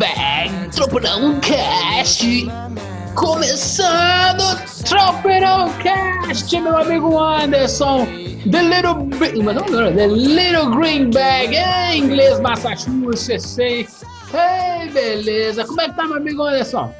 Greenback, 0.00 0.74
Tropeirão 0.74 1.38
Cast. 1.40 2.48
Começando 3.14 4.42
Tropeirão 4.88 5.70
Cast, 5.74 6.58
meu 6.58 6.78
amigo 6.78 7.18
Anderson. 7.18 8.06
The 8.50 8.62
Little, 8.62 9.06
mas 9.44 9.54
não, 9.54 9.66
não, 9.66 9.94
The 9.94 10.06
Little 10.06 10.70
Greenback, 10.70 11.54
é 11.54 11.98
inglês 11.98 12.40
Massachusetts, 12.40 13.42
sei. 13.44 13.86
Ei, 14.32 14.88
beleza. 14.88 15.66
Como 15.66 15.82
é 15.82 15.90
que 15.90 15.94
tá, 15.94 16.06
meu 16.06 16.16
amigo 16.16 16.44
Anderson? 16.44 16.90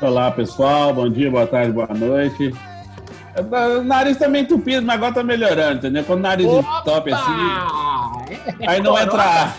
Olá, 0.00 0.30
pessoal. 0.30 0.94
Bom 0.94 1.10
dia, 1.10 1.30
boa 1.30 1.46
tarde, 1.46 1.72
boa 1.72 1.88
noite. 1.88 2.54
O 3.36 3.82
nariz 3.82 4.16
tá 4.16 4.28
meio 4.28 4.44
entupido, 4.44 4.80
mas 4.80 4.96
agora 4.96 5.12
tá 5.12 5.22
melhorando, 5.22 5.76
entendeu? 5.76 6.04
Quando 6.04 6.20
o 6.20 6.22
nariz 6.22 6.48
top 6.86 7.12
assim, 7.12 8.56
aí 8.66 8.80
não 8.80 8.98
entra 8.98 9.52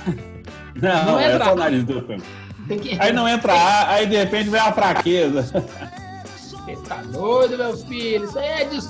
Não, 0.76 1.06
Não 1.06 1.20
é 1.20 1.26
entra 1.34 1.46
só 1.46 1.52
ar. 1.52 1.56
o 1.56 1.60
nariz 1.60 1.84
que... 1.86 2.98
Aí 3.00 3.12
não 3.12 3.28
entra 3.28 3.54
ar, 3.54 3.90
aí 3.90 4.06
de 4.06 4.16
repente 4.16 4.50
vem 4.50 4.60
a 4.62 4.72
fraqueza. 4.72 5.42
Você 5.44 6.76
tá 6.88 7.02
doido, 7.12 7.58
meu 7.58 7.76
filho? 7.78 8.26
Isso 8.26 8.38
aí 8.38 8.48
é 8.62 8.66
des- 8.66 8.90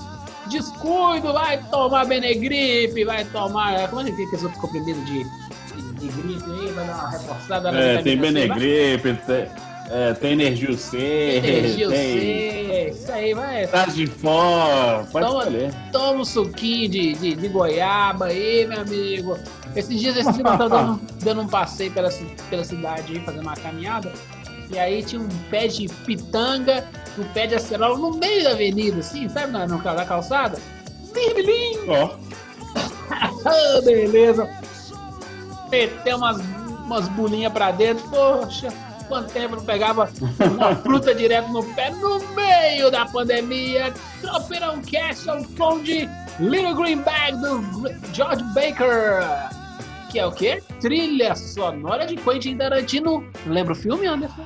descuido. 0.50 1.32
Vai 1.32 1.60
tomar 1.72 2.06
Benegripe, 2.06 3.06
vai 3.06 3.24
tomar. 3.26 3.88
Como 3.88 4.02
é 4.02 4.06
que 4.06 4.12
tem 4.18 4.26
aqueles 4.26 4.44
outros 4.44 4.62
comprimidos 4.62 5.06
de, 5.06 5.24
de, 5.24 5.94
de 5.94 6.08
gripe 6.22 6.44
aí? 6.52 6.72
Vai 6.74 6.88
dar 6.88 6.94
uma 6.96 7.10
reforçada 7.12 7.72
na 7.72 7.80
É, 7.80 8.02
tem 8.02 8.18
Benegripe, 8.18 9.14
tem, 9.26 9.48
é, 9.90 10.14
tem 10.14 10.34
Energia 10.34 10.76
C, 10.78 10.98
Energia 10.98 11.88
tem 11.90 12.20
C, 12.20 12.90
isso 12.94 13.12
aí, 13.14 13.34
vai. 13.34 13.66
Traz 13.68 13.96
de 13.96 14.08
fora, 14.08 15.06
pode 15.12 15.26
Toma, 15.26 15.40
escolher. 15.44 15.74
toma 15.94 16.20
um 16.20 16.26
suquinho 16.26 16.90
de, 16.90 17.14
de, 17.14 17.36
de 17.36 17.48
goiaba 17.48 18.26
aí, 18.26 18.68
meu 18.68 18.82
amigo. 18.82 19.38
Esses 19.80 20.00
dias, 20.00 20.16
eu 20.18 20.44
tava 20.44 20.68
dando, 20.70 21.00
dando 21.24 21.42
um 21.42 21.48
passeio 21.48 21.92
pela, 21.92 22.10
pela 22.50 22.64
cidade 22.64 23.14
aí, 23.14 23.20
fazendo 23.26 23.42
uma 23.42 23.56
caminhada. 23.56 24.12
E 24.72 24.78
aí 24.78 25.02
tinha 25.04 25.22
um 25.22 25.28
pé 25.50 25.68
de 25.68 25.88
pitanga, 26.06 26.86
um 27.18 27.24
pé 27.34 27.48
de 27.48 27.56
acerola 27.56 27.98
no 27.98 28.12
meio 28.18 28.44
da 28.44 28.52
avenida, 28.52 29.00
assim, 29.00 29.28
sabe, 29.30 29.52
na, 29.52 29.66
no- 29.66 29.82
na 29.82 30.06
calçada? 30.06 30.60
Vermelhinho! 31.14 31.92
Ó, 31.92 32.16
Ah, 33.46 33.82
beleza. 33.84 34.48
Meteu 35.72 36.18
umas, 36.18 36.38
umas 36.86 37.08
bolinhas 37.10 37.52
pra 37.54 37.72
dentro. 37.72 38.08
Poxa, 38.10 38.68
quanto 39.08 39.32
tempo 39.32 39.56
não 39.56 39.64
pegava 39.64 40.10
uma 40.52 40.76
fruta 40.84 41.16
direto 41.16 41.50
no 41.50 41.64
pé 41.74 41.90
no 41.92 42.20
meio 42.36 42.92
da 42.92 43.06
pandemia. 43.06 43.94
Tropeirão 44.22 44.82
Cast 44.82 45.30
é 45.30 45.40
som 45.58 45.80
de 45.82 46.08
Little 46.40 46.76
Green 46.76 46.98
Bag 47.02 47.38
do 47.38 47.62
George 48.14 48.44
Baker. 48.54 49.24
Que 50.10 50.20
é 50.20 50.26
o 50.26 50.32
quê? 50.32 50.64
Trilha 50.82 51.36
sonora 51.36 52.06
de 52.06 52.16
Quentin 52.16 52.58
Tarantino. 52.58 53.30
Lembra 53.46 53.74
o 53.74 53.76
filme, 53.76 54.08
Anderson? 54.08 54.46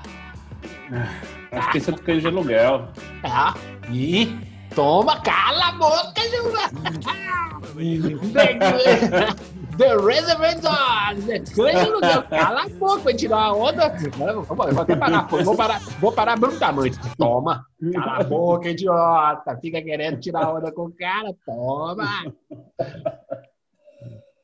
acho 1.52 1.72
que 1.72 1.78
esse 1.78 1.90
é 1.90 1.94
do 1.94 2.02
cães 2.02 2.22
de 2.22 2.28
aluguel. 2.28 2.90
Ah, 3.24 3.54
e 3.90 4.38
toma, 4.76 5.22
cala 5.22 5.70
a 5.70 5.72
boca, 5.74 6.22
Gilmar. 6.30 6.70
The 9.78 9.98
Reservoir 9.98 10.60
Dogs, 10.62 11.26
The 11.26 11.40
Cães 11.40 11.72
de 11.72 11.78
Aluguel. 11.78 12.24
Cala 12.24 12.64
a 12.64 12.70
boca, 12.70 13.00
vai 13.00 13.14
tirar 13.14 13.38
a 13.38 13.54
onda. 13.54 13.90
Vou, 14.18 14.44
vou 14.44 14.82
até 14.82 14.96
parar, 14.96 15.28
vou 15.28 15.56
parar, 15.56 15.80
vou 16.00 16.12
parar 16.12 16.38
brutalmente. 16.38 17.00
Toma, 17.18 17.66
cala 17.94 18.20
a 18.20 18.24
boca, 18.24 18.70
idiota. 18.70 19.58
Fica 19.60 19.82
querendo 19.82 20.20
tirar 20.20 20.46
a 20.46 20.54
onda 20.54 20.72
com 20.72 20.84
o 20.84 20.92
cara, 20.92 21.34
toma. 21.46 22.26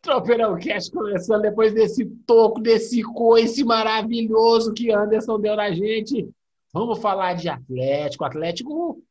Tropeirão 0.10 0.58
Cast 0.58 0.92
começando 0.92 1.44
depois 1.44 1.72
desse 1.72 2.04
toco, 2.26 2.60
desse 2.60 3.04
coice 3.04 3.64
maravilhoso 3.64 4.74
que 4.74 4.92
Anderson 4.92 5.40
deu 5.40 5.56
na 5.56 5.72
gente. 5.72 6.28
Vamos 6.74 6.98
falar 6.98 7.36
de 7.36 7.48
Atlético. 7.48 8.24
O 8.24 8.28
Atlético 8.28 9.04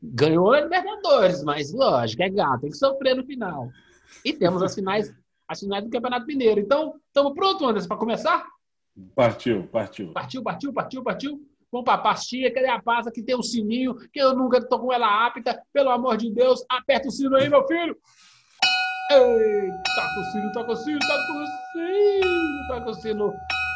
ganhou 0.00 0.52
a 0.52 0.60
Libertadores, 0.60 1.42
mas 1.42 1.72
lógico, 1.72 2.22
é 2.22 2.30
gato, 2.30 2.60
tem 2.60 2.70
que 2.70 2.76
sofrer 2.76 3.16
no 3.16 3.26
final. 3.26 3.68
E 4.24 4.32
temos 4.32 4.62
as 4.62 4.76
finais, 4.76 5.12
as 5.48 5.58
finais 5.58 5.82
do 5.82 5.90
Campeonato 5.90 6.24
Mineiro. 6.24 6.60
Então, 6.60 6.94
estamos 7.08 7.34
prontos, 7.34 7.66
Anderson, 7.66 7.88
para 7.88 7.96
começar? 7.96 8.46
Partiu, 9.12 9.66
partiu. 9.66 10.12
Partiu, 10.12 10.40
partiu, 10.40 10.72
partiu, 10.72 11.02
partiu. 11.02 11.40
Vamos 11.72 11.84
para 11.84 11.94
a 11.94 11.98
pastinha, 11.98 12.54
cadê 12.54 12.68
a 12.68 12.80
pasta 12.80 13.10
que 13.10 13.24
tem 13.24 13.36
um 13.36 13.42
sininho, 13.42 13.96
que 14.12 14.22
eu 14.22 14.36
nunca 14.36 14.64
tô 14.64 14.78
com 14.78 14.92
ela 14.92 15.26
apta. 15.26 15.60
Pelo 15.72 15.90
amor 15.90 16.16
de 16.16 16.30
Deus, 16.30 16.64
aperta 16.70 17.08
o 17.08 17.10
sino 17.10 17.34
aí, 17.34 17.48
meu 17.48 17.66
filho. 17.66 17.96
Ei, 19.10 19.70
toca 19.94 20.20
o 20.20 20.24
sino, 20.24 20.52
toca 20.52 20.72
o 20.72 20.76
sino, 20.76 20.98
toca 21.00 21.32
o 21.32 21.46
sino, 21.72 22.66
toca 22.68 22.90
o 22.90 22.94
sino 22.94 23.34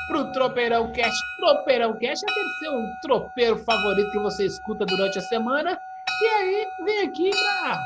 pro 0.09 0.33
Tropeirão 0.33 0.91
Cast. 0.93 1.19
Tropeirão 1.39 1.99
Cast 1.99 2.25
é 2.27 2.31
aquele 2.31 2.49
seu 2.59 3.00
tropeiro 3.03 3.59
favorito 3.59 4.11
que 4.11 4.19
você 4.19 4.47
escuta 4.47 4.87
durante 4.87 5.19
a 5.19 5.22
semana. 5.22 5.78
E 6.22 6.27
aí, 6.27 6.66
vem 6.84 7.00
aqui 7.03 7.31
pra... 7.31 7.81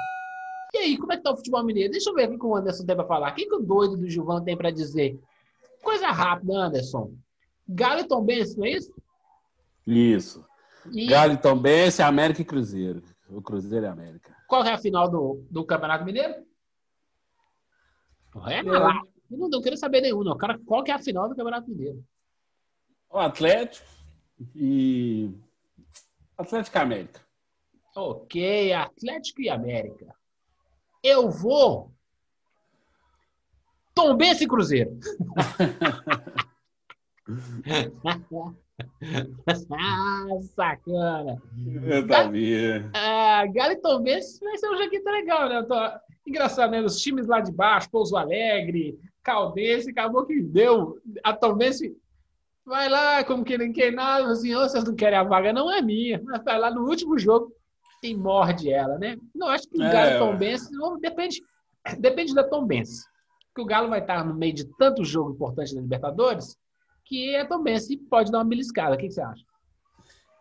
E 0.74 0.78
aí, 0.78 0.96
como 0.96 1.12
é 1.12 1.16
que 1.16 1.22
tá 1.22 1.32
o 1.32 1.36
futebol 1.36 1.62
mineiro? 1.64 1.92
Deixa 1.92 2.08
eu 2.08 2.14
ver 2.14 2.30
o 2.30 2.38
que 2.38 2.46
o 2.46 2.56
Anderson 2.56 2.86
tem 2.86 2.96
pra 2.96 3.04
falar. 3.04 3.32
O 3.32 3.34
que, 3.34 3.44
que 3.44 3.54
o 3.54 3.60
doido 3.60 3.96
do 3.96 4.08
Gilvan 4.08 4.42
tem 4.42 4.56
pra 4.56 4.70
dizer? 4.70 5.20
Coisa 5.82 6.08
rápida, 6.08 6.54
Anderson. 6.54 7.12
Galo 7.68 8.00
e 8.00 8.04
Tom 8.04 8.22
Benz, 8.22 8.56
não 8.56 8.64
é 8.64 8.70
isso? 8.70 8.92
Isso. 9.86 10.44
E 10.90 11.06
Galo 11.08 11.34
e 11.34 11.36
Tombense, 11.36 12.02
América 12.02 12.40
e 12.40 12.44
Cruzeiro. 12.44 13.02
O 13.28 13.42
Cruzeiro 13.42 13.84
e 13.84 13.88
América. 13.88 14.34
qual 14.48 14.64
é 14.64 14.72
a 14.72 14.78
final 14.78 15.10
do, 15.10 15.44
do 15.50 15.64
Campeonato 15.64 16.04
Mineiro? 16.04 16.34
É 18.46 18.62
lá. 18.62 19.00
Eu 19.30 19.38
não, 19.38 19.48
não 19.48 19.62
quero 19.62 19.76
saber 19.76 20.00
nenhum, 20.00 20.22
não. 20.22 20.36
Cara, 20.36 20.58
qual 20.66 20.82
que 20.82 20.90
é 20.90 20.94
a 20.94 20.98
final 20.98 21.28
do 21.28 21.36
Campeonato 21.36 21.68
Mineiro? 21.68 22.04
O 23.10 23.18
Atlético 23.18 23.86
e. 24.54 25.30
Atlético 26.36 26.78
e 26.78 26.80
América. 26.80 27.20
Ok, 27.94 28.72
Atlético 28.72 29.42
e 29.42 29.48
América. 29.50 30.14
Eu 31.02 31.30
vou. 31.30 31.92
Tombense 33.94 34.44
e 34.44 34.48
Cruzeiro. 34.48 34.98
ah, 39.72 40.26
sacana. 40.54 41.42
Eu 41.84 42.06
sabia. 42.06 42.90
Ah, 42.94 43.44
Galo 43.46 43.72
e 43.72 43.76
Tombense 43.76 44.44
vai 44.44 44.56
ser 44.58 44.70
um 44.70 44.76
joguinho 44.76 45.04
legal, 45.04 45.48
né? 45.48 45.62
Tô... 45.62 45.74
Engraçado, 46.26 46.70
né? 46.70 46.80
Os 46.80 47.00
times 47.00 47.26
lá 47.26 47.40
de 47.40 47.50
baixo, 47.52 47.90
Pouso 47.90 48.16
Alegre, 48.16 48.98
Caldense, 49.22 49.90
acabou 49.90 50.24
que 50.24 50.40
deu. 50.40 50.98
A 51.24 51.32
Tombense 51.32 51.96
vai 52.64 52.88
lá, 52.88 53.24
como 53.24 53.44
que 53.44 53.58
ninguém 53.58 53.90
nada, 53.92 54.30
assim, 54.30 54.54
"Ô, 54.54 54.60
vocês 54.60 54.84
não 54.84 54.94
querem 54.94 55.18
a 55.18 55.24
vaga, 55.24 55.52
não 55.52 55.72
é 55.72 55.82
minha. 55.82 56.20
Mas 56.24 56.44
vai 56.44 56.58
lá 56.58 56.70
no 56.70 56.86
último 56.88 57.18
jogo 57.18 57.52
e 58.02 58.14
morde 58.14 58.72
ela, 58.72 58.98
né? 58.98 59.16
Não, 59.34 59.48
acho 59.48 59.68
que 59.68 59.78
o 59.78 59.82
É, 59.82 59.92
Galo 59.92 60.10
ué. 60.10 60.18
Tombense, 60.18 60.72
não, 60.72 60.98
depende, 60.98 61.42
depende 61.98 62.34
da 62.34 62.44
Tombense. 62.44 63.04
Porque 63.48 63.62
o 63.62 63.66
Galo 63.66 63.88
vai 63.88 64.00
estar 64.00 64.24
no 64.24 64.34
meio 64.34 64.54
de 64.54 64.64
tanto 64.78 65.04
jogo 65.04 65.32
importante 65.32 65.74
na 65.74 65.82
Libertadores 65.82 66.56
que 67.04 67.36
a 67.36 67.46
Tombense 67.46 67.96
pode 67.96 68.30
dar 68.30 68.38
uma 68.38 68.44
beliscada. 68.44 68.94
O 68.94 68.98
que 68.98 69.08
que 69.08 69.14
você 69.14 69.20
acha? 69.20 69.44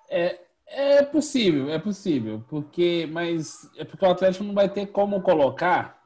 É, 0.10 0.40
é 0.68 1.04
possível, 1.04 1.70
é 1.70 1.80
possível. 1.80 2.44
Porque, 2.50 3.08
mas 3.12 3.70
é 3.78 3.84
porque 3.84 4.06
o 4.06 4.10
Atlético 4.10 4.44
não 4.44 4.54
vai 4.54 4.70
ter 4.70 4.88
como 4.88 5.22
colocar 5.22 6.02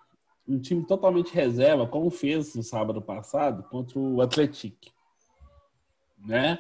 um 0.48 0.60
time 0.60 0.86
totalmente 0.86 1.34
reserva, 1.34 1.88
como 1.88 2.10
fez 2.10 2.56
no 2.56 2.63
sábado 2.63 3.02
passado 3.02 3.63
contra 3.63 4.00
o 4.00 4.22
Atlético. 4.22 4.78
Né? 6.24 6.60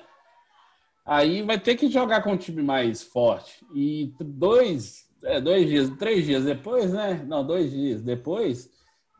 Aí 1.05 1.43
vai 1.43 1.59
ter 1.59 1.75
que 1.75 1.87
jogar 1.87 2.23
com 2.23 2.31
um 2.31 2.37
time 2.37 2.63
mais 2.63 3.03
forte. 3.03 3.65
E 3.73 4.11
dois, 4.19 5.07
é, 5.23 5.39
dois 5.39 5.67
dias, 5.67 5.89
três 5.97 6.25
dias 6.25 6.43
depois, 6.43 6.91
né? 6.93 7.23
Não, 7.27 7.45
dois 7.45 7.71
dias 7.71 8.01
depois, 8.01 8.71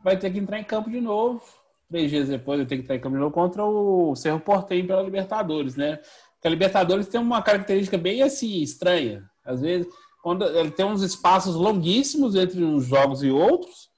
vai 0.02 0.18
ter 0.18 0.32
que 0.32 0.38
entrar 0.38 0.58
em 0.58 0.64
campo 0.64 0.90
de 0.90 1.00
novo. 1.00 1.42
Três 1.88 2.10
dias 2.10 2.28
depois 2.28 2.58
vai 2.58 2.66
ter 2.66 2.76
que 2.76 2.82
entrar 2.82 2.96
em 2.96 3.14
novo 3.14 3.30
contra 3.30 3.64
o 3.64 4.14
Cerro 4.16 4.40
Porteño 4.40 4.86
pela 4.86 5.02
Libertadores, 5.02 5.76
né? 5.76 6.00
que 6.40 6.46
a 6.46 6.50
Libertadores 6.50 7.08
tem 7.08 7.20
uma 7.20 7.42
característica 7.42 7.98
bem 7.98 8.22
assim, 8.22 8.60
estranha. 8.62 9.28
Às 9.44 9.60
vezes, 9.60 9.92
quando 10.22 10.44
ele 10.44 10.70
tem 10.70 10.86
uns 10.86 11.02
espaços 11.02 11.56
longuíssimos 11.56 12.34
entre 12.34 12.62
uns 12.64 12.86
jogos 12.86 13.22
e 13.22 13.30
outros, 13.30 13.88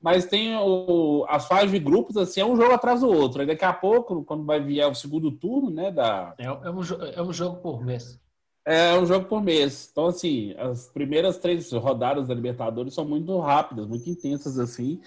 mas 0.00 0.26
tem 0.26 0.56
o, 0.56 1.26
as 1.28 1.46
fases 1.46 1.70
de 1.70 1.78
grupos, 1.78 2.16
assim, 2.16 2.40
é 2.40 2.46
um 2.46 2.56
jogo 2.56 2.72
atrás 2.72 3.00
do 3.00 3.08
outro. 3.08 3.40
Aí 3.40 3.46
daqui 3.46 3.64
a 3.64 3.72
pouco, 3.72 4.24
quando 4.24 4.44
vai 4.44 4.58
vir 4.60 4.84
o 4.84 4.94
segundo 4.94 5.30
turno, 5.32 5.70
né, 5.70 5.90
da... 5.90 6.34
É, 6.38 6.44
é, 6.44 6.50
um, 6.50 6.82
é 7.14 7.22
um 7.22 7.32
jogo 7.32 7.56
por 7.56 7.84
mês. 7.84 8.18
É 8.64 8.98
um 8.98 9.04
jogo 9.04 9.26
por 9.26 9.42
mês. 9.42 9.88
Então, 9.90 10.06
assim, 10.06 10.54
as 10.56 10.88
primeiras 10.88 11.38
três 11.38 11.72
rodadas 11.72 12.28
da 12.28 12.34
Libertadores 12.34 12.94
são 12.94 13.04
muito 13.04 13.36
rápidas, 13.38 13.86
muito 13.86 14.08
intensas, 14.08 14.58
assim. 14.58 15.00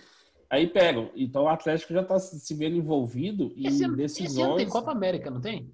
Aí 0.52 0.68
pegam. 0.68 1.10
Então, 1.16 1.44
o 1.44 1.48
Atlético 1.48 1.94
já 1.94 2.02
está 2.02 2.20
se 2.20 2.54
vendo 2.54 2.76
envolvido 2.76 3.54
em 3.56 3.68
Esse 3.68 3.88
decisões. 3.96 4.32
esse 4.32 4.42
ano 4.42 4.56
tem 4.58 4.68
Copa 4.68 4.92
América, 4.92 5.32
não 5.32 5.40
tem? 5.40 5.72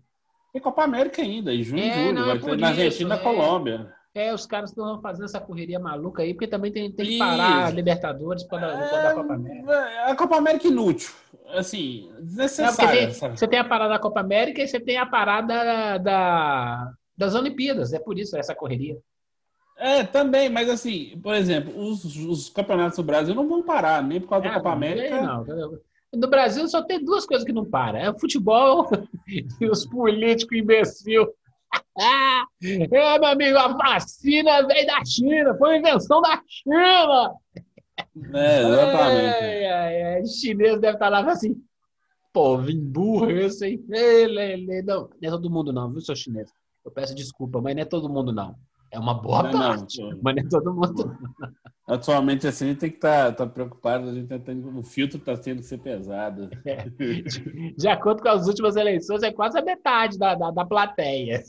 Tem 0.53 0.61
Copa 0.61 0.83
América 0.83 1.21
ainda, 1.21 1.51
em 1.53 1.63
junho 1.63 1.83
e 1.83 1.89
É, 1.89 1.93
julho. 1.93 2.13
não, 2.13 2.21
é 2.23 2.25
vai 2.27 2.39
por 2.39 2.49
ter 2.51 2.57
na 2.57 2.67
Argentina 2.67 3.15
e 3.15 3.17
é. 3.17 3.21
Colômbia. 3.21 3.93
É, 4.13 4.33
os 4.33 4.45
caras 4.45 4.69
estão 4.71 4.99
fazendo 5.01 5.25
essa 5.25 5.39
correria 5.39 5.79
maluca 5.79 6.21
aí, 6.23 6.33
porque 6.33 6.47
também 6.47 6.71
tem, 6.71 6.91
tem 6.91 7.05
que 7.05 7.17
parar 7.19 7.65
a 7.67 7.69
Libertadores 7.71 8.43
para 8.43 8.67
dar 8.73 9.11
a 9.11 9.15
Copa 9.15 9.33
América. 9.33 9.71
É, 9.71 10.11
a 10.11 10.15
Copa 10.15 10.37
América 10.37 10.67
inútil. 10.67 11.09
Assim, 11.49 12.09
Não, 12.19 12.47
tem- 12.75 13.09
você 13.35 13.47
tem 13.47 13.59
a 13.59 13.63
parada 13.63 13.93
da 13.93 13.99
Copa 13.99 14.19
América 14.19 14.61
e 14.61 14.67
você 14.67 14.79
tem 14.79 14.97
a 14.97 15.05
parada 15.05 15.97
da, 15.99 16.91
das 17.17 17.35
Olimpíadas. 17.35 17.93
É 17.93 17.99
por 17.99 18.17
isso 18.17 18.35
essa 18.37 18.53
correria. 18.55 18.97
É, 19.77 20.03
também, 20.03 20.49
mas 20.49 20.69
assim, 20.69 21.19
por 21.21 21.35
exemplo, 21.35 21.77
os, 21.77 22.03
os 22.03 22.49
campeonatos 22.49 22.97
do 22.97 23.03
Brasil 23.03 23.35
não 23.35 23.47
vão 23.47 23.61
parar, 23.63 24.01
nem 24.01 24.19
por 24.19 24.27
causa 24.29 24.45
da 24.45 24.51
É, 24.51 24.53
Copa 24.55 24.69
não, 24.69 24.75
América. 24.75 25.21
não. 25.21 25.79
No 26.15 26.27
Brasil 26.27 26.67
só 26.67 26.81
tem 26.83 27.03
duas 27.03 27.25
coisas 27.25 27.45
que 27.45 27.53
não 27.53 27.63
param: 27.65 27.99
é 27.99 28.09
o 28.09 28.19
futebol 28.19 28.87
e 29.61 29.69
os 29.69 29.85
políticos 29.85 30.57
imbecil. 30.57 31.27
É, 31.99 32.87
meu 32.87 33.25
amigo, 33.25 33.57
a 33.57 33.69
vacina 33.69 34.65
veio 34.67 34.85
da 34.87 35.03
China, 35.03 35.55
foi 35.57 35.77
invenção 35.77 36.21
da 36.21 36.41
China. 36.47 37.33
É, 38.33 38.59
exatamente. 38.61 39.35
Ai, 39.43 39.65
ai, 40.05 40.21
Os 40.21 40.39
chineses 40.39 40.79
devem 40.79 40.93
estar 40.93 41.09
lá 41.09 41.19
assim, 41.29 41.61
pô, 42.31 42.57
vim 42.59 42.79
burro 42.79 43.31
esse, 43.31 43.65
hein? 43.65 43.83
Não, 43.87 45.09
não 45.21 45.27
é 45.27 45.29
todo 45.31 45.49
mundo 45.49 45.73
não, 45.73 45.91
viu, 45.91 46.01
seu 46.01 46.15
chinês? 46.15 46.49
Eu 46.85 46.91
peço 46.91 47.15
desculpa, 47.15 47.59
mas 47.59 47.75
não 47.75 47.81
é 47.81 47.85
todo 47.85 48.07
mundo 48.09 48.31
não. 48.31 48.55
É 48.91 48.99
uma 48.99 49.13
boa 49.13 49.43
Não, 49.43 49.51
parte, 49.51 50.01
não. 50.01 50.19
mas 50.21 50.37
é 50.37 50.43
todo 50.49 50.73
mundo. 50.73 51.17
Atualmente, 51.87 52.45
assim, 52.45 52.65
a 52.65 52.67
gente 52.69 52.79
tem 52.79 52.89
que 52.89 52.97
estar 52.97 53.33
preocupado, 53.47 54.09
a 54.09 54.13
gente 54.13 54.27
tá 54.27 54.37
tendo, 54.37 54.77
o 54.77 54.83
filtro 54.83 55.17
está 55.17 55.37
tendo 55.37 55.59
que 55.59 55.65
ser 55.67 55.77
pesado. 55.77 56.49
De, 56.97 57.75
de 57.75 57.87
acordo 57.87 58.21
com 58.21 58.27
as 58.27 58.45
últimas 58.47 58.75
eleições, 58.75 59.23
é 59.23 59.31
quase 59.31 59.57
a 59.57 59.61
metade 59.61 60.17
da, 60.17 60.35
da, 60.35 60.51
da 60.51 60.65
plateia. 60.65 61.41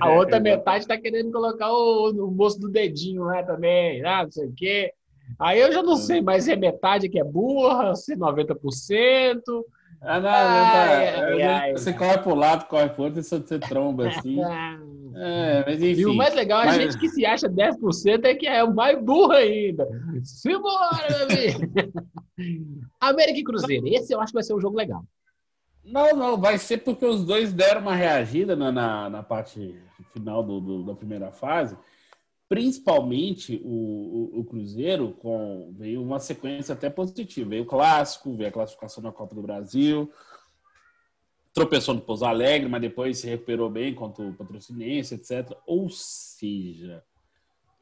A 0.00 0.10
outra 0.10 0.38
metade 0.38 0.84
está 0.84 0.98
querendo 0.98 1.32
colocar 1.32 1.70
o, 1.72 2.10
o 2.10 2.30
moço 2.30 2.60
do 2.60 2.68
dedinho 2.68 3.24
lá 3.24 3.42
também, 3.42 4.04
ah, 4.04 4.24
não 4.24 4.30
sei 4.30 4.46
o 4.46 4.52
quê. 4.54 4.92
Aí 5.38 5.60
eu 5.60 5.72
já 5.72 5.82
não 5.82 5.96
sei 5.96 6.20
mais 6.20 6.44
se 6.44 6.52
é 6.52 6.56
metade 6.56 7.08
que 7.08 7.18
é 7.18 7.24
burra, 7.24 7.94
se 7.94 8.12
é 8.12 8.16
90%. 8.16 9.40
Ah, 10.00 10.20
não, 10.20 10.28
Ai, 10.30 11.12
tá, 11.12 11.24
ai, 11.26 11.42
ai. 11.42 11.72
você 11.72 11.92
corre 11.92 12.18
pro 12.18 12.34
lado, 12.34 12.66
corre 12.66 12.88
pro 12.90 13.04
outro, 13.04 13.18
e 13.20 13.22
você 13.24 13.40
tromba 13.58 14.06
assim. 14.08 14.38
É, 15.16 15.64
mas 15.66 15.82
enfim. 15.82 16.00
E 16.02 16.06
o 16.06 16.14
mais 16.14 16.34
legal, 16.34 16.60
a 16.60 16.66
mas- 16.66 16.76
gente 16.76 16.98
que 16.98 17.08
se 17.08 17.26
acha 17.26 17.48
10% 17.48 18.24
é 18.24 18.34
que 18.34 18.46
é 18.46 18.62
o 18.62 18.72
mais 18.72 19.02
burro 19.02 19.32
ainda. 19.32 19.88
Simbora, 20.22 21.26
meu 21.28 21.56
amigo! 21.56 21.72
América 23.00 23.38
e 23.40 23.44
Cruzeiro. 23.44 23.88
Esse 23.88 24.12
eu 24.14 24.20
acho 24.20 24.28
que 24.32 24.34
vai 24.34 24.42
ser 24.44 24.54
um 24.54 24.60
jogo 24.60 24.76
legal. 24.76 25.02
Não, 25.84 26.14
não, 26.14 26.36
vai 26.38 26.58
ser 26.58 26.78
porque 26.78 27.04
os 27.04 27.24
dois 27.24 27.52
deram 27.52 27.80
uma 27.80 27.94
reagida 27.94 28.54
na, 28.54 28.70
na, 28.70 29.10
na 29.10 29.22
parte 29.22 29.74
final 30.12 30.42
do, 30.42 30.60
do- 30.60 30.82
da 30.84 30.94
primeira 30.94 31.30
fase. 31.32 31.76
Principalmente 32.48 33.60
o, 33.62 33.68
o, 33.68 34.40
o 34.40 34.44
Cruzeiro, 34.44 35.12
com 35.12 35.70
veio 35.76 36.02
uma 36.02 36.18
sequência 36.18 36.72
até 36.72 36.88
positiva. 36.88 37.50
Veio 37.50 37.64
o 37.64 37.66
clássico, 37.66 38.34
veio 38.34 38.48
a 38.48 38.52
classificação 38.52 39.02
na 39.02 39.12
Copa 39.12 39.34
do 39.34 39.42
Brasil, 39.42 40.10
tropeçou 41.52 41.94
no 41.94 42.00
Pouso 42.00 42.24
Alegre, 42.24 42.68
mas 42.68 42.80
depois 42.80 43.18
se 43.18 43.26
recuperou 43.26 43.68
bem 43.68 43.94
contra 43.94 44.24
o 44.24 44.32
Patrocinense, 44.32 45.14
etc. 45.14 45.54
Ou 45.66 45.90
seja, 45.90 47.04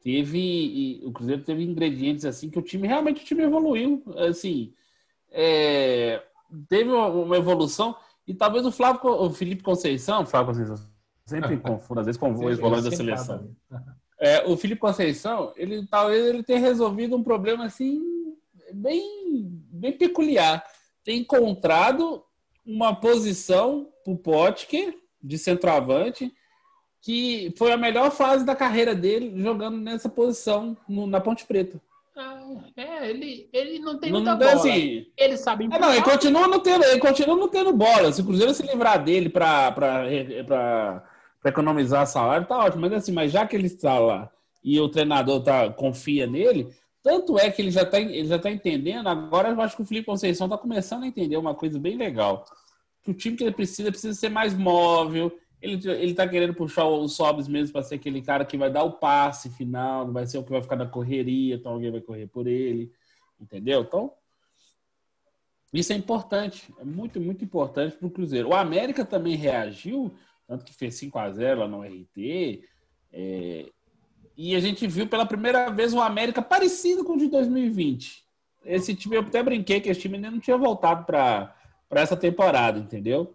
teve 0.01 0.37
e 0.39 1.05
o 1.05 1.11
Cruzeiro 1.11 1.43
teve 1.43 1.63
ingredientes 1.63 2.25
assim 2.25 2.49
que 2.49 2.59
o 2.59 2.61
time 2.61 2.87
realmente 2.87 3.21
o 3.21 3.25
time 3.25 3.43
evoluiu, 3.43 4.03
assim, 4.17 4.73
é, 5.31 6.23
teve 6.67 6.89
uma, 6.89 7.07
uma 7.07 7.37
evolução 7.37 7.95
e 8.27 8.33
talvez 8.33 8.65
o 8.65 8.71
Flávio, 8.71 9.01
o 9.05 9.29
Felipe 9.29 9.63
Conceição, 9.63 10.25
Flávio 10.25 10.53
Conceição, 10.53 10.85
sempre 11.25 11.55
confundo, 11.59 12.01
às 12.01 12.05
vezes 12.05 12.19
com 12.19 12.33
o 12.33 12.49
ex-volante 12.49 12.89
da 12.89 12.95
seleção. 12.95 13.49
É, 14.19 14.43
o 14.47 14.57
Felipe 14.57 14.81
Conceição, 14.81 15.53
ele 15.55 15.85
talvez 15.87 16.25
ele 16.25 16.41
tenha 16.43 16.59
resolvido 16.59 17.15
um 17.15 17.23
problema 17.23 17.65
assim 17.65 18.01
bem, 18.73 19.47
bem 19.71 19.91
peculiar. 19.91 20.63
Tem 21.03 21.19
encontrado 21.19 22.23
uma 22.65 22.95
posição 22.95 23.87
para 24.03 24.13
o 24.13 24.17
Potker 24.17 24.97
de 25.21 25.37
centroavante 25.37 26.33
que 27.01 27.53
foi 27.57 27.71
a 27.71 27.77
melhor 27.77 28.11
fase 28.11 28.43
da 28.45 28.55
carreira 28.55 28.93
dele 28.95 29.31
jogando 29.41 29.77
nessa 29.77 30.09
posição 30.09 30.75
no- 30.89 31.07
na 31.07 31.21
Ponte 31.21 31.45
Preta. 31.45 31.79
Ah, 32.15 32.41
é, 32.75 33.09
ele, 33.11 33.47
ele 33.53 33.77
não 33.79 33.99
tem 33.99 34.11
Não, 34.11 34.19
muita 34.19 34.31
não, 34.31 34.39
bola. 34.39 34.53
assim, 34.53 35.05
Ele 35.15 35.37
sabe 35.37 35.63
é, 35.63 35.67
empurrar. 35.67 35.81
não, 35.87 35.93
ele 35.93 36.03
continua 36.03 36.47
não 36.47 36.59
tendo, 36.59 36.83
ele 36.83 36.99
continua 36.99 37.35
não 37.37 37.47
tendo 37.47 37.71
bola. 37.71 38.11
Se 38.11 38.21
o 38.21 38.25
Cruzeiro 38.25 38.53
se 38.55 38.63
livrar 38.63 39.01
dele 39.03 39.29
para 39.29 39.71
economizar 41.49 42.05
salário, 42.07 42.47
tá 42.47 42.57
ótimo. 42.57 42.81
Mas 42.81 42.93
assim, 42.93 43.11
mas 43.11 43.31
já 43.31 43.45
que 43.45 43.55
ele 43.55 43.67
está 43.67 43.97
lá 43.99 44.31
e 44.63 44.79
o 44.79 44.89
treinador 44.89 45.43
tá, 45.43 45.71
confia 45.71 46.27
nele, 46.27 46.73
tanto 47.03 47.39
é 47.39 47.49
que 47.49 47.61
ele 47.61 47.71
já 47.71 47.83
está 47.83 47.99
ele 47.99 48.25
já 48.25 48.39
tá 48.39 48.51
entendendo. 48.51 49.07
Agora 49.07 49.49
eu 49.49 49.61
acho 49.61 49.75
que 49.75 49.81
o 49.81 49.85
Felipe 49.85 50.07
Conceição 50.07 50.47
está 50.47 50.57
começando 50.57 51.03
a 51.03 51.07
entender 51.07 51.37
uma 51.37 51.55
coisa 51.55 51.79
bem 51.79 51.97
legal. 51.97 52.45
Que 53.03 53.11
o 53.11 53.13
time 53.13 53.37
que 53.37 53.43
ele 53.43 53.53
precisa 53.53 53.89
precisa 53.91 54.13
ser 54.13 54.29
mais 54.29 54.53
móvel. 54.53 55.31
Ele, 55.61 55.89
ele 55.89 56.13
tá 56.13 56.27
querendo 56.27 56.53
puxar 56.53 56.85
o 56.85 57.07
Sobs 57.07 57.47
mesmo 57.47 57.73
para 57.73 57.81
ser 57.81 57.95
aquele 57.95 58.21
cara 58.21 58.45
que 58.45 58.57
vai 58.57 58.69
dar 58.69 58.83
o 58.83 58.93
passe 58.93 59.49
final, 59.49 60.05
não 60.05 60.13
vai 60.13 60.27
ser 60.27 60.37
o 60.37 60.43
que 60.43 60.51
vai 60.51 60.61
ficar 60.61 60.75
na 60.75 60.85
correria, 60.85 61.55
então 61.55 61.73
alguém 61.73 61.91
vai 61.91 62.01
correr 62.01 62.27
por 62.27 62.45
ele. 62.45 62.91
Entendeu? 63.39 63.81
Então, 63.81 64.11
isso 65.73 65.91
é 65.91 65.95
importante, 65.95 66.73
é 66.79 66.83
muito, 66.85 67.19
muito 67.19 67.43
importante 67.43 67.97
para 67.97 68.07
o 68.07 68.11
Cruzeiro. 68.11 68.49
O 68.49 68.55
América 68.55 69.05
também 69.05 69.35
reagiu, 69.35 70.13
tanto 70.47 70.63
que 70.65 70.73
fez 70.73 70.95
5 70.95 71.19
a 71.19 71.29
0 71.31 71.59
lá 71.61 71.67
no 71.67 71.81
RT. 71.83 72.63
é, 73.13 73.65
e 74.39 74.55
a 74.55 74.59
gente 74.59 74.85
viu 74.85 75.07
pela 75.07 75.25
primeira 75.25 75.69
vez 75.71 75.93
o 75.93 75.99
América 75.99 76.41
parecido 76.43 77.03
com 77.03 77.13
o 77.13 77.17
de 77.17 77.27
2020. 77.27 78.23
Esse 78.63 78.93
time, 78.93 79.15
eu 79.15 79.21
até 79.21 79.41
brinquei 79.41 79.81
que 79.81 79.89
esse 79.89 79.99
time 80.01 80.15
ainda 80.15 80.29
não 80.29 80.39
tinha 80.39 80.55
voltado 80.57 81.05
para 81.05 81.55
essa 81.91 82.15
temporada, 82.15 82.77
entendeu? 82.77 83.33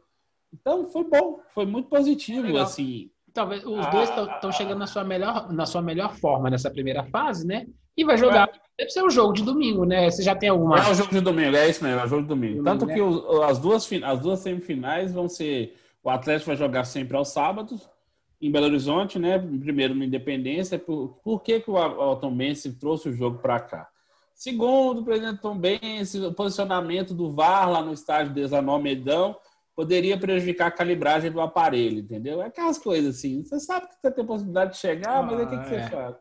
Então 0.53 0.87
foi 0.87 1.03
bom, 1.05 1.41
foi 1.55 1.67
muito 1.67 1.89
positivo, 1.89 2.57
assim. 2.59 3.11
Talvez 3.33 3.65
os 3.65 3.79
Ah, 3.87 3.91
dois 3.91 4.11
estão 4.11 4.53
chegando 4.53 4.79
na 4.79 4.87
sua, 4.87 5.03
melhor, 5.03 5.53
na 5.53 5.67
sua 5.67 5.81
melhor 5.83 6.15
forma 6.17 6.49
nessa 6.51 6.71
primeira 6.71 7.03
fase, 7.07 7.45
né? 7.47 7.67
E 7.97 8.05
vai 8.05 8.17
jogar. 8.17 8.49
Deve 8.79 8.91
ser 8.91 9.03
um 9.03 9.11
jogo 9.11 9.33
de 9.33 9.43
domingo, 9.43 9.85
né? 9.85 10.09
Você 10.11 10.23
já 10.23 10.37
tem 10.37 10.51
alguma. 10.51 10.79
É 10.79 10.91
o 10.91 10.95
jogo 10.95 11.11
de 11.11 11.21
domingo, 11.21 11.57
é 11.57 11.69
isso 11.69 11.83
mesmo, 11.83 11.99
é 12.01 12.05
o 12.05 12.09
jogo 12.09 12.23
de 12.23 12.29
domingo. 12.29 12.57
Domingo, 12.63 12.65
Tanto 12.71 12.87
né? 12.87 12.95
que 12.95 13.01
os- 13.01 13.25
as, 13.43 13.59
duas, 13.59 13.91
as 14.05 14.21
duas 14.21 14.39
semifinais 14.41 15.13
vão 15.13 15.29
ser. 15.29 15.77
O 16.03 16.11
Atlético 16.11 16.49
vai 16.49 16.57
jogar 16.57 16.85
sempre 16.85 17.17
aos 17.17 17.29
sábados, 17.29 17.89
em 18.41 18.51
Belo 18.51 18.67
Horizonte, 18.67 19.19
né? 19.19 19.39
Primeiro 19.39 19.95
no 19.95 20.03
Independência. 20.03 20.79
Por, 20.79 21.19
por 21.23 21.43
que, 21.43 21.61
que 21.61 21.71
o, 21.71 21.75
o 21.77 22.17
Tom 22.17 22.35
Bense 22.35 22.73
trouxe 22.73 23.09
o 23.09 23.13
jogo 23.13 23.39
para 23.39 23.61
cá? 23.61 23.89
Segundo, 24.35 25.03
o 25.03 25.05
presidente 25.05 25.41
Tom 25.41 25.57
Bense, 25.57 26.19
o 26.21 26.33
posicionamento 26.33 27.15
do 27.15 27.31
VAR 27.33 27.71
lá 27.71 27.83
no 27.83 27.93
estádio 27.93 28.33
Desanó 28.33 28.79
Medão 28.79 29.37
poderia 29.77 30.19
prejudicar 30.19 30.67
a 30.67 30.71
calibragem 30.73 31.31
do 31.31 31.41
aparelho, 31.41 32.01
entendeu? 32.01 32.43
É 32.43 32.47
aquelas 32.47 32.79
coisas 32.79 33.17
assim. 33.17 33.45
Você 33.45 33.61
sabe 33.61 33.87
que 33.87 33.95
você 33.95 34.11
tem 34.11 34.27
possibilidade 34.27 34.73
de 34.73 34.79
chegar, 34.79 35.23
mas 35.23 35.39
aí 35.39 35.45
o 35.45 35.49
que, 35.49 35.59
que 35.59 35.69
você 35.69 35.75
é. 35.77 35.89
faz? 35.89 36.17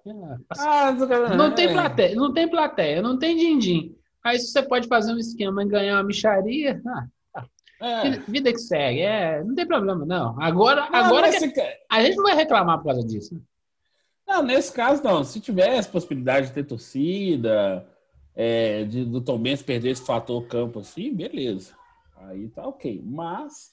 Ah, 0.59 0.87
Ah, 0.87 0.91
você- 0.91 1.35
Não 1.35 1.55
tem 1.55 1.67
é. 1.67 1.73
plateia, 1.73 2.15
não 2.15 2.31
tem 2.33 2.47
plateia, 2.49 3.01
não 3.01 3.17
tem 3.17 3.35
din-din. 3.35 3.95
Aí 4.23 4.37
se 4.37 4.51
você 4.51 4.61
pode 4.61 4.87
fazer 4.87 5.11
um 5.13 5.17
esquema 5.17 5.63
e 5.63 5.67
ganhar 5.67 5.95
uma 5.97 6.03
micharia, 6.03 6.79
ah, 6.87 7.07
É. 7.81 8.09
vida- 8.27 8.51
que 8.53 8.59
segue, 8.59 9.01
é, 9.01 9.43
não 9.43 9.55
tem 9.55 9.65
problema 9.65 10.05
não. 10.05 10.39
Agora, 10.41 10.81
Não, 10.89 10.99
agora 10.99 11.31
que- 11.31 11.39
nesse 11.39 11.61
a 11.89 12.03
gente 12.03 12.15
não 12.15 12.23
vai 12.23 12.35
reclamar 12.35 12.77
por 12.77 12.85
causa 12.85 13.03
disso. 13.05 13.33
né? 13.35 13.41
Não, 14.27 14.43
nesse 14.43 14.71
caso 14.71 15.03
não. 15.03 15.23
Se 15.23 15.39
tivesse 15.41 15.89
possibilidade 15.89 16.47
de 16.47 16.53
ter 16.53 16.63
torcida, 16.63 17.85
é, 18.35 18.83
de, 18.85 19.03
do 19.03 19.19
Tom 19.19 19.37
Benz 19.39 19.61
perder 19.61 19.89
esse 19.89 20.05
fator 20.05 20.45
campo 20.47 20.79
assim, 20.79 21.13
beleza. 21.13 21.73
Aí 22.17 22.47
tá 22.49 22.65
ok. 22.67 23.01
Mas, 23.03 23.71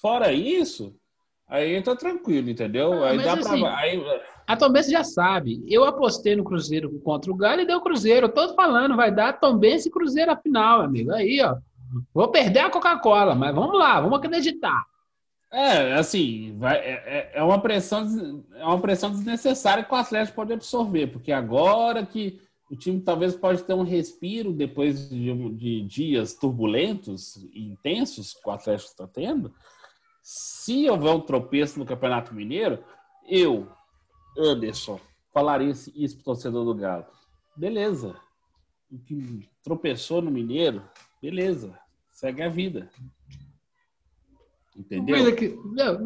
fora 0.00 0.30
isso, 0.32 0.94
aí 1.48 1.82
tá 1.82 1.96
tranquilo, 1.96 2.50
entendeu? 2.50 3.02
Ah, 3.02 3.10
aí 3.10 3.18
dá 3.24 3.32
assim, 3.32 3.60
pra. 3.60 3.76
Aí, 3.78 4.02
A 4.46 4.54
Tombense 4.56 4.90
já 4.90 5.02
sabe. 5.02 5.64
Eu 5.66 5.84
apostei 5.84 6.36
no 6.36 6.44
Cruzeiro 6.44 6.90
contra 7.00 7.32
o 7.32 7.34
Galo 7.34 7.62
e 7.62 7.66
deu 7.66 7.80
Cruzeiro. 7.80 8.26
Eu 8.26 8.32
tô 8.32 8.54
falando, 8.54 8.94
vai 8.94 9.10
dar 9.10 9.32
Tombense 9.40 9.88
e 9.88 9.90
Cruzeiro 9.90 10.30
a 10.30 10.36
final, 10.36 10.82
amigo. 10.82 11.10
Aí, 11.12 11.40
ó. 11.42 11.56
Vou 12.12 12.28
perder 12.28 12.60
a 12.60 12.70
Coca-Cola, 12.70 13.34
mas 13.34 13.54
vamos 13.54 13.78
lá, 13.78 14.00
vamos 14.00 14.18
acreditar. 14.18 14.84
É, 15.52 15.92
assim, 15.94 16.56
vai, 16.58 16.76
é, 16.78 16.92
é- 17.06 17.30
é 17.34 17.42
uma 17.42 17.60
pressão, 17.60 18.44
é 18.54 18.64
uma 18.64 18.80
pressão 18.80 19.10
desnecessária 19.10 19.84
que 19.84 19.92
o 19.92 19.96
Atlético 19.96 20.34
pode 20.36 20.52
absorver, 20.52 21.06
porque 21.08 21.30
agora 21.30 22.04
que 22.04 22.40
o 22.70 22.76
time 22.76 23.00
talvez 23.00 23.36
pode 23.36 23.62
ter 23.62 23.74
um 23.74 23.84
respiro 23.84 24.52
depois 24.52 25.08
de, 25.08 25.32
de 25.50 25.82
dias 25.82 26.34
turbulentos 26.34 27.36
e 27.52 27.68
intensos 27.68 28.34
que 28.34 28.48
o 28.48 28.52
Atlético 28.52 28.90
está 28.90 29.06
tendo, 29.06 29.54
se 30.22 30.88
houver 30.88 31.12
um 31.14 31.20
tropeço 31.20 31.78
no 31.78 31.86
Campeonato 31.86 32.34
Mineiro, 32.34 32.82
eu, 33.28 33.68
Anderson, 34.36 34.98
falaria 35.32 35.70
isso 35.70 35.92
isso 35.94 36.16
pro 36.16 36.24
torcedor 36.24 36.64
do 36.64 36.74
Galo. 36.74 37.06
Beleza. 37.56 38.16
O 38.90 38.98
tropeçou 39.62 40.20
no 40.20 40.30
Mineiro, 40.30 40.82
beleza. 41.22 41.78
Segue 42.24 42.42
a 42.42 42.48
vida. 42.48 42.88
Entendeu? 44.74 45.16
Vida 45.16 45.32
que, 45.32 45.58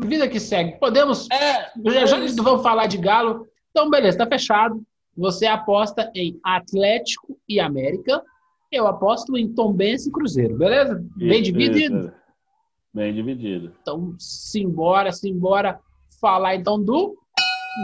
vida 0.04 0.28
que 0.28 0.40
segue. 0.40 0.72
Podemos. 0.80 1.30
É, 1.30 1.70
Já, 2.08 2.20
que 2.20 2.42
vamos 2.42 2.60
falar 2.60 2.86
de 2.88 2.98
Galo. 2.98 3.46
Então, 3.70 3.88
beleza, 3.88 4.18
tá 4.18 4.26
fechado. 4.26 4.82
Você 5.16 5.46
aposta 5.46 6.10
em 6.16 6.40
Atlético 6.42 7.38
e 7.48 7.60
América. 7.60 8.20
Eu 8.70 8.88
aposto 8.88 9.36
em 9.38 9.48
Tombense 9.54 10.08
e 10.08 10.12
Cruzeiro, 10.12 10.58
beleza? 10.58 11.00
Bem 11.16 11.40
dividido. 11.40 11.98
Isso, 12.00 12.12
Bem 12.92 13.14
dividido. 13.14 13.72
Então, 13.80 14.16
simbora, 14.18 15.12
simbora 15.12 15.78
falar 16.20 16.56
então 16.56 16.82
do 16.82 17.16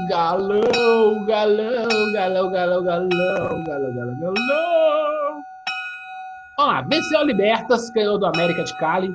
Galão, 0.08 1.24
Galão, 1.24 2.12
Galão, 2.12 2.12
Galão, 2.12 2.82
Galão, 2.82 2.84
Galão, 2.84 3.64
Galão, 3.64 4.34
Galão. 4.34 5.23
Vamos 6.56 6.72
lá, 6.72 6.82
venceu 6.82 7.20
o 7.20 7.24
Libertas, 7.24 7.90
ganhou 7.90 8.18
do 8.18 8.26
América 8.26 8.62
de 8.62 8.76
Cali. 8.78 9.10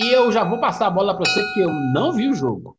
E 0.00 0.08
eu 0.14 0.32
já 0.32 0.42
vou 0.42 0.58
passar 0.58 0.86
a 0.86 0.90
bola 0.90 1.14
para 1.14 1.28
você, 1.28 1.42
porque 1.42 1.60
eu 1.60 1.70
não 1.92 2.12
vi 2.12 2.28
o 2.28 2.34
jogo. 2.34 2.76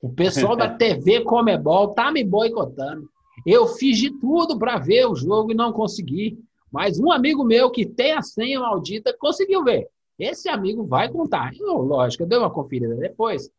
O 0.00 0.12
pessoal 0.12 0.54
da 0.54 0.68
TV 0.76 1.22
Comebol 1.22 1.94
tá 1.94 2.12
me 2.12 2.22
boicotando. 2.22 3.08
Eu 3.46 3.66
fiz 3.66 3.98
de 3.98 4.10
tudo 4.20 4.58
para 4.58 4.78
ver 4.78 5.06
o 5.06 5.14
jogo 5.14 5.52
e 5.52 5.54
não 5.54 5.72
consegui. 5.72 6.38
Mas 6.70 6.98
um 7.00 7.10
amigo 7.10 7.44
meu 7.44 7.70
que 7.70 7.86
tem 7.86 8.12
a 8.12 8.22
senha 8.22 8.60
maldita 8.60 9.16
conseguiu 9.18 9.64
ver. 9.64 9.88
Esse 10.18 10.48
amigo 10.48 10.84
vai 10.84 11.08
contar. 11.08 11.52
Eu, 11.58 11.78
lógico, 11.78 12.22
eu 12.22 12.26
dei 12.26 12.38
uma 12.38 12.50
conferida 12.50 12.94
depois. 12.94 13.50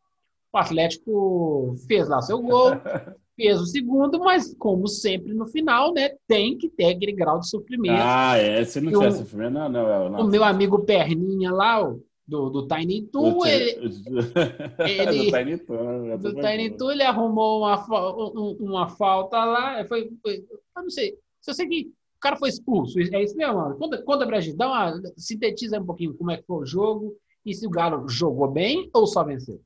O 0.52 0.58
Atlético 0.58 1.74
fez 1.86 2.08
lá 2.08 2.22
seu 2.22 2.40
gol, 2.40 2.70
fez 3.36 3.60
o 3.60 3.66
segundo, 3.66 4.18
mas 4.18 4.54
como 4.58 4.88
sempre 4.88 5.34
no 5.34 5.46
final, 5.46 5.92
né, 5.92 6.10
tem 6.26 6.56
que 6.56 6.68
ter 6.68 6.86
aquele 6.86 7.12
grau 7.12 7.38
de 7.38 7.48
sofrimento. 7.48 8.00
Ah, 8.02 8.36
é. 8.36 8.64
Se 8.64 8.80
não 8.80 8.90
E 8.90 8.96
o- 8.96 8.98
tivesse 8.98 9.18
sofrimento, 9.18 9.52
não, 9.52 9.68
não, 9.68 9.88
é, 9.88 10.08
não. 10.10 10.20
o 10.22 10.24
meu 10.24 10.42
amigo 10.42 10.78
Perninha 10.84 11.52
lá, 11.52 11.86
o, 11.86 12.02
do, 12.26 12.48
do 12.50 12.66
Tiny 12.66 13.02
Toon, 13.02 13.44
ele, 13.46 13.70
ele- 14.78 15.30
do 15.30 15.38
Tiny 15.38 15.58
Toon, 15.58 16.06
é 16.12 16.18
do 16.18 16.34
Tiny 16.34 16.70
Toon, 16.76 16.90
ele 16.90 17.02
arrumou 17.02 17.60
uma, 17.60 17.86
um- 18.34 18.56
uma 18.60 18.88
falta 18.88 19.44
lá. 19.44 19.84
Foi, 19.86 20.10
foi- 20.22 20.44
eu 20.76 20.82
não 20.82 20.90
sei. 20.90 21.14
Se 21.40 21.50
eu 21.50 21.54
sei 21.54 21.68
que 21.68 21.82
o 22.16 22.20
cara 22.20 22.36
foi 22.36 22.48
expulso, 22.48 22.98
é 22.98 23.22
isso 23.22 23.36
mesmo? 23.36 23.54
mano? 23.54 23.76
Conta, 23.76 24.02
conta 24.02 24.26
pra 24.26 24.40
gente, 24.40 24.56
dá 24.56 24.66
uma, 24.68 25.00
sintetiza 25.16 25.78
um 25.78 25.84
pouquinho 25.86 26.14
como 26.14 26.30
é 26.30 26.36
que 26.38 26.46
foi 26.46 26.56
o 26.62 26.66
jogo 26.66 27.14
e 27.44 27.54
se 27.54 27.66
o 27.66 27.70
Galo 27.70 28.08
jogou 28.08 28.48
bem 28.50 28.90
ou 28.92 29.06
só 29.06 29.22
venceu. 29.22 29.60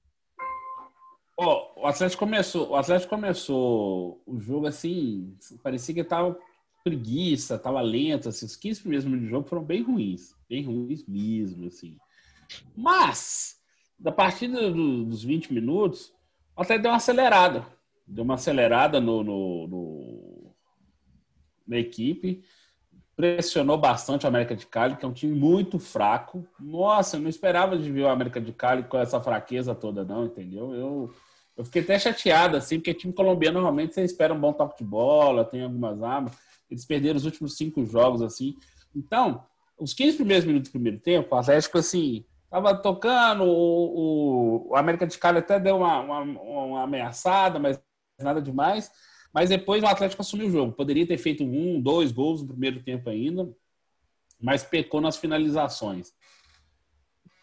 Ó, 1.43 1.73
o 1.83 1.87
Atlético 1.87 2.21
começou, 2.27 2.69
o 2.69 2.77
Atlético 2.77 3.09
começou 3.09 4.23
o 4.27 4.39
jogo 4.39 4.67
assim, 4.67 5.35
parecia 5.63 5.95
que 5.95 6.05
tava 6.05 6.39
preguiça, 6.85 7.59
tava 7.59 7.81
lento, 7.81 8.29
assim, 8.29 8.45
os 8.45 8.57
15 8.57 8.81
primeiros 8.81 9.07
minutos 9.07 9.25
de 9.25 9.31
jogo 9.31 9.49
foram 9.49 9.65
bem 9.65 9.81
ruins, 9.83 10.35
bem 10.51 10.63
ruins 10.63 11.03
mesmo, 11.07 11.67
assim. 11.69 11.97
Mas, 12.77 13.59
da 13.99 14.13
partida 14.13 14.71
do- 14.71 15.05
dos 15.07 15.25
20 15.25 15.51
minutos, 15.53 16.13
o 16.55 16.61
Atlético 16.61 16.83
deu 16.83 16.91
uma 16.91 16.97
acelerada, 16.99 17.67
deu 18.07 18.23
uma 18.25 18.35
acelerada 18.35 19.01
no, 19.01 19.25
no- 19.25 19.67
no- 19.67 20.55
na 21.67 21.79
equipe, 21.79 22.43
pressionou 23.17 23.79
bastante 23.79 24.27
o 24.27 24.29
América 24.29 24.55
de 24.55 24.67
Cali, 24.67 24.97
que 24.97 25.05
é 25.07 25.09
um 25.09 25.13
time 25.15 25.35
muito 25.35 25.79
fraco. 25.79 26.47
Nossa, 26.59 27.17
eu 27.17 27.21
não 27.21 27.31
esperava 27.31 27.79
de 27.79 27.91
ver 27.91 28.03
o 28.03 28.09
América 28.09 28.41
de 28.43 28.53
Cali 28.53 28.83
com 28.83 28.99
essa 28.99 29.21
fraqueza 29.23 29.75
toda, 29.75 30.05
não, 30.05 30.27
entendeu? 30.27 30.75
Eu, 30.75 31.15
eu 31.57 31.65
fiquei 31.65 31.83
até 31.83 31.99
chateado, 31.99 32.57
assim, 32.57 32.77
porque 32.77 32.95
time 32.95 33.13
colombiano 33.13 33.61
normalmente 33.61 33.95
você 33.95 34.03
espera 34.03 34.33
um 34.33 34.41
bom 34.41 34.53
toque 34.53 34.79
de 34.79 34.85
bola, 34.89 35.45
tem 35.45 35.63
algumas 35.63 36.03
armas. 36.03 36.33
Eles 36.71 36.85
perderam 36.85 37.17
os 37.17 37.25
últimos 37.25 37.57
cinco 37.57 37.85
jogos, 37.85 38.23
assim. 38.23 38.57
Então, 38.95 39.45
os 39.79 39.93
15 39.93 40.17
primeiros 40.17 40.45
minutos 40.45 40.69
do 40.69 40.73
primeiro 40.73 40.99
tempo, 40.99 41.35
o 41.35 41.39
Atlético, 41.39 41.79
assim, 41.79 42.25
tava 42.49 42.75
tocando, 42.75 43.45
o, 43.45 44.71
o, 44.71 44.77
América 44.77 45.07
de 45.07 45.19
Cali 45.19 45.39
até 45.39 45.59
deu 45.59 45.79
uma, 45.79 46.01
uma, 46.01 46.21
uma 46.21 46.83
ameaçada, 46.83 47.59
mas 47.59 47.81
nada 48.19 48.41
demais. 48.41 48.91
Mas 49.33 49.49
depois 49.49 49.83
o 49.83 49.87
Atlético 49.87 50.23
assumiu 50.23 50.49
o 50.49 50.51
jogo. 50.51 50.73
Poderia 50.73 51.07
ter 51.07 51.19
feito 51.19 51.45
um, 51.45 51.81
dois 51.81 52.13
gols 52.13 52.43
no 52.43 52.49
primeiro 52.49 52.83
tempo 52.83 53.09
ainda, 53.09 53.49
mas 54.41 54.65
pecou 54.65 55.01
nas 55.01 55.17
finalizações. 55.17 56.13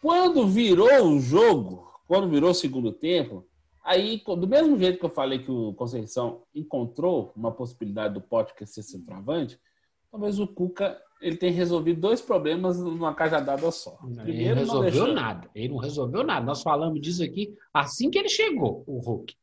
Quando 0.00 0.46
virou 0.46 1.08
o 1.08 1.20
jogo, 1.20 1.90
quando 2.06 2.28
virou 2.28 2.50
o 2.50 2.54
segundo 2.54 2.92
tempo, 2.92 3.46
aí, 3.88 4.22
do 4.24 4.46
mesmo 4.46 4.78
jeito 4.78 4.98
que 4.98 5.04
eu 5.04 5.10
falei 5.10 5.38
que 5.40 5.50
o 5.50 5.72
Conceição 5.74 6.42
encontrou 6.54 7.32
uma 7.34 7.50
possibilidade 7.52 8.14
do 8.14 8.20
Pote 8.20 8.52
ser 8.66 8.82
centroavante, 8.82 9.58
talvez 10.10 10.38
o 10.38 10.46
Cuca 10.46 11.00
ele 11.20 11.36
tenha 11.36 11.52
resolvido 11.52 12.00
dois 12.00 12.20
problemas 12.20 12.78
numa 12.78 13.12
cajadada 13.12 13.68
só. 13.72 13.98
ele 14.04 14.14
não 14.14 14.22
Primeiro, 14.24 14.54
não 14.54 14.60
resolveu 14.62 14.90
deixou- 14.92 15.14
nada. 15.14 15.50
Ele 15.54 15.68
não 15.68 15.78
resolveu 15.78 16.22
nada. 16.22 16.46
Nós 16.46 16.62
falamos 16.62 17.00
disso 17.00 17.24
aqui 17.24 17.56
assim 17.74 18.08
que 18.08 18.18
ele 18.18 18.28
chegou, 18.28 18.84
o 18.86 18.98
Hulk. 19.00 19.34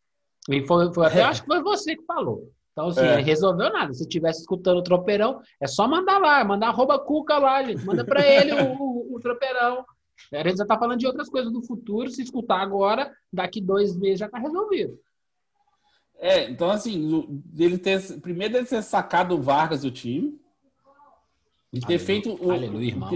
E 0.49 0.65
foi, 0.65 0.93
foi 0.93 1.05
até 1.07 1.19
É. 1.19 1.23
acho 1.23 1.41
que 1.41 1.47
foi 1.47 1.61
você 1.61 1.95
que 1.97 2.05
falou. 2.05 2.49
Então, 2.71 2.87
assim, 2.87 3.01
É. 3.01 3.13
ele 3.15 3.23
resolveu 3.23 3.71
nada. 3.73 3.93
Se 3.93 4.03
estivesse 4.03 4.41
escutando 4.41 4.77
o 4.77 4.83
tropeirão, 4.83 5.41
é 5.61 5.67
só 5.67 5.87
mandar 5.87 6.17
lá, 6.19 6.43
mandar 6.45 6.67
arroba 6.69 6.97
cuca 6.99 7.37
lá, 7.37 7.61
gente. 7.63 7.83
Manda 7.85 8.05
para 8.05 8.25
ele 8.25 8.53
o, 8.53 8.73
o, 8.81 9.15
o 9.15 9.19
tropeirão. 9.19 9.83
A 10.31 10.48
gente 10.48 10.57
já 10.57 10.65
tá 10.65 10.77
falando 10.77 11.00
de 11.00 11.07
outras 11.07 11.29
coisas 11.29 11.51
do 11.51 11.62
futuro. 11.62 12.10
Se 12.10 12.22
escutar 12.22 12.62
agora, 12.62 13.13
daqui 13.31 13.62
dois 13.62 13.98
meses 13.98 14.19
já 14.19 14.29
tá 14.29 14.38
resolvido. 14.38 14.98
É, 16.17 16.50
então 16.50 16.69
assim, 16.69 17.27
dele 17.45 17.77
ter, 17.77 18.19
primeiro 18.22 18.53
dele 18.53 18.65
ter 18.65 18.81
sacado 18.81 19.36
o 19.36 19.41
Vargas 19.41 19.81
do 19.81 19.91
time 19.91 20.39
e 21.72 21.79
ter 21.79 21.86
Aleluia. 21.86 22.00
feito 22.00 22.45
o, 22.45 22.51
Aleluia, 22.51 22.88
irmão. 22.88 23.10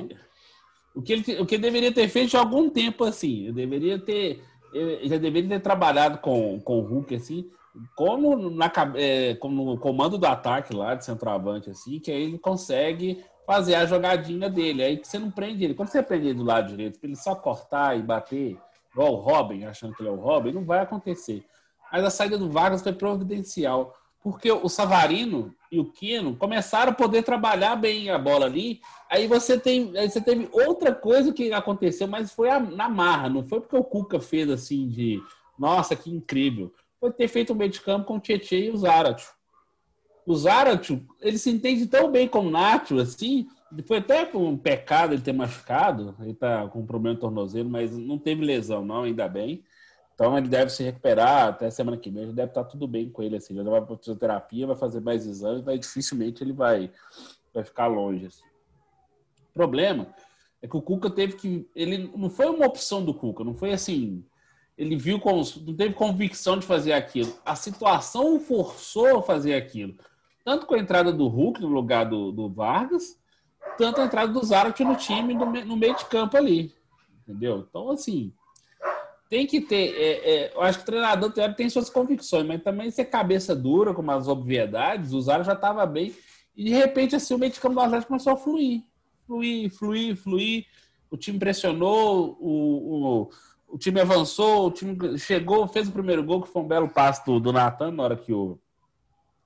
o 0.93 1.01
que, 1.01 1.13
o 1.15 1.23
que 1.23 1.31
ele 1.31 1.41
o 1.41 1.45
que 1.45 1.55
ele 1.55 1.61
deveria 1.61 1.93
ter 1.93 2.09
feito 2.09 2.35
há 2.35 2.41
algum 2.41 2.69
tempo 2.69 3.05
assim, 3.05 3.47
eu 3.47 3.53
deveria 3.53 3.97
ter 3.97 4.43
eu 4.73 5.07
já 5.07 5.17
deveria 5.17 5.49
ter 5.49 5.61
trabalhado 5.61 6.19
com, 6.19 6.59
com 6.59 6.79
o 6.79 6.81
Hulk 6.81 7.15
assim, 7.15 7.49
como 7.95 8.49
na 8.49 8.71
é, 8.95 9.35
como 9.35 9.63
no 9.63 9.79
comando 9.79 10.17
do 10.17 10.25
ataque 10.25 10.75
lá 10.75 10.93
de 10.93 11.05
centroavante 11.05 11.69
assim, 11.69 11.99
que 11.99 12.11
aí 12.11 12.23
ele 12.23 12.37
consegue 12.37 13.23
fazer 13.49 13.73
a 13.73 13.83
jogadinha 13.87 14.47
dele, 14.47 14.83
aí 14.83 14.97
que 14.97 15.07
você 15.07 15.17
não 15.17 15.31
prende 15.31 15.63
ele. 15.63 15.73
Quando 15.73 15.89
você 15.89 16.03
prende 16.03 16.27
ele 16.27 16.35
do 16.37 16.43
lado 16.43 16.67
direito, 16.67 16.99
para 16.99 17.07
ele 17.07 17.15
só 17.15 17.33
cortar 17.33 17.97
e 17.97 18.01
bater, 18.03 18.55
igual 18.91 19.13
o 19.13 19.15
Robin, 19.15 19.63
achando 19.63 19.95
que 19.95 20.03
ele 20.03 20.09
é 20.09 20.11
o 20.11 20.17
Robin, 20.17 20.51
não 20.51 20.63
vai 20.63 20.81
acontecer. 20.81 21.43
Mas 21.91 22.03
a 22.03 22.11
saída 22.11 22.37
do 22.37 22.47
Vargas 22.51 22.83
foi 22.83 22.93
providencial. 22.93 23.95
Porque 24.21 24.51
o 24.51 24.69
Savarino 24.69 25.51
e 25.71 25.79
o 25.79 25.85
Quino 25.91 26.35
começaram 26.35 26.91
a 26.91 26.95
poder 26.95 27.23
trabalhar 27.23 27.75
bem 27.75 28.11
a 28.11 28.19
bola 28.19 28.45
ali. 28.45 28.81
Aí 29.09 29.25
você 29.25 29.57
tem, 29.57 29.97
aí 29.97 30.07
você 30.07 30.21
teve 30.21 30.47
outra 30.51 30.93
coisa 30.93 31.33
que 31.33 31.51
aconteceu, 31.51 32.07
mas 32.07 32.31
foi 32.31 32.51
a- 32.51 32.59
na 32.59 32.87
marra, 32.87 33.29
não 33.29 33.43
foi 33.47 33.61
porque 33.61 33.77
o 33.77 33.83
Cuca 33.83 34.19
fez 34.19 34.47
assim 34.47 34.87
de 34.87 35.19
nossa, 35.57 35.95
que 35.95 36.11
incrível. 36.11 36.71
Foi 36.99 37.11
ter 37.11 37.27
feito 37.27 37.53
o 37.53 37.55
meio 37.55 37.71
de 37.71 37.81
campo 37.81 38.05
com 38.05 38.17
o 38.17 38.19
Tietchan 38.19 38.57
e 38.57 38.69
o 38.69 38.77
Zaratio. 38.77 39.38
O 40.29 40.35
Zaratio, 40.35 41.03
ele 41.19 41.39
se 41.39 41.49
entende 41.49 41.87
tão 41.87 42.11
bem 42.11 42.27
com 42.27 42.41
o 42.41 42.51
Nacho, 42.51 42.99
assim, 42.99 43.47
foi 43.87 43.97
até 43.97 44.29
um 44.37 44.55
pecado 44.55 45.11
ele 45.11 45.23
ter 45.23 45.33
machucado, 45.33 46.15
ele 46.19 46.35
tá 46.35 46.67
com 46.67 46.81
um 46.81 46.85
problema 46.85 47.15
no 47.15 47.19
tornozelo, 47.19 47.67
mas 47.67 47.97
não 47.97 48.15
teve 48.19 48.45
lesão 48.45 48.85
não, 48.85 49.05
ainda 49.05 49.27
bem. 49.27 49.63
Então 50.13 50.37
ele 50.37 50.47
deve 50.47 50.69
se 50.69 50.83
recuperar 50.83 51.47
até 51.47 51.71
semana 51.71 51.97
que 51.97 52.11
vem, 52.11 52.31
deve 52.31 52.51
estar 52.51 52.63
tudo 52.63 52.87
bem 52.87 53.09
com 53.09 53.23
ele, 53.23 53.37
assim, 53.37 53.57
ele 53.57 53.67
vai 53.67 53.81
para 53.81 53.97
fisioterapia, 53.97 54.67
vai 54.67 54.75
fazer 54.75 54.99
mais 54.99 55.25
exames, 55.25 55.63
mas 55.63 55.79
dificilmente 55.79 56.43
ele 56.43 56.53
vai, 56.53 56.91
vai 57.51 57.63
ficar 57.63 57.87
longe. 57.87 58.27
assim. 58.27 58.45
O 59.49 59.53
problema 59.55 60.13
é 60.61 60.67
que 60.67 60.77
o 60.77 60.81
Cuca 60.83 61.09
teve 61.09 61.37
que. 61.37 61.67
Ele 61.75 62.11
não 62.15 62.29
foi 62.29 62.45
uma 62.45 62.67
opção 62.67 63.03
do 63.03 63.15
Cuca, 63.15 63.43
não 63.43 63.55
foi 63.55 63.73
assim. 63.73 64.23
Ele 64.77 64.95
viu. 64.95 65.19
Não 65.65 65.75
teve 65.75 65.95
convicção 65.95 66.59
de 66.59 66.67
fazer 66.67 66.93
aquilo. 66.93 67.35
A 67.43 67.55
situação 67.55 68.39
forçou 68.39 69.17
a 69.17 69.23
fazer 69.23 69.55
aquilo. 69.55 69.95
Tanto 70.49 70.65
com 70.65 70.73
a 70.73 70.79
entrada 70.79 71.13
do 71.13 71.27
Hulk 71.27 71.61
no 71.61 71.67
lugar 71.67 72.05
do, 72.05 72.31
do 72.31 72.49
Vargas, 72.49 73.15
tanto 73.77 74.01
a 74.01 74.05
entrada 74.05 74.33
do 74.33 74.43
Zarat 74.43 74.79
no 74.79 74.95
time 74.95 75.35
no, 75.35 75.45
no 75.45 75.77
meio 75.77 75.95
de 75.95 76.05
campo 76.05 76.35
ali. 76.35 76.73
Entendeu? 77.21 77.67
Então, 77.69 77.91
assim, 77.91 78.33
tem 79.29 79.45
que 79.45 79.61
ter. 79.61 79.93
é, 79.95 80.11
é, 80.27 80.55
eu 80.55 80.61
acho 80.63 80.79
que 80.79 80.85
o 80.85 80.87
treinador 80.87 81.31
tem, 81.55 81.69
suas 81.69 81.87
convicções, 81.87 82.47
mas 82.47 82.63
também 82.63 82.89
ser 82.89 83.05
cabeça 83.05 83.55
dura 83.55 83.93
com 83.93 84.01
umas 84.01 84.27
obviedades, 84.27 85.13
o 85.13 85.21
Zarat 85.21 85.45
já 85.45 85.53
estava 85.53 85.85
bem. 85.85 86.15
E 86.57 86.63
de 86.63 86.71
repente, 86.71 87.15
assim, 87.15 87.35
o 87.35 87.37
meio 87.37 87.51
de 87.51 87.59
campo 87.59 87.75
do 87.75 87.81
Atlético 87.81 88.07
começou 88.07 88.33
a 88.33 88.37
fluir. 88.37 88.81
Fluir, 89.27 89.69
fluir, 89.69 90.15
fluir. 90.15 90.65
O 91.11 91.15
time 91.15 91.37
pressionou, 91.37 92.35
o, 92.39 93.27
o, 93.27 93.29
o 93.67 93.77
time 93.77 94.01
avançou, 94.01 94.65
o 94.65 94.71
time 94.71 95.15
chegou, 95.19 95.67
fez 95.67 95.87
o 95.87 95.91
primeiro 95.91 96.23
gol, 96.23 96.41
que 96.41 96.49
foi 96.49 96.63
um 96.63 96.67
belo 96.67 96.89
passe 96.89 97.23
do, 97.23 97.39
do 97.39 97.53
Natan 97.53 97.91
na 97.91 98.01
hora 98.01 98.17
que 98.17 98.33
o 98.33 98.57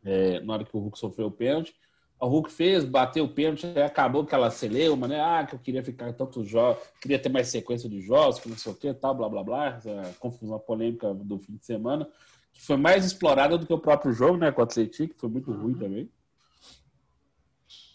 é, 0.04 0.40
na 0.42 0.54
hora 0.54 0.66
que 0.66 0.76
o 0.76 0.80
Hulk 0.80 0.98
sofreu 0.98 1.28
o 1.28 1.32
pênalti. 1.32 1.76
O 2.20 2.28
Hulk 2.28 2.52
fez, 2.52 2.86
bateu 2.86 3.26
o 3.26 3.30
pênalti, 3.30 3.66
acabou 3.80 4.22
aquela 4.22 4.50
celeuma, 4.50 5.08
né? 5.08 5.20
Ah, 5.20 5.46
que 5.46 5.56
eu 5.56 5.60
queria 5.60 5.84
ficar 5.84 6.14
tantos 6.14 6.48
jogos, 6.48 6.82
queria 7.02 7.20
ter 7.20 7.30
mais 7.30 7.50
sequência 7.50 7.90
de 7.90 8.00
jogos, 8.00 8.40
que 8.40 8.48
não 8.48 8.58
sei 8.58 8.72
o 8.72 8.76
que, 8.76 8.94
tal, 8.94 9.14
blá 9.14 9.28
blá 9.28 9.44
blá, 9.44 9.68
essa 9.76 10.16
confusão 10.20 10.58
polêmica 10.60 11.14
do 11.14 11.38
fim 11.40 11.58
de 11.58 11.66
semana, 11.66 12.08
que 12.54 12.62
foi 12.62 12.78
mais 12.78 13.06
explorada 13.06 13.58
do 13.58 13.66
que 13.66 13.74
o 13.74 13.80
próprio 13.80 14.14
jogo, 14.14 14.38
né? 14.38 14.52
Com 14.52 14.62
o 14.62 14.64
Atlético, 14.64 15.14
que 15.14 15.20
foi 15.20 15.30
muito 15.30 15.52
ruim 15.52 15.74
também. 15.74 16.10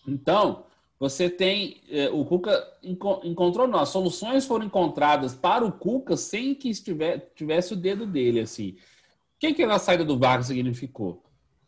Então, 0.07 0.67
você 0.99 1.31
tem. 1.31 1.81
Eh, 1.89 2.11
o 2.11 2.25
Cuca 2.25 2.67
enco, 2.83 3.21
encontrou, 3.25 3.69
não. 3.69 3.79
As 3.79 3.91
soluções 3.91 4.47
foram 4.47 4.67
encontradas 4.67 5.35
para 5.35 5.65
o 5.65 5.73
Cuca 5.73 6.17
sem 6.17 6.55
que 6.55 6.69
estiver, 6.69 7.33
tivesse 7.35 7.73
o 7.73 7.77
dedo 7.77 8.05
dele, 8.05 8.41
assim. 8.41 8.71
O 8.71 8.77
que, 9.39 9.55
que 9.55 9.63
a 9.63 9.79
saída 9.79 10.05
do 10.05 10.19
Vargas 10.19 10.49
significou? 10.49 11.23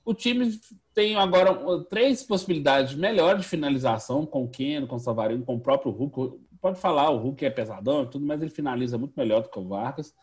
O 0.05 0.15
time 0.15 0.59
tem 0.95 1.17
agora 1.17 1.85
três 1.85 2.23
possibilidades 2.23 2.95
melhores 2.95 3.43
de 3.43 3.49
finalização 3.49 4.27
com 4.27 4.45
o 4.45 4.49
Keno, 4.49 4.87
com 4.87 4.97
o 4.97 5.01
Savarino, 5.01 5.45
com 5.45 5.55
o 5.55 5.61
próprio 5.61 5.93
Hulk. 5.93 6.39
Pode 6.61 6.81
falar, 6.81 7.11
o 7.11 7.19
Hulk 7.19 7.45
é 7.45 7.51
pesadão 7.51 8.07
tudo, 8.07 8.27
mas 8.27 8.41
ele 8.41 8.51
finaliza 8.51 8.99
muito 8.99 9.15
melhor 9.17 9.43
do 9.43 9.49
que 9.49 9.59
o 9.59 9.69
Vargas. 9.69 10.15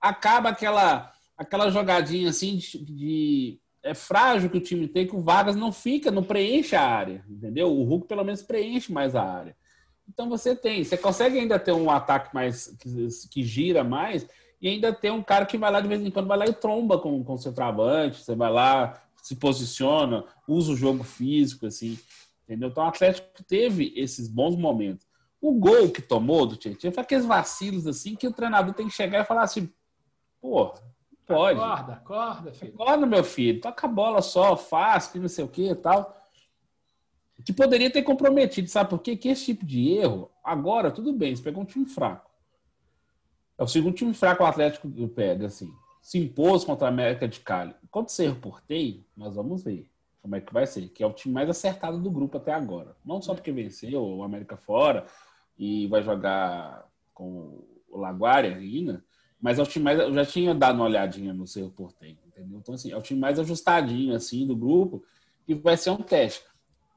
Acaba 0.00 0.50
aquela, 0.50 1.12
aquela 1.36 1.70
jogadinha 1.70 2.30
assim 2.30 2.56
de, 2.56 2.78
de 2.84 3.60
é 3.82 3.92
frágil 3.92 4.48
que 4.48 4.56
o 4.56 4.62
time 4.62 4.88
tem, 4.88 5.06
que 5.06 5.14
o 5.14 5.20
Vargas 5.20 5.56
não 5.56 5.70
fica, 5.70 6.10
não 6.10 6.22
preenche 6.22 6.74
a 6.74 6.82
área, 6.82 7.22
entendeu? 7.28 7.70
O 7.70 7.84
Hulk 7.84 8.08
pelo 8.08 8.24
menos 8.24 8.42
preenche 8.42 8.90
mais 8.90 9.14
a 9.14 9.22
área. 9.22 9.54
Então 10.08 10.28
você 10.28 10.56
tem, 10.56 10.82
você 10.82 10.96
consegue 10.96 11.38
ainda 11.38 11.58
ter 11.58 11.72
um 11.72 11.90
ataque 11.90 12.34
mais 12.34 12.68
que, 12.78 13.08
que 13.30 13.42
gira 13.42 13.84
mais 13.84 14.26
e 14.60 14.68
ainda 14.68 14.92
ter 14.92 15.10
um 15.10 15.22
cara 15.22 15.44
que 15.44 15.58
vai 15.58 15.70
lá 15.70 15.80
de 15.80 15.88
vez 15.88 16.00
em 16.00 16.10
quando, 16.10 16.28
vai 16.28 16.38
lá 16.38 16.46
e 16.46 16.52
tromba 16.52 16.98
com, 16.98 17.22
com 17.22 17.34
o 17.34 17.38
seu 17.38 17.52
travante, 17.52 18.22
você 18.22 18.34
vai 18.34 18.50
lá, 18.50 19.02
se 19.24 19.36
posiciona, 19.36 20.22
usa 20.46 20.72
o 20.72 20.76
jogo 20.76 21.02
físico, 21.02 21.64
assim, 21.64 21.98
entendeu? 22.42 22.68
Então 22.68 22.84
o 22.84 22.88
Atlético 22.88 23.42
teve 23.42 23.90
esses 23.96 24.28
bons 24.28 24.54
momentos. 24.54 25.06
O 25.40 25.54
gol 25.54 25.90
que 25.90 26.02
tomou 26.02 26.44
do 26.44 26.56
Tietchan 26.56 26.92
foi 26.92 27.02
aqueles 27.02 27.24
vacilos 27.24 27.86
assim 27.86 28.14
que 28.14 28.28
o 28.28 28.32
treinador 28.32 28.74
tem 28.74 28.86
que 28.86 28.94
chegar 28.94 29.22
e 29.22 29.24
falar 29.24 29.44
assim, 29.44 29.72
pô, 30.42 30.74
Pode. 31.26 31.58
Acorda, 31.58 31.92
acorda, 31.94 32.52
filho. 32.52 32.74
Acorda, 32.74 33.06
meu 33.06 33.24
filho. 33.24 33.58
Toca 33.58 33.86
a 33.86 33.90
bola 33.90 34.20
só, 34.20 34.58
faz, 34.58 35.06
que 35.06 35.18
não 35.18 35.26
sei 35.26 35.42
o 35.42 35.48
que 35.48 35.70
e 35.70 35.74
tal. 35.74 36.14
Que 37.42 37.50
poderia 37.50 37.90
ter 37.90 38.02
comprometido, 38.02 38.68
sabe 38.68 38.90
por 38.90 38.98
quê? 38.98 39.16
Que 39.16 39.30
esse 39.30 39.46
tipo 39.46 39.64
de 39.64 39.90
erro, 39.90 40.30
agora, 40.44 40.90
tudo 40.90 41.14
bem, 41.14 41.34
você 41.34 41.42
pegou 41.42 41.62
um 41.62 41.66
time 41.66 41.86
fraco. 41.86 42.30
É 43.56 43.64
o 43.64 43.66
segundo 43.66 43.94
time 43.94 44.12
fraco 44.12 44.42
o 44.42 44.46
Atlético 44.46 44.86
pega, 45.08 45.46
assim. 45.46 45.72
Se 46.04 46.18
impôs 46.18 46.64
contra 46.64 46.86
a 46.86 46.90
América 46.90 47.26
de 47.26 47.40
Cali. 47.40 47.74
Quando 47.90 48.10
você 48.10 48.28
reportei, 48.28 49.06
nós 49.16 49.36
vamos 49.36 49.64
ver 49.64 49.90
como 50.20 50.36
é 50.36 50.40
que 50.42 50.52
vai 50.52 50.66
ser. 50.66 50.90
Que 50.90 51.02
é 51.02 51.06
o 51.06 51.14
time 51.14 51.32
mais 51.32 51.48
acertado 51.48 51.98
do 51.98 52.10
grupo 52.10 52.36
até 52.36 52.52
agora. 52.52 52.94
Não 53.02 53.22
só 53.22 53.34
porque 53.34 53.50
venceu 53.50 54.04
o 54.04 54.22
América 54.22 54.54
fora 54.54 55.06
e 55.58 55.86
vai 55.86 56.02
jogar 56.02 56.86
com 57.14 57.64
o 57.88 57.98
Laguária 57.98 58.54
ainda, 58.54 59.02
mas 59.40 59.58
é 59.58 59.62
o 59.62 59.66
time 59.66 59.82
mais. 59.82 59.98
Eu 59.98 60.12
já 60.12 60.26
tinha 60.26 60.54
dado 60.54 60.74
uma 60.74 60.84
olhadinha 60.84 61.32
no 61.32 61.46
seu 61.46 61.70
porteiro, 61.70 62.18
entendeu? 62.26 62.58
Então, 62.58 62.74
assim, 62.74 62.92
é 62.92 62.96
o 62.98 63.02
time 63.02 63.18
mais 63.18 63.38
ajustadinho, 63.38 64.14
assim, 64.14 64.46
do 64.46 64.54
grupo, 64.54 65.02
e 65.48 65.54
vai 65.54 65.78
ser 65.78 65.88
um 65.88 66.02
teste. 66.02 66.44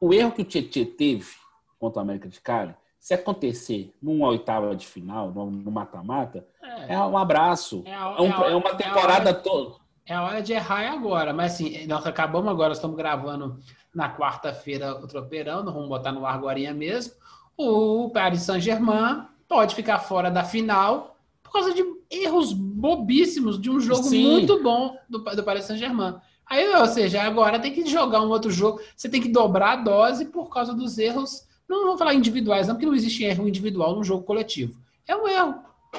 O 0.01 0.13
erro 0.13 0.33
que 0.33 0.41
o 0.41 0.45
Tietchan 0.45 0.83
teve 0.97 1.31
contra 1.79 1.99
o 1.99 2.01
América 2.01 2.27
de 2.27 2.41
Cali, 2.41 2.75
se 3.07 3.13
acontecer 3.13 3.95
numa 4.01 4.27
oitava 4.27 4.75
de 4.75 4.85
final, 4.85 5.31
no 5.31 5.71
mata-mata, 5.71 6.45
é, 6.61 6.93
é, 6.93 6.99
um 6.99 7.17
abraço. 7.17 7.81
É, 7.85 7.93
a, 7.95 8.15
é, 8.17 8.21
um, 8.21 8.31
é, 8.43 8.53
uma 8.53 8.75
temporada 8.75 9.33
toda. 9.33 9.75
É 10.05 10.13
a 10.13 10.23
hora 10.25 10.41
de 10.41 10.51
errar 10.51 10.91
agora, 10.91 11.31
mas 11.31 11.53
assim, 11.53 11.87
nós 11.87 12.05
acabamos 12.05 12.51
agora, 12.51 12.73
estamos 12.73 12.97
gravando 12.97 13.61
na 13.95 14.13
quarta-feira 14.13 14.93
o 14.93 15.08
tropeirão, 15.08 15.63
nós 15.63 15.73
vamos 15.73 15.88
botar 15.88 16.12
no 16.12 16.25
ar 16.25 16.34
agora 16.36 16.73
mesmo. 16.73 17.13
O 17.55 18.10
Paris 18.10 18.41
Saint-Germain 18.41 19.25
pode 19.47 19.73
ficar 19.73 19.99
fora 19.99 20.29
da 20.29 20.43
final 20.43 21.15
por 21.41 21.53
causa 21.53 21.73
de 21.73 21.86
erros 22.12 22.51
bobíssimos 22.51 23.58
de 23.58 23.69
um 23.69 23.79
jogo 23.79 24.03
Sim. 24.03 24.32
muito 24.32 24.62
bom 24.62 24.97
do, 25.08 25.19
do 25.19 25.43
Paris 25.45 25.63
Saint-Germain. 25.63 26.15
Aí, 26.45 26.75
ou 26.75 26.88
seja, 26.88 27.23
agora 27.23 27.58
tem 27.58 27.71
que 27.71 27.86
jogar 27.86 28.21
um 28.21 28.27
outro 28.27 28.51
jogo, 28.51 28.82
você 28.93 29.08
tem 29.08 29.21
que 29.21 29.29
dobrar 29.29 29.79
a 29.79 29.82
dose 29.82 30.25
por 30.25 30.49
causa 30.49 30.73
dos 30.73 30.97
erros. 30.97 31.46
Não 31.67 31.86
vou 31.86 31.97
falar 31.97 32.13
individuais, 32.13 32.67
não, 32.67 32.75
porque 32.75 32.86
não 32.86 32.95
existe 32.95 33.23
erro 33.23 33.47
individual 33.47 33.95
no 33.95 34.03
jogo 34.03 34.23
coletivo. 34.23 34.80
É 35.08 35.15
um 35.15 35.27
erro, 35.27 35.56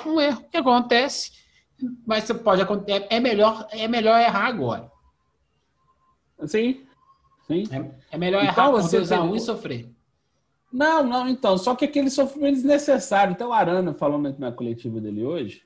um 0.06 0.20
erro 0.20 0.44
que 0.50 0.56
acontece, 0.56 1.32
mas 2.06 2.24
você 2.24 2.34
pode 2.34 2.62
acontecer. 2.62 3.06
É 3.10 3.20
melhor, 3.20 3.66
é 3.70 3.86
melhor 3.86 4.18
errar 4.20 4.46
agora. 4.46 4.90
Sim. 6.46 6.86
Sim. 7.46 7.64
É, 7.70 8.14
é 8.14 8.18
melhor 8.18 8.42
então, 8.44 8.54
errar 8.54 8.70
você 8.70 8.98
usar 8.98 9.22
um 9.22 9.34
e 9.34 9.40
sofrer. 9.40 9.90
Não, 10.72 11.02
não, 11.02 11.28
então. 11.28 11.56
Só 11.56 11.74
que 11.74 11.84
aquele 11.84 12.10
sofrimento 12.10 12.56
desnecessário. 12.56 13.32
Então, 13.32 13.48
o 13.48 13.52
Arana, 13.52 13.94
falando 13.94 14.38
na 14.38 14.52
coletiva 14.52 15.00
dele 15.00 15.24
hoje, 15.24 15.62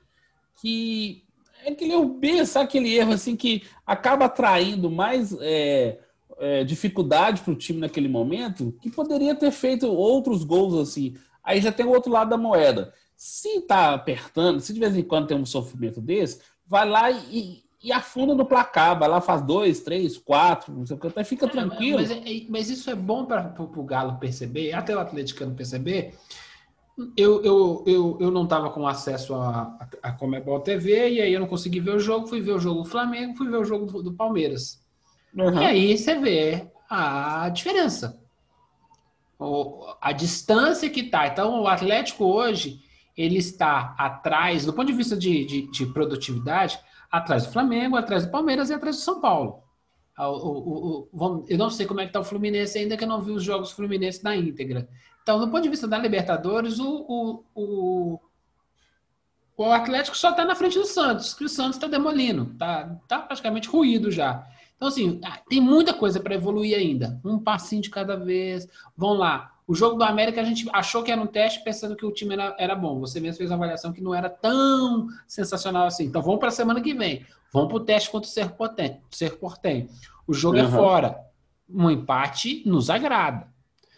que 0.61 1.23
é 1.65 1.71
aquele 1.71 1.93
erro 1.93 2.05
B, 2.05 2.45
sabe 2.45 2.65
aquele 2.65 2.93
erro 2.93 3.13
assim 3.13 3.35
que 3.35 3.63
acaba 3.85 4.25
atraindo 4.25 4.89
mais 4.89 5.35
é, 5.41 5.99
é, 6.39 6.63
dificuldade 6.63 7.41
para 7.41 7.53
o 7.53 7.55
time 7.55 7.79
naquele 7.79 8.07
momento, 8.07 8.75
que 8.81 8.89
poderia 8.89 9.35
ter 9.35 9.51
feito 9.51 9.87
outros 9.87 10.43
gols 10.43 10.75
assim. 10.75 11.15
Aí 11.43 11.61
já 11.61 11.71
tem 11.71 11.85
o 11.85 11.91
outro 11.91 12.11
lado 12.11 12.29
da 12.29 12.37
moeda. 12.37 12.93
Se 13.15 13.61
tá 13.61 13.93
apertando, 13.93 14.59
se 14.59 14.73
de 14.73 14.79
vez 14.79 14.95
em 14.95 15.03
quando 15.03 15.27
tem 15.27 15.37
um 15.37 15.45
sofrimento 15.45 16.01
desse, 16.01 16.39
vai 16.65 16.87
lá 16.87 17.11
e, 17.11 17.63
e 17.81 17.91
afunda 17.91 18.33
no 18.33 18.45
placar, 18.45 18.97
vai 18.97 19.09
lá, 19.09 19.21
faz 19.21 19.41
dois, 19.41 19.81
três, 19.81 20.17
quatro, 20.17 20.73
não 20.73 20.85
sei 20.85 20.95
o 20.95 20.99
que, 20.99 21.07
até 21.07 21.23
fica 21.23 21.45
é, 21.45 21.49
tranquilo. 21.49 21.99
Mas, 21.99 22.09
mas, 22.09 22.25
é, 22.25 22.45
mas, 22.49 22.69
isso 22.69 22.89
é 22.89 22.95
bom 22.95 23.25
para 23.25 23.53
o 23.59 23.83
Galo 23.83 24.17
perceber, 24.17 24.73
até 24.73 24.95
o 24.95 24.99
atleticano 24.99 25.53
perceber, 25.53 26.13
eu, 27.17 27.43
eu, 27.43 27.83
eu, 27.87 28.17
eu 28.19 28.31
não 28.31 28.43
estava 28.43 28.69
com 28.69 28.87
acesso 28.87 29.33
a 29.33 30.11
Comebol 30.11 30.59
TV 30.59 31.13
e 31.13 31.21
aí 31.21 31.33
eu 31.33 31.39
não 31.39 31.47
consegui 31.47 31.79
ver 31.79 31.95
o 31.95 31.99
jogo. 31.99 32.27
Fui 32.27 32.39
ver 32.39 32.51
o 32.51 32.59
jogo 32.59 32.83
do 32.83 32.89
Flamengo, 32.89 33.35
fui 33.35 33.49
ver 33.49 33.57
o 33.57 33.65
jogo 33.65 33.85
do, 33.85 34.03
do 34.03 34.13
Palmeiras. 34.13 34.82
Uhum. 35.35 35.61
E 35.61 35.65
aí 35.65 35.97
você 35.97 36.15
vê 36.15 36.67
a 36.89 37.49
diferença. 37.49 38.19
O, 39.39 39.93
a 39.99 40.11
distância 40.11 40.89
que 40.89 41.03
tá. 41.03 41.27
Então, 41.27 41.61
o 41.61 41.67
Atlético 41.67 42.25
hoje 42.25 42.81
ele 43.15 43.37
está 43.37 43.95
atrás, 43.97 44.65
do 44.65 44.73
ponto 44.73 44.87
de 44.87 44.93
vista 44.93 45.15
de, 45.15 45.45
de, 45.45 45.71
de 45.71 45.85
produtividade, 45.87 46.79
atrás 47.11 47.45
do 47.45 47.51
Flamengo, 47.51 47.95
atrás 47.95 48.25
do 48.25 48.31
Palmeiras 48.31 48.69
e 48.69 48.73
atrás 48.73 48.95
do 48.95 49.01
São 49.01 49.21
Paulo. 49.21 49.61
O, 50.17 50.23
o, 50.23 51.09
o, 51.11 51.45
eu 51.47 51.57
não 51.57 51.69
sei 51.69 51.85
como 51.85 51.99
é 51.99 52.03
que 52.03 52.09
está 52.09 52.19
o 52.19 52.23
Fluminense 52.23 52.77
ainda, 52.77 52.95
que 52.95 53.03
eu 53.03 53.07
não 53.07 53.21
vi 53.21 53.31
os 53.31 53.43
jogos 53.43 53.71
Fluminense 53.71 54.23
na 54.23 54.35
íntegra. 54.35 54.87
Então, 55.21 55.39
do 55.39 55.49
ponto 55.49 55.63
de 55.63 55.69
vista 55.69 55.87
da 55.87 55.97
Libertadores, 55.97 56.79
o, 56.79 57.05
o, 57.07 57.43
o, 57.55 58.19
o 59.57 59.63
Atlético 59.71 60.17
só 60.17 60.31
está 60.31 60.45
na 60.45 60.55
frente 60.55 60.77
do 60.77 60.85
Santos, 60.85 61.33
que 61.33 61.45
o 61.45 61.49
Santos 61.49 61.75
está 61.75 61.87
demolindo, 61.87 62.51
está 62.51 62.99
tá 63.07 63.19
praticamente 63.19 63.69
ruído 63.69 64.11
já. 64.11 64.45
Então, 64.83 64.89
assim, 64.89 65.21
ah, 65.23 65.39
tem 65.47 65.61
muita 65.61 65.93
coisa 65.93 66.19
para 66.19 66.35
evoluir 66.35 66.77
ainda. 66.77 67.17
Um 67.23 67.39
passinho 67.39 67.81
de 67.81 67.89
cada 67.89 68.17
vez. 68.17 68.67
Vamos 68.97 69.17
lá. 69.17 69.53
O 69.65 69.73
jogo 69.73 69.95
do 69.95 70.03
América 70.03 70.41
a 70.41 70.43
gente 70.43 70.67
achou 70.73 71.01
que 71.01 71.09
era 71.09 71.21
um 71.21 71.25
teste 71.25 71.63
pensando 71.63 71.95
que 71.95 72.05
o 72.05 72.11
time 72.11 72.33
era, 72.33 72.53
era 72.59 72.75
bom. 72.75 72.99
Você 72.99 73.21
mesmo 73.21 73.37
fez 73.37 73.49
uma 73.49 73.55
avaliação 73.55 73.93
que 73.93 74.01
não 74.01 74.13
era 74.13 74.29
tão 74.29 75.07
sensacional 75.25 75.87
assim. 75.87 76.03
Então 76.03 76.21
vamos 76.21 76.37
para 76.41 76.49
a 76.49 76.51
semana 76.51 76.81
que 76.81 76.93
vem. 76.93 77.25
Vamos 77.53 77.69
para 77.69 77.77
o 77.77 77.85
teste 77.85 78.09
contra 78.09 78.29
o 78.29 78.31
Ser 79.09 79.37
Portem. 79.37 79.87
O 80.27 80.33
jogo 80.33 80.57
uhum. 80.57 80.65
é 80.65 80.69
fora. 80.69 81.17
Um 81.69 81.89
empate 81.89 82.61
nos 82.65 82.89
agrada. 82.89 83.47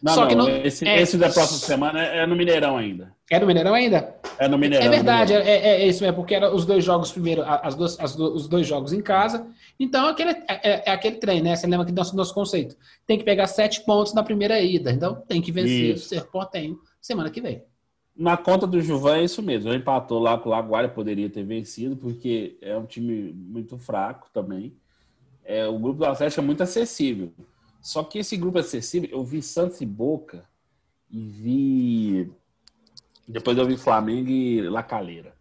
Não, 0.06 0.13
Só 0.13 0.22
não, 0.22 0.28
que 0.28 0.36
não, 0.36 0.48
esse, 0.48 0.88
é, 0.88 1.02
esse 1.02 1.18
da 1.18 1.32
próxima 1.32 1.58
semana 1.58 2.00
é 2.00 2.28
no 2.28 2.36
Mineirão 2.36 2.78
ainda. 2.78 3.12
É 3.28 3.39
no 3.39 3.48
Mineirão 3.48 3.74
ainda? 3.74 4.15
É 4.38 4.48
no 4.48 4.56
Mineirão. 4.56 4.86
É 4.86 4.88
verdade, 4.88 5.34
é, 5.34 5.39
é, 5.39 5.82
é, 5.82 5.88
isso, 5.88 6.06
é 6.06 6.12
porque 6.12 6.36
era 6.36 6.54
os 6.54 6.63
dois 6.63 6.86
jogos 6.86 7.12
primeiro, 7.12 7.41
as 7.44 7.74
duas, 7.74 8.00
as 8.00 8.15
do, 8.15 8.36
os 8.36 8.48
dois 8.48 8.68
jogos 8.68 8.94
em 8.94 9.02
casa. 9.02 9.48
Então 9.80 10.08
aquele, 10.08 10.30
é, 10.30 10.46
é, 10.48 10.84
é 10.86 10.91
aquele 10.91 11.15
trem, 11.15 11.41
né? 11.41 11.56
Você 11.56 11.65
lembra 11.65 11.88
que 11.88 11.91
nosso, 11.91 12.15
nosso 12.15 12.36
conceito. 12.36 12.78
Tem 13.08 13.18
que 13.18 13.24
pegar 13.24 13.48
sete 13.48 13.84
pontos 13.84 14.13
na 14.13 14.22
primeira 14.22 14.62
ida. 14.62 14.91
Então 14.91 15.15
tem 15.28 15.41
que 15.41 15.52
vencer 15.52 15.96
isso. 15.96 16.06
o 16.06 16.10
Serportenho 16.10 16.78
semana 17.02 17.32
que 17.32 17.41
vem. 17.41 17.63
Na 18.15 18.38
conta 18.38 18.68
do 18.68 18.80
Juvan 18.80 19.18
é 19.18 19.24
isso 19.24 19.41
mesmo. 19.41 19.72
Ele 19.72 19.80
empatou 19.80 20.20
lá 20.20 20.38
com 20.38 20.50
o 20.50 20.52
Laguardia, 20.52 20.94
poderia 20.94 21.32
ter 21.32 21.44
vencido, 21.44 21.98
porque 21.98 22.60
é 22.62 22.78
um 22.78 22.86
time 22.86 23.34
muito 23.34 23.76
fraco 23.80 24.30
também. 24.32 24.72
É, 25.44 25.65
o 25.65 25.80
grupo 25.80 25.98
do 25.98 26.06
Atlético 26.06 26.41
é 26.41 26.44
muito 26.44 26.62
acessível. 26.62 27.34
Só 27.86 28.04
que 28.04 28.17
esse 28.17 28.36
grupo 28.36 28.58
acessível, 28.58 29.08
eu 29.12 29.24
vi 29.24 29.43
Santos 29.43 29.80
e 29.80 29.86
Boca 29.86 30.43
e 31.08 31.24
vi. 31.24 32.32
Depois 33.28 33.56
eu 33.56 33.67
vi 33.67 33.78
Flamengo 33.78 34.28
e 34.28 34.67
La 34.67 34.82
Calera. 34.82 35.36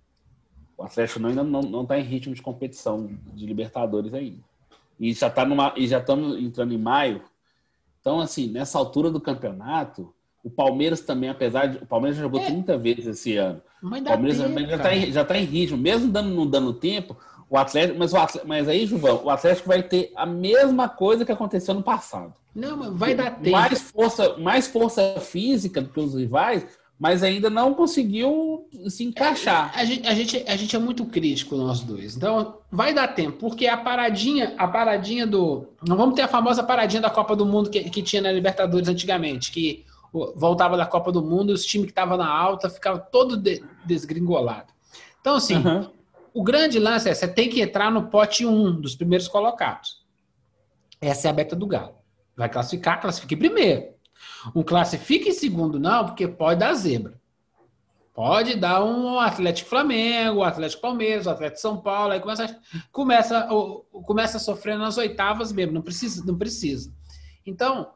O 0.76 0.83
Atlético 0.83 1.26
ainda 1.26 1.42
não, 1.42 1.62
não 1.62 1.87
tá 1.87 1.98
em 1.98 2.02
ritmo 2.02 2.35
de 2.35 2.42
competição 2.42 3.09
de 3.33 3.46
Libertadores 3.46 4.12
ainda. 4.12 4.42
E 5.00 5.14
já 5.14 5.30
tá 5.30 5.46
numa. 5.46 5.72
E 5.74 5.87
já 5.87 6.00
estamos 6.00 6.38
entrando 6.38 6.74
em 6.74 6.78
maio. 6.78 7.22
Então, 7.98 8.20
assim, 8.20 8.46
nessa 8.46 8.76
altura 8.76 9.11
do 9.11 9.22
campeonato, 9.22 10.12
O 10.44 10.50
Palmeiras 10.50 11.00
também, 11.00 11.30
apesar 11.30 11.64
de. 11.64 11.78
O 11.78 11.87
Palmeiras 11.87 12.18
já 12.18 12.24
jogou 12.24 12.40
É. 12.42 12.44
30 12.44 12.76
vezes 12.76 13.07
esse 13.07 13.38
ano. 13.38 13.62
Mas 13.80 14.02
O 14.02 14.04
Palmeiras 14.04 14.37
tempo, 14.37 14.48
também 14.50 14.66
já 14.68 14.76
está 14.76 14.94
em, 14.94 15.12
já 15.12 15.24
tá 15.24 15.38
em 15.38 15.44
ritmo, 15.46 15.78
mesmo 15.78 16.12
dando, 16.12 16.28
não 16.28 16.46
dando 16.46 16.74
tempo. 16.74 17.16
O 17.55 17.57
Atlético, 17.57 17.97
mas, 18.01 18.12
o 18.12 18.17
Atlético, 18.17 18.49
mas 18.49 18.69
aí, 18.69 18.85
Juvão, 18.85 19.21
o 19.23 19.31
Atlético 19.31 19.69
vai 19.69 19.81
ter 19.81 20.11
a 20.17 20.27
mesma 20.27 20.88
coisa 20.88 21.25
que 21.25 21.31
aconteceu 21.31 21.73
no 21.73 21.85
passado. 21.85 22.33
Não, 22.53 22.77
mas 22.77 22.93
vai 22.95 23.14
dar 23.14 23.31
tempo. 23.31 23.49
Mais 23.53 23.81
força, 23.81 24.37
mais 24.38 24.67
força 24.67 25.21
física 25.21 25.81
do 25.81 25.88
que 25.88 26.01
os 26.01 26.17
rivais, 26.17 26.67
mas 26.99 27.23
ainda 27.23 27.49
não 27.49 27.73
conseguiu 27.73 28.67
se 28.88 29.05
encaixar. 29.05 29.71
A 29.73 29.85
gente, 29.85 30.05
a, 30.05 30.12
gente, 30.14 30.45
a 30.49 30.57
gente 30.57 30.75
é 30.75 30.79
muito 30.81 31.07
crítico, 31.07 31.55
nós 31.55 31.79
dois. 31.79 32.17
Então, 32.17 32.59
vai 32.73 32.93
dar 32.93 33.07
tempo, 33.07 33.38
porque 33.38 33.69
a 33.69 33.77
paradinha, 33.77 34.53
a 34.59 34.67
paradinha 34.67 35.25
do. 35.25 35.69
Não 35.87 35.97
vamos 35.97 36.17
ter 36.17 36.23
a 36.23 36.29
famosa 36.29 36.61
paradinha 36.61 37.03
da 37.03 37.11
Copa 37.11 37.37
do 37.37 37.47
Mundo 37.47 37.71
que, 37.71 37.88
que 37.88 38.03
tinha 38.03 38.21
na 38.21 38.33
Libertadores 38.33 38.88
antigamente, 38.88 39.53
que 39.53 39.85
voltava 40.35 40.77
da 40.77 40.87
Copa 40.87 41.12
do 41.12 41.23
Mundo 41.23 41.51
e 41.51 41.55
os 41.55 41.64
times 41.64 41.87
que 41.87 41.93
estavam 41.93 42.17
na 42.17 42.29
alta 42.29 42.69
ficavam 42.69 43.01
todo 43.12 43.37
de- 43.37 43.62
desgringolado. 43.85 44.73
Então, 45.21 45.37
assim, 45.37 45.55
Aham. 45.55 45.88
O 46.35 46.42
grande 46.42 46.81
lance 46.81 47.09
é 47.09 47.14
você 47.14 47.29
tem 47.29 47.49
que 47.49 47.62
entrar 47.62 47.92
no 47.92 48.09
pote 48.09 48.44
1 48.44 48.81
dos 48.81 48.97
primeiros 48.97 49.29
colocados. 49.29 50.05
Essa 51.01 51.29
é 51.29 51.31
a 51.31 51.35
meta 51.35 51.55
do 51.55 51.66
Galo. 51.66 51.94
Vai 52.37 52.49
classificar, 52.49 53.01
classifique 53.01 53.37
primeiro. 53.37 53.94
Um 54.55 54.64
classifique 54.64 55.29
em 55.29 55.33
segundo, 55.33 55.79
não, 55.79 56.07
porque 56.07 56.27
pode 56.27 56.59
dar 56.59 56.75
zebra. 56.75 57.20
Pode 58.12 58.57
dar 58.57 58.83
um 58.83 59.18
Atlético 59.20 59.70
Flamengo, 59.70 60.40
um 60.40 60.44
Atlético 60.44 60.83
Palmeiras, 60.83 61.27
um 61.27 61.31
Atlético 61.31 61.61
São 61.61 61.81
Paulo, 61.81 62.12
aí 62.12 62.20
começa, 62.20 62.61
começa, 62.90 63.49
começa 64.05 64.37
a 64.37 64.40
sofrer 64.40 64.77
nas 64.77 64.97
oitavas 64.97 65.53
mesmo, 65.53 65.73
não 65.73 65.83
precisa, 65.83 66.25
não 66.25 66.37
precisa. 66.37 66.92
Então, 67.47 67.92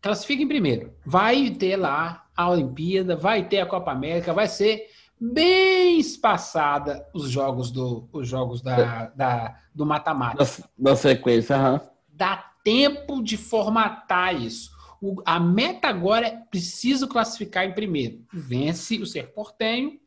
classifica 0.00 0.42
em 0.42 0.48
primeiro. 0.48 0.94
Vai 1.04 1.50
ter 1.50 1.76
lá 1.76 2.26
a 2.34 2.48
Olimpíada, 2.48 3.16
vai 3.16 3.46
ter 3.48 3.60
a 3.60 3.66
Copa 3.66 3.90
América, 3.90 4.32
vai 4.32 4.46
ser 4.46 4.86
bem 5.20 5.98
espaçada 5.98 7.06
os 7.12 7.30
jogos 7.30 7.70
do, 7.70 8.08
os 8.12 8.26
jogos 8.26 8.62
da, 8.62 9.06
da- 9.08 9.56
do 9.74 9.84
mata-mata 9.84 10.42
Da, 10.44 10.50
da 10.92 10.96
sequência, 10.96 11.56
aham. 11.56 11.80
dá 12.08 12.36
tempo 12.64 13.22
de 13.22 13.36
formatar 13.36 14.34
isso. 14.40 14.70
O- 15.00 15.22
a 15.24 15.38
meta 15.38 15.88
agora 15.88 16.26
é 16.26 16.36
preciso 16.36 17.06
classificar 17.08 17.64
em 17.64 17.72
primeiro. 17.74 18.24
Vence 18.32 18.98
o 18.98 19.06
Ser 19.06 19.32
Portenho 19.32 19.98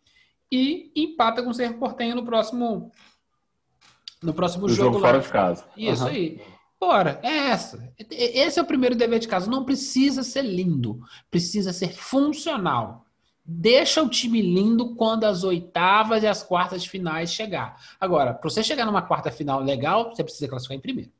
e 0.52 0.92
empata 0.96 1.42
com 1.44 1.50
o 1.50 1.54
Ser 1.54 1.74
Portenho 1.78 2.16
no 2.16 2.24
próximo 2.26 2.92
no 4.22 4.34
próximo 4.34 4.66
O 4.66 4.70
jogo, 4.70 4.94
jogo 4.94 5.00
lá. 5.00 5.08
fora 5.10 5.20
de 5.22 5.28
casa. 5.30 5.66
Isso 5.76 6.04
Aham. 6.04 6.12
aí. 6.12 6.42
Bora, 6.80 7.20
é 7.24 7.50
essa. 7.50 7.94
Esse 8.10 8.58
é 8.58 8.62
o 8.62 8.66
primeiro 8.66 8.96
dever 8.96 9.20
de 9.20 9.28
casa. 9.28 9.50
Não 9.50 9.66
precisa 9.66 10.24
ser 10.24 10.44
lindo, 10.44 11.00
precisa 11.30 11.74
ser 11.74 11.94
funcional. 11.94 13.03
Deixa 13.46 14.02
o 14.02 14.10
time 14.10 14.42
lindo 14.42 14.96
quando 14.96 15.26
as 15.26 15.44
oitavas 15.44 16.24
e 16.24 16.28
as 16.28 16.42
quartas 16.42 16.84
de 16.84 16.90
finais 16.90 17.34
chegar. 17.34 17.78
Agora, 18.00 18.34
para 18.34 18.50
você 18.50 18.64
chegar 18.64 18.86
numa 18.86 19.02
quarta 19.02 19.30
final 19.32 19.60
legal, 19.60 20.10
você 20.10 20.24
precisa 20.24 20.48
classificar 20.48 20.78
em 20.78 20.82
primeiro. 20.82 21.12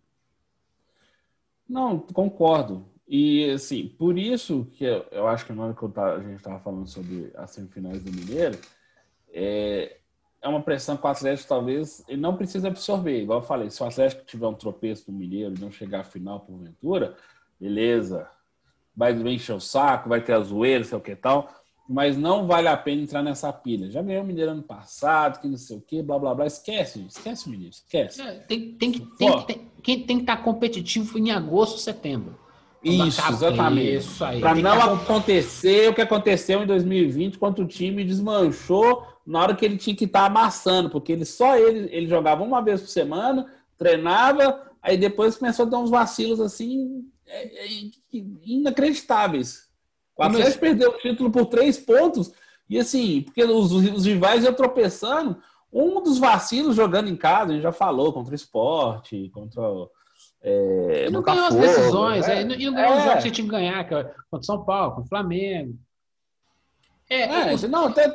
Não, 1.68 2.00
concordo. 2.00 2.86
E, 3.06 3.52
assim, 3.52 3.88
por 3.88 4.18
isso 4.18 4.68
que 4.74 4.86
eu, 4.86 5.06
eu 5.12 5.28
acho 5.28 5.46
que 5.46 5.52
na 5.52 5.66
hora 5.66 5.74
que 5.74 6.00
a 6.00 6.20
gente 6.20 6.38
estava 6.38 6.60
falando 6.60 6.88
sobre 6.88 7.32
as 7.36 7.52
semifinais 7.52 8.02
do 8.02 8.12
Mineiro, 8.12 8.58
é, 9.34 9.98
é 10.42 10.48
uma 10.48 10.62
pressão 10.62 10.96
que 10.96 11.06
o 11.06 11.10
Atlético 11.10 11.50
talvez 11.50 12.04
ele 12.08 12.22
não 12.22 12.38
precisa 12.38 12.70
absorver. 12.70 13.22
Igual 13.22 13.40
eu 13.40 13.46
falei, 13.46 13.70
se 13.70 13.84
o 13.84 13.86
Atlético 13.86 14.24
tiver 14.26 14.48
um 14.48 14.54
tropeço 14.54 15.12
no 15.12 15.18
Mineiro 15.18 15.56
e 15.56 15.60
não 15.60 15.72
chegar 15.72 16.02
à 16.02 16.04
final 16.04 16.40
porventura, 16.40 17.16
beleza. 17.60 18.30
Vai 18.96 19.14
encher 19.14 19.56
o 19.56 19.60
saco, 19.60 20.08
vai 20.08 20.24
ter 20.24 20.34
a 20.34 20.40
zoeira, 20.40 20.84
sei 20.84 20.98
o 20.98 21.02
que 21.02 21.16
tal, 21.16 21.50
mas 21.88 22.18
não 22.18 22.48
vale 22.48 22.68
a 22.68 22.78
pena 22.78 23.02
entrar 23.02 23.22
nessa 23.22 23.52
pilha. 23.52 23.92
Já 23.92 24.02
ganhou 24.02 24.24
o 24.24 24.26
Mineiro 24.26 24.52
ano 24.52 24.64
passado, 24.64 25.40
que 25.42 25.48
não 25.48 25.58
sei 25.58 25.78
o 25.78 25.82
que, 25.82 26.02
blá 26.02 26.18
blá 26.18 26.34
blá. 26.34 26.46
Esquece, 26.48 27.06
esquece 27.08 27.48
o 27.48 27.50
Mineiro, 27.50 27.74
esquece. 27.74 28.22
É, 28.22 28.32
Tem, 28.40 28.72
tem, 28.74 28.92
que, 28.92 29.00
tem, 29.18 29.38
que- 29.40 29.46
tem, 29.48 29.72
quem 29.82 30.00
tem 30.06 30.18
que 30.18 30.24
estar 30.24 30.38
competitivo 30.38 31.18
em 31.20 31.32
agosto, 31.32 31.78
setembro. 31.80 32.38
Isso, 32.84 33.22
exatamente. 33.32 33.96
Isso 33.96 34.24
aí. 34.26 34.42
Para 34.42 34.56
Tem 34.56 34.64
que 34.64 34.70
não 34.70 34.74
acom- 34.82 34.96
acontecer 34.96 35.90
o 35.90 35.94
que 35.94 36.02
aconteceu 36.02 36.64
em 36.64 36.68
2020, 36.68 37.38
quando 37.38 37.60
o 37.60 37.68
time 37.68 38.04
desmanchou 38.04 39.06
na 39.26 39.40
hora 39.42 39.56
que 39.56 39.64
ele 39.64 39.78
tinha 39.78 39.96
que 39.96 40.04
estar 40.04 40.26
amassando, 40.26 40.90
porque 40.90 41.14
ele 41.14 41.24
só 41.24 41.58
ele, 41.58 41.88
ele 41.96 42.08
jogava 42.08 42.44
uma 42.44 42.62
vez 42.62 42.82
por 42.82 42.88
semana, 42.90 43.46
treinava, 43.78 44.70
aí 44.82 44.98
depois 44.98 45.38
começou 45.38 45.66
a 45.66 45.70
dar 45.70 45.80
uns 45.80 45.90
vacilos 45.90 46.42
assim 46.42 47.06
é, 47.26 47.66
é, 47.66 47.68
inacreditáveis. 48.46 49.70
O 50.18 50.24
Atlético 50.24 50.60
perdeu 50.60 50.92
o 50.92 50.98
título 51.00 51.32
por 51.32 51.46
três 51.48 51.78
pontos, 51.78 52.32
e 52.70 52.80
assim, 52.80 53.22
porque 53.24 53.44
os, 53.44 53.72
os 53.72 54.06
rivais 54.06 54.44
iam 54.44 54.54
tropeçando. 54.54 55.38
Um 55.72 56.04
dos 56.04 56.20
vacilos 56.20 56.76
jogando 56.76 57.10
em 57.10 57.16
casa, 57.16 57.50
a 57.52 57.54
gente 57.56 57.64
já 57.64 57.72
falou, 57.72 58.14
contra 58.14 58.32
o 58.32 58.36
esporte, 58.36 59.30
contra 59.34 59.62
o. 59.62 59.90
É, 60.42 61.08
E 61.08 61.10
não 61.10 61.22
ganhou 61.24 61.46
as 61.46 61.56
decisões, 61.56 62.28
é. 62.28 62.40
é, 62.40 62.42
e 62.42 62.46
não- 62.46 62.74
ganhou 62.76 62.94
os 62.98 63.00
É. 63.04 63.06
jogos 63.08 63.24
que 63.24 63.32
tinha 63.32 63.46
que 63.46 63.52
ganhar, 63.52 63.84
que 63.88 63.96
é 63.96 64.04
contra 64.04 64.40
o 64.40 64.44
São 64.44 64.64
Paulo, 64.64 64.92
contra 64.92 65.06
o 65.06 65.10
Flamengo. 65.10 65.76
É, 67.10 67.22
É, 67.54 67.68
não, 67.68 67.86
até, 67.88 68.14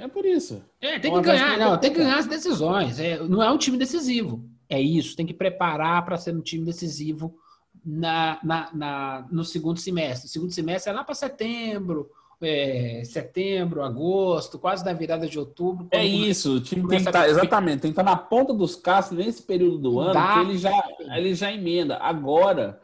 é 0.00 0.08
por 0.08 0.24
isso. 0.24 0.62
é, 0.80 0.98
tem 0.98 1.12
que 1.12 1.20
ganhar, 1.20 1.58
não 1.58 1.78
tem 1.78 1.92
que 1.92 1.98
ganhar 1.98 2.18
as 2.18 2.26
decisões. 2.26 2.98
É, 2.98 3.18
não 3.22 3.42
é 3.42 3.50
um 3.50 3.58
time 3.58 3.76
decisivo. 3.76 4.44
É 4.68 4.80
isso, 4.80 5.14
tem 5.16 5.26
que 5.26 5.34
preparar 5.34 6.04
para 6.04 6.16
ser 6.16 6.34
um 6.34 6.40
time 6.40 6.64
decisivo 6.64 7.36
na, 7.84 8.38
na, 8.42 8.68
na- 8.72 9.26
no 9.30 9.44
segundo 9.44 9.78
semestre. 9.78 10.26
O 10.26 10.30
segundo 10.30 10.52
semestre 10.52 10.90
é 10.90 10.94
lá 10.94 11.04
para 11.04 11.14
setembro, 11.14 12.08
é, 12.40 13.02
setembro, 13.04 13.82
agosto, 13.82 14.58
quase 14.58 14.84
na 14.84 14.92
virada 14.92 15.26
de 15.26 15.38
outubro. 15.38 15.86
É 15.90 16.04
isso, 16.04 16.56
o 16.56 16.60
time 16.60 16.86
tem 16.88 17.00
que 17.02 17.06
estar, 17.08 17.28
exatamente, 17.28 17.80
tem 17.82 17.92
que 17.92 18.00
estar 18.00 18.02
na 18.10 18.16
ponta 18.16 18.52
dos 18.52 18.74
cascos 18.76 19.16
nesse 19.16 19.42
período 19.42 19.78
do 19.78 20.00
ano, 20.00 20.14
Dá. 20.14 20.34
que 20.34 20.40
ele 20.40 20.58
já, 20.58 20.84
ele 21.16 21.34
já 21.34 21.52
emenda. 21.52 21.96
Agora, 21.98 22.80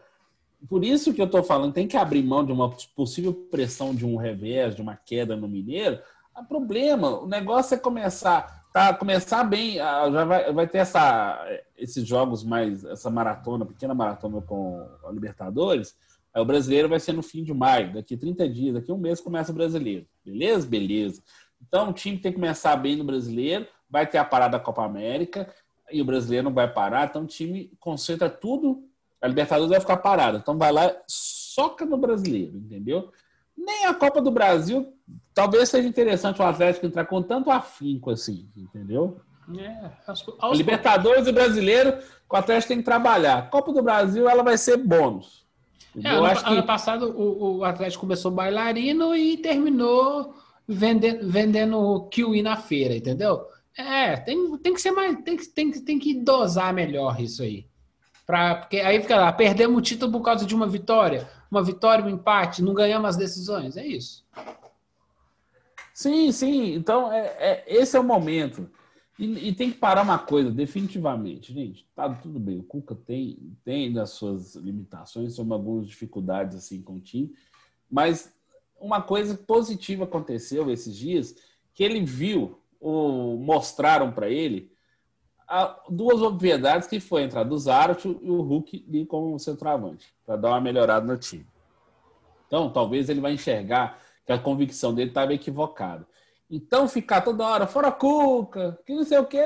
por 0.68 0.84
isso 0.84 1.12
que 1.12 1.20
eu 1.20 1.26
estou 1.26 1.42
falando, 1.42 1.72
tem 1.72 1.86
que 1.88 1.96
abrir 1.96 2.22
mão 2.22 2.44
de 2.44 2.52
uma 2.52 2.70
possível 2.94 3.32
pressão 3.32 3.94
de 3.94 4.04
um 4.06 4.16
revés, 4.16 4.74
de 4.74 4.82
uma 4.82 4.96
queda 4.96 5.34
no 5.36 5.48
Mineiro. 5.48 5.98
Há 6.34 6.42
problema, 6.42 7.20
o 7.20 7.26
negócio 7.26 7.74
é 7.74 7.78
começar, 7.78 8.59
tá, 8.72 8.94
começar 8.94 9.44
bem, 9.44 9.76
já 9.76 10.24
vai, 10.24 10.52
vai 10.52 10.66
ter 10.66 10.78
essa, 10.78 11.44
esses 11.76 12.06
jogos 12.06 12.44
mais, 12.44 12.84
essa 12.84 13.10
maratona, 13.10 13.66
pequena 13.66 13.94
maratona 13.94 14.40
com 14.40 14.86
a 15.04 15.10
Libertadores. 15.10 15.96
Aí 16.32 16.40
o 16.40 16.44
brasileiro 16.44 16.88
vai 16.88 17.00
ser 17.00 17.12
no 17.12 17.22
fim 17.22 17.42
de 17.42 17.52
maio, 17.52 17.92
daqui 17.92 18.16
30 18.16 18.48
dias, 18.48 18.74
daqui 18.74 18.92
um 18.92 18.98
mês 18.98 19.20
começa 19.20 19.50
o 19.50 19.54
brasileiro. 19.54 20.06
Beleza? 20.24 20.66
Beleza. 20.66 21.22
Então 21.60 21.90
o 21.90 21.92
time 21.92 22.18
tem 22.18 22.32
que 22.32 22.38
começar 22.38 22.76
bem 22.76 22.96
no 22.96 23.04
brasileiro, 23.04 23.66
vai 23.88 24.06
ter 24.06 24.18
a 24.18 24.24
parada 24.24 24.56
da 24.56 24.64
Copa 24.64 24.84
América 24.84 25.52
e 25.90 26.00
o 26.00 26.04
brasileiro 26.04 26.44
não 26.44 26.54
vai 26.54 26.72
parar, 26.72 27.08
então 27.08 27.24
o 27.24 27.26
time 27.26 27.72
concentra 27.80 28.30
tudo. 28.30 28.84
A 29.20 29.26
Libertadores 29.26 29.70
vai 29.70 29.80
ficar 29.80 29.98
parada, 29.98 30.38
então 30.38 30.56
vai 30.56 30.72
lá, 30.72 30.94
soca 31.06 31.84
no 31.84 31.98
brasileiro, 31.98 32.56
entendeu? 32.56 33.12
Nem 33.56 33.84
a 33.84 33.92
Copa 33.92 34.22
do 34.22 34.30
Brasil, 34.30 34.94
talvez 35.34 35.68
seja 35.68 35.88
interessante 35.88 36.40
o 36.40 36.44
Atlético 36.44 36.86
entrar 36.86 37.06
com 37.06 37.22
tanto 37.22 37.50
afinco 37.50 38.10
assim, 38.10 38.48
entendeu? 38.56 39.20
É, 39.58 39.90
aos- 40.06 40.56
Libertadores 40.56 41.26
e 41.26 41.32
brasileiro, 41.32 41.98
o 42.30 42.36
Atlético 42.36 42.68
tem 42.68 42.78
que 42.78 42.84
trabalhar. 42.84 43.50
Copa 43.50 43.72
do 43.72 43.82
Brasil, 43.82 44.28
ela 44.28 44.42
vai 44.42 44.56
ser 44.56 44.76
bônus. 44.76 45.44
É, 46.04 46.08
ano, 46.08 46.18
Eu 46.18 46.24
acho 46.26 46.44
que 46.44 46.52
ano 46.52 46.62
passado 46.62 47.10
o, 47.10 47.58
o 47.58 47.64
Atlético 47.64 48.02
começou 48.02 48.30
bailarino 48.30 49.14
e 49.16 49.36
terminou 49.36 50.34
vendendo, 50.68 51.28
vendendo 51.28 52.08
kiwi 52.12 52.42
na 52.42 52.56
feira, 52.56 52.94
entendeu? 52.94 53.44
É, 53.76 54.16
tem, 54.16 54.56
tem 54.58 54.72
que 54.74 54.80
ser 54.80 54.92
mais. 54.92 55.16
Tem 55.24 55.36
que, 55.36 55.48
tem, 55.48 55.70
tem 55.72 55.98
que 55.98 56.14
dosar 56.14 56.72
melhor 56.72 57.20
isso 57.20 57.42
aí. 57.42 57.66
Pra, 58.24 58.54
porque 58.54 58.76
aí 58.78 59.00
fica 59.00 59.16
lá, 59.16 59.32
perdemos 59.32 59.76
o 59.78 59.82
título 59.82 60.12
por 60.12 60.22
causa 60.22 60.46
de 60.46 60.54
uma 60.54 60.68
vitória, 60.68 61.28
uma 61.50 61.62
vitória, 61.62 62.04
um 62.04 62.08
empate, 62.08 62.62
não 62.62 62.72
ganhamos 62.72 63.08
as 63.10 63.16
decisões. 63.16 63.76
É 63.76 63.84
isso. 63.84 64.24
Sim, 66.00 66.32
sim. 66.32 66.72
Então, 66.72 67.12
é, 67.12 67.26
é- 67.38 67.64
esse 67.66 67.94
é 67.94 68.00
o 68.00 68.02
momento. 68.02 68.70
E, 69.18 69.48
e 69.50 69.54
tem 69.54 69.70
que 69.70 69.76
parar 69.76 70.00
uma 70.00 70.18
coisa, 70.18 70.50
definitivamente. 70.50 71.52
Gente, 71.52 71.86
tá 71.94 72.08
tudo 72.08 72.40
bem. 72.40 72.58
O 72.58 72.62
Cuca 72.62 72.94
tem, 72.94 73.36
tem 73.62 73.98
as 73.98 74.08
suas 74.08 74.54
limitações, 74.56 75.34
são 75.34 75.52
algumas 75.52 75.86
dificuldades 75.86 76.56
assim 76.56 76.80
com 76.80 76.94
o 76.94 77.00
time. 77.00 77.34
Mas 77.90 78.32
uma 78.80 79.02
coisa 79.02 79.34
positiva 79.36 80.04
aconteceu 80.04 80.70
esses 80.70 80.96
dias, 80.96 81.36
que 81.74 81.84
ele 81.84 82.02
viu, 82.02 82.58
ou 82.80 83.36
mostraram 83.36 84.10
para 84.10 84.30
ele, 84.30 84.72
a- 85.46 85.82
duas 85.90 86.22
obviedades 86.22 86.88
que 86.88 86.98
foi 86.98 87.20
a 87.20 87.26
entrada 87.26 87.50
do 87.50 87.58
Zarat 87.58 88.06
e 88.06 88.30
o 88.30 88.40
Hulk 88.40 88.86
ali 88.88 89.04
como 89.04 89.38
centroavante, 89.38 90.14
para 90.24 90.36
dar 90.36 90.48
uma 90.48 90.62
melhorada 90.62 91.06
no 91.06 91.18
time. 91.18 91.46
Então, 92.46 92.72
talvez 92.72 93.10
ele 93.10 93.20
vai 93.20 93.34
enxergar 93.34 94.00
que 94.30 94.32
a 94.32 94.38
convicção 94.38 94.94
dele 94.94 95.10
estava 95.10 95.34
equivocada. 95.34 96.06
Então 96.48 96.88
ficar 96.88 97.20
toda 97.20 97.44
hora 97.44 97.66
fora 97.66 97.90
Cuca, 97.92 98.78
que 98.86 98.92
não 98.94 99.04
sei 99.04 99.18
o 99.18 99.24
que, 99.24 99.38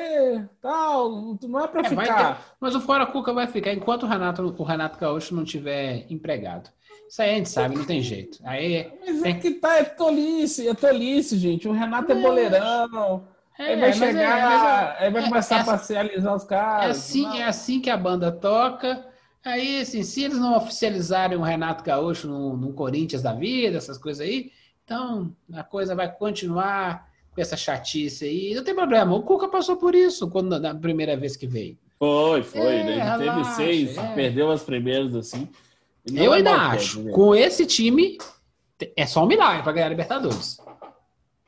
tal, 0.61 1.37
não 1.43 1.61
é 1.61 1.69
para 1.69 1.81
É, 1.83 1.89
ficar. 1.91 2.35
ter- 2.37 2.45
mas 2.61 2.75
o 2.75 2.81
Fora 2.81 3.05
Cuca 3.07 3.33
vai 3.33 3.47
ficar 3.47 3.73
enquanto 3.73 4.05
o 4.05 4.07
Renato, 4.07 4.55
o 4.59 4.63
Renato 4.63 4.99
Gaúcho 4.99 5.35
não 5.35 5.45
tiver 5.45 6.07
empregado. 6.11 6.71
Isso 7.09 7.21
aí 7.21 7.31
a 7.31 7.35
gente 7.35 7.51
sabe, 7.51 7.77
não 7.77 7.85
tem 7.85 8.01
jeito. 8.03 8.39
Aí 8.45 8.91
Mas 9.07 9.21
tem 9.23 9.33
é 9.33 9.39
que 9.39 9.51
tá, 9.53 9.77
é 9.79 9.85
tolice, 9.85 10.67
é 10.67 10.75
tolice, 10.75 11.37
gente. 11.39 11.69
O 11.69 11.73
Renato 11.73 12.11
é 12.13 12.15
Não. 12.15 12.23
boleirão. 12.23 13.25
É, 13.59 13.67
aí 13.75 13.81
vai 13.81 13.91
é- 13.91 13.93
chegar, 13.93 14.97
é- 15.01 15.05
aí 15.05 15.11
vai 15.11 15.23
é- 15.25 15.29
começar 15.29 15.59
é- 15.59 15.61
a 15.61 15.65
parcializar 15.65 16.35
os 16.35 16.45
É 16.45 16.47
caras. 16.47 16.97
assim, 16.99 17.23
Não. 17.23 17.35
é 17.35 17.45
assim 17.45 17.81
que 17.81 17.91
a 17.91 17.97
banda 17.99 18.33
toca. 18.33 19.07
Aí, 19.45 19.83
assim, 19.83 20.03
se 20.03 20.25
eles 20.25 20.39
não 20.39 20.57
oficializarem 20.57 21.37
o 21.37 21.43
Renato 21.43 21.85
Gaúcho 21.85 22.27
no, 22.27 22.57
no 22.57 22.73
Corinthians 22.73 23.21
da 23.21 23.35
vida, 23.35 23.77
essas 23.77 23.99
coisas 23.99 24.27
aí, 24.27 24.51
então 24.85 25.35
a 25.53 25.65
coisa 25.65 25.95
vai 25.95 26.13
continuar 26.13 27.09
com 27.35 27.41
essa 27.41 27.57
chatice 27.57 28.25
aí. 28.25 28.55
Não 28.55 28.63
tem 28.63 28.75
problema. 28.75 29.15
O 29.15 29.23
Cuca 29.23 29.49
passou 29.49 29.77
por 29.77 29.95
isso 29.95 30.29
quando, 30.31 30.59
na 30.61 30.75
primeira 30.75 31.17
vez 31.17 31.37
que 31.37 31.47
veio. 31.47 31.77
Foi, 31.99 32.43
foi. 32.43 32.61
É, 32.61 32.85
né? 32.85 32.93
Ele 32.93 33.01
teve 33.01 33.25
relaxa, 33.25 33.55
seis, 33.55 33.99
é. 33.99 34.15
perdeu 34.15 34.51
as 34.51 34.63
primeiras 34.63 35.15
assim. 35.15 35.49
Não 36.11 36.23
Eu 36.23 36.35
é 36.35 36.37
ainda 36.37 36.53
acho. 36.53 37.03
né? 37.03 37.13
Com 37.13 37.35
esse 37.35 37.67
time, 37.67 38.19
é 38.97 39.07
só 39.07 39.25
um 39.25 39.27
milagre 39.27 39.63
para 39.63 39.73
ganhar 39.73 39.87
a 39.87 39.91
Libertadores. 39.91 40.59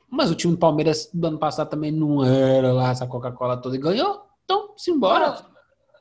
Mas 0.09 0.31
o 0.31 0.35
time 0.35 0.53
do 0.53 0.59
Palmeiras 0.59 1.09
do 1.13 1.27
ano 1.27 1.37
passado 1.37 1.69
também 1.69 1.91
não 1.91 2.23
era 2.25 2.71
lá 2.71 2.91
essa 2.91 3.05
Coca-Cola 3.05 3.57
toda 3.57 3.75
e 3.75 3.79
ganhou. 3.79 4.25
Então, 4.45 4.73
simbora. 4.77 5.45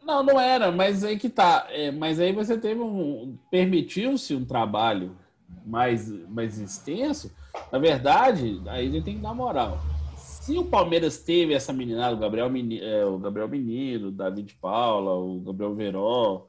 Não, 0.04 0.22
não 0.22 0.40
era, 0.40 0.70
mas 0.70 1.02
aí 1.02 1.18
que 1.18 1.28
tá. 1.28 1.66
É, 1.68 1.90
mas 1.90 2.20
aí 2.20 2.32
você 2.32 2.56
teve 2.56 2.80
um. 2.80 3.36
Permitiu-se 3.50 4.34
um 4.34 4.44
trabalho 4.44 5.16
mais, 5.64 6.08
mais 6.28 6.58
extenso. 6.58 7.32
Na 7.72 7.78
verdade, 7.78 8.60
aí 8.66 8.86
ele 8.86 9.02
tem 9.02 9.16
que 9.16 9.22
dar 9.22 9.34
moral. 9.34 9.78
Se 10.16 10.56
o 10.56 10.64
Palmeiras 10.64 11.18
teve 11.18 11.54
essa 11.54 11.72
meninada, 11.72 12.14
o 12.14 12.18
Gabriel, 12.18 12.48
Meni- 12.48 12.80
é, 12.80 13.04
o 13.04 13.18
Gabriel 13.18 13.48
Menino, 13.48 14.08
o 14.08 14.12
David 14.12 14.56
Paula, 14.60 15.14
o 15.14 15.40
Gabriel 15.40 15.74
Veró, 15.74 16.46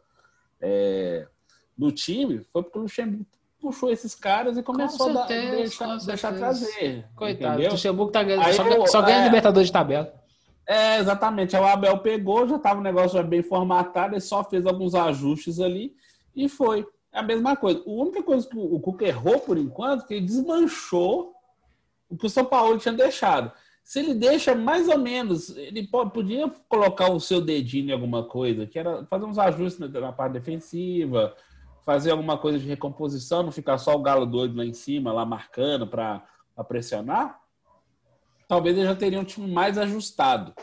é, 0.61 1.27
no 1.77 1.91
time, 1.91 2.41
foi 2.51 2.63
porque 2.63 2.77
o 2.77 2.81
Luxemburgo 2.83 3.25
puxou 3.59 3.89
esses 3.91 4.13
caras 4.13 4.55
e 4.57 4.61
começou 4.63 5.09
a 5.09 5.27
certeza, 5.27 5.49
dar- 5.49 5.55
deixar, 5.57 5.97
deixar 6.05 6.33
trazer. 6.35 7.05
Coitado, 7.15 7.53
entendeu? 7.53 7.69
o 7.69 7.73
Luxemburgo 7.73 8.11
tá 8.11 8.23
ganhando, 8.23 8.45
Aí 8.45 8.53
só, 8.53 8.63
eu- 8.67 8.87
só 8.87 9.01
ganha 9.01 9.21
é. 9.21 9.25
Libertadores 9.25 9.67
de 9.67 9.73
tabela. 9.73 10.13
É, 10.67 10.99
exatamente. 10.99 11.55
Aí 11.55 11.61
o 11.61 11.65
Abel 11.65 11.97
pegou, 11.99 12.47
já 12.47 12.57
estava 12.57 12.79
o 12.79 12.83
negócio 12.83 13.17
já 13.17 13.23
bem 13.23 13.41
formatado, 13.41 14.13
ele 14.13 14.21
só 14.21 14.43
fez 14.43 14.65
alguns 14.65 14.93
ajustes 14.93 15.59
ali 15.59 15.95
e 16.35 16.47
foi. 16.49 16.85
É 17.17 17.19
a 17.19 17.23
mesma 17.23 17.55
coisa. 17.55 17.81
A 17.85 17.89
única 17.89 18.21
coisa 18.21 18.47
que 18.47 18.57
o 18.57 18.79
Cuca 18.79 19.05
errou 19.05 19.39
por 19.39 19.57
enquanto, 19.57 20.05
que 20.05 20.13
ele 20.13 20.25
desmanchou 20.25 21.33
o 22.09 22.15
que 22.15 22.25
o 22.25 22.29
São 22.29 22.45
Paulo 22.45 22.77
tinha 22.77 22.93
deixado. 22.93 23.51
Se 23.83 23.99
ele 23.99 24.13
deixa 24.13 24.53
mais 24.53 24.87
ou 24.87 24.97
menos, 24.97 25.55
ele 25.57 25.87
po- 25.87 26.09
podia 26.09 26.51
colocar 26.69 27.09
o 27.11 27.19
seu 27.19 27.41
dedinho 27.41 27.89
em 27.89 27.93
alguma 27.93 28.23
coisa, 28.23 28.67
que 28.67 28.77
era 28.77 29.05
fazer 29.05 29.25
uns 29.25 29.37
ajustes 29.39 29.79
na 29.93 30.11
parte 30.11 30.33
defensiva, 30.33 31.35
fazer 31.85 32.11
alguma 32.11 32.37
coisa 32.37 32.59
de 32.59 32.67
recomposição, 32.67 33.43
não 33.43 33.51
ficar 33.51 33.77
só 33.77 33.95
o 33.95 34.01
galo 34.01 34.25
doido 34.25 34.57
lá 34.57 34.65
em 34.65 34.73
cima, 34.73 35.11
lá 35.13 35.25
marcando 35.25 35.87
para 35.87 36.23
pressionar 36.67 37.39
talvez 38.47 38.77
ele 38.77 38.87
já 38.87 38.95
teria 38.95 39.19
um 39.19 39.25
time 39.25 39.51
mais 39.51 39.77
ajustado. 39.77 40.53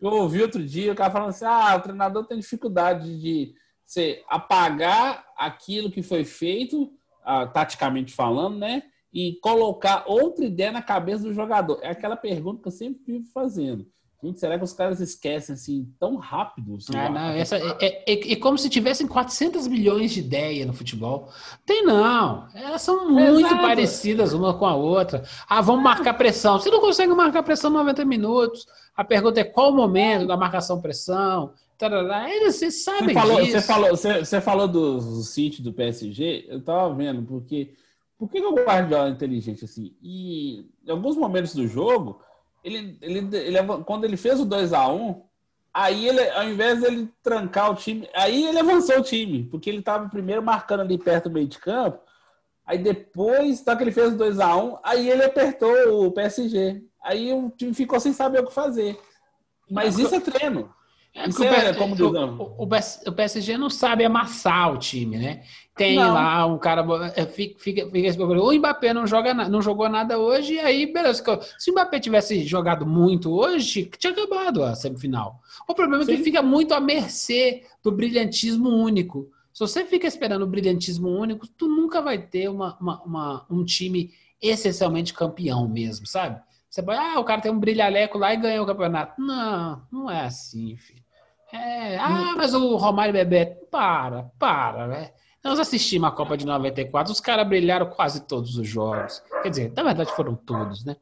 Eu 0.00 0.10
ouvi 0.10 0.42
outro 0.42 0.64
dia 0.64 0.92
o 0.92 0.94
cara 0.96 1.12
falando 1.12 1.28
assim: 1.30 1.44
ah, 1.44 1.76
o 1.76 1.80
treinador 1.80 2.24
tem 2.26 2.38
dificuldade 2.38 3.20
de 3.20 3.54
você 3.86 4.22
apagar 4.28 5.24
aquilo 5.38 5.90
que 5.90 6.02
foi 6.02 6.24
feito, 6.24 6.90
ah, 7.24 7.46
taticamente 7.46 8.12
falando, 8.12 8.58
né? 8.58 8.82
E 9.12 9.38
colocar 9.42 10.04
outra 10.06 10.44
ideia 10.44 10.72
na 10.72 10.82
cabeça 10.82 11.22
do 11.24 11.32
jogador. 11.32 11.78
É 11.82 11.90
aquela 11.90 12.16
pergunta 12.16 12.60
que 12.62 12.68
eu 12.68 12.72
sempre 12.72 13.00
vivo 13.06 13.24
fazendo. 13.32 13.86
Gente, 14.22 14.40
será 14.40 14.58
que 14.58 14.64
os 14.64 14.72
caras 14.72 14.98
esquecem 14.98 15.52
assim 15.54 15.92
tão 16.00 16.16
rápido? 16.16 16.76
assim, 16.76 16.96
Ah, 16.96 17.08
não, 17.10 17.28
essa, 17.32 17.56
é, 17.58 17.76
é, 17.80 18.12
é- 18.12 18.32
é 18.32 18.36
como 18.36 18.56
se 18.58 18.68
tivessem 18.68 19.06
400 19.06 19.68
milhões 19.68 20.10
de 20.10 20.20
ideias 20.20 20.66
no 20.66 20.72
futebol. 20.72 21.28
Tem 21.64 21.84
não. 21.84 22.48
Elas 22.54 22.82
são 22.82 23.08
muito 23.10 23.46
Exato. 23.46 23.60
parecidas 23.62 24.32
uma 24.32 24.54
com 24.58 24.66
a 24.66 24.74
outra. 24.74 25.22
Ah, 25.48 25.60
vamos 25.60 25.84
marcar 25.84 26.14
pressão. 26.14 26.58
Você 26.58 26.70
não 26.70 26.80
consegue 26.80 27.12
marcar 27.14 27.42
pressão 27.42 27.70
90 27.70 28.04
minutos. 28.04 28.66
A 28.96 29.04
pergunta 29.04 29.38
é 29.40 29.44
qual 29.44 29.70
o 29.70 29.76
momento 29.76 30.26
da 30.26 30.36
marcação-pressão. 30.36 31.52
Tarará. 31.78 32.26
Vocês 32.44 32.82
sabem 32.82 33.08
Você 33.08 33.14
falou, 33.14 33.40
disso. 33.40 33.52
você 33.52 33.62
falou, 33.62 33.90
você, 33.90 34.18
você 34.18 34.40
falou 34.40 34.68
do, 34.68 34.98
do 34.98 35.22
City 35.22 35.62
do 35.62 35.72
PSG, 35.72 36.46
eu 36.48 36.62
tava 36.62 36.94
vendo, 36.94 37.22
porque 37.22 37.74
por 38.18 38.30
que, 38.30 38.40
que 38.40 38.46
o 38.46 38.54
Guardiola 38.54 39.08
é 39.08 39.10
inteligente 39.10 39.64
assim? 39.64 39.94
E 40.02 40.66
em 40.86 40.90
alguns 40.90 41.16
momentos 41.16 41.54
do 41.54 41.66
jogo, 41.66 42.20
ele, 42.64 42.96
ele, 43.02 43.36
ele 43.36 43.58
quando 43.84 44.04
ele 44.04 44.16
fez 44.16 44.40
o 44.40 44.44
2 44.44 44.72
a 44.72 44.88
1 44.88 45.22
aí 45.72 46.08
ele, 46.08 46.30
ao 46.30 46.44
invés 46.44 46.80
dele 46.80 47.12
trancar 47.22 47.70
o 47.70 47.74
time, 47.74 48.08
aí 48.14 48.46
ele 48.46 48.58
avançou 48.58 48.98
o 48.98 49.02
time, 49.02 49.44
porque 49.44 49.68
ele 49.68 49.82
tava 49.82 50.08
primeiro 50.08 50.42
marcando 50.42 50.80
ali 50.80 50.96
perto 50.96 51.28
do 51.28 51.34
meio 51.34 51.46
de 51.46 51.58
campo, 51.58 52.00
aí 52.64 52.78
depois, 52.78 53.60
tá 53.60 53.76
que 53.76 53.84
ele 53.84 53.92
fez 53.92 54.14
o 54.14 54.16
2 54.16 54.40
a 54.40 54.56
1 54.56 54.78
aí 54.82 55.10
ele 55.10 55.24
apertou 55.24 56.06
o 56.06 56.12
PSG. 56.12 56.82
Aí 57.02 57.32
o 57.32 57.50
time 57.50 57.72
ficou 57.72 58.00
sem 58.00 58.12
saber 58.12 58.40
o 58.40 58.46
que 58.46 58.52
fazer. 58.52 58.98
Mas 59.70 59.96
isso 59.96 60.14
é 60.14 60.20
treino. 60.20 60.74
É 61.18 61.28
porque 61.28 61.42
o 61.42 61.46
é, 61.46 61.72
como 61.74 61.94
o- 61.94 62.42
o, 62.58 62.64
o 62.64 62.66
PS 62.68 63.02
o 63.06 63.12
PSG 63.12 63.56
não 63.56 63.70
sabe 63.70 64.04
amassar 64.04 64.72
o 64.72 64.78
time, 64.78 65.16
né? 65.16 65.42
Tem 65.74 65.96
Não. 65.96 66.12
lá 66.12 66.46
um 66.46 66.58
cara. 66.58 66.84
é, 67.16 67.24
Fica, 67.26 67.58
fica, 67.58 67.84
fica 67.90 68.06
esse 68.08 68.16
problema. 68.16 68.42
o 68.44 68.52
Mbappé 68.54 68.92
não, 68.94 69.06
joga, 69.06 69.32
não 69.34 69.60
jogou 69.62 69.88
nada 69.88 70.18
hoje, 70.18 70.54
e 70.54 70.60
aí, 70.60 70.92
beleza. 70.92 71.22
Se 71.58 71.70
o 71.70 71.72
Mbappé 71.72 71.98
tivesse 72.00 72.44
jogado 72.44 72.86
muito 72.86 73.30
hoje, 73.32 73.90
tinha 73.98 74.12
acabado 74.12 74.62
a 74.62 74.74
semifinal. 74.74 75.40
O 75.66 75.74
problema 75.74 76.02
é 76.02 76.06
que 76.06 76.16
Sim. 76.18 76.22
fica 76.24 76.42
muito 76.42 76.72
à 76.74 76.80
mercê 76.80 77.62
do 77.82 77.90
brilhantismo 77.90 78.68
único. 78.68 79.28
Se 79.52 79.60
você 79.60 79.84
fica 79.86 80.06
esperando 80.06 80.42
o 80.42 80.46
brilhantismo 80.46 81.08
único, 81.08 81.46
tu 81.48 81.66
nunca 81.66 82.02
vai 82.02 82.18
ter 82.18 82.48
uma, 82.50 82.76
uma- 82.78 83.02
uma- 83.02 83.46
um 83.50 83.64
time 83.64 84.10
essencialmente 84.40 85.14
campeão 85.14 85.66
mesmo, 85.68 86.06
sabe? 86.06 86.40
Você 86.68 86.82
vai, 86.82 86.96
ah, 86.98 87.18
o 87.18 87.24
cara 87.24 87.40
tem 87.40 87.50
um 87.50 87.58
brilhaleco 87.58 88.18
lá 88.18 88.34
e 88.34 88.36
ganhou 88.36 88.64
o 88.64 88.66
campeonato. 88.66 89.18
Não, 89.20 89.82
não 89.90 90.10
é 90.10 90.26
assim, 90.26 90.76
filho. 90.76 91.02
É, 91.56 91.98
ah, 91.98 92.34
mas 92.36 92.54
o 92.54 92.76
Romário 92.76 93.12
Bebeto, 93.12 93.66
para, 93.70 94.30
para, 94.38 94.86
né? 94.86 95.10
Nós 95.42 95.60
assistimos 95.60 96.08
a 96.08 96.12
Copa 96.12 96.36
de 96.36 96.44
94, 96.44 97.12
os 97.12 97.20
caras 97.20 97.46
brilharam 97.46 97.86
quase 97.86 98.26
todos 98.26 98.58
os 98.58 98.66
jogos. 98.66 99.22
Quer 99.42 99.50
dizer, 99.50 99.72
na 99.76 99.82
verdade 99.84 100.10
foram 100.12 100.34
todos, 100.34 100.84
né? 100.84 100.96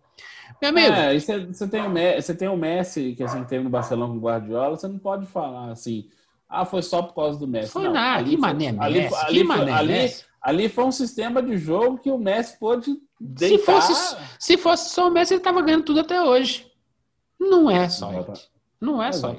Meu 0.61 0.71
amigo, 0.71 0.93
É, 0.93 1.19
você, 1.19 1.67
tem 1.67 1.83
o 1.83 2.37
tem 2.37 2.49
o 2.49 2.57
Messi, 2.57 3.14
que 3.17 3.23
assim, 3.23 3.43
teve 3.45 3.64
no 3.64 3.71
Barcelona 3.71 4.12
com 4.12 4.19
o 4.19 4.23
Guardiola, 4.23 4.77
você 4.77 4.87
não 4.87 4.99
pode 4.99 5.27
falar 5.27 5.73
assim, 5.73 6.09
ah, 6.49 6.64
foi 6.64 6.83
só 6.83 7.03
por 7.03 7.14
causa 7.14 7.38
do 7.38 7.49
Messi. 7.49 7.71
foi 7.71 7.85
não, 7.85 7.93
nada, 7.93 8.19
ali 8.19 8.31
que 8.31 8.37
mané 8.37 8.75
ali, 8.79 9.01
Messi, 9.01 9.14
ali, 9.25 9.38
que 9.38 9.45
mané 9.45 9.73
ali, 9.73 9.93
Messi. 9.93 10.25
ali 10.40 10.69
foi 10.69 10.85
um 10.85 10.93
sistema 10.93 11.43
de 11.43 11.57
jogo 11.57 11.99
que 11.99 12.11
o 12.11 12.19
Messi 12.19 12.59
pôde 12.59 12.85
Se 12.85 13.01
deitar. 13.19 13.64
fosse, 13.64 14.17
se 14.38 14.57
fosse 14.57 14.90
só 14.90 15.09
o 15.09 15.11
Messi, 15.11 15.35
ele 15.35 15.43
tava 15.43 15.62
ganhando 15.62 15.85
tudo 15.85 16.01
até 16.01 16.23
hoje. 16.23 16.71
Não 17.40 17.71
é 17.71 17.88
só. 17.88 18.11
Não 18.81 19.03
é 19.03 19.12
só. 19.12 19.35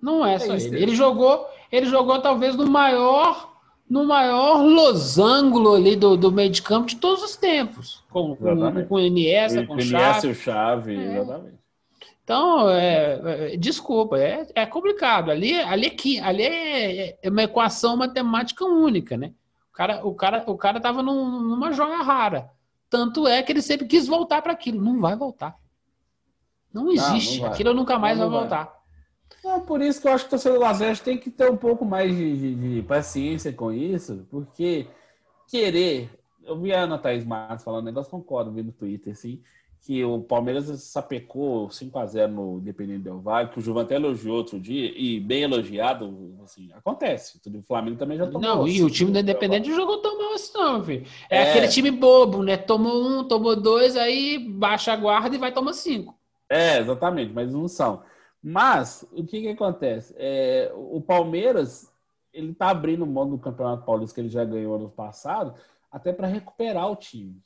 Não 0.00 0.24
é 0.24 0.38
só 0.38 0.54
isso. 0.54 0.68
ele. 0.68 0.82
Ele 0.82 0.94
jogou, 0.96 1.46
ele 1.70 1.86
jogou 1.86 2.20
talvez 2.20 2.56
no 2.56 2.66
maior, 2.66 3.52
no 3.88 4.04
maior 4.04 4.62
losango 4.62 5.74
ali 5.74 5.96
do, 5.96 6.16
do 6.16 6.32
meio 6.32 6.50
de 6.50 6.62
campo 6.62 6.86
de 6.88 6.96
todos 6.96 7.22
os 7.22 7.36
tempos. 7.36 8.02
Com, 8.10 8.34
com, 8.36 8.84
com 8.86 8.94
o 8.94 9.00
Iniesta, 9.00 9.66
com 9.66 9.74
o 9.74 9.80
Xavi. 9.80 10.26
e 10.28 10.30
o 10.30 10.34
Chave, 10.34 10.96
É. 10.96 11.16
exatamente. 11.18 11.60
Então, 12.22 12.70
é, 12.70 13.52
é, 13.54 13.56
desculpa, 13.56 14.16
é, 14.16 14.46
é 14.54 14.64
complicado. 14.64 15.30
Ali, 15.32 15.58
ali, 15.60 15.88
é, 16.16 16.20
ali 16.22 16.42
é, 16.44 17.18
é 17.22 17.28
uma 17.28 17.42
equação 17.42 17.96
matemática 17.96 18.64
única, 18.64 19.16
né? 19.16 19.32
O 19.68 19.72
cara, 19.72 20.06
o 20.06 20.14
cara, 20.14 20.44
o 20.46 20.56
cara 20.56 20.80
tava 20.80 21.02
num- 21.02 21.40
numa 21.40 21.72
joia 21.72 22.02
rara. 22.02 22.50
Tanto 22.88 23.26
é 23.26 23.42
que 23.42 23.50
ele 23.50 23.62
sempre 23.62 23.86
quis 23.86 24.06
voltar 24.06 24.42
para 24.42 24.52
aquilo. 24.52 24.80
Não 24.80 25.00
vai 25.00 25.16
voltar. 25.16 25.56
Não 26.72 26.90
existe. 26.92 27.36
não 27.40 27.44
vai. 27.46 27.50
aquilo 27.52 27.74
nunca 27.74 27.98
mais 27.98 28.16
Não, 28.18 28.30
vai 28.30 28.40
não 28.42 28.48
vai. 28.48 28.58
voltar. 28.58 28.79
Não, 29.44 29.60
por 29.60 29.80
isso 29.80 30.00
que 30.00 30.08
eu 30.08 30.12
acho 30.12 30.24
que 30.24 30.28
o 30.28 30.30
torcedor 30.30 30.58
do 30.58 30.64
Atlético 30.64 31.04
tem 31.04 31.18
que 31.18 31.30
ter 31.30 31.50
um 31.50 31.56
pouco 31.56 31.84
mais 31.84 32.14
de, 32.14 32.36
de- 32.36 32.74
de 32.76 32.82
paciência 32.82 33.52
com 33.52 33.72
isso, 33.72 34.26
porque 34.30 34.86
querer. 35.48 36.10
Eu 36.42 36.58
vi 36.58 36.72
a 36.72 36.82
Ana 36.82 36.98
Thaís 36.98 37.24
Matos 37.24 37.64
falando 37.64 37.82
um 37.82 37.86
negócio, 37.86 38.10
concordo, 38.10 38.50
vi 38.50 38.62
no 38.62 38.72
Twitter, 38.72 39.12
assim, 39.12 39.40
que 39.82 40.04
o 40.04 40.20
Palmeiras 40.20 40.66
sapecou 40.82 41.68
5x0 41.68 42.26
no 42.28 42.58
Independente 42.58 43.04
Del 43.04 43.20
Valle, 43.20 43.48
que 43.50 43.58
o 43.58 43.62
Juvan 43.62 43.82
até 43.82 43.94
elogiou 43.94 44.36
outro 44.36 44.58
dia, 44.58 44.92
e 44.96 45.20
bem 45.20 45.42
elogiado, 45.42 46.34
assim, 46.44 46.70
acontece. 46.74 47.38
O 47.46 47.62
Flamengo 47.62 47.96
também 47.98 48.18
já 48.18 48.26
tomou. 48.26 48.40
Não, 48.40 48.68
e 48.68 48.82
o 48.82 48.90
time 48.90 49.10
do. 49.12 49.18
Independente 49.20 49.68
não 49.68 49.76
jogou 49.76 49.98
tão 49.98 50.18
mal 50.18 50.32
assim, 50.34 50.52
não, 50.54 50.82
filho. 50.84 51.06
É, 51.30 51.36
É. 51.38 51.50
aquele 51.50 51.68
time 51.68 51.90
bobo, 51.90 52.42
né? 52.42 52.56
Tomou 52.56 53.06
um, 53.06 53.24
tomou 53.24 53.54
dois, 53.54 53.96
aí 53.96 54.38
baixa 54.38 54.92
a 54.92 54.96
guarda 54.96 55.34
e 55.34 55.38
vai 55.38 55.52
tomar 55.52 55.72
cinco. 55.72 56.14
É, 56.48 56.78
exatamente, 56.78 57.32
mas 57.32 57.52
não 57.52 57.68
são. 57.68 58.02
Mas, 58.42 59.04
o 59.12 59.24
que 59.24 59.40
que 59.42 59.48
acontece? 59.48 60.14
É, 60.16 60.72
o 60.74 61.00
Palmeiras, 61.00 61.92
ele 62.32 62.54
tá 62.54 62.70
abrindo 62.70 63.06
mão 63.06 63.28
do 63.28 63.38
Campeonato 63.38 63.84
Paulista 63.84 64.14
que 64.14 64.20
ele 64.22 64.28
já 64.30 64.44
ganhou 64.44 64.74
ano 64.76 64.88
passado, 64.88 65.54
até 65.92 66.12
para 66.12 66.26
recuperar 66.26 66.90
o 66.90 66.96
time. 66.96 67.36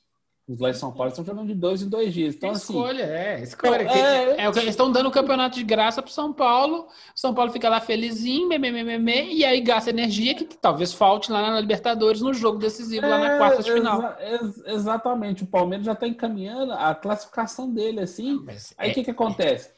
Os 0.46 0.60
lá 0.60 0.68
em 0.68 0.74
São 0.74 0.92
Paulo 0.92 1.08
estão 1.08 1.24
jogando 1.24 1.46
de 1.46 1.54
dois 1.54 1.80
em 1.80 1.88
dois 1.88 2.12
dias. 2.12 2.34
Então, 2.34 2.50
assim. 2.50 2.74
escolha, 2.74 3.02
é, 3.02 3.40
escolha. 3.42 3.82
Então, 3.82 3.94
é- 3.96 4.42
é, 4.44 4.48
o 4.48 4.52
que 4.52 4.58
eles 4.58 4.70
estão 4.70 4.92
dando 4.92 5.08
o 5.08 5.10
campeonato 5.10 5.56
de 5.56 5.64
graça 5.64 6.02
pro 6.02 6.12
São 6.12 6.34
Paulo. 6.34 6.86
São 7.14 7.32
Paulo 7.34 7.50
fica 7.50 7.66
lá 7.66 7.80
felizinho, 7.80 8.46
meme, 8.46 8.70
meme, 8.70 8.98
meme, 8.98 9.34
e 9.34 9.42
aí 9.42 9.62
gasta 9.62 9.88
energia 9.88 10.34
que, 10.34 10.44
talvez 10.44 10.92
falte 10.92 11.32
lá 11.32 11.50
na 11.50 11.60
Libertadores 11.60 12.20
no 12.20 12.34
jogo 12.34 12.58
decisivo, 12.58 13.08
lá 13.08 13.18
na 13.18 13.32
É, 13.36 13.38
quarta 13.38 13.62
de 13.62 13.72
final. 13.72 14.16
ex- 14.20 14.62
exatamente. 14.66 15.44
O 15.44 15.46
Palmeiras 15.46 15.86
já 15.86 15.92
está 15.92 16.06
encaminhando 16.06 16.74
a 16.74 16.94
classificação 16.94 17.70
dele, 17.72 18.00
assim. 18.00 18.42
Mas 18.44 18.74
Aí 18.76 18.88
o 18.88 18.90
é- 18.90 18.94
que, 18.94 19.04
que 19.04 19.10
acontece? 19.12 19.70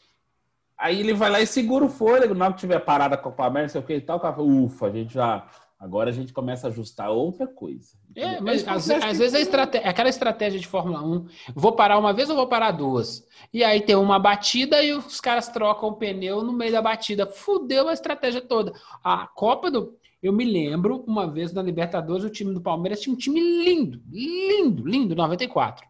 Aí 0.79 1.01
ele 1.01 1.15
vai 1.15 1.31
lá 1.31 1.41
e 1.41 1.47
segura 1.47 1.85
o 1.85 1.89
fôlego. 1.89 2.35
Na 2.35 2.47
hora 2.47 2.55
que 2.55 2.61
tiver 2.61 2.79
parada 2.81 3.15
a 3.15 3.19
Copa 3.19 3.47
América, 3.47 3.71
sei 3.73 3.81
o 3.81 3.85
que 3.85 3.95
e 3.95 4.01
tal, 4.01 4.21
cara 4.21 4.43
ufa, 4.43 4.87
a 4.87 4.91
gente 4.91 5.15
já. 5.15 5.47
Agora 5.79 6.09
a 6.09 6.12
gente 6.12 6.33
começa 6.33 6.67
a 6.67 6.71
ajustar 6.71 7.11
outra 7.11 7.47
coisa. 7.47 7.99
É, 8.15 8.41
mas 8.41 8.62
Esse 8.62 8.71
às, 8.71 8.91
às 8.91 9.01
tem 9.03 9.12
vezes 9.19 9.35
a 9.35 9.37
que- 9.37 9.43
estratégia, 9.43 9.89
aquela 9.91 10.09
estratégia 10.09 10.59
de 10.59 10.67
Fórmula 10.67 11.03
1, 11.03 11.27
vou 11.55 11.73
parar 11.73 11.99
uma 11.99 12.15
vez 12.15 12.31
ou 12.31 12.37
vou 12.37 12.47
parar 12.47 12.71
duas? 12.71 13.27
E 13.53 13.62
aí 13.62 13.83
tem 13.83 13.95
uma 13.95 14.19
batida 14.19 14.83
e 14.83 14.93
os 14.95 15.21
caras 15.21 15.49
trocam 15.49 15.91
o 15.91 15.97
pneu 15.97 16.43
no 16.43 16.53
meio 16.55 16.73
da 16.73 16.81
batida. 16.81 17.27
Fudeu 17.27 17.89
a 17.89 17.93
estratégia 17.93 18.41
toda. 18.41 18.73
A 19.05 19.27
Copa 19.27 19.71
do. 19.71 19.95
Eu 20.23 20.33
me 20.33 20.47
lembro, 20.47 21.05
uma 21.07 21.27
vez 21.31 21.53
na 21.53 21.62
Libertadores, 21.62 22.25
o 22.25 22.31
time 22.31 22.55
do 22.55 22.61
Palmeiras 22.61 23.01
tinha 23.03 23.15
um 23.15 23.19
time 23.19 23.39
lindo, 23.39 24.01
lindo, 24.11 24.87
lindo, 24.87 25.15
94. 25.15 25.87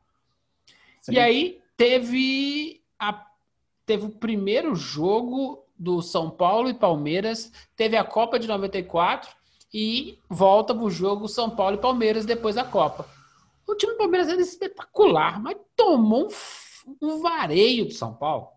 Sim. 1.01 1.13
E 1.13 1.19
aí 1.21 1.61
teve, 1.77 2.83
a, 2.99 3.25
teve 3.87 4.05
o 4.05 4.11
primeiro 4.11 4.75
jogo 4.75 5.65
do 5.79 6.03
São 6.03 6.29
Paulo 6.29 6.69
e 6.69 6.75
Palmeiras, 6.75 7.53
teve 7.77 7.97
a 7.97 8.05
Copa 8.05 8.39
de 8.39 8.49
94 8.49 9.31
e 9.73 10.19
volta 10.29 10.75
pro 10.75 10.91
jogo 10.91 11.29
São 11.29 11.49
Paulo 11.49 11.77
e 11.77 11.81
Palmeiras 11.81 12.27
depois 12.27 12.57
da 12.57 12.65
Copa. 12.65 13.07
O 13.67 13.75
time 13.75 13.93
do 13.93 13.99
Palmeiras 13.99 14.29
era 14.29 14.41
espetacular, 14.41 15.41
mas 15.41 15.57
tomou 15.77 16.29
um, 16.87 16.97
um 17.09 17.21
vareio 17.21 17.87
do 17.87 17.93
São 17.93 18.15
Paulo. 18.15 18.49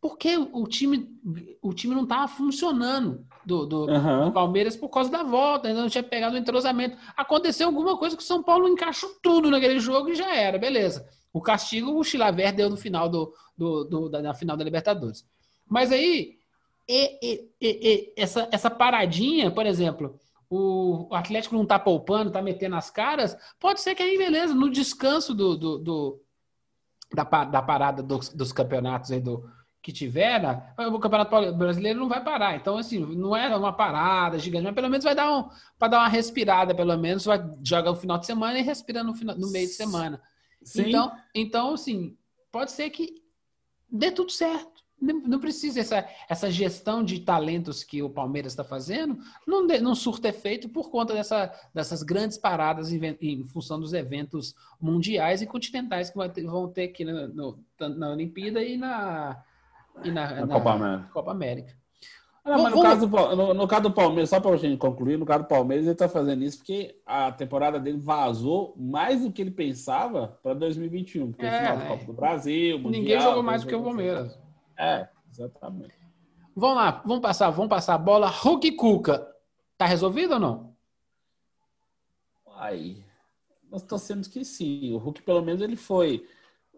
Porque 0.00 0.36
o 0.36 0.66
time, 0.66 1.16
o 1.62 1.72
time 1.72 1.94
não 1.94 2.02
estava 2.02 2.26
funcionando 2.26 3.24
do, 3.46 3.64
do, 3.64 3.88
Aham. 3.88 4.32
Palmeiras 4.32 4.74
por 4.74 4.88
causa 4.88 5.08
da 5.10 5.22
volta, 5.22 5.68
ainda 5.68 5.80
não 5.80 5.88
tinha 5.88 6.02
pegado 6.02 6.34
o 6.34 6.38
entrosamento. 6.38 6.98
Aconteceu 7.16 7.68
alguma 7.68 7.96
coisa 7.96 8.16
que 8.16 8.22
o 8.22 8.26
São 8.26 8.42
Paulo 8.42 8.66
encaixou 8.66 9.10
tudo 9.22 9.48
naquele 9.48 9.78
jogo 9.78 10.10
e 10.10 10.16
já 10.16 10.34
era, 10.34 10.58
beleza. 10.58 11.08
O 11.32 11.40
castigo 11.40 11.92
o 11.98 12.04
Chilaver 12.04 12.54
deu 12.54 12.68
no 12.68 12.76
final 12.76 13.08
do, 13.08 13.34
do, 13.56 13.84
do- 13.84 14.08
da, 14.08 14.20
na 14.22 14.34
final 14.34 14.56
da 14.56 14.64
Libertadores. 14.64 15.26
Mas 15.68 15.90
aí, 15.90 16.36
e- 16.88 17.18
e- 17.22 17.50
e- 17.60 18.12
essa, 18.16 18.48
essa 18.52 18.70
paradinha, 18.70 19.50
por 19.50 19.64
exemplo, 19.64 20.18
o, 20.50 21.08
o 21.10 21.14
Atlético 21.14 21.54
não 21.54 21.64
tá 21.64 21.78
poupando, 21.78 22.30
tá 22.30 22.42
metendo 22.42 22.76
as 22.76 22.90
caras, 22.90 23.36
pode 23.58 23.80
ser 23.80 23.94
que 23.94 24.02
aí, 24.02 24.18
beleza, 24.18 24.54
no 24.54 24.70
descanso 24.70 25.34
do, 25.34 25.56
do, 25.56 25.78
do- 25.78 26.20
da, 27.14 27.24
da 27.44 27.62
parada 27.62 28.02
dos, 28.02 28.28
dos 28.30 28.52
campeonatos 28.52 29.10
aí 29.10 29.20
do, 29.20 29.48
que 29.82 29.92
tiver, 29.92 30.40
né, 30.40 30.72
o 30.78 30.98
Campeonato 30.98 31.52
Brasileiro 31.54 31.98
não 31.98 32.08
vai 32.08 32.22
parar. 32.22 32.54
Então, 32.56 32.76
assim, 32.78 32.98
não 33.00 33.34
é 33.36 33.54
uma 33.56 33.72
parada 33.72 34.38
gigante, 34.38 34.64
mas 34.64 34.74
pelo 34.74 34.88
menos 34.88 35.04
vai 35.04 35.14
dar 35.14 35.30
um, 35.30 35.48
para 35.78 35.88
dar 35.88 35.98
uma 35.98 36.08
respirada, 36.08 36.74
pelo 36.74 36.96
menos, 36.96 37.24
vai 37.24 37.38
jogar 37.64 37.90
no 37.90 37.96
final 37.96 38.16
de 38.18 38.26
semana 38.26 38.58
e 38.58 38.62
respira 38.62 39.02
no, 39.02 39.14
final, 39.14 39.36
no 39.36 39.50
meio 39.50 39.66
de 39.66 39.72
semana. 39.74 40.20
Sim. 40.64 40.88
Então, 40.88 41.12
então, 41.34 41.74
assim, 41.74 42.16
pode 42.50 42.72
ser 42.72 42.88
que 42.90 43.22
dê 43.90 44.10
tudo 44.10 44.30
certo. 44.30 44.70
Não 45.00 45.20
não 45.22 45.40
precisa 45.40 45.80
essa, 45.80 46.08
essa 46.28 46.48
gestão 46.48 47.02
de 47.02 47.18
talentos 47.20 47.82
que 47.82 48.00
o 48.04 48.08
Palmeiras 48.08 48.52
está 48.52 48.62
fazendo, 48.62 49.18
não, 49.44 49.66
dê- 49.66 49.80
não 49.80 49.96
surta 49.96 50.28
efeito 50.28 50.68
por 50.68 50.90
conta 50.92 51.12
dessa, 51.12 51.52
dessas 51.74 52.04
grandes 52.04 52.38
paradas 52.38 52.92
em, 52.92 53.00
em 53.20 53.44
função 53.48 53.80
dos 53.80 53.92
eventos 53.92 54.54
mundiais 54.80 55.42
e 55.42 55.46
continentais 55.46 56.08
que 56.08 56.28
ter- 56.28 56.44
vão 56.46 56.68
ter 56.68 56.84
aqui 56.84 57.04
na, 57.04 57.26
no- 57.26 57.58
tanto 57.76 57.98
na 57.98 58.10
Olimpíada 58.12 58.62
e 58.62 58.76
na, 58.76 59.42
e 60.04 60.10
na, 60.12 60.46
Na 60.46 60.54
Copa 60.54 60.70
América. 60.74 61.08
Copa 61.12 61.30
América. 61.32 61.81
Ah, 62.44 62.58
mas 62.58 62.74
no, 62.74 62.82
caso, 62.82 63.06
do 63.06 63.36
no, 63.36 63.54
no 63.54 63.68
caso 63.68 63.82
do 63.84 63.92
Palmeiras, 63.92 64.28
só 64.28 64.40
para 64.40 64.50
a 64.50 64.56
gente 64.56 64.76
concluir, 64.76 65.16
no 65.16 65.24
caso 65.24 65.44
do 65.44 65.48
Palmeiras, 65.48 65.86
ele 65.86 65.92
está 65.92 66.08
fazendo 66.08 66.42
isso 66.42 66.58
porque 66.58 67.00
a 67.06 67.30
temporada 67.30 67.78
dele 67.78 67.98
vazou 67.98 68.74
mais 68.76 69.22
do 69.22 69.30
que 69.30 69.40
ele 69.40 69.52
pensava 69.52 70.38
para 70.42 70.54
2021. 70.54 71.30
Porque 71.30 71.46
É, 71.46 71.58
final 71.58 71.76
da 71.76 71.84
é. 71.84 71.88
Copa 71.88 72.04
do 72.04 72.12
Brasil, 72.12 72.78
Ninguém 72.78 73.00
Mundial, 73.00 73.22
jogou 73.22 73.42
mais 73.44 73.62
do 73.62 73.68
que 73.68 73.74
o 73.76 73.80
2022. 73.80 74.32
Palmeiras. 74.32 74.52
É, 74.76 75.08
exatamente. 75.30 75.94
Vamos 76.54 76.76
lá, 76.76 77.02
vamos 77.06 77.22
passar, 77.22 77.50
vamos 77.50 77.70
passar 77.70 77.94
a 77.94 77.98
bola. 77.98 78.28
Hulk 78.28 78.72
Cuca. 78.72 79.26
Tá 79.78 79.86
resolvido 79.86 80.34
ou 80.34 80.40
não? 80.40 80.76
Aí, 82.56 83.04
nós 83.70 83.82
torcemos 83.82 84.28
que 84.28 84.44
sim. 84.44 84.92
O 84.92 84.98
Hulk, 84.98 85.22
pelo 85.22 85.42
menos, 85.42 85.62
ele 85.62 85.76
foi, 85.76 86.28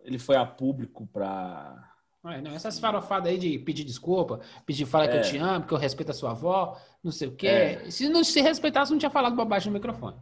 ele 0.03 0.19
foi 0.19 0.37
a 0.37 0.47
público 0.47 1.07
para. 1.07 1.94
Ué, 2.25 2.41
não, 2.41 2.53
essas 2.53 2.79
farofadas 2.79 3.31
aí 3.31 3.39
de 3.39 3.59
pedir 3.59 3.85
desculpa, 3.85 4.41
pedir 4.65 4.87
fala 4.87 5.07
que 5.07 5.15
É. 5.15 5.19
eu 5.19 5.23
te 5.23 5.37
amo, 5.37 5.67
que 5.67 5.73
eu 5.75 5.79
respeito 5.79 6.11
a 6.11 6.15
sua 6.15 6.31
avó, 6.31 6.79
não 7.03 7.13
sei 7.13 7.29
o 7.29 7.33
quê. 7.33 7.47
É. 7.47 7.91
Se 7.91 8.09
não 8.09 8.25
se 8.25 8.41
respeitasse, 8.41 8.91
não 8.91 8.99
tinha 8.99 9.11
falado 9.11 9.37
bobagem 9.37 9.71
no 9.71 9.75
microfone. 9.79 10.17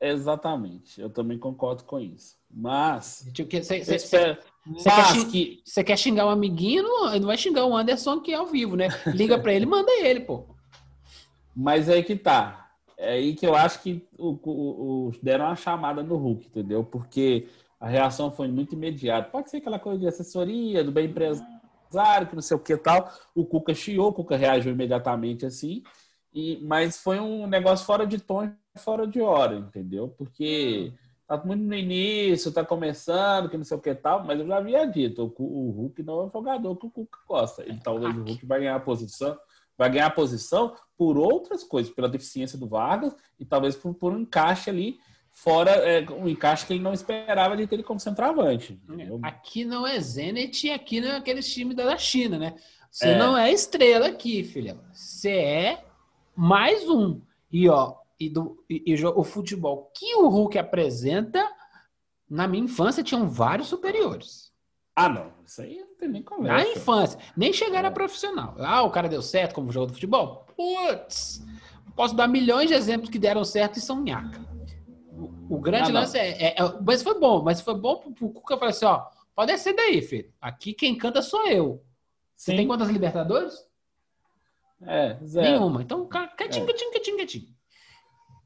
Exatamente, 0.00 1.00
eu 1.00 1.10
também 1.10 1.38
concordo 1.38 1.84
com 1.84 1.98
isso. 2.00 2.36
Mas. 2.50 3.28
Que- 3.34 3.44
Você 3.62 3.76
espero- 3.96 4.38
você 4.66 4.88
quer, 4.90 5.30
que. 5.30 5.96
xingar 5.96 6.26
um 6.26 6.30
amiguinho, 6.30 6.82
não, 6.82 7.18
não 7.18 7.26
vai 7.26 7.36
xingar 7.36 7.66
o 7.66 7.76
Anderson 7.76 8.20
que 8.20 8.32
é 8.32 8.36
ao 8.36 8.46
vivo, 8.46 8.76
né? 8.76 8.88
Liga 9.08 9.38
pra 9.38 9.52
ele, 9.52 9.66
manda 9.66 9.90
ele, 9.92 10.20
pô. 10.20 10.46
Mas 11.54 11.88
aí 11.88 12.02
que 12.02 12.16
tá. 12.16 12.70
É 12.96 13.12
aí 13.12 13.34
que 13.34 13.46
eu 13.46 13.54
acho 13.54 13.82
que 13.82 14.06
o, 14.18 14.38
o- 14.42 15.08
o- 15.08 15.12
deram 15.22 15.46
uma 15.46 15.56
chamada 15.56 16.02
no 16.02 16.16
Hulk, 16.16 16.46
entendeu? 16.46 16.84
Porque 16.84 17.48
a 17.80 17.88
reação 17.88 18.30
foi 18.30 18.46
muito 18.46 18.74
imediata. 18.74 19.30
Pode 19.30 19.50
ser 19.50 19.56
aquela 19.56 19.78
coisa 19.78 19.98
de 19.98 20.06
assessoria, 20.06 20.84
do 20.84 20.92
bem 20.92 21.06
empresário, 21.06 22.28
que 22.28 22.34
não 22.34 22.42
sei 22.42 22.56
o 22.56 22.60
que 22.60 22.76
tal. 22.76 23.10
O 23.34 23.46
Cuca 23.46 23.72
chiou, 23.72 24.08
o 24.08 24.12
Cuca 24.12 24.36
reagiu 24.36 24.72
imediatamente 24.72 25.46
assim. 25.46 25.82
E, 26.32 26.60
mas 26.62 26.98
foi 26.98 27.18
um 27.18 27.46
negócio 27.46 27.86
fora 27.86 28.06
de 28.06 28.18
tom 28.18 28.52
fora 28.76 29.06
de 29.06 29.20
hora, 29.20 29.56
entendeu? 29.56 30.08
Porque 30.16 30.92
tá 31.26 31.36
muito 31.44 31.64
no 31.64 31.74
início, 31.74 32.52
tá 32.52 32.64
começando, 32.64 33.48
que 33.48 33.56
não 33.56 33.64
sei 33.64 33.76
o 33.76 33.80
que 33.80 33.94
tal, 33.94 34.24
mas 34.24 34.38
eu 34.38 34.46
já 34.46 34.58
havia 34.58 34.84
dito, 34.86 35.34
o, 35.38 35.42
o 35.42 35.70
Hulk 35.70 36.02
não 36.02 36.20
é 36.20 36.24
o 36.26 36.30
jogador 36.30 36.76
que 36.76 36.86
o 36.86 36.90
Cuca 36.90 37.18
gosta. 37.26 37.62
Ele 37.62 37.80
talvez 37.82 38.16
o 38.16 38.22
Hulk 38.22 38.46
vai 38.46 38.60
ganhar 38.60 38.76
a 38.76 38.80
posição, 38.80 39.36
vai 39.76 39.90
ganhar 39.90 40.10
posição 40.10 40.74
por 40.96 41.18
outras 41.18 41.64
coisas, 41.64 41.92
pela 41.92 42.08
deficiência 42.08 42.58
do 42.58 42.68
Vargas 42.68 43.16
e 43.38 43.44
talvez 43.44 43.74
por, 43.74 43.94
por 43.94 44.12
um 44.12 44.20
encaixe 44.20 44.70
ali 44.70 44.98
fora, 45.32 45.70
é, 45.70 46.08
um 46.10 46.28
encaixe 46.28 46.66
que 46.66 46.72
ele 46.72 46.82
não 46.82 46.92
esperava 46.92 47.56
de 47.56 47.66
ter 47.66 47.76
ele 47.76 47.82
como 47.82 47.98
centroavante. 48.00 48.80
entendeu? 48.88 49.18
Aqui 49.22 49.64
não 49.64 49.86
é 49.86 49.98
Zenit 50.00 50.66
e 50.66 50.70
aqui 50.70 51.00
não 51.00 51.08
é 51.10 51.16
aqueles 51.16 51.52
times 51.52 51.76
da 51.76 51.96
China, 51.96 52.38
né? 52.38 52.54
Você 52.90 53.08
É. 53.10 53.18
não 53.18 53.36
é 53.36 53.52
estrela 53.52 54.08
aqui, 54.08 54.42
filha. 54.44 54.78
Você 54.92 55.30
é 55.30 55.84
mais 56.36 56.88
um. 56.88 57.20
E 57.52 57.68
ó, 57.68 57.94
e, 58.18 58.28
do, 58.28 58.62
e, 58.68 58.82
e 58.86 59.04
o 59.06 59.24
futebol 59.24 59.90
que 59.96 60.14
o 60.16 60.28
Hulk 60.28 60.58
apresenta, 60.58 61.48
na 62.28 62.46
minha 62.46 62.64
infância 62.64 63.02
tinham 63.02 63.28
vários 63.28 63.68
superiores. 63.68 64.50
Ah, 64.94 65.08
não, 65.08 65.32
isso 65.46 65.62
aí 65.62 65.78
não 65.78 65.94
tem 65.96 66.08
nem 66.08 66.22
Na 66.22 66.28
conversa. 66.28 66.72
infância. 66.78 67.18
Nem 67.36 67.52
chegaram 67.52 67.86
É. 67.88 67.90
a 67.90 67.94
profissional. 67.94 68.54
Ah, 68.58 68.82
o 68.82 68.90
cara 68.90 69.08
deu 69.08 69.22
certo 69.22 69.54
como 69.54 69.72
jogador 69.72 69.92
de 69.92 69.94
futebol? 69.94 70.46
Putz! 70.56 71.42
Posso 71.96 72.14
dar 72.14 72.26
milhões 72.28 72.68
de 72.68 72.74
exemplos 72.74 73.08
que 73.08 73.18
deram 73.18 73.44
certo 73.44 73.78
e 73.78 73.80
são 73.80 74.02
nhaca. 74.02 74.40
O, 75.48 75.56
o 75.56 75.60
grande 75.60 75.90
Ah, 75.90 75.94
lance 76.00 76.18
é, 76.18 76.30
é- 76.30 76.54
é- 76.58 76.78
Mas 76.84 77.02
foi 77.02 77.18
bom, 77.18 77.42
mas 77.42 77.60
foi 77.60 77.74
bom 77.74 77.96
pro, 77.96 78.12
pro 78.12 78.30
Cuca 78.30 78.56
falar 78.56 78.70
assim: 78.70 78.84
ó, 78.86 79.04
pode 79.34 79.52
descer 79.52 79.74
daí, 79.74 80.00
filho. 80.02 80.32
Aqui 80.40 80.72
quem 80.72 80.96
canta 80.96 81.20
sou 81.22 81.46
eu. 81.46 81.82
Você 82.34 82.52
Sim. 82.52 82.56
tem 82.58 82.66
quantas 82.66 82.88
Libertadores? 82.88 83.54
É, 84.82 85.18
zero. 85.24 85.46
Nenhuma. 85.50 85.82
Então, 85.82 86.06
ca- 86.06 86.28
quietinho, 86.28 86.64
quietinho, 86.64 86.90
quietinho, 86.90 87.16
quietinho. 87.16 87.46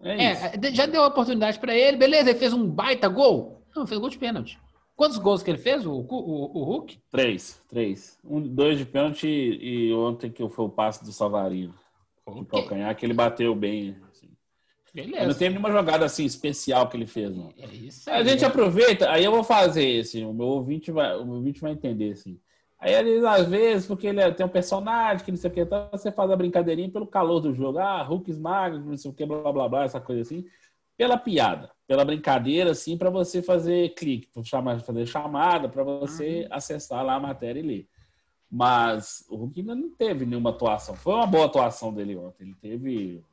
É. 0.00 0.24
É, 0.24 0.56
de- 0.56 0.74
já 0.74 0.84
deu 0.86 1.02
a 1.04 1.06
oportunidade 1.06 1.58
pra 1.60 1.74
ele, 1.74 1.96
beleza, 1.96 2.30
ele 2.30 2.38
fez 2.38 2.52
um 2.52 2.68
baita 2.68 3.08
gol. 3.08 3.62
Não, 3.74 3.86
fez 3.86 4.00
gol 4.00 4.10
de 4.10 4.18
pênalti. 4.18 4.58
Quantos 4.96 5.18
gols 5.18 5.42
que 5.42 5.50
ele 5.50 5.58
fez, 5.58 5.84
o, 5.86 5.92
o, 5.92 6.58
o 6.60 6.64
Hulk? 6.64 7.00
Três, 7.10 7.60
três. 7.68 8.18
Um, 8.24 8.40
dois 8.40 8.78
de 8.78 8.84
pênalti 8.84 9.26
e 9.26 9.92
ontem 9.94 10.30
que 10.30 10.48
foi 10.48 10.64
o 10.64 10.68
passe 10.68 11.04
do 11.04 11.12
Savarino. 11.12 11.72
De 11.72 12.40
Ok, 12.40 12.46
calcanhar, 12.60 12.94
que 12.96 13.04
ele 13.04 13.12
bateu 13.14 13.54
bem. 13.54 13.96
Mas 14.94 15.06
Não 15.06 15.12
Beleza. 15.12 15.38
teve 15.38 15.50
nenhuma 15.50 15.72
jogada 15.72 16.04
assim 16.04 16.24
especial 16.24 16.88
que 16.88 16.96
ele 16.96 17.06
fez, 17.06 17.34
não. 17.34 17.52
É 17.58 17.66
isso 17.66 18.08
A 18.08 18.14
aí. 18.16 18.28
gente 18.28 18.44
aproveita, 18.44 19.10
aí 19.10 19.24
eu 19.24 19.32
vou 19.32 19.42
fazer 19.42 20.00
assim, 20.00 20.24
o 20.24 20.32
meu 20.32 20.46
ouvinte 20.46 20.92
vai, 20.92 21.16
o 21.16 21.24
meu 21.24 21.34
ouvinte 21.34 21.60
vai 21.60 21.72
entender 21.72 22.12
assim. 22.12 22.38
Aí 22.78 22.94
às- 22.94 23.40
às 23.40 23.48
vezes, 23.48 23.86
porque 23.86 24.06
ele 24.06 24.20
é- 24.20 24.30
tem 24.30 24.46
um 24.46 24.48
personagem 24.48 25.24
que 25.24 25.32
não 25.32 25.38
sei 25.38 25.50
o 25.50 25.52
que, 25.52 25.60
então 25.62 25.88
você 25.90 26.12
faz 26.12 26.30
a 26.30 26.36
brincadeirinha 26.36 26.88
pelo 26.90 27.06
calor 27.06 27.40
do 27.40 27.52
jogo, 27.52 27.78
ah, 27.78 28.02
Hulk 28.02 28.30
esmaga, 28.30 28.78
não 28.78 28.96
sei 28.96 29.10
o 29.10 29.14
que, 29.14 29.26
blá 29.26 29.50
blá 29.52 29.68
blá, 29.68 29.84
essa 29.84 30.00
coisa 30.00 30.22
assim, 30.22 30.44
pela 30.96 31.16
piada, 31.16 31.70
pela 31.88 32.04
brincadeira, 32.04 32.70
assim, 32.70 32.96
para 32.96 33.10
você 33.10 33.42
fazer 33.42 33.94
clique, 33.94 34.28
chamar, 34.44 34.78
fazer 34.80 35.06
chamada, 35.06 35.68
para 35.68 35.82
você 35.82 36.46
acessar 36.50 37.04
lá 37.04 37.14
a 37.14 37.20
matéria 37.20 37.58
e 37.58 37.62
ler. 37.62 37.88
Mas 38.50 39.24
o 39.28 39.34
Hulk 39.36 39.58
ainda 39.60 39.74
não 39.74 39.90
teve 39.90 40.24
nenhuma 40.24 40.50
atuação. 40.50 40.94
Foi 40.94 41.14
uma 41.14 41.26
boa 41.26 41.46
atuação 41.46 41.92
dele 41.92 42.14
ontem. 42.16 42.44
Ele 42.44 42.54
teve 42.60 43.24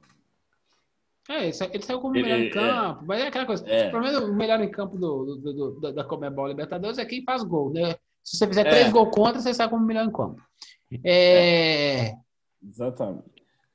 É, 1.32 1.44
ele 1.44 1.54
sa- 1.54 1.70
ele 1.72 1.84
saiu 1.84 2.00
como 2.02 2.16
Ele- 2.16 2.24
melhor 2.24 2.40
em 2.40 2.48
é. 2.48 2.50
campo, 2.50 3.04
mas 3.06 3.22
é 3.22 3.28
aquela 3.28 3.46
coisa. 3.46 3.66
É. 3.70 3.90
Pelo 3.90 4.04
menos 4.04 4.24
o 4.24 4.34
melhor 4.36 4.60
em 4.62 4.70
campo 4.72 4.98
do, 4.98 5.36
do, 5.38 5.54
do- 5.54 5.80
da- 5.80 5.92
da 5.92 6.04
Comebol 6.04 6.48
Libertadores 6.48 6.98
é 6.98 7.06
quem 7.06 7.24
faz 7.24 7.44
gol, 7.44 7.72
né? 7.72 7.96
Se 8.24 8.38
você 8.38 8.48
fizer 8.48 8.68
É. 8.68 8.70
três 8.70 8.92
gols 8.92 9.10
contra, 9.16 9.40
você 9.40 9.54
sai 9.54 9.70
como 9.70 9.86
melhor 9.86 10.06
em 10.06 10.12
campo. 10.12 10.42
É, 11.06 12.14
Exatamente. 12.62 13.24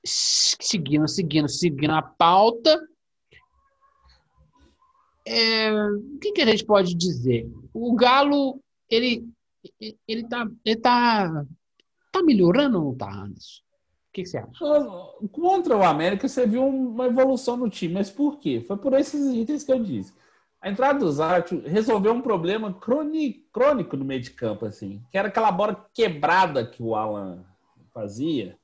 Seguindo, 0.04 1.08
seguindo, 1.08 1.48
seguindo 1.48 1.92
a 1.92 2.02
pauta. 2.02 2.78
É, 5.26 5.72
o 5.72 6.18
que, 6.20 6.32
que 6.32 6.42
a 6.42 6.46
gente 6.46 6.64
pode 6.64 6.94
dizer? 6.94 7.50
O 7.74 7.94
Galo, 7.96 8.60
ele, 8.88 9.28
ele 10.06 10.28
tá, 10.28 10.46
ele 10.64 10.76
tá, 10.76 11.44
tá 12.12 12.22
melhorando 12.22 12.78
ou 12.78 12.84
não 12.92 12.94
tá, 12.96 13.10
Anderson? 13.10 13.62
Que, 14.16 14.22
que 14.22 14.28
você 14.30 14.38
acha? 14.38 14.64
Contra 15.30 15.76
o 15.76 15.82
América, 15.82 16.26
você 16.26 16.46
viu 16.46 16.66
uma 16.66 17.04
evolução 17.04 17.54
no 17.54 17.68
time. 17.68 17.92
Mas 17.92 18.08
por 18.08 18.38
quê? 18.38 18.64
Foi 18.66 18.78
por 18.78 18.94
esses 18.94 19.34
itens 19.34 19.62
que 19.62 19.70
eu 19.70 19.78
disse. 19.78 20.14
A 20.58 20.70
entrada 20.70 20.98
do 20.98 21.12
Zárate 21.12 21.54
resolveu 21.66 22.14
um 22.14 22.22
problema 22.22 22.72
crônico 22.72 23.94
no 23.94 24.06
meio 24.06 24.22
de 24.22 24.30
campo, 24.30 24.64
assim. 24.64 25.02
Que 25.10 25.18
era 25.18 25.28
aquela 25.28 25.52
bola 25.52 25.86
quebrada 25.92 26.64
que 26.64 26.82
o 26.82 26.94
Alan 26.94 27.44
fazia, 27.92 28.56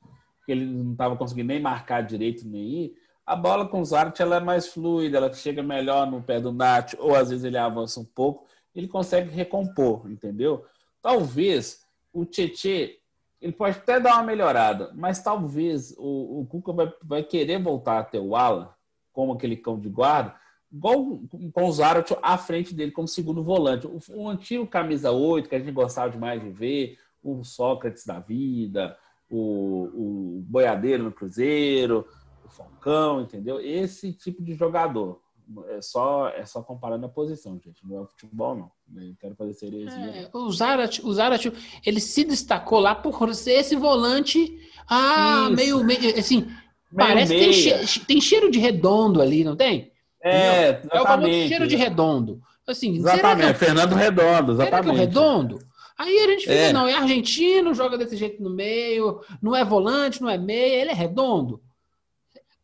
que 0.47 0.53
ele 0.53 0.65
não 0.65 0.93
estava 0.93 1.17
conseguindo 1.17 1.49
nem 1.49 1.61
marcar 1.61 2.01
direito 2.01 2.49
nem 2.49 2.63
ir. 2.63 2.95
A 3.27 3.37
bola 3.37 3.69
com 3.69 3.83
o 3.83 3.85
Zárate, 3.85 4.23
ela 4.23 4.37
é 4.37 4.41
mais 4.41 4.69
fluida, 4.69 5.19
ela 5.19 5.31
chega 5.35 5.63
melhor 5.63 6.11
no 6.11 6.23
pé 6.23 6.41
do 6.41 6.51
Nath, 6.51 6.95
ou 6.99 7.15
às 7.15 7.29
vezes 7.29 7.45
ele 7.45 7.59
avança 7.59 8.01
um 8.01 8.07
pouco, 8.07 8.47
ele 8.75 8.89
consegue 8.89 9.29
recompor, 9.29 10.11
entendeu? 10.11 10.65
Talvez 11.03 11.85
o 12.11 12.25
Tietê 12.25 13.02
ele 13.43 13.53
pode 13.53 13.77
até 13.77 13.99
dar 13.99 14.15
uma 14.15 14.23
melhorada, 14.23 14.93
mas 14.95 15.21
talvez 15.21 15.93
o, 15.99 16.41
o 16.41 16.47
Cuca 16.47 16.73
vai, 16.73 16.93
vai 17.03 17.23
querer 17.25 17.61
voltar 17.61 17.99
até 17.99 18.19
o 18.19 18.37
Alan, 18.37 18.71
como 19.13 19.33
aquele 19.33 19.57
cão 19.57 19.79
de 19.79 19.89
guarda, 19.89 20.35
igual 20.73 21.21
com 21.53 21.65
o 21.65 21.73
Zarat 21.73 22.13
à 22.23 22.39
frente 22.39 22.73
dele 22.73 22.93
como 22.93 23.09
segundo 23.09 23.43
volante. 23.43 23.87
O, 23.87 23.99
o 24.15 24.29
antigo 24.29 24.67
camisa 24.67 25.11
8, 25.11 25.49
que 25.49 25.57
a 25.57 25.59
gente 25.59 25.73
gostava 25.73 26.11
demais 26.11 26.41
de 26.41 26.51
ver, 26.51 26.99
o 27.23 27.43
Sócrates 27.45 28.07
da 28.07 28.21
vida, 28.21 28.97
o, 29.29 30.39
o 30.39 30.43
Boiadeiro 30.47 31.05
no 31.05 31.13
Cruzeiro, 31.13 32.07
o 32.45 32.49
Falcão, 32.49 33.23
entendeu? 33.23 33.61
Esse 33.61 34.13
tipo 34.13 34.43
de 34.43 34.55
jogador. 34.55 35.21
É 35.69 35.83
só, 35.83 36.29
é 36.29 36.45
só 36.47 36.63
comparando 36.63 37.05
a 37.07 37.09
posição, 37.09 37.59
gente. 37.63 37.87
Não 37.87 38.03
é 38.03 38.07
futebol, 38.07 38.55
não. 38.55 39.03
Eu 39.03 39.15
quero 39.21 39.35
fazer 39.35 39.53
cereja. 39.55 39.91
É, 39.91 40.29
o 40.33 40.51
Zarat, 40.51 41.01
o 41.05 41.13
Zarat, 41.13 41.47
ele 41.85 42.01
se 42.01 42.25
destacou 42.25 42.79
lá 42.81 42.95
por 42.95 43.35
ser 43.35 43.53
esse 43.61 43.77
volante, 43.77 44.59
ah, 44.89 45.45
Isso. 45.47 45.53
meio, 45.57 45.85
meio, 45.85 46.19
assim, 46.19 46.49
parece 46.97 47.33
que 47.35 47.39
tem, 47.41 47.49
meia. 47.51 47.87
che- 47.87 48.01
tem 48.01 48.21
cheiro 48.21 48.51
de 48.51 48.59
redondo 48.59 49.21
ali, 49.21 49.45
não 49.45 49.57
tem? 49.57 49.91
É, 50.23 50.69
É 50.69 50.71
o 50.71 50.81
famoso 50.81 50.97
exatamente. 51.03 51.49
cheiro 51.49 51.67
de 51.67 51.77
redondo. 51.77 52.41
Assim, 52.67 52.95
será 53.01 53.13
que 53.13 53.19
Exatamente, 53.19 53.59
Fernando 53.59 53.93
Redondo, 53.95 54.53
Será 54.57 54.69
que 54.69 54.75
é 54.75 54.79
exatamente. 54.79 54.99
redondo? 55.01 55.59
Aí 55.99 56.19
a 56.19 56.27
gente 56.29 56.41
fica, 56.43 56.53
É. 56.55 56.73
não, 56.73 56.87
é 56.89 56.95
argentino, 56.95 57.75
joga 57.75 57.99
desse 57.99 58.17
jeito 58.17 58.43
no 58.43 58.51
meio, 58.51 59.21
não 59.43 59.55
é 59.55 59.65
volante, 59.65 60.23
não 60.23 60.31
é 60.31 60.39
meia, 60.39 60.81
ele 60.81 60.91
é 60.91 60.95
redondo. 60.95 61.61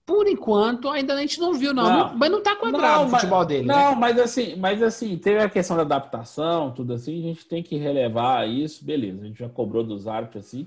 Por 0.09 0.27
enquanto, 0.27 0.89
ainda 0.89 1.13
a 1.13 1.21
gente 1.21 1.39
não 1.39 1.53
viu, 1.53 1.75
não. 1.75 1.85
Não. 1.85 2.17
mas 2.17 2.31
não 2.31 2.43
tá 2.43 2.57
quadrado 2.57 3.03
o 3.05 3.11
mas- 3.11 3.21
futebol 3.21 3.45
dele. 3.45 3.67
Não, 3.67 3.91
né? 3.91 3.97
mas 4.01 4.19
assim, 4.19 4.57
mas 4.57 4.83
assim, 4.83 5.19
teve 5.19 5.39
a 5.39 5.51
questão 5.51 5.77
da 5.77 5.83
adaptação, 5.83 6.73
tudo 6.73 6.95
assim, 6.95 7.19
a 7.19 7.23
gente 7.23 7.45
tem 7.45 7.63
que 7.63 7.77
relevar 7.77 8.49
isso, 8.49 8.83
beleza. 8.83 9.21
A 9.21 9.27
gente 9.27 9.39
já 9.39 9.51
cobrou 9.51 9.85
dos 9.85 10.09
árbitros 10.09 10.47
assim, 10.47 10.67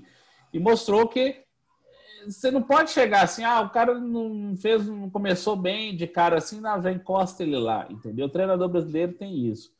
e 0.52 0.60
mostrou 0.60 1.08
que 1.08 1.18
eh, 1.18 2.24
você 2.24 2.52
não 2.52 2.62
pode 2.62 2.92
chegar 2.92 3.24
assim, 3.24 3.42
ah, 3.42 3.62
o 3.62 3.70
cara 3.70 3.98
não 3.98 4.54
fez, 4.56 4.86
não 4.86 5.10
começou 5.10 5.56
bem 5.56 5.96
de 5.96 6.06
cara 6.06 6.38
assim, 6.38 6.60
não, 6.60 6.80
já 6.80 6.92
encosta 6.92 7.42
ele 7.42 7.58
lá, 7.58 7.88
entendeu? 7.90 8.26
O 8.26 8.30
treinador 8.30 8.68
brasileiro 8.68 9.12
tem 9.14 9.48
isso. 9.48 9.72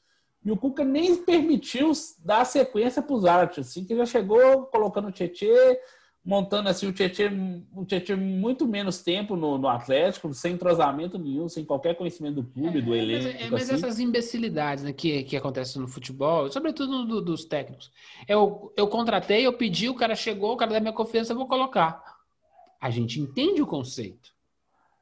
E 0.45 0.51
o 0.51 0.57
Cuca 0.57 0.83
nem 0.83 1.15
permitiu 1.23 1.93
dar 2.19 2.45
sequência 2.45 3.01
para 3.01 3.15
os 3.15 3.25
árbitros, 3.25 3.69
assim, 3.69 3.85
que 3.85 3.95
já 3.95 4.07
chegou 4.07 4.65
colocando 4.65 5.07
o 5.07 5.13
Tietê, 5.13 5.79
montando 6.25 6.69
assim 6.69 6.87
o 6.87 6.93
Tietê, 6.93 7.29
o 7.75 7.85
Tietê 7.85 8.15
muito 8.15 8.67
menos 8.67 9.03
tempo 9.03 9.35
no, 9.35 9.59
no 9.59 9.69
Atlético, 9.69 10.33
sem 10.33 10.55
entrosamento 10.55 11.19
nenhum, 11.19 11.49
sem 11.49 11.65
qualquer 11.65 11.97
conhecimento 11.97 12.37
do 12.43 12.45
clube, 12.45 12.81
do 12.81 12.95
É, 12.95 12.99
elenco. 12.99 13.25
mas, 13.25 13.35
é, 13.35 13.51
mas 13.51 13.63
assim. 13.65 13.75
essas 13.75 13.99
imbecilidades 13.99 14.85
né, 14.85 14.93
que, 14.93 15.25
que 15.25 15.37
acontecem 15.37 15.83
no 15.83 15.89
futebol, 15.89 16.51
sobretudo 16.51 17.05
do- 17.05 17.21
dos 17.21 17.45
técnicos. 17.45 17.91
Eu, 18.29 18.73
eu 18.77 18.87
contratei, 18.87 19.45
eu 19.47 19.53
pedi, 19.53 19.89
o 19.89 19.95
cara 19.97 20.15
chegou, 20.15 20.53
o 20.53 20.57
cara 20.57 20.73
dá 20.73 20.81
minha 20.81 20.93
confiança, 20.93 21.33
eu 21.33 21.37
vou 21.37 21.49
colocar. 21.49 22.03
A 22.81 22.89
gente 22.91 23.19
entende 23.21 23.61
o 23.61 23.67
conceito, 23.67 24.31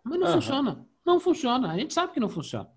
mas 0.03 0.19
não 0.19 0.27
Aham. 0.27 0.35
funciona. 0.37 0.87
Não 1.05 1.19
funciona. 1.21 1.71
A 1.73 1.79
gente 1.79 1.93
sabe 1.95 2.13
que 2.13 2.21
não 2.21 2.29
funciona. 2.29 2.69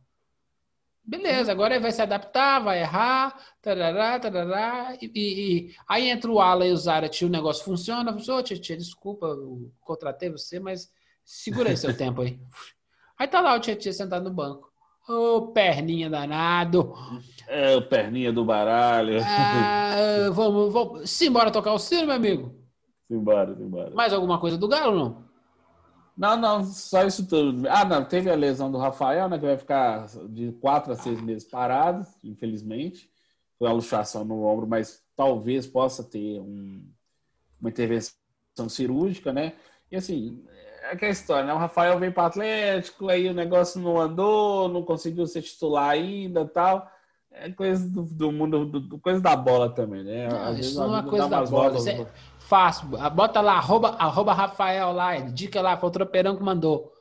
Beleza, 1.05 1.51
agora 1.51 1.73
ele 1.75 1.81
vai 1.83 1.91
se 1.91 2.01
adaptar, 2.01 2.63
vai 2.63 2.79
errar, 2.79 3.37
tarará, 3.61 4.17
tarará, 4.19 4.95
e, 5.01 5.11
e- 5.13 5.57
e- 5.67 5.75
aí 5.87 6.09
entra 6.09 6.31
o 6.31 6.39
Ala 6.39 6.65
e 6.65 6.71
o 6.71 6.77
Zarat, 6.77 7.25
o 7.25 7.29
negócio 7.29 7.65
funciona, 7.65 8.15
ô 8.15 8.41
Tietchan, 8.43 8.77
desculpa, 8.77 9.25
eu 9.25 9.69
contratei 9.81 10.29
você, 10.29 10.61
mas 10.61 10.89
segura 11.25 11.69
aí 11.69 11.77
seu 11.77 11.95
tempo 11.95 12.21
aí. 12.21 12.39
Aí 13.19 13.27
tá 13.27 13.39
lá 13.41 13.55
o 13.55 13.59
Tietchan 13.59 13.91
sentado 13.91 14.23
no 14.23 14.33
banco. 14.33 14.71
Ô, 15.07 15.51
perninha 15.53 16.09
danado. 16.09 16.93
É, 17.47 17.75
o 17.75 17.81
perninha 17.87 18.33
do 18.33 18.43
baralho. 18.43 19.21
Ah, 19.23 20.29
vamos, 20.33 20.73
vamos. 20.73 21.09
Simbora 21.11 21.51
tocar 21.51 21.73
o 21.73 21.79
sino, 21.79 22.07
meu 22.07 22.15
amigo. 22.15 22.55
Simbora, 23.07 23.55
simbora. 23.55 23.91
Mais 23.91 24.11
alguma 24.13 24.39
coisa 24.39 24.57
do 24.57 24.67
Galo, 24.67 24.95
não? 24.97 25.32
Não, 26.15 26.37
não, 26.37 26.63
só 26.63 27.03
isso 27.05 27.25
tudo. 27.27 27.67
Ah, 27.69 27.83
não, 27.83 28.05
teve 28.05 28.29
a 28.29 28.35
lesão 28.35 28.71
do 28.71 28.77
Rafael, 28.77 29.27
né? 29.27 29.37
Que 29.39 29.45
vai 29.45 29.57
ficar 29.57 30.05
de 30.29 30.51
quatro 30.61 30.93
a 30.93 30.95
seis 30.95 31.19
meses 31.21 31.43
parado, 31.43 32.05
infelizmente. 32.23 33.09
Foi 33.57 33.67
uma 33.67 33.73
luxação 33.75 34.23
no 34.23 34.43
ombro, 34.43 34.67
mas 34.67 35.01
talvez 35.15 35.65
possa 35.65 36.03
ter 36.03 36.39
um- 36.39 36.83
uma 37.59 37.69
intervenção 37.69 38.13
cirúrgica, 38.69 39.33
né? 39.33 39.53
E 39.91 39.95
assim, 39.95 40.43
é 40.83 40.91
aquela 40.91 41.11
história, 41.11 41.45
né? 41.47 41.53
O 41.53 41.57
Rafael 41.57 41.97
veio 41.99 42.11
para 42.13 42.23
o 42.23 42.25
Atlético, 42.27 43.09
aí 43.09 43.27
o 43.27 43.33
negócio 43.33 43.81
não 43.81 43.99
andou, 43.99 44.67
não 44.69 44.83
conseguiu 44.83 45.25
ser 45.25 45.41
titular 45.41 45.89
ainda 45.91 46.45
tal. 46.45 46.87
É 47.31 47.49
coisa 47.49 47.89
do, 47.89 48.03
do 48.03 48.31
mundo, 48.31 48.65
do, 48.65 48.79
do- 48.79 48.99
coisa 48.99 49.19
da 49.19 49.35
bola 49.35 49.67
também, 49.73 50.03
né? 50.03 50.27
Não, 50.27 50.43
Às 50.43 50.55
vezes 50.57 50.71
isso 50.73 50.83
a 50.83 50.87
não 50.87 50.97
é 50.99 51.03
coisa 51.03 51.27
da 51.29 51.43
bola, 51.43 51.69
voltas- 51.71 51.87
é- 51.87 52.07
Fácil. 52.47 52.87
Bota 53.15 53.39
lá, 53.39 53.53
arroba, 53.53 53.89
arroba 53.91 54.33
Rafael 54.33 54.91
lá, 54.91 55.17
dica 55.19 55.61
lá, 55.61 55.77
foi 55.77 55.89
o 55.89 55.91
tropeirão 55.91 56.35
que 56.35 56.43
mandou. 56.43 56.91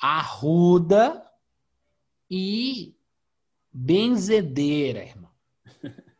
Arruda 0.00 1.24
e 2.30 2.96
benzedeira, 3.72 5.04
irmão. 5.04 5.30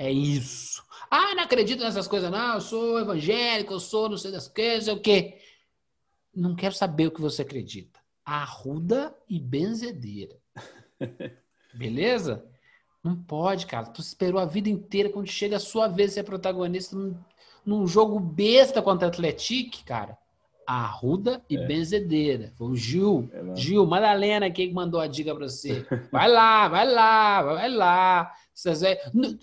É 0.00 0.12
isso. 0.12 0.80
Ah, 1.10 1.34
não 1.34 1.42
acredito 1.42 1.82
nessas 1.82 2.06
coisas, 2.06 2.30
não. 2.30 2.54
Eu 2.54 2.60
sou 2.60 3.00
evangélico, 3.00 3.72
eu 3.72 3.80
sou 3.80 4.08
não 4.08 4.16
sei 4.16 4.30
das 4.30 4.46
coisas, 4.46 4.86
não 4.86 4.94
sei 4.94 4.94
o 4.94 5.02
quê. 5.02 5.40
Não 6.32 6.54
quero 6.54 6.72
saber 6.72 7.08
o 7.08 7.10
que 7.10 7.20
você 7.20 7.42
acredita. 7.42 7.98
Arruda 8.24 9.12
e 9.28 9.40
benzedeira. 9.40 10.38
Beleza? 11.74 12.48
Não 13.02 13.16
pode, 13.16 13.66
cara. 13.66 13.86
Tu 13.86 14.00
esperou 14.00 14.40
a 14.40 14.44
vida 14.46 14.68
inteira 14.68 15.10
quando 15.10 15.26
chega 15.26 15.56
a 15.56 15.60
sua 15.60 15.88
vez 15.88 16.12
ser 16.12 16.22
protagonista 16.22 16.94
num, 16.94 17.18
num 17.68 17.86
jogo 17.86 18.18
besta 18.18 18.80
contra 18.80 19.06
o 19.06 19.10
Atlético, 19.10 19.84
cara. 19.84 20.16
Arruda 20.66 21.42
e 21.48 21.56
benzedeira. 21.58 22.52
Foi 22.56 22.68
o 22.68 22.76
Gil. 22.76 23.30
É. 23.32 23.56
Gil, 23.56 23.86
Madalena 23.86 24.46
aqui 24.46 24.68
que 24.68 24.74
mandou 24.74 25.00
a 25.00 25.06
dica 25.06 25.34
pra 25.34 25.48
você. 25.48 25.86
Vai 26.12 26.28
lá, 26.28 26.68
vai 26.68 26.86
lá, 26.90 27.42
vai 27.42 27.68
lá. 27.70 28.32
Vocês 28.54 28.82
é- 28.82 29.00
N- 29.14 29.38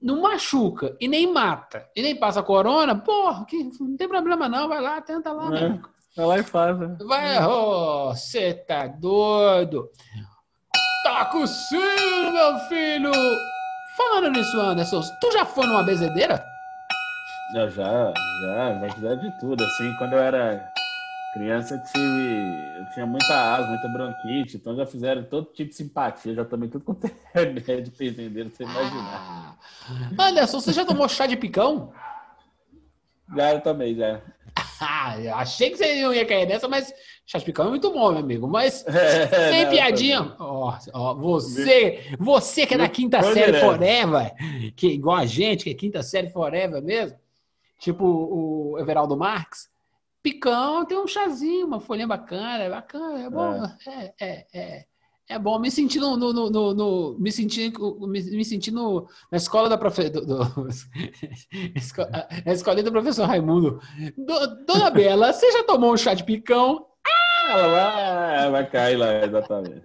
Não 0.00 0.22
machuca 0.22 0.96
e 1.00 1.06
nem 1.08 1.30
mata 1.30 1.86
e 1.94 2.00
nem 2.02 2.14
passa 2.16 2.42
corona, 2.42 2.94
porra, 2.96 3.44
que 3.44 3.70
não 3.80 3.96
tem 3.96 4.08
problema 4.08 4.48
não, 4.48 4.66
vai 4.68 4.80
lá, 4.80 5.00
tenta 5.02 5.30
lá, 5.32 5.46
É. 5.48 5.68
né? 5.68 5.82
Vai 6.16 6.26
lá 6.26 6.38
e 6.38 6.42
faz, 6.42 6.78
né? 6.78 6.96
Vai, 7.04 7.38
você 8.14 8.54
tá 8.54 8.86
doido? 8.86 9.90
Toca 11.02 11.38
o 11.38 11.46
sino, 11.46 12.32
meu 12.32 12.58
filho! 12.68 13.12
Falando 13.96 14.30
nisso, 14.30 14.58
Anderson, 14.60 15.00
tu 15.20 15.32
já 15.32 15.44
foi 15.44 15.66
numa 15.66 15.82
bezedeira? 15.82 16.42
Eu 17.54 17.70
já, 17.70 18.12
já, 18.42 18.80
já 18.80 18.94
fizeram 18.94 19.20
de 19.20 19.38
tudo. 19.40 19.64
Assim, 19.64 19.94
quando 19.96 20.12
eu 20.12 20.18
era 20.18 20.70
criança, 21.32 21.74
eu 21.74 21.82
tive. 21.92 22.78
Eu 22.78 22.90
tinha 22.92 23.06
muita 23.06 23.54
asma, 23.54 23.68
muita 23.68 23.88
bronquite, 23.88 24.56
então 24.56 24.76
já 24.76 24.84
fizeram 24.84 25.22
todo 25.24 25.46
tipo 25.52 25.70
de 25.70 25.76
simpatia, 25.76 26.34
já 26.34 26.44
tomei 26.44 26.68
tudo 26.68 26.84
quanto 26.84 27.06
é 27.06 27.10
remédio 27.34 27.92
pra 27.92 28.06
entender, 28.06 28.44
você 28.44 28.64
imaginar. 28.64 29.58
Ah. 30.18 30.28
Anderson, 30.28 30.60
você 30.60 30.72
já 30.72 30.84
tomou 30.84 31.08
chá 31.08 31.26
de 31.26 31.36
picão? 31.36 31.92
Já 33.34 33.54
eu 33.54 33.60
também, 33.60 33.94
já. 33.94 34.20
Ah, 34.80 35.16
achei 35.36 35.70
que 35.70 35.76
você 35.76 36.02
não 36.02 36.14
ia 36.14 36.24
cair 36.24 36.46
nessa, 36.46 36.68
mas 36.68 36.92
chá 37.26 37.38
de 37.38 37.44
picão 37.44 37.66
é 37.66 37.70
muito 37.70 37.90
bom, 37.92 38.10
meu 38.10 38.20
amigo. 38.20 38.46
Mas 38.46 38.84
É, 38.88 39.26
Tem 39.26 39.64
não, 39.64 39.70
piadinha? 39.70 40.34
Ó, 40.38 40.76
ó, 40.92 41.14
você, 41.14 42.14
você 42.18 42.66
que 42.66 42.74
é 42.74 42.78
da 42.78 42.88
quinta 42.88 43.22
série 43.22 43.58
forever, 43.58 44.34
que 44.76 44.88
igual 44.88 45.16
a 45.16 45.26
gente, 45.26 45.64
que 45.64 45.70
é 45.70 45.74
quinta 45.74 46.02
série 46.02 46.30
forever 46.30 46.82
mesmo, 46.82 47.18
tipo 47.78 48.04
o 48.04 48.78
Everaldo 48.78 49.16
Marques, 49.16 49.68
Picão, 50.22 50.84
tem 50.84 50.98
um 50.98 51.06
chazinho, 51.06 51.66
uma 51.66 51.80
folhinha 51.80 52.06
bacana, 52.06 52.64
é 52.64 52.68
bacana, 52.70 53.22
é 53.22 53.30
bom. 53.30 53.62
É, 53.86 54.14
é, 54.20 54.46
é, 54.52 54.84
é 55.28 55.38
bom. 55.38 55.58
Me 55.60 55.70
senti 55.70 55.98
no, 56.00 56.16
no, 56.16 56.32
no, 56.32 56.74
no- 56.74 57.16
me 57.18 57.30
senti, 57.30 57.72
me, 58.00 58.22
me 58.22 58.44
senti 58.44 58.70
no, 58.70 59.06
na 59.30 59.36
escola 59.38 59.68
da 59.68 59.78
profe, 59.78 60.10
do, 60.10 60.26
do- 60.26 60.68
na 62.44 62.52
escolinha 62.52 62.82
do 62.84 62.90
professor 62.92 63.26
Raimundo. 63.26 63.80
Do- 64.16 64.64
Dona 64.66 64.90
Bela, 64.90 65.32
você 65.32 65.50
já 65.52 65.62
tomou 65.64 65.92
um 65.92 65.96
chá 65.96 66.14
de 66.14 66.24
picão? 66.24 66.86
Ela 67.48 67.68
vai, 67.68 68.50
vai 68.50 68.70
cair 68.70 68.96
lá, 68.96 69.24
exatamente. 69.24 69.84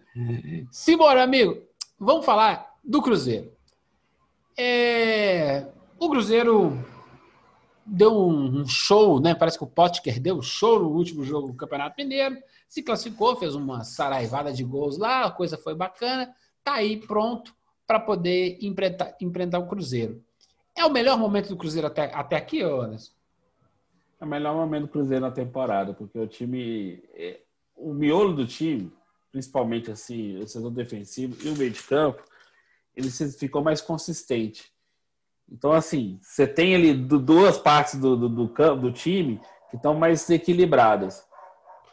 Simbora, 0.72 1.24
amigo. 1.24 1.62
Vamos 2.00 2.26
falar 2.26 2.70
do 2.84 3.02
Cruzeiro. 3.02 3.52
É, 4.58 5.68
O 6.00 6.10
Cruzeiro 6.10 6.78
deu 7.86 8.18
um 8.18 8.66
show, 8.66 9.20
né? 9.20 9.36
Parece 9.36 9.58
que 9.58 9.64
o 9.64 9.68
Potker 9.68 10.20
deu 10.20 10.38
um 10.38 10.42
show 10.42 10.80
no 10.80 10.90
último 10.90 11.24
jogo 11.24 11.48
do 11.48 11.54
Campeonato 11.54 11.96
Mineiro. 11.98 12.38
Se 12.68 12.82
classificou, 12.82 13.36
fez 13.36 13.56
uma 13.56 13.84
saraivada 13.84 14.52
de 14.52 14.64
gols 14.64 14.98
lá, 14.98 15.26
a 15.26 15.32
coisa 15.32 15.58
foi 15.58 15.76
bacana. 15.76 16.34
Tá 16.64 16.76
aí 16.76 16.98
pronto 16.98 17.54
para 17.86 18.00
poder 18.00 18.58
enfrentar, 18.62 19.16
enfrentar 19.22 19.60
o 19.60 19.68
Cruzeiro. 19.68 20.24
É 20.76 20.86
o 20.86 20.92
melhor 20.92 21.18
momento 21.18 21.50
do 21.50 21.58
Cruzeiro 21.58 21.88
até, 21.88 22.06
até 22.14 22.36
aqui, 22.36 22.62
Anderson? 22.62 23.12
É 24.20 24.26
o 24.26 24.28
melhor 24.28 24.56
momento 24.56 24.84
do 24.84 24.90
Cruzeiro 24.90 25.26
na 25.26 25.32
temporada, 25.32 25.94
porque 25.94 26.18
o 26.18 26.26
time, 26.26 27.04
é, 27.14 27.42
o 27.76 27.94
miolo 27.94 28.34
do 28.34 28.48
time, 28.48 28.92
principalmente 29.32 29.92
assim, 29.92 30.38
o 30.38 30.48
setor 30.48 30.72
defensivo 30.72 31.36
e 31.46 31.50
o 31.50 31.58
meio 31.58 31.72
de 31.72 31.84
campo, 31.84 32.24
ele 32.96 33.10
ficou 33.10 33.64
mais 33.64 33.82
consistente. 33.82 34.73
Então, 35.54 35.72
assim, 35.72 36.18
você 36.20 36.48
tem 36.48 36.74
ali 36.74 36.94
du- 36.96 37.20
duas 37.20 37.60
partes 37.60 37.96
do, 38.00 38.18
do, 38.18 38.28
do 38.28 38.76
do 38.76 38.92
time 38.92 39.40
que 39.70 39.76
estão 39.78 39.94
mais 39.94 40.28
equilibradas. 40.30 41.24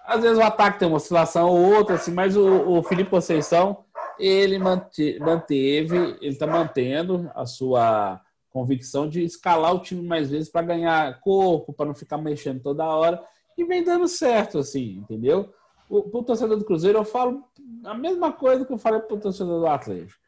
Às 0.07 0.23
vezes 0.23 0.39
o 0.39 0.43
ataque 0.43 0.79
tem 0.79 0.89
uma 0.89 0.97
oscilação 0.97 1.51
ou 1.51 1.75
outra, 1.75 1.97
assim, 1.97 2.11
mas 2.11 2.37
o, 2.37 2.79
o 2.79 2.83
Felipe 2.83 3.11
Conceição, 3.11 3.85
ele 4.19 4.59
mante- 4.59 5.19
manteve, 5.21 5.97
ele 6.21 6.29
está 6.29 6.47
mantendo 6.47 7.31
a 7.35 7.45
sua 7.45 8.21
convicção 8.51 9.09
de 9.09 9.23
escalar 9.23 9.75
o 9.75 9.81
time 9.81 10.03
mais 10.03 10.31
vezes 10.31 10.51
para 10.51 10.63
ganhar 10.67 11.21
corpo, 11.21 11.73
para 11.73 11.87
não 11.87 11.95
ficar 11.95 12.19
mexendo 12.19 12.61
toda 12.61 12.85
hora, 12.85 13.23
e 13.57 13.65
vem 13.65 13.85
dando 13.85 14.09
certo, 14.09 14.59
assim, 14.59 14.97
entendeu? 14.97 15.53
O, 15.89 16.03
pro 16.03 16.23
torcedor 16.23 16.57
do 16.57 16.65
Cruzeiro, 16.65 16.99
eu 16.99 17.05
falo 17.05 17.45
a 17.85 17.95
mesma 17.95 18.33
coisa 18.33 18.65
que 18.65 18.73
eu 18.73 18.79
falei 18.79 19.01
pro 19.01 19.21
torcedor 19.21 19.61
do 19.61 19.67
Atlético. 19.67 20.19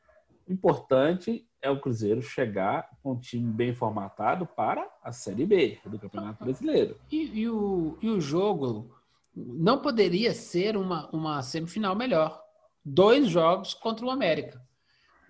O 0.46 0.52
importante 0.52 1.46
é 1.60 1.70
o 1.70 1.80
Cruzeiro 1.80 2.20
chegar 2.20 2.88
com 3.02 3.12
um 3.12 3.18
time 3.18 3.50
bem 3.52 3.74
formatado 3.74 4.46
para 4.46 4.86
a 5.02 5.12
Série 5.12 5.46
B 5.46 5.78
do 5.86 5.98
Campeonato 5.98 6.44
Brasileiro. 6.44 6.96
E, 7.10 7.40
e 7.40 7.48
o, 7.48 7.96
e 8.02 8.10
o 8.10 8.20
jogo 8.20 8.90
não 9.34 9.80
poderia 9.80 10.34
ser 10.34 10.76
uma, 10.76 11.08
uma 11.12 11.42
semifinal 11.42 11.94
melhor. 11.94 12.42
Dois 12.84 13.28
jogos 13.28 13.74
contra 13.74 14.04
o 14.04 14.10
América. 14.10 14.60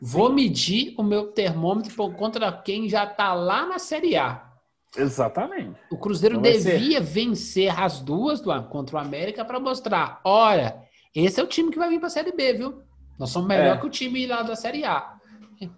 Vou 0.00 0.32
medir 0.32 0.94
o 0.98 1.02
meu 1.02 1.28
termômetro 1.28 2.10
contra 2.14 2.50
quem 2.50 2.88
já 2.88 3.04
está 3.04 3.34
lá 3.34 3.66
na 3.66 3.78
Série 3.78 4.16
A. 4.16 4.50
Exatamente. 4.96 5.78
O 5.90 5.96
Cruzeiro 5.96 6.36
Não 6.36 6.42
devia 6.42 7.00
vencer 7.00 7.78
as 7.78 8.00
duas 8.00 8.40
do, 8.40 8.62
contra 8.64 8.96
o 8.96 8.98
América 8.98 9.44
para 9.44 9.60
mostrar: 9.60 10.20
olha, 10.24 10.82
esse 11.14 11.40
é 11.40 11.44
o 11.44 11.46
time 11.46 11.70
que 11.70 11.78
vai 11.78 11.88
vir 11.88 11.98
para 11.98 12.08
a 12.08 12.10
Série 12.10 12.32
B, 12.32 12.54
viu? 12.54 12.82
Nós 13.18 13.30
somos 13.30 13.48
melhor 13.48 13.76
É. 13.76 13.80
que 13.80 13.86
o 13.86 13.90
time 13.90 14.26
lá 14.26 14.42
da 14.42 14.56
Série 14.56 14.84
A. 14.84 15.14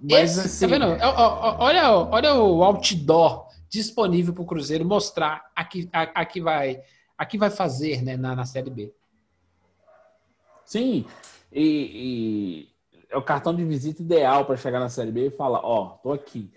Mas, 0.00 0.38
Esse, 0.38 0.46
assim- 0.46 0.66
tá 0.68 0.72
vendo? 0.78 0.86
Ó, 1.02 1.56
Olha, 1.64 1.90
olha 1.92 2.34
o 2.34 2.62
outdoor 2.64 3.48
disponível 3.68 4.32
para 4.32 4.42
o 4.42 4.46
Cruzeiro 4.46 4.84
mostrar 4.84 5.44
aqui, 5.54 5.88
a- 5.92 6.20
aqui 6.22 6.40
vai, 6.40 6.80
aqui 7.18 7.36
vai 7.36 7.50
fazer 7.50 8.02
né, 8.02 8.16
na, 8.16 8.34
na 8.34 8.44
Série 8.44 8.70
B. 8.70 8.94
Sim, 10.64 11.04
e, 11.52 12.68
e 13.02 13.04
é 13.10 13.16
o 13.16 13.22
cartão 13.22 13.54
de 13.54 13.64
visita 13.64 14.00
ideal 14.00 14.44
para 14.46 14.56
chegar 14.56 14.80
na 14.80 14.88
Série 14.88 15.12
B 15.12 15.26
e 15.26 15.30
falar, 15.30 15.60
ó, 15.62 15.98
tô 16.02 16.12
aqui. 16.12 16.50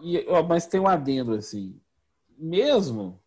E, 0.00 0.24
ó, 0.28 0.42
mas 0.42 0.66
tem 0.66 0.80
um 0.80 0.86
adendo 0.88 1.32
assim, 1.34 1.80
mesmo 2.36 3.18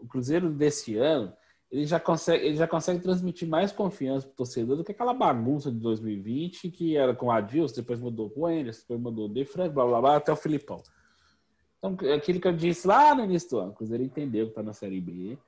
o 0.00 0.06
Cruzeiro 0.08 0.50
desse 0.50 0.96
ano, 0.96 1.32
ele 1.70 1.86
já 1.86 2.00
consegue, 2.00 2.46
ele 2.46 2.56
já 2.56 2.66
consegue 2.66 3.00
transmitir 3.00 3.46
mais 3.46 3.70
confiança 3.70 4.26
pro 4.26 4.36
torcedor 4.36 4.76
do 4.76 4.84
que 4.84 4.92
aquela 4.92 5.12
bagunça 5.12 5.70
de 5.70 5.78
2020 5.78 6.70
que 6.70 6.96
era 6.96 7.14
com 7.14 7.26
o 7.26 7.30
Adilson, 7.30 7.76
depois 7.76 8.00
mudou 8.00 8.32
o 8.34 8.44
Wenders, 8.44 8.80
depois 8.80 9.00
mudou 9.00 9.26
o 9.26 9.28
De 9.28 9.44
Fred, 9.44 9.72
blá 9.72 9.84
blá 9.84 10.00
blá, 10.00 10.16
até 10.16 10.32
o 10.32 10.36
Filipão. 10.36 10.82
Então, 11.78 11.96
aquilo 12.14 12.40
que 12.40 12.48
eu 12.48 12.52
disse 12.52 12.86
lá 12.86 13.14
no 13.14 13.24
início 13.24 13.50
do 13.50 13.58
ano, 13.58 13.70
o 13.70 13.74
Cruzeiro 13.74 14.02
entendeu 14.02 14.46
que 14.46 14.52
está 14.52 14.62
na 14.62 14.72
Série 14.72 15.00
B, 15.00 15.38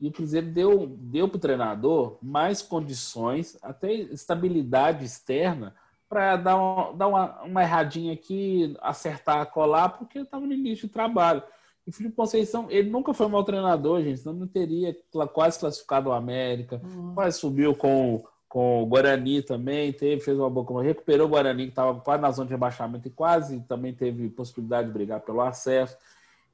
e 0.00 0.08
o 0.08 0.12
Cruzeiro 0.12 0.46
deu, 0.48 0.86
deu 0.86 1.28
para 1.28 1.36
o 1.36 1.40
treinador 1.40 2.18
mais 2.22 2.60
condições, 2.60 3.56
até 3.62 3.92
estabilidade 3.92 5.04
externa, 5.04 5.74
para 6.08 6.36
dar, 6.36 6.56
uma, 6.56 6.92
dar 6.92 7.06
uma, 7.08 7.42
uma 7.42 7.62
erradinha 7.62 8.12
aqui, 8.12 8.74
acertar, 8.80 9.46
colar, 9.50 9.90
porque 9.90 10.20
estava 10.20 10.46
no 10.46 10.52
início 10.52 10.88
do 10.88 10.92
trabalho. 10.92 11.42
O 11.88 11.92
Felipe 11.92 12.14
Conceição, 12.14 12.66
ele 12.68 12.90
nunca 12.90 13.14
foi 13.14 13.24
um 13.24 13.30
mau 13.30 13.42
treinador, 13.42 14.02
gente, 14.02 14.20
senão 14.20 14.34
não 14.34 14.46
teria 14.46 14.94
quase 15.32 15.58
classificado 15.58 16.10
o 16.10 16.12
América, 16.12 16.82
quase 17.14 17.38
subiu 17.38 17.74
com, 17.74 18.22
com 18.46 18.82
o 18.82 18.86
Guarani 18.86 19.40
também, 19.40 19.90
teve, 19.90 20.20
fez 20.20 20.38
uma 20.38 20.50
boa, 20.50 20.66
como 20.66 20.80
recuperou 20.80 21.26
o 21.26 21.30
Guarani, 21.30 21.62
que 21.64 21.70
estava 21.70 21.98
quase 21.98 22.20
na 22.20 22.30
zona 22.30 22.46
de 22.46 22.52
rebaixamento 22.52 23.08
e 23.08 23.10
quase 23.10 23.60
também 23.62 23.94
teve 23.94 24.28
possibilidade 24.28 24.88
de 24.88 24.92
brigar 24.92 25.20
pelo 25.20 25.40
acesso. 25.40 25.96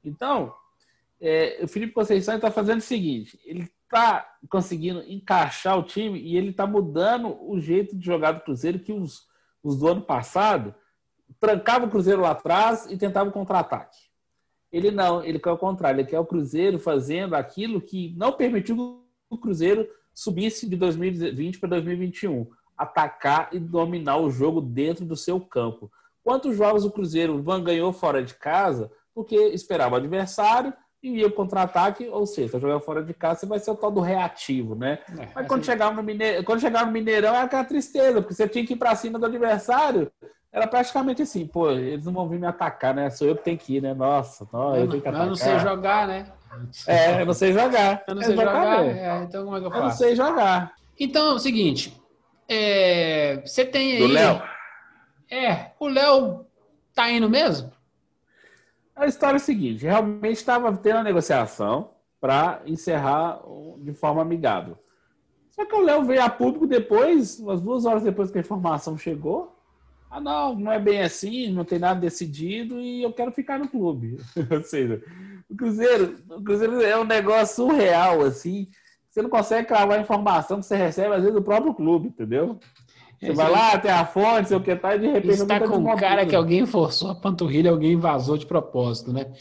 Então, 0.05 0.53
é, 1.19 1.59
o 1.61 1.67
Felipe 1.67 1.91
Conceição 1.91 2.35
está 2.35 2.49
fazendo 2.49 2.79
o 2.79 2.83
seguinte: 2.83 3.37
ele 3.43 3.69
está 3.83 4.37
conseguindo 4.49 5.03
encaixar 5.05 5.77
o 5.77 5.83
time 5.83 6.17
e 6.17 6.37
ele 6.37 6.51
está 6.51 6.65
mudando 6.65 7.37
o 7.45 7.59
jeito 7.59 7.93
de 7.93 8.05
jogar 8.05 8.31
do 8.31 8.39
Cruzeiro 8.39 8.79
que 8.79 8.93
os, 8.93 9.27
os 9.61 9.77
do 9.77 9.85
ano 9.89 10.01
passado 10.01 10.73
trancavam 11.41 11.89
o 11.89 11.91
Cruzeiro 11.91 12.21
lá 12.21 12.31
atrás 12.31 12.89
e 12.89 12.95
tentavam 12.95 13.33
contra-ataque. 13.33 14.04
Ele 14.75 14.91
não, 14.91 15.23
ele 15.23 15.39
quer 15.39 15.51
o 15.51 15.57
contrário, 15.57 16.01
ele 16.01 16.09
quer 16.09 16.19
o 16.19 16.25
Cruzeiro 16.25 16.77
fazendo 16.77 17.33
aquilo 17.33 17.79
que 17.79 18.13
não 18.17 18.33
permitiu 18.33 18.75
que 18.75 19.33
o 19.33 19.37
Cruzeiro 19.37 19.87
subisse 20.13 20.67
de 20.67 20.75
2020 20.75 21.59
para 21.59 21.69
2021, 21.69 22.45
atacar 22.77 23.47
e 23.53 23.57
dominar 23.57 24.17
o 24.17 24.29
jogo 24.29 24.59
dentro 24.59 25.05
do 25.05 25.15
seu 25.15 25.39
campo. 25.39 25.89
Quantos 26.21 26.57
jogos 26.57 26.83
o 26.83 26.91
Cruzeiro 26.91 27.41
ganhou 27.63 27.93
fora 27.93 28.21
de 28.21 28.33
casa 28.33 28.91
porque 29.13 29.37
esperava 29.37 29.95
o 29.95 29.97
adversário 29.97 30.73
e 31.01 31.19
ia 31.19 31.31
contra-ataque, 31.31 32.09
ou 32.09 32.25
seja, 32.25 32.59
jogar 32.59 32.81
fora 32.81 33.01
de 33.01 33.13
casa, 33.13 33.39
você 33.39 33.45
vai 33.45 33.59
ser 33.59 33.71
o 33.71 33.77
tal 33.77 33.91
do 33.91 34.01
reativo, 34.01 34.75
né? 34.75 34.99
Mas 35.33 35.47
quando 35.47 35.63
chegava 35.63 35.95
no, 35.95 36.03
Mineirão, 36.03 36.43
quando 36.43 36.59
chegava 36.59 36.85
no 36.85 36.91
Mineirão 36.91 37.29
era 37.29 37.43
aquela 37.43 37.63
tristeza, 37.63 38.21
porque 38.21 38.33
você 38.33 38.45
tinha 38.45 38.65
que 38.65 38.73
ir 38.73 38.77
para 38.77 38.93
cima 38.93 39.17
do 39.17 39.25
adversário. 39.25 40.11
Era 40.55 40.67
praticamente 40.67 41.21
assim, 41.21 41.45
pô, 41.45 41.69
eles 41.69 42.05
não 42.05 42.13
vão 42.13 42.29
vir 42.29 42.39
me 42.39 42.47
atacar, 42.47 42.95
né? 42.95 43.09
Sou 43.09 43.27
eu 43.27 43.35
que 43.35 43.43
tenho 43.43 43.57
que 43.57 43.75
ir, 43.75 43.81
né? 43.81 43.93
Nossa, 43.93 44.47
nossa 44.53 44.77
eu 44.77 44.85
Eu, 44.85 44.89
tenho 44.89 45.03
que 45.03 45.11
não- 45.11 45.15
atacar. 45.17 45.25
eu 45.25 45.29
não 45.29 45.35
sei 45.35 45.59
jogar, 45.59 46.07
né? 46.07 46.31
É, 46.87 47.21
eu 47.21 47.25
não 47.25 47.33
sei 47.33 47.51
jogar. 47.51 48.03
Eu 48.07 48.15
não 48.15 48.21
sei 48.21 48.35
jogar. 48.37 48.85
É, 48.85 49.23
então 49.23 49.43
como 49.43 49.57
é 49.57 49.59
que 49.59 49.65
eu 49.65 49.69
Eu 49.69 49.75
não 49.75 49.81
faço? 49.87 49.97
sei 49.97 50.15
jogar. 50.15 50.73
Então 50.97 51.27
é 51.27 51.33
o 51.33 51.39
seguinte: 51.39 52.01
é, 52.47 53.41
você 53.45 53.65
tem 53.65 53.97
aí. 53.97 53.99
Do 53.99 54.07
Léo. 54.07 54.41
É, 55.29 55.71
o 55.77 55.87
Léo 55.89 56.45
tá 56.93 57.11
indo 57.11 57.29
mesmo? 57.29 57.69
A 58.95 59.07
história 59.07 59.35
é 59.35 59.37
a 59.37 59.39
seguinte: 59.39 59.83
realmente 59.83 60.37
estava 60.37 60.71
tendo 60.77 60.99
a 60.99 61.03
negociação 61.03 61.89
para 62.21 62.61
encerrar 62.65 63.41
de 63.79 63.91
forma 63.93 64.21
amigável. 64.21 64.77
Só 65.49 65.65
que 65.65 65.75
o 65.75 65.81
Léo 65.81 66.05
veio 66.05 66.21
a 66.23 66.29
público 66.29 66.65
depois, 66.65 67.39
umas 67.41 67.59
duas 67.61 67.83
horas 67.85 68.03
depois 68.03 68.31
que 68.31 68.37
a 68.37 68.41
informação 68.41 68.97
chegou. 68.97 69.53
Ah, 70.15 70.21
não, 70.21 70.55
não 70.55 70.71
é 70.71 70.79
bem 70.79 71.01
assim, 71.01 71.51
não 71.51 71.65
tem 71.65 71.77
nada 71.77 71.99
decidido 71.99 72.79
e 72.79 73.03
eu 73.03 73.11
quero 73.11 73.33
ficar 73.33 73.59
no 73.59 73.67
clube. 73.67 74.17
Ou 74.49 74.63
seja, 74.63 75.03
o 75.49 75.55
Cruzeiro, 75.57 76.15
o 76.29 76.41
Cruzeiro 76.41 76.81
é 76.81 76.97
um 76.97 77.03
negócio 77.03 77.67
surreal, 77.67 78.21
assim. 78.21 78.69
Você 79.09 79.21
não 79.21 79.29
consegue 79.29 79.67
cravar 79.67 79.97
a 79.97 80.01
informação 80.01 80.61
que 80.61 80.65
você 80.65 80.77
recebe, 80.77 81.13
às 81.13 81.19
vezes, 81.19 81.33
do 81.33 81.41
próprio 81.41 81.73
clube, 81.73 82.07
entendeu? 82.07 82.57
Você 83.19 83.33
vai 83.33 83.51
lá, 83.51 83.77
tem 83.77 83.91
a 83.91 84.05
fonte, 84.05 84.47
sei 84.47 84.57
o 84.57 84.61
que 84.61 84.73
tá, 84.77 84.95
e 84.95 84.99
de 84.99 85.07
repente... 85.07 85.33
Está 85.33 85.59
tá 85.59 85.67
com 85.67 85.71
desmontando. 85.71 85.99
cara 85.99 86.25
que 86.25 86.35
alguém 86.35 86.65
forçou 86.65 87.11
a 87.11 87.15
panturrilha, 87.15 87.71
alguém 87.71 87.97
vazou 87.97 88.37
de 88.37 88.45
propósito, 88.45 89.11
né? 89.11 89.33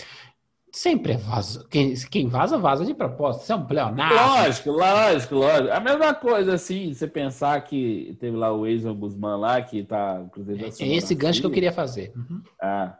Sempre 0.74 1.12
é 1.12 1.16
vaza. 1.16 1.64
Quem, 1.70 1.94
quem 2.10 2.26
vaza, 2.28 2.58
vaza 2.58 2.84
de 2.84 2.92
propósito. 2.92 3.42
Isso 3.44 3.52
é 3.52 3.54
um 3.54 3.64
pleonasmo. 3.64 4.16
Lógico, 4.16 4.70
lógico, 4.72 5.34
lógico. 5.36 5.70
A 5.72 5.78
mesma 5.78 6.12
coisa, 6.14 6.54
assim, 6.54 6.92
você 6.92 7.06
pensar 7.06 7.60
que 7.60 8.16
teve 8.18 8.36
lá 8.36 8.52
o 8.52 8.66
Eison 8.66 8.92
Guzmán 8.92 9.36
lá, 9.36 9.62
que 9.62 9.84
tá... 9.84 10.20
O 10.26 10.28
Cruzeiro 10.30 10.60
já 10.60 10.84
É 10.84 10.88
esse 10.96 11.14
gancho 11.14 11.40
que 11.40 11.46
eu 11.46 11.50
queria 11.52 11.70
fazer. 11.70 12.12
Uhum. 12.16 12.42
Ah. 12.60 12.92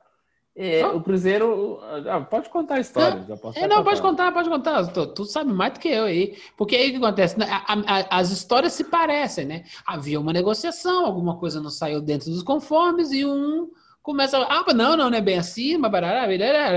É, 0.56 0.86
o 0.86 1.00
Cruzeiro... 1.00 1.80
ah, 2.08 2.20
pode 2.20 2.48
contar 2.48 2.76
a 2.76 2.80
história. 2.80 3.24
já 3.26 3.36
posso 3.36 3.58
É, 3.58 3.66
não, 3.66 3.82
pode 3.82 4.00
contar. 4.00 4.30
pode 4.30 4.48
contar. 4.48 4.86
Tu, 4.86 5.06
tu 5.08 5.24
sabe 5.24 5.52
mais 5.52 5.72
do 5.72 5.80
que 5.80 5.88
eu 5.88 6.04
aí. 6.04 6.38
Porque 6.56 6.76
aí 6.76 6.90
o 6.90 6.92
que 6.92 7.04
acontece? 7.04 7.34
A- 7.42 7.64
a- 7.66 8.18
as 8.20 8.30
histórias 8.30 8.72
se 8.72 8.84
parecem, 8.84 9.46
né? 9.46 9.64
Havia 9.84 10.20
uma 10.20 10.32
negociação, 10.32 11.04
alguma 11.06 11.38
coisa 11.38 11.60
não 11.60 11.70
saiu 11.70 12.00
dentro 12.00 12.30
dos 12.30 12.44
conformes 12.44 13.10
e 13.10 13.26
um 13.26 13.68
começa 14.05 14.38
a. 14.38 14.61
Ah, 14.61 14.64
não, 14.74 14.96
não, 14.96 15.11
não 15.11 15.18
é 15.18 15.20
bem 15.20 15.38
assim, 15.38 15.76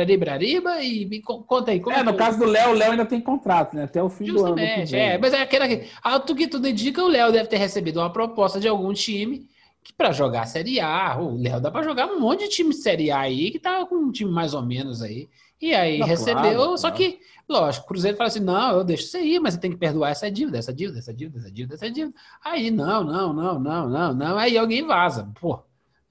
librariba, 0.05 0.81
e 0.81 1.21
conta 1.21 1.71
aí. 1.71 1.79
Como 1.79 1.95
É, 1.95 2.01
no 2.01 2.13
que- 2.13 2.17
caso 2.17 2.39
do 2.39 2.45
Léo, 2.45 2.71
o 2.71 2.73
Léo 2.73 2.91
ainda 2.91 3.05
tem 3.05 3.19
contrato, 3.21 3.75
né? 3.75 3.83
Até 3.83 4.01
o 4.01 4.09
fim 4.09 4.25
do 4.25 4.39
ano. 4.45 4.57
Justamente, 4.57 4.95
é. 4.95 5.17
Mas 5.17 5.33
é 5.33 5.41
aquela 5.41 5.67
que. 5.67 5.85
Ao 6.01 6.21
que 6.21 6.47
tudo 6.47 6.67
indica, 6.67 7.03
o 7.03 7.07
Léo 7.07 7.31
deve 7.31 7.47
ter 7.49 7.57
recebido 7.57 7.99
uma 7.99 8.11
proposta 8.11 8.59
de 8.59 8.67
algum 8.67 8.91
time 8.93 9.45
que 9.83 9.93
para 9.93 10.11
jogar 10.11 10.45
Série 10.47 10.79
A. 10.79 11.17
O 11.19 11.37
Léo 11.39 11.59
dá 11.61 11.69
para 11.69 11.83
jogar 11.83 12.07
um 12.07 12.19
monte 12.19 12.45
de 12.45 12.49
time 12.49 12.69
de 12.71 12.77
Série 12.77 13.11
A 13.11 13.19
aí 13.19 13.51
que 13.51 13.59
tá 13.59 13.85
com 13.85 13.95
um 13.95 14.11
time 14.11 14.31
mais 14.31 14.53
ou 14.53 14.61
menos 14.63 15.01
aí. 15.01 15.27
E 15.61 15.73
aí 15.73 15.97
Não, 15.99 16.07
recebeu, 16.07 16.35
claro, 16.53 16.77
só 16.77 16.89
claro. 16.91 16.95
que, 16.97 17.19
lógico, 17.49 17.85
o 17.85 17.87
Cruzeiro 17.89 18.15
fala 18.15 18.27
assim: 18.29 18.39
não, 18.39 18.77
eu 18.77 18.83
deixo 18.83 19.07
você 19.07 19.21
ir, 19.21 19.39
mas 19.39 19.55
você 19.55 19.59
tem 19.59 19.71
que 19.71 19.77
perdoar 19.77 20.11
essa 20.11 20.29
dívida, 20.31 20.57
essa 20.59 20.71
dívida, 20.73 20.99
essa 20.99 21.13
dívida, 21.13 21.39
essa 21.39 21.51
dívida, 21.51 21.75
essa 21.75 21.91
dívida. 21.91 22.13
Aí, 22.45 22.69
não, 22.71 23.03
não, 23.03 23.33
não, 23.33 23.59
não, 23.59 23.89
não, 23.89 24.13
não. 24.13 24.37
Aí 24.37 24.57
alguém 24.57 24.85
vaza. 24.85 25.29
Pô. 25.41 25.59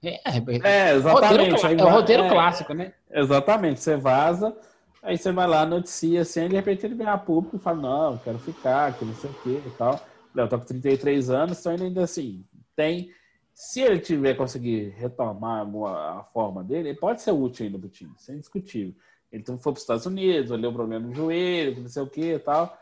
É, 0.03 0.15
é, 0.23 0.37
É, 0.37 0.93
roteiro, 0.93 0.97
exatamente. 0.97 1.65
Aí 1.65 1.77
é 1.77 1.83
o 1.83 1.89
roteiro 1.89 2.23
é, 2.23 2.29
clássico, 2.29 2.73
né? 2.73 2.93
Exatamente. 3.11 3.79
Você 3.79 3.95
vaza, 3.97 4.55
aí 5.01 5.17
você 5.17 5.31
vai 5.31 5.47
lá, 5.47 5.65
noticia 5.65 6.21
assim, 6.21 6.41
aí 6.41 6.49
de 6.49 6.55
repente 6.55 6.85
ele 6.85 6.95
vem 6.95 7.07
a 7.07 7.17
público 7.17 7.55
e 7.55 7.59
fala, 7.59 7.77
não, 7.77 8.17
quero 8.17 8.39
ficar, 8.39 8.93
que 8.97 9.05
não 9.05 9.15
sei 9.15 9.29
o 9.29 9.33
que 9.33 9.67
e 9.67 9.73
tal. 9.77 9.99
Léo 10.35 10.47
tá 10.47 10.57
com 10.57 10.65
33 10.65 11.29
anos, 11.29 11.59
então 11.59 11.73
ele 11.73 11.85
ainda 11.85 12.03
assim 12.03 12.45
tem. 12.75 13.09
Se 13.53 13.81
ele 13.81 13.99
tiver 13.99 14.35
conseguir 14.35 14.89
retomar 14.97 15.65
a 15.65 16.23
forma 16.31 16.63
dele, 16.63 16.89
ele 16.89 16.97
pode 16.99 17.23
ser 17.23 17.31
útil 17.31 17.65
ainda 17.65 17.79
pro 17.79 17.89
time, 17.89 18.13
isso 18.15 18.31
é 18.31 18.35
indiscutível. 18.35 18.93
Ele 19.31 19.41
então 19.41 19.57
foi 19.57 19.73
para 19.73 19.77
os 19.77 19.83
Estados 19.83 20.05
Unidos, 20.05 20.51
olhou 20.51 20.71
o 20.71 20.75
problema 20.75 21.07
no 21.07 21.13
joelho, 21.13 21.73
que 21.73 21.81
não 21.81 21.89
sei 21.89 22.03
o 22.03 22.07
que 22.07 22.33
e 22.33 22.39
tal. 22.39 22.77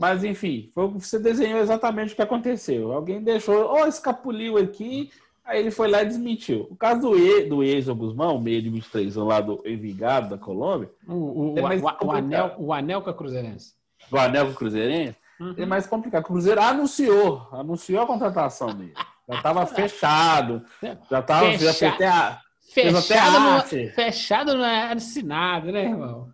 Mas, 0.00 0.24
enfim, 0.24 0.70
foi, 0.74 0.88
você 0.88 1.18
desenhou 1.18 1.60
exatamente 1.60 2.12
o 2.12 2.16
que 2.16 2.22
aconteceu. 2.22 2.92
Alguém 2.92 3.22
deixou, 3.22 3.66
ó, 3.66 3.86
escapuliu 3.86 4.56
aqui, 4.56 5.10
aí 5.44 5.60
ele 5.60 5.70
foi 5.70 5.88
lá 5.88 6.02
e 6.02 6.06
desmentiu. 6.06 6.66
O 6.70 6.76
caso 6.76 7.00
do, 7.02 7.18
e, 7.18 7.44
do 7.44 7.62
Ezo 7.62 7.94
Guzmão, 7.94 8.40
meio 8.40 8.62
de 8.62 8.70
23 8.70 9.16
anos 9.16 9.28
lá 9.28 9.40
do 9.40 9.62
Envigado, 9.66 10.30
da 10.30 10.38
Colômbia, 10.38 10.90
O, 11.06 11.52
o, 11.52 11.58
É 11.58 11.62
mais 11.62 11.82
o, 11.82 11.86
o, 11.86 12.10
anel, 12.12 12.54
o 12.58 12.72
anel 12.72 13.02
com 13.02 13.12
Cruzeirense. 13.12 13.74
do 14.10 14.18
Anel 14.18 14.52
Cruzeirense, 14.54 15.16
Uhum. 15.40 15.54
é 15.58 15.66
mais 15.66 15.84
complicado. 15.86 16.22
O 16.22 16.26
Cruzeiro 16.28 16.60
anunciou, 16.60 17.48
anunciou 17.50 18.02
a 18.02 18.06
contratação 18.06 18.72
dele. 18.72 18.94
Já 19.28 19.34
estava 19.36 19.66
fechado, 19.66 20.62
já 21.10 21.18
estava, 21.18 21.50
já 21.58 21.72
fez 21.74 21.92
até 21.92 22.06
a, 22.06 22.28
até 22.28 22.40
Fechado 22.60 23.36
a 23.36 23.40
não, 23.40 23.50
arte. 23.56 23.88
fechado 23.90 24.54
não 24.54 24.64
é 24.64 24.92
assinado, 24.92 25.72
né, 25.72 25.84
irmão? 25.86 26.28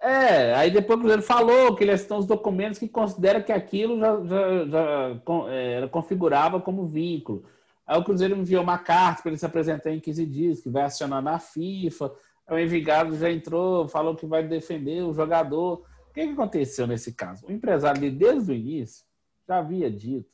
É, 0.00 0.52
aí 0.54 0.70
depois 0.70 0.96
o 0.98 1.00
Cruzeiro 1.00 1.22
falou 1.22 1.74
que 1.76 1.84
eles 1.84 2.00
estão 2.00 2.18
os 2.18 2.26
documentos 2.26 2.78
que 2.78 2.88
considera 2.88 3.40
que 3.40 3.52
aquilo 3.52 3.98
já, 4.00 4.16
já, 4.24 4.64
já 4.66 5.16
é, 5.50 5.86
configurava 5.88 6.60
como 6.60 6.86
vínculo. 6.88 7.44
Aí 7.86 7.98
o 7.98 8.04
Cruzeiro 8.04 8.36
enviou 8.36 8.62
uma 8.62 8.78
carta 8.78 9.22
para 9.22 9.30
ele 9.30 9.38
se 9.38 9.46
apresentar 9.46 9.90
em 9.90 10.00
15 10.00 10.26
dias, 10.26 10.60
que 10.60 10.70
vai 10.70 10.82
acionar 10.82 11.22
na 11.22 11.38
FIFA. 11.38 12.12
O 12.48 12.58
Envigado 12.58 13.16
já 13.16 13.30
entrou, 13.30 13.88
falou 13.88 14.14
que 14.14 14.26
vai 14.26 14.46
defender 14.46 15.02
o 15.02 15.12
jogador. 15.12 15.84
O 16.08 16.12
que, 16.12 16.26
que 16.26 16.32
aconteceu 16.32 16.86
nesse 16.86 17.12
caso? 17.12 17.46
O 17.46 17.52
empresário, 17.52 18.10
desde 18.12 18.50
o 18.50 18.54
início, 18.54 19.04
já 19.46 19.58
havia 19.58 19.90
dito 19.90 20.30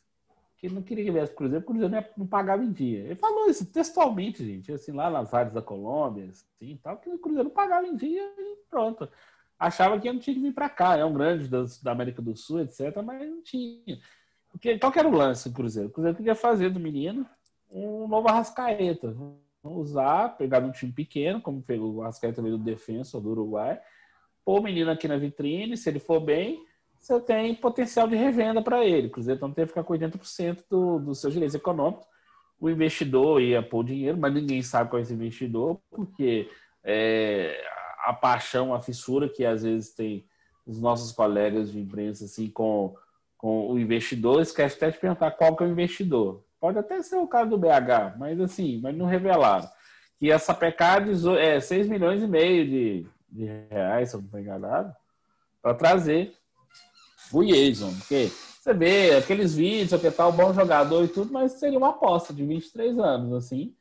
que 0.57 0.69
não 0.69 0.83
queria 0.83 1.05
que 1.05 1.13
viesse 1.13 1.27
para 1.29 1.35
o 1.35 1.37
Cruzeiro, 1.37 1.65
porque 1.65 1.79
o 1.79 1.89
Cruzeiro 1.89 2.13
não 2.17 2.27
pagava 2.27 2.65
em 2.65 2.73
dia. 2.73 3.05
Ele 3.05 3.15
falou 3.15 3.49
isso 3.49 3.65
textualmente, 3.67 4.45
gente, 4.45 4.73
assim, 4.73 4.91
lá 4.91 5.09
nas 5.09 5.33
áreas 5.33 5.55
da 5.55 5.63
Colômbia, 5.63 6.29
assim, 6.31 6.77
tal, 6.83 6.97
que 6.97 7.09
o 7.09 7.19
Cruzeiro 7.19 7.49
não 7.49 7.55
pagava 7.55 7.87
em 7.87 7.95
dia 7.95 8.23
e 8.23 8.57
pronto 8.69 9.09
achava 9.59 9.99
que 9.99 10.11
não 10.11 10.21
tinha 10.21 10.35
que 10.35 10.43
vir 10.43 10.55
para 10.55 10.69
cá. 10.69 10.97
É 10.97 11.05
um 11.05 11.13
grande 11.13 11.49
da, 11.49 11.65
da 11.83 11.93
América 11.93 12.23
do 12.23 12.37
Sul, 12.37 12.61
etc., 12.61 13.03
mas 13.05 13.29
não 13.29 13.43
tinha. 13.43 13.99
Porque, 14.51 14.79
qual 14.79 14.93
que 14.93 14.99
era 14.99 15.09
o 15.09 15.15
lance 15.15 15.49
do 15.49 15.55
Cruzeiro? 15.55 15.89
O 15.89 15.93
Cruzeiro 15.93 16.17
queria 16.17 16.35
fazer 16.35 16.71
do 16.71 16.81
menino 16.81 17.27
um 17.71 18.09
novo 18.09 18.29
Arrascaeta. 18.29 19.15
Usar, 19.63 20.37
pegar 20.39 20.63
um 20.63 20.71
time 20.71 20.93
pequeno, 20.93 21.41
como 21.43 21.61
pegou 21.61 21.95
o 21.95 22.03
Arrascaeta 22.03 22.41
do 22.41 22.57
Defensa 22.59 23.21
do 23.21 23.31
Uruguai, 23.31 23.79
pôr 24.45 24.61
o 24.61 24.63
menino 24.63 24.91
aqui 24.91 25.07
na 25.07 25.17
vitrine, 25.17 25.77
se 25.77 25.91
ele 25.91 25.99
for 25.99 26.21
bem, 26.21 26.59
você 26.99 27.21
tem 27.21 27.55
potencial 27.55 28.09
de 28.09 28.17
revenda 28.17 28.63
para 28.63 28.85
ele. 28.85 29.09
O 29.09 29.11
Cruzeiro 29.11 29.37
então 29.37 29.53
teve 29.53 29.67
que 29.67 29.73
ficar 29.73 29.85
com 29.85 29.93
80% 29.93 30.65
do, 30.71 30.99
dos 30.99 31.21
seus 31.21 31.33
direitos 31.33 31.55
econômicos. 31.55 32.07
O 32.61 32.69
investidor 32.69 33.41
ia 33.41 33.63
pôr 33.63 33.85
dinheiro, 33.85 34.19
mas 34.19 34.33
ninguém 34.33 34.63
sabe 34.63 34.91
qual 34.91 34.99
é 34.99 35.03
esse 35.03 35.13
investidor, 35.13 35.81
porque 35.91 36.51
é, 36.83 37.63
a 38.05 38.13
paixão, 38.13 38.75
a 38.75 38.81
fissura 38.81 39.29
que 39.29 39.45
às 39.45 39.63
vezes 39.63 39.95
tem 39.95 40.27
os 40.67 40.81
nossos 40.81 41.13
colegas 41.13 41.71
de 41.71 41.79
imprensa 41.79 42.25
assim 42.25 42.51
com, 42.51 42.95
com 43.37 43.71
o 43.71 43.79
investidor, 43.79 44.41
esquece 44.41 44.77
até 44.77 44.91
de 44.91 44.99
perguntar 44.99 45.31
qual 45.33 45.57
que 45.57 45.63
é 45.63 45.67
o 45.67 45.71
investidor. 45.71 46.43
Pode 46.61 46.79
até 46.79 47.01
ser 47.03 47.17
o 47.17 47.27
caso 47.27 47.51
do 47.51 47.59
BH, 47.59 48.17
mas 48.19 48.41
assim, 48.41 48.81
mas 48.83 48.97
não 48.97 49.07
revelaram. 49.07 49.69
Que 50.19 50.31
essa 50.31 50.53
PK 50.53 50.85
é 51.39 51.61
6 51.61 51.87
milhões 51.89 52.23
e 52.23 52.27
meio 52.27 52.67
de, 52.67 53.07
de 53.31 53.45
reais, 53.71 54.11
se 54.11 54.17
eu 54.17 54.21
não 54.21 54.27
estou 54.27 54.41
enganado, 54.41 54.93
para 55.63 55.75
trazer 55.75 56.35
o 57.33 57.45
Jason. 57.45 57.93
Porque 57.95 58.29
você 58.61 58.75
vê 58.75 59.15
aqueles 59.17 59.55
vídeos, 59.55 60.01
que 60.01 60.11
tal, 60.11 60.33
bom 60.33 60.53
jogador 60.53 61.05
e 61.05 61.09
tudo, 61.09 61.33
mas 61.33 61.53
seria 61.53 61.79
uma 61.79 61.91
aposta 61.91 62.35
de 62.35 62.45
23 62.45 62.99
anos, 62.99 63.33
assim, 63.33 63.75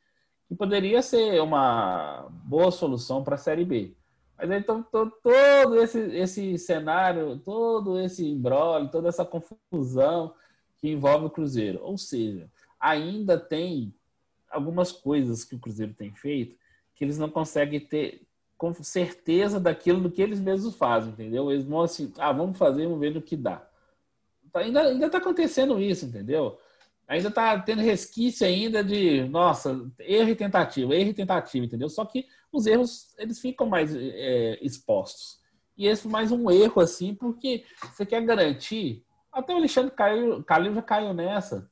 que 0.46 0.54
poderia 0.54 1.02
ser 1.02 1.42
uma 1.42 2.28
boa 2.30 2.70
solução 2.70 3.24
para 3.24 3.34
a 3.34 3.38
Série 3.38 3.64
B. 3.64 3.94
Mas 4.38 4.50
então, 4.52 4.84
to- 4.84 5.12
todo 5.20 5.82
esse, 5.82 5.98
esse 6.16 6.56
cenário, 6.58 7.38
todo 7.44 7.98
esse 7.98 8.24
embrolho, 8.24 8.88
toda 8.88 9.08
essa 9.08 9.24
confusão 9.24 10.32
que 10.76 10.88
envolve 10.88 11.26
o 11.26 11.30
Cruzeiro. 11.30 11.80
Ou 11.82 11.98
seja, 11.98 12.48
ainda 12.80 13.38
tem 13.38 13.94
algumas 14.50 14.92
coisas 14.92 15.44
que 15.44 15.54
o 15.54 15.58
Cruzeiro 15.58 15.92
tem 15.94 16.14
feito 16.14 16.56
que 16.94 17.04
eles 17.04 17.18
não 17.18 17.30
conseguem 17.30 17.78
ter 17.78 18.26
com 18.56 18.74
certeza 18.74 19.60
daquilo 19.60 20.00
do 20.00 20.10
que 20.10 20.20
eles 20.20 20.40
mesmos 20.40 20.74
fazem, 20.74 21.12
entendeu? 21.12 21.50
Eles 21.50 21.64
vão 21.64 21.82
assim, 21.82 22.12
ah, 22.18 22.32
vamos 22.32 22.58
fazer, 22.58 22.84
vamos 22.84 22.98
ver 22.98 23.14
no 23.14 23.22
que 23.22 23.36
dá. 23.36 23.64
Tá- 24.52 24.60
Ainda, 24.60 24.82
ainda 24.82 25.08
tá 25.08 25.18
acontecendo 25.18 25.80
isso, 25.80 26.06
entendeu? 26.06 26.58
Ainda 27.06 27.30
tá 27.30 27.56
tendo 27.60 27.82
resquício 27.82 28.44
ainda 28.44 28.82
de, 28.82 29.22
nossa, 29.28 29.88
erro 30.00 30.30
e 30.30 30.34
tentativa, 30.34 30.94
erro 30.94 31.10
e 31.10 31.14
tentativa, 31.14 31.64
entendeu? 31.64 31.88
Só 31.88 32.04
que 32.04 32.26
os 32.52 32.66
erros, 32.66 33.14
eles 33.16 33.38
ficam 33.38 33.66
mais 33.68 33.94
é, 33.94 34.58
expostos. 34.60 35.38
E 35.76 35.86
esse 35.86 36.02
foi 36.02 36.10
mais 36.10 36.32
um 36.32 36.50
erro, 36.50 36.82
assim, 36.82 37.14
porque 37.14 37.64
você 37.94 38.04
quer 38.04 38.20
garantir, 38.24 39.04
até 39.30 39.54
o 39.54 39.58
Alexandre 39.58 39.92
caiu, 39.92 40.42
Calil 40.42 40.74
já 40.74 40.82
caiu 40.82 41.14
nessa, 41.14 41.70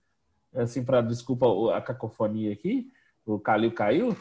assim, 0.57 0.85
para 0.85 1.01
desculpa 1.01 1.47
o- 1.47 1.71
a 1.71 1.81
cacofonia 1.81 2.53
aqui, 2.53 2.89
o 3.25 3.39
Calil 3.39 3.73
caiu, 3.73 4.17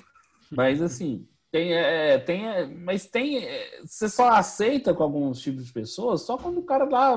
mas 0.52 0.82
assim, 0.82 1.28
tem, 1.52 1.74
é, 1.74 2.18
tem, 2.18 2.48
é, 2.48 2.66
mas 2.66 3.06
tem, 3.06 3.38
é, 3.38 3.82
você 3.86 4.10
só 4.10 4.30
aceita 4.30 4.94
com 4.94 5.04
alguns 5.04 5.40
tipos 5.42 5.66
de 5.66 5.72
pessoas 5.72 6.22
só 6.24 6.38
quando 6.38 6.58
o 6.60 6.64
cara 6.66 6.86
lá 6.86 7.14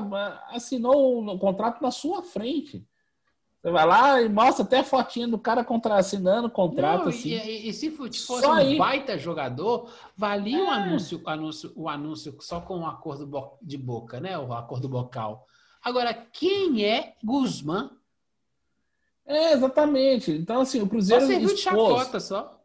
é, 0.51 0.55
assinou 0.55 1.25
o 1.25 1.39
contrato 1.39 1.81
na 1.81 1.91
sua 1.91 2.21
frente. 2.23 2.85
Você 3.61 3.71
vai 3.71 3.85
lá 3.85 4.21
e 4.21 4.29
mostra 4.29 4.63
até 4.63 4.79
a 4.79 4.83
fotinha 4.85 5.27
do 5.27 5.37
cara 5.37 5.65
contra, 5.65 5.95
assinando 5.97 6.47
o 6.47 6.51
contrato, 6.51 7.01
Não, 7.01 7.09
assim. 7.09 7.31
e, 7.31 7.67
e- 7.67 7.73
se 7.73 7.91
fosse 7.91 8.19
Só 8.23 8.51
um 8.51 8.53
aí. 8.53 8.77
baita 8.77 9.17
jogador, 9.17 9.91
valia 10.15 10.63
o 10.63 10.67
É. 10.67 10.75
anúncio, 10.75 11.21
anúncio, 11.25 11.73
o 11.75 11.89
anúncio 11.89 12.37
só 12.39 12.61
com 12.61 12.79
o 12.79 12.85
acordo 12.85 13.27
bo- 13.27 13.57
de 13.61 13.77
boca, 13.77 14.21
né? 14.21 14.37
O 14.37 14.53
acordo 14.53 14.87
bocal. 14.87 15.45
Agora, 15.83 16.13
quem 16.13 16.85
é 16.85 17.15
Guzmán? 17.21 17.89
É, 19.29 19.53
exatamente. 19.53 20.31
Então, 20.31 20.61
assim, 20.61 20.79
o 20.81 20.83
Só 20.83 20.89
Cruzeiro 20.89 21.25
serviu 21.27 21.49
de 21.49 21.57
chacota 21.57 22.19
só. 22.19 22.59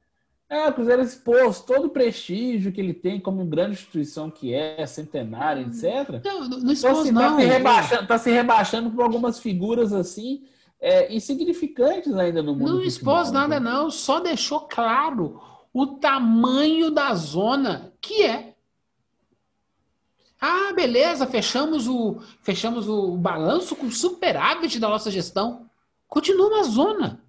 é, 0.49 0.67
o 0.69 0.73
Cruzeiro 0.73 1.03
expôs 1.03 1.61
todo 1.61 1.87
o 1.87 1.91
prestígio 1.91 2.73
que 2.73 2.81
ele 2.81 2.95
tem 2.95 3.21
como 3.21 3.45
grande 3.45 3.73
instituição 3.73 4.31
que 4.31 4.55
é, 4.55 4.87
centenária, 4.87 5.61
etc. 5.61 6.23
Não, 6.25 6.41
não, 6.41 6.49
não 6.49 6.59
Então, 6.59 6.73
expôs, 6.73 6.99
assim, 7.01 7.13
não. 7.13 7.21
tá, 7.21 7.37
se 7.37 7.45
rebaixando, 7.45 8.07
tá 8.07 8.19
se 8.19 8.31
rebaixando 8.31 8.91
por 8.91 9.03
algumas 9.03 9.39
figuras 9.39 9.93
assim, 9.93 10.45
é, 10.81 11.15
insignificantes 11.15 12.15
ainda 12.15 12.43
no 12.43 12.55
mundo 12.55 12.73
Não 12.75 12.83
expôs 12.83 13.29
futebol, 13.29 13.33
nada, 13.41 13.61
né? 13.61 13.71
não. 13.71 13.91
Só 13.91 14.21
deixou 14.21 14.61
claro 14.63 15.39
o 15.73 15.87
tamanho 15.87 16.91
da 16.91 17.15
zona 17.15 17.93
que 18.01 18.23
é. 18.23 18.55
Ah, 20.41 20.73
beleza, 20.75 21.27
fechamos 21.27 21.89
o, 21.89 22.21
fechamos 22.43 22.89
o 22.89 23.17
balanço 23.17 23.75
com 23.77 23.91
superávit 23.91 24.79
da 24.79 24.89
nossa 24.89 25.11
gestão. 25.11 25.64
Continua 26.15 26.49
na 26.49 26.63
zona. 26.63 27.21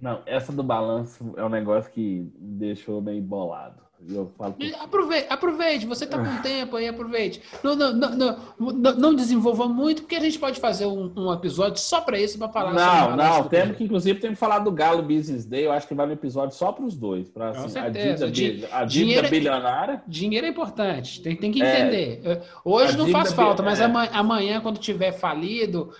Não, 0.00 0.22
essa 0.24 0.52
do 0.52 0.62
balanço 0.62 1.34
é 1.36 1.44
um 1.44 1.48
negócio 1.48 1.90
que 1.90 2.32
deixou 2.38 3.02
meio 3.02 3.20
bolado. 3.20 3.82
Eu 4.06 4.30
falo, 4.36 4.54
Aproveite, 4.80 5.26
aproveite, 5.30 5.86
você 5.86 6.04
está 6.04 6.18
com 6.18 6.36
tempo 6.42 6.76
aí, 6.76 6.86
aproveite. 6.88 7.40
Não, 7.62 7.74
não, 7.74 7.92
não, 7.94 8.36
não, 8.58 8.94
não- 8.96 9.14
desenvolva 9.14 9.66
muito, 9.68 10.02
porque 10.02 10.16
a 10.16 10.20
gente 10.20 10.38
pode 10.38 10.60
fazer 10.60 10.86
um, 10.86 11.10
um 11.16 11.32
episódio 11.32 11.78
só 11.80 12.00
para 12.00 12.18
isso, 12.20 12.36
para 12.36 12.48
falar 12.50 12.72
Não, 12.74 13.16
não, 13.16 13.26
temos 13.26 13.48
Cruzeiro. 13.48 13.74
que, 13.76 13.84
inclusive, 13.84 14.20
temos 14.20 14.36
que 14.36 14.40
falar 14.40 14.58
do 14.58 14.70
Galo 14.70 15.02
Business 15.02 15.46
Day. 15.46 15.64
Eu 15.66 15.72
acho 15.72 15.88
que 15.88 15.94
vai 15.94 16.06
no 16.06 16.12
episódio 16.12 16.54
só 16.54 16.70
para 16.72 16.84
os 16.84 16.96
dois. 16.96 17.30
Com 17.30 17.42
assim, 17.42 17.78
a 17.78 17.88
dívida, 17.88 18.26
a 18.26 18.30
dívida 18.30 18.86
dinheiro 18.86 19.26
é- 19.26 19.30
bilionária. 19.30 20.02
Dinheiro 20.06 20.46
é 20.46 20.50
importante, 20.50 21.22
tem, 21.22 21.36
tem 21.36 21.50
que 21.52 21.62
É. 21.62 21.80
entender. 21.80 22.42
Hoje 22.64 22.94
A 22.94 22.96
não 22.98 23.08
faz 23.08 23.32
falta, 23.32 23.62
mas 23.62 23.80
é. 23.80 23.84
ama- 23.84 24.08
amanhã, 24.12 24.60
quando 24.60 24.78
tiver 24.78 25.12
falido, 25.12 25.92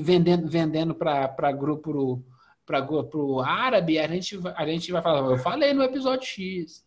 vendendo, 0.00 0.48
vendendo 0.48 0.94
para 0.94 1.52
grupo 1.52 2.22
para 2.64 2.86
o 3.14 3.40
árabe, 3.40 3.98
a 3.98 4.06
gente, 4.08 4.38
a 4.56 4.64
gente 4.66 4.90
vai 4.92 5.02
falar, 5.02 5.18
eu 5.30 5.38
falei 5.38 5.72
no 5.74 5.82
episódio 5.82 6.26
X. 6.26 6.82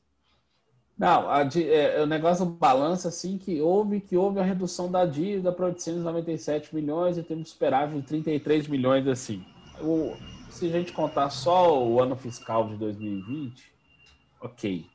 Não, 0.98 1.30
a 1.30 1.44
di- 1.44 1.70
é, 1.70 2.02
o 2.02 2.06
negócio 2.06 2.46
balança 2.46 3.10
assim 3.10 3.38
que 3.38 3.60
houve 3.62 4.00
que 4.00 4.16
houve 4.16 4.40
a 4.40 4.44
redução 4.44 4.90
da 4.90 5.06
dívida 5.06 5.52
para 5.52 5.66
897 5.66 6.74
milhões 6.74 7.18
e 7.18 7.24
temos 7.24 7.50
superávit 7.50 8.00
de 8.00 8.08
33 8.08 8.68
milhões 8.68 9.06
assim. 9.08 9.44
O- 9.82 10.16
se 10.50 10.68
a 10.68 10.70
gente 10.70 10.94
contar 10.94 11.30
só 11.30 11.86
o 11.86 12.02
ano 12.02 12.16
fiscal 12.16 12.70
de 12.70 12.78
2020, 12.78 13.74
ok. 14.42 14.86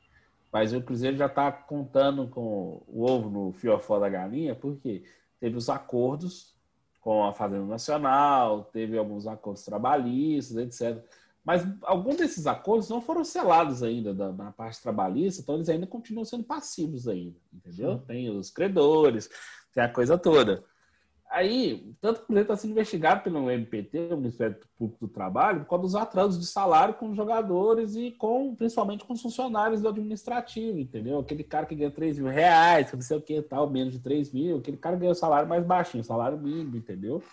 Mas 0.51 0.73
o 0.73 0.81
Cruzeiro 0.81 1.15
já 1.17 1.27
está 1.27 1.51
contando 1.51 2.27
com 2.27 2.81
o 2.87 3.05
ovo 3.09 3.29
no 3.29 3.53
fiofó 3.53 3.99
da 3.99 4.09
galinha, 4.09 4.55
porque 4.55 5.03
teve 5.39 5.55
os 5.55 5.69
acordos 5.69 6.55
com 6.99 7.23
a 7.23 7.31
Fazenda 7.33 7.65
Nacional, 7.65 8.63
teve 8.73 8.97
alguns 8.97 9.27
acordos 9.27 9.63
trabalhistas, 9.63 10.57
etc. 10.57 11.03
Mas 11.43 11.65
alguns 11.83 12.17
desses 12.17 12.45
acordos 12.45 12.87
não 12.89 13.01
foram 13.01 13.23
selados 13.23 13.81
ainda 13.81 14.13
da- 14.13 14.31
na 14.31 14.51
parte 14.51 14.81
trabalhista, 14.81 15.41
então 15.41 15.55
eles 15.55 15.69
ainda 15.69 15.87
continuam 15.87 16.23
sendo 16.23 16.43
passivos 16.43 17.07
ainda, 17.07 17.35
entendeu? 17.51 17.97
Tem 17.99 18.29
os 18.29 18.51
credores, 18.51 19.29
tem 19.73 19.83
a 19.83 19.89
coisa 19.89 20.17
toda. 20.17 20.63
Aí, 21.31 21.95
tanto 22.01 22.25
que 22.25 22.33
o 22.33 22.37
está 22.37 22.57
sendo 22.57 22.71
investigado 22.71 23.23
pelo 23.23 23.49
MPT, 23.49 24.09
o 24.11 24.17
Ministério 24.17 24.57
Público 24.77 25.07
do 25.07 25.13
Trabalho, 25.13 25.61
por 25.61 25.69
causa 25.69 25.81
dos 25.83 25.95
atrasos 25.95 26.37
de 26.37 26.45
salário 26.45 26.93
com 26.95 27.09
os 27.09 27.15
jogadores 27.15 27.95
e 27.95 28.11
com, 28.11 28.53
principalmente 28.53 29.05
com 29.05 29.13
os 29.13 29.21
funcionários 29.21 29.81
do 29.81 29.87
administrativo, 29.87 30.77
entendeu? 30.77 31.19
Aquele 31.19 31.43
cara 31.45 31.65
que 31.65 31.73
ganha 31.73 31.89
3 31.89 32.19
mil 32.19 32.27
reais, 32.27 32.91
não 32.91 33.01
sei 33.01 33.15
o 33.15 33.21
que 33.21 33.41
tal, 33.41 33.69
menos 33.69 33.93
de 33.93 33.99
3 33.99 34.29
mil, 34.33 34.57
aquele 34.57 34.75
cara 34.75 34.97
ganha 34.97 35.13
o 35.13 35.15
salário 35.15 35.47
mais 35.47 35.65
baixinho, 35.65 36.03
salário 36.03 36.37
mínimo, 36.37 36.75
entendeu? 36.75 37.23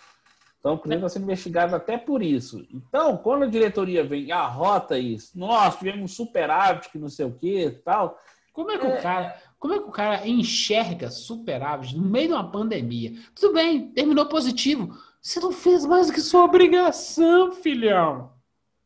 Então 0.59 0.75
o 0.75 0.79
Cruzeiro 0.79 1.07
está 1.07 1.09
sendo 1.15 1.25
investigado 1.25 1.75
até 1.77 1.97
por 1.97 2.23
isso. 2.23 2.67
Então, 2.73 3.17
quando 3.17 3.45
a 3.45 3.47
diretoria 3.49 4.03
vem 4.05 4.25
e 4.25 4.33
arrota 4.33 4.99
isso, 4.99 5.39
nós 5.39 5.77
tivemos 5.77 6.03
um 6.03 6.09
superávit 6.09 6.91
que 6.91 6.99
não 6.99 7.09
sei 7.09 7.27
o 7.27 7.33
que 7.33 7.71
tal, 7.85 8.19
Como 8.53 8.71
é 8.73 8.79
que 8.79 8.87
o 8.87 9.01
cara, 9.01 9.37
como 9.59 9.75
é 9.75 9.79
que 9.79 9.85
o 9.85 9.93
cara 9.93 10.27
enxerga 10.27 11.11
superávit 11.11 11.97
no 11.97 12.03
meio 12.05 12.29
de 12.29 12.33
uma 12.35 12.51
pandemia? 12.51 13.13
Tudo 13.35 13.55
bem, 13.55 13.89
terminou 13.93 14.27
positivo. 14.27 14.97
Você 15.23 15.39
não 15.39 15.53
fez 15.53 15.85
mais 15.85 16.09
do 16.09 16.13
que 16.13 16.21
sua 16.21 16.45
obrigação, 16.45 17.53
filhão. 17.53 18.33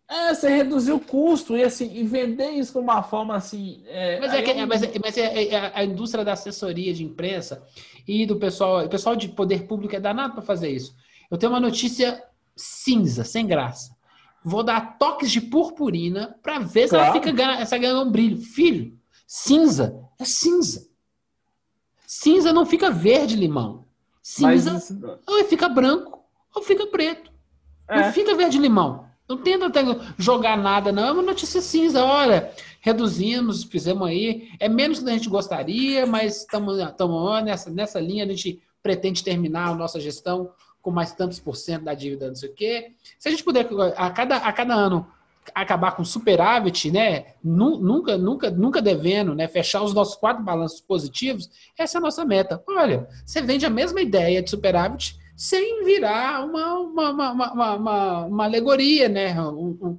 é, 0.08 0.34
você 0.34 0.48
reduziu 0.50 0.96
o 0.96 1.00
custo 1.00 1.56
e 1.56 1.62
assim, 1.64 1.90
e 1.94 2.02
vender 2.04 2.50
isso 2.50 2.70
como 2.74 2.84
uma 2.84 3.02
forma 3.02 3.34
assim. 3.34 3.82
é, 3.86 4.20
Mas 4.20 4.34
é, 4.34 4.42
que- 4.42 4.52
um- 4.52 4.66
mas 4.66 4.82
é- 4.82 4.92
mas 5.02 5.16
é- 5.16 5.44
é 5.54 5.72
a 5.74 5.84
indústria 5.84 6.22
da 6.22 6.34
assessoria 6.34 6.92
de 6.92 7.02
imprensa 7.02 7.66
e 8.06 8.26
do 8.26 8.36
pessoal, 8.36 8.84
o 8.84 8.88
pessoal 8.90 9.16
de 9.16 9.28
poder 9.28 9.66
público 9.66 9.96
é 9.96 10.00
danado 10.00 10.34
para 10.34 10.42
fazer 10.42 10.68
isso. 10.70 10.94
Eu 11.32 11.38
tenho 11.38 11.50
uma 11.50 11.58
notícia 11.60 12.22
cinza, 12.54 13.24
sem 13.24 13.46
graça. 13.46 13.96
Vou 14.44 14.62
dar 14.62 14.98
toques 14.98 15.30
de 15.30 15.40
purpurina 15.40 16.36
para 16.42 16.58
ver 16.58 16.88
se 16.88 16.94
ela 16.94 17.06
Claro. 17.06 17.20
fica 17.20 17.32
ganha- 17.34 17.58
essa 17.58 17.78
ganhando 17.78 18.06
um 18.06 18.12
brilho. 18.12 18.36
Filho, 18.36 18.98
cinza 19.26 19.98
é 20.20 20.24
cinza. 20.26 20.86
Cinza 22.06 22.52
não 22.52 22.66
fica 22.66 22.90
verde 22.90 23.34
limão. 23.34 23.86
Cinza 24.22 24.78
ou 25.26 25.42
fica 25.46 25.68
branco 25.70 26.22
ou 26.54 26.62
fica 26.62 26.86
preto. 26.86 27.32
Não 27.88 27.96
é, 27.96 28.12
fica 28.12 28.34
verde 28.34 28.58
limão. 28.58 29.06
Não 29.26 29.38
tenta 29.38 29.70
jogar 30.18 30.56
nada, 30.58 30.92
não. 30.92 31.04
É 31.06 31.12
uma 31.12 31.22
notícia 31.22 31.62
cinza. 31.62 32.04
Olha, 32.04 32.52
reduzimos, 32.80 33.64
fizemos 33.64 34.06
aí. 34.06 34.50
É 34.60 34.68
menos 34.68 34.98
do 34.98 35.06
que 35.06 35.10
a 35.10 35.14
gente 35.14 35.30
gostaria, 35.30 36.04
mas 36.06 36.38
estamos 36.40 36.76
nessa, 37.42 37.70
nessa 37.70 37.98
linha. 37.98 38.24
A 38.24 38.28
gente 38.28 38.60
pretende 38.82 39.24
terminar 39.24 39.68
a 39.70 39.74
nossa 39.74 39.98
gestão 39.98 40.50
com 40.82 40.90
mais 40.90 41.12
tantos 41.12 41.38
por 41.38 41.56
cento 41.56 41.84
da 41.84 41.94
dívida, 41.94 42.28
não 42.28 42.34
sei 42.34 42.50
o 42.50 42.54
quê. 42.54 42.92
Se 43.18 43.28
a 43.28 43.30
gente 43.30 43.44
puder, 43.44 43.68
a 43.96 44.10
cada, 44.10 44.36
a 44.36 44.52
cada 44.52 44.74
ano, 44.74 45.06
acabar 45.54 45.92
com 45.92 46.04
superávit, 46.04 46.90
né? 46.90 47.26
Nu- 47.42 47.78
Nunca, 47.78 48.18
nunca, 48.18 48.50
nunca 48.50 48.82
devendo, 48.82 49.34
né? 49.34 49.48
Fechar 49.48 49.82
os 49.82 49.94
nossos 49.94 50.16
quatro 50.16 50.42
balanços 50.42 50.80
positivos, 50.80 51.48
essa 51.78 51.96
é 51.96 51.98
a 51.98 52.02
nossa 52.02 52.24
meta. 52.24 52.62
Olha, 52.68 53.08
você 53.24 53.40
vende 53.40 53.64
a 53.64 53.70
mesma 53.70 54.00
ideia 54.00 54.42
de 54.42 54.50
superávit 54.50 55.16
sem 55.36 55.84
virar 55.84 56.44
uma, 56.44 56.78
uma, 56.78 57.32
uma, 57.32 58.26
uma, 58.26 58.44
alegoria, 58.44 59.08
né? 59.08 59.34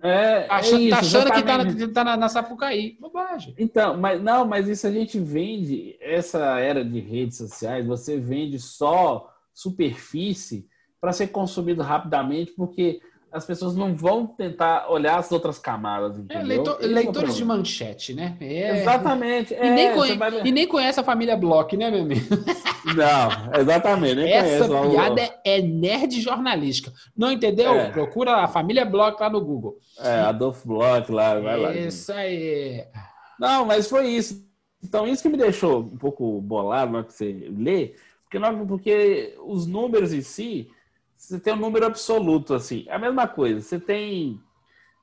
É, 0.02 0.10
é 0.10 0.48
achando, 0.50 0.80
isso, 0.80 0.90
tá 0.90 1.00
achando 1.00 1.32
que 1.34 1.88
tá, 1.88 1.94
tá 1.94 2.04
na, 2.04 2.18
na 2.18 2.30
Sapucaí. 2.30 2.98
Bobagem. 3.00 3.54
Então, 3.58 3.98
mas 3.98 4.22
não, 4.22 4.46
mas 4.46 4.68
isso 4.68 4.88
a 4.88 4.92
gente 4.92 5.20
vende, 5.20 5.98
essa 6.00 6.60
era 6.60 6.86
de 6.86 7.00
redes 7.00 7.38
sociais, 7.38 7.86
você 7.86 8.18
vende 8.18 8.60
só 8.60 9.30
superfície 9.54 10.68
para 11.04 11.12
ser 11.12 11.28
consumido 11.28 11.84
rapidamente, 11.84 12.54
porque 12.54 13.01
as 13.30 13.45
pessoas 13.45 13.76
não 13.76 13.93
vão 13.93 14.26
tentar 14.26 14.89
olhar 14.89 15.18
as 15.18 15.30
outras 15.34 15.60
camadas, 15.60 16.18
É, 16.18 16.22
entendeu? 16.22 16.47
leitor- 16.47 16.78
é 16.80 16.86
o 16.86 16.88
leitores 16.88 17.34
de 17.36 17.39
problema. 17.41 17.58
manchete, 17.58 18.14
né? 18.14 18.38
É. 18.39 18.80
Exatamente. 18.80 19.54
E, 19.54 19.58
é, 19.58 19.70
nem 19.72 19.89
você 19.89 19.97
conhe- 19.97 20.18
vai- 20.18 20.41
e 20.47 20.51
nem 20.54 20.66
conhece 20.66 20.99
a 21.01 21.04
família 21.04 21.36
Bloch, 21.36 21.76
né, 21.76 21.91
meu 21.91 22.04
amigo? 22.04 22.22
Não, 22.95 23.60
exatamente. 23.60 24.16
Nem 24.16 24.32
Essa 24.32 24.66
conheço 24.70 24.91
piada 24.91 25.30
é 25.43 25.62
nerd 25.62 26.22
jornalística. 26.22 26.93
Não 27.18 27.32
entendeu? 27.34 27.74
É. 27.74 27.89
Procura 27.89 28.38
a 28.38 28.47
família 28.47 28.86
Bloch 28.86 29.20
lá 29.20 29.30
no 29.30 29.41
Google. 29.43 29.78
É, 29.99 30.22
Adolfo 30.22 30.66
Bloch 30.66 31.12
lá, 31.12 31.38
vai 31.38 31.60
lá. 31.60 31.74
gente. 31.74 31.88
Isso 31.88 32.14
aí. 32.14 32.86
Não, 33.38 33.66
mas 33.66 33.89
foi 33.89 34.08
isso. 34.08 34.41
Então, 34.82 35.06
isso 35.06 35.22
que 35.22 35.28
me 35.30 35.38
deixou 35.38 35.80
um 35.82 35.97
pouco 35.97 36.39
bolado 36.39 36.91
na 36.93 36.99
hora 36.99 37.08
que 37.08 37.14
você 37.14 37.49
lê, 37.58 37.93
porque, 38.24 38.39
não- 38.39 38.66
porque 38.66 39.34
os 39.43 39.66
números 39.68 40.14
em 40.14 40.22
si, 40.22 40.70
você 41.24 41.40
tem 41.40 41.54
um 41.54 41.58
número 41.58 41.86
absoluto, 41.86 42.54
assim. 42.54 42.86
É 42.88 42.96
a 42.96 43.00
mesma 43.00 43.28
coisa, 43.28 43.62
você 43.62 43.80
tem, 43.80 44.42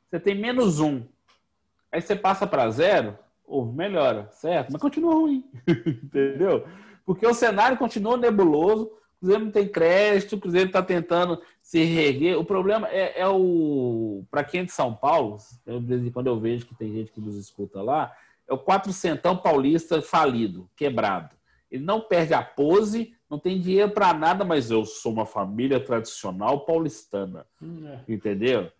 você 0.09 0.21
tem 0.21 0.35
menos 0.35 0.79
um, 0.79 1.03
aí 1.91 2.01
você 2.01 2.14
passa 2.14 2.47
para 2.47 2.71
zero, 2.71 3.18
ou 3.47 3.64
melhora, 3.66 4.29
certo? 4.33 4.71
Mas 4.71 4.81
continua 4.81 5.14
ruim, 5.14 5.45
entendeu? 5.66 6.66
Porque 7.07 7.27
o 7.27 7.35
cenário 7.35 7.79
continua 7.79 8.16
nebuloso, 8.16 8.85
o 8.85 9.21
Cruzeiro 9.21 9.45
não 9.45 9.51
tem 9.51 9.66
crédito, 9.66 10.37
o 10.37 10.41
Cruzeiro 10.41 10.68
está 10.68 10.83
tentando 10.83 11.41
se 11.61 11.83
reerguer. 11.83 12.39
O 12.39 12.45
problema 12.45 12.89
é, 12.89 13.21
é 13.21 13.29
o. 13.29 14.25
Para 14.31 14.45
quem 14.45 14.61
é 14.61 14.64
de 14.64 14.73
São 14.73 14.95
Paulo, 14.95 15.37
eu, 15.66 15.81
de 15.81 15.87
vez 15.87 16.05
em 16.05 16.11
quando 16.11 16.29
eu 16.29 16.39
vejo 16.39 16.66
que 16.66 16.75
tem 16.75 16.93
gente 16.93 17.12
que 17.12 17.21
nos 17.21 17.37
escuta 17.37 17.83
lá, 17.83 18.14
é 18.49 18.55
o 18.55 18.59
quatrocentão 18.59 19.37
paulista 19.37 20.01
falido, 20.01 20.71
quebrado. 20.77 21.35
Ele 21.71 21.85
não 21.85 22.01
perde 22.01 22.35
a 22.35 22.43
pose, 22.43 23.14
não 23.31 23.39
tem 23.39 23.61
dinheiro 23.61 23.93
para 23.93 24.12
nada, 24.12 24.45
mas 24.45 24.70
eu 24.70 24.85
sou 24.85 25.12
uma 25.12 25.24
família 25.24 25.78
tradicional 25.78 26.64
paulistana, 26.66 27.47
entendeu? 28.09 28.70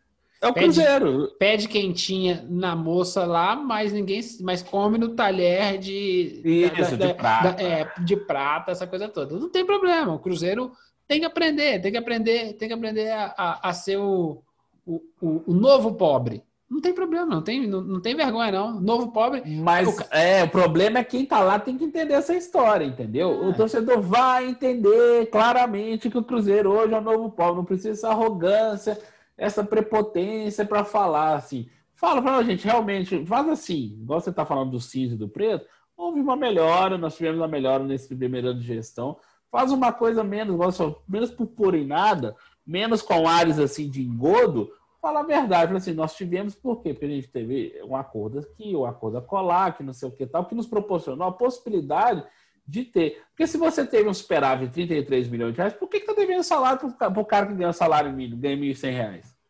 É 0.43 0.49
o 0.49 0.55
Pede- 0.55 0.65
Cruzeiro. 0.67 1.29
Pede 1.39 1.69
quentinha 1.69 2.45
na 2.49 2.75
moça 2.75 3.25
lá, 3.27 3.55
mas 3.55 3.93
ninguém 3.93 4.21
mas 4.41 4.63
come 4.63 4.97
no 4.99 5.11
talher 5.15 5.79
de 5.79 6.41
Isso, 6.45 6.97
de 6.97 7.15
prata. 7.15 7.63
é, 7.63 7.93
de 8.03 8.17
prata, 8.17 8.73
essa 8.73 8.87
coisa 8.87 9.09
toda. 9.09 9.39
Não 9.39 9.51
tem 9.51 9.65
problema. 9.67 10.15
O 10.15 10.19
Cruzeiro 10.19 10.73
tem 11.07 11.21
que 11.21 11.27
aprender, 11.27 11.81
tem 11.81 11.93
que 11.93 11.99
aprender, 11.99 12.55
tem 12.55 12.69
que 12.69 12.75
aprender 12.75 13.11
a, 13.11 13.35
a- 13.37 13.69
a 13.69 13.73
ser 13.75 13.99
o, 13.99 14.43
o, 14.87 15.03
o- 15.21 15.43
o 15.49 15.53
novo 15.55 15.95
pobre. 15.95 16.43
Não 16.71 16.81
tem 16.81 16.95
problema, 16.95 17.27
não 17.27 17.43
tem, 17.43 17.67
não, 17.67 17.81
não 17.81 18.01
tem 18.01 18.15
vergonha, 18.15 18.53
não. 18.53 18.81
Novo 18.81 19.11
pobre. 19.11 19.43
Mas 19.45 19.89
O 19.89 20.05
é, 20.13 20.45
o 20.45 20.49
problema 20.49 21.01
é 21.01 21.05
quem 21.05 21.27
tá 21.27 21.41
lá 21.41 21.59
tem 21.59 21.77
que 21.77 21.83
entender 21.85 22.15
essa 22.15 22.33
história, 22.33 22.85
entendeu? 22.85 23.31
É. 23.43 23.49
O 23.49 23.53
torcedor 23.53 24.01
vai 24.01 24.47
entender 24.47 25.27
claramente 25.27 26.09
que 26.09 26.17
o 26.17 26.23
Cruzeiro 26.23 26.71
hoje 26.71 26.95
é 26.95 26.99
o 26.99 27.03
novo 27.03 27.29
povo, 27.33 27.57
não 27.57 27.65
precisa 27.65 27.91
essa 27.91 28.11
arrogância, 28.11 28.97
essa 29.37 29.65
prepotência 29.65 30.65
para 30.65 30.85
falar 30.85 31.35
assim. 31.35 31.69
Fala, 31.97 32.23
fala, 32.23 32.45
gente, 32.45 32.65
realmente, 32.65 33.27
faz 33.27 33.49
assim, 33.49 33.99
igual 34.01 34.21
você 34.21 34.33
tá 34.33 34.47
falando 34.47 34.71
do 34.71 34.81
cinza 34.81 35.15
e 35.15 35.19
do 35.19 35.29
preto, 35.29 35.67
houve 35.97 36.21
uma 36.21 36.37
melhora, 36.37 36.97
nós 36.97 37.17
tivemos 37.17 37.41
uma 37.41 37.49
melhora 37.49 37.83
nesse 37.83 38.15
primeiro 38.15 38.51
ano 38.51 38.61
de 38.61 38.67
gestão. 38.67 39.19
Faz 39.51 39.73
uma 39.73 39.93
coisa 39.93 40.23
menos, 40.23 40.55
igual 40.55 41.03
menos 41.09 41.33
por 41.33 41.49
pôr 41.49 41.75
em 41.75 41.85
nada, 41.85 42.37
menos 42.65 43.03
com 43.03 43.27
ares 43.27 43.59
assim 43.59 43.91
de 43.91 44.03
engodo, 44.03 44.71
Fala 45.01 45.21
a 45.21 45.23
verdade, 45.23 45.67
fala 45.69 45.79
assim, 45.79 45.95
nós 45.95 46.15
tivemos 46.15 46.55
por 46.55 46.83
quê? 46.83 46.93
Porque 46.93 47.07
a 47.07 47.09
gente 47.09 47.29
teve 47.29 47.81
um 47.85 47.97
acordo 47.97 48.41
aqui, 48.41 48.77
um 48.77 48.85
acordo 48.85 49.19
a 49.19 49.23
colar, 49.23 49.77
que 49.77 49.83
não 49.83 49.95
sei 49.95 50.09
o 50.09 50.13
que 50.13 50.27
tal, 50.27 50.45
que 50.45 50.55
nos 50.55 50.67
proporcionou 50.67 51.27
a 51.27 51.33
possibilidade 51.33 52.23
de 52.67 52.85
ter. 52.85 53.23
Porque 53.31 53.47
se 53.47 53.57
você 53.57 53.87
teve 53.87 54.09
um 54.09 54.15
superávit 54.15 54.69
de 54.69 54.75
33 54.75 55.29
milhões 55.29 55.53
de 55.53 55.59
reais, 55.59 55.73
por 55.73 55.89
que, 55.89 56.01
que 56.01 56.07
tá 56.07 56.13
devendo 56.13 56.43
salário 56.43 56.93
para 56.93 57.21
o 57.21 57.25
cara 57.25 57.47
que 57.47 57.55
ganha 57.55 57.73
salário 57.73 58.13
mínimo, 58.13 58.41
ganha 58.41 58.57
1.100 58.57 58.91
reais? 58.91 59.41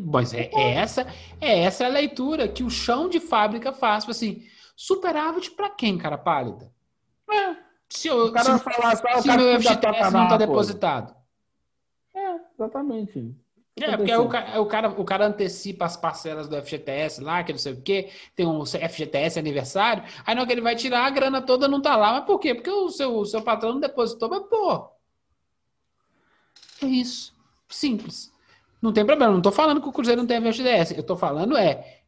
Mas 0.00 0.34
é, 0.34 0.50
é 0.52 0.74
essa 0.74 1.06
é 1.40 1.60
essa 1.60 1.86
a 1.86 1.88
leitura 1.88 2.46
que 2.46 2.62
o 2.62 2.68
chão 2.68 3.08
de 3.08 3.18
fábrica 3.18 3.72
faz. 3.72 4.06
Assim, 4.06 4.44
superávit 4.76 5.50
para 5.52 5.70
quem, 5.70 5.96
cara 5.96 6.18
pálida? 6.18 6.70
É, 7.30 7.56
Se, 7.88 8.08
eu, 8.08 8.26
o 8.26 8.32
cara 8.32 8.58
se, 8.58 8.64
falar 8.64 8.92
o 8.92 9.22
se 9.22 9.28
cara 9.28 9.42
meu 9.42 9.60
FGTS 9.60 9.80
pagar 9.80 10.12
não 10.12 10.24
está 10.24 10.36
depositado. 10.36 11.16
É, 12.14 12.36
exatamente. 12.54 13.34
É, 13.84 13.96
porque 13.96 14.14
o 14.14 14.28
cara, 14.28 14.60
o, 14.60 14.66
cara, 14.66 14.88
o 14.88 15.04
cara 15.04 15.26
antecipa 15.26 15.84
as 15.84 15.96
parcelas 15.96 16.48
do 16.48 16.56
FGTS 16.56 17.22
lá, 17.22 17.42
que 17.44 17.52
não 17.52 17.58
sei 17.58 17.72
o 17.72 17.80
quê, 17.80 18.10
tem 18.34 18.46
um 18.46 18.64
FGTS 18.64 19.38
aniversário, 19.38 20.04
aí 20.26 20.36
hora 20.36 20.46
que 20.46 20.52
ele 20.52 20.60
vai 20.60 20.76
tirar, 20.76 21.06
a 21.06 21.10
grana 21.10 21.40
toda 21.42 21.68
não 21.68 21.80
tá 21.80 21.96
lá. 21.96 22.12
Mas 22.12 22.24
por 22.24 22.38
quê? 22.38 22.54
Porque 22.54 22.70
o 22.70 22.90
seu, 22.90 23.16
o 23.16 23.24
seu 23.24 23.42
patrão 23.42 23.72
não 23.74 23.80
depositou, 23.80 24.28
mas 24.28 24.42
pô. 24.44 24.88
É 26.82 26.86
isso. 26.86 27.34
Simples. 27.68 28.32
Não 28.80 28.92
tem 28.92 29.04
problema, 29.04 29.32
não 29.32 29.42
tô 29.42 29.50
falando 29.50 29.80
que 29.80 29.88
o 29.88 29.92
Cruzeiro 29.92 30.20
não 30.20 30.28
tem 30.28 30.36
a 30.36 30.40
FGTS. 30.40 30.96
Eu 30.96 31.02
tô 31.02 31.16
falando 31.16 31.56
é 31.56 31.98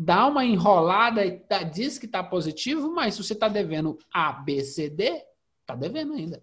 dá 0.00 0.26
uma 0.28 0.44
enrolada 0.44 1.26
e 1.26 1.40
tá- 1.40 1.64
diz 1.64 1.98
que 1.98 2.06
tá 2.06 2.22
positivo, 2.22 2.88
mas 2.94 3.14
se 3.16 3.24
você 3.24 3.34
tá 3.34 3.48
devendo 3.48 3.98
A, 4.12 4.32
B, 4.32 4.62
C, 4.62 4.88
D, 4.88 5.24
tá 5.66 5.74
devendo 5.74 6.12
ainda. 6.12 6.40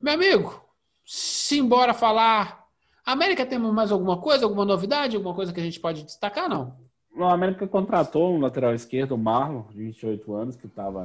Meu 0.00 0.14
amigo, 0.14 0.64
simbora 1.04 1.94
falar. 1.94 2.59
América 3.04 3.46
temos 3.46 3.72
mais 3.72 3.90
alguma 3.90 4.18
coisa, 4.20 4.44
alguma 4.44 4.64
novidade, 4.64 5.16
alguma 5.16 5.34
coisa 5.34 5.52
que 5.52 5.60
a 5.60 5.62
gente 5.62 5.80
pode 5.80 6.04
destacar, 6.04 6.48
não? 6.48 6.76
O 7.16 7.24
América 7.24 7.66
contratou 7.66 8.34
um 8.34 8.40
lateral 8.40 8.74
esquerdo, 8.74 9.12
o 9.12 9.18
Marlon, 9.18 9.62
de 9.70 9.78
28 9.78 10.34
anos, 10.34 10.56
que 10.56 10.66
estava 10.66 11.04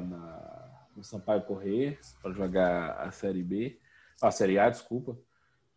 no 0.95 1.03
Sampaio 1.03 1.41
Correia 1.41 1.97
para 2.21 2.31
jogar 2.31 2.91
a 3.01 3.11
Série 3.11 3.43
B, 3.43 3.77
a 4.21 4.31
Série 4.31 4.57
A, 4.59 4.69
desculpa. 4.69 5.17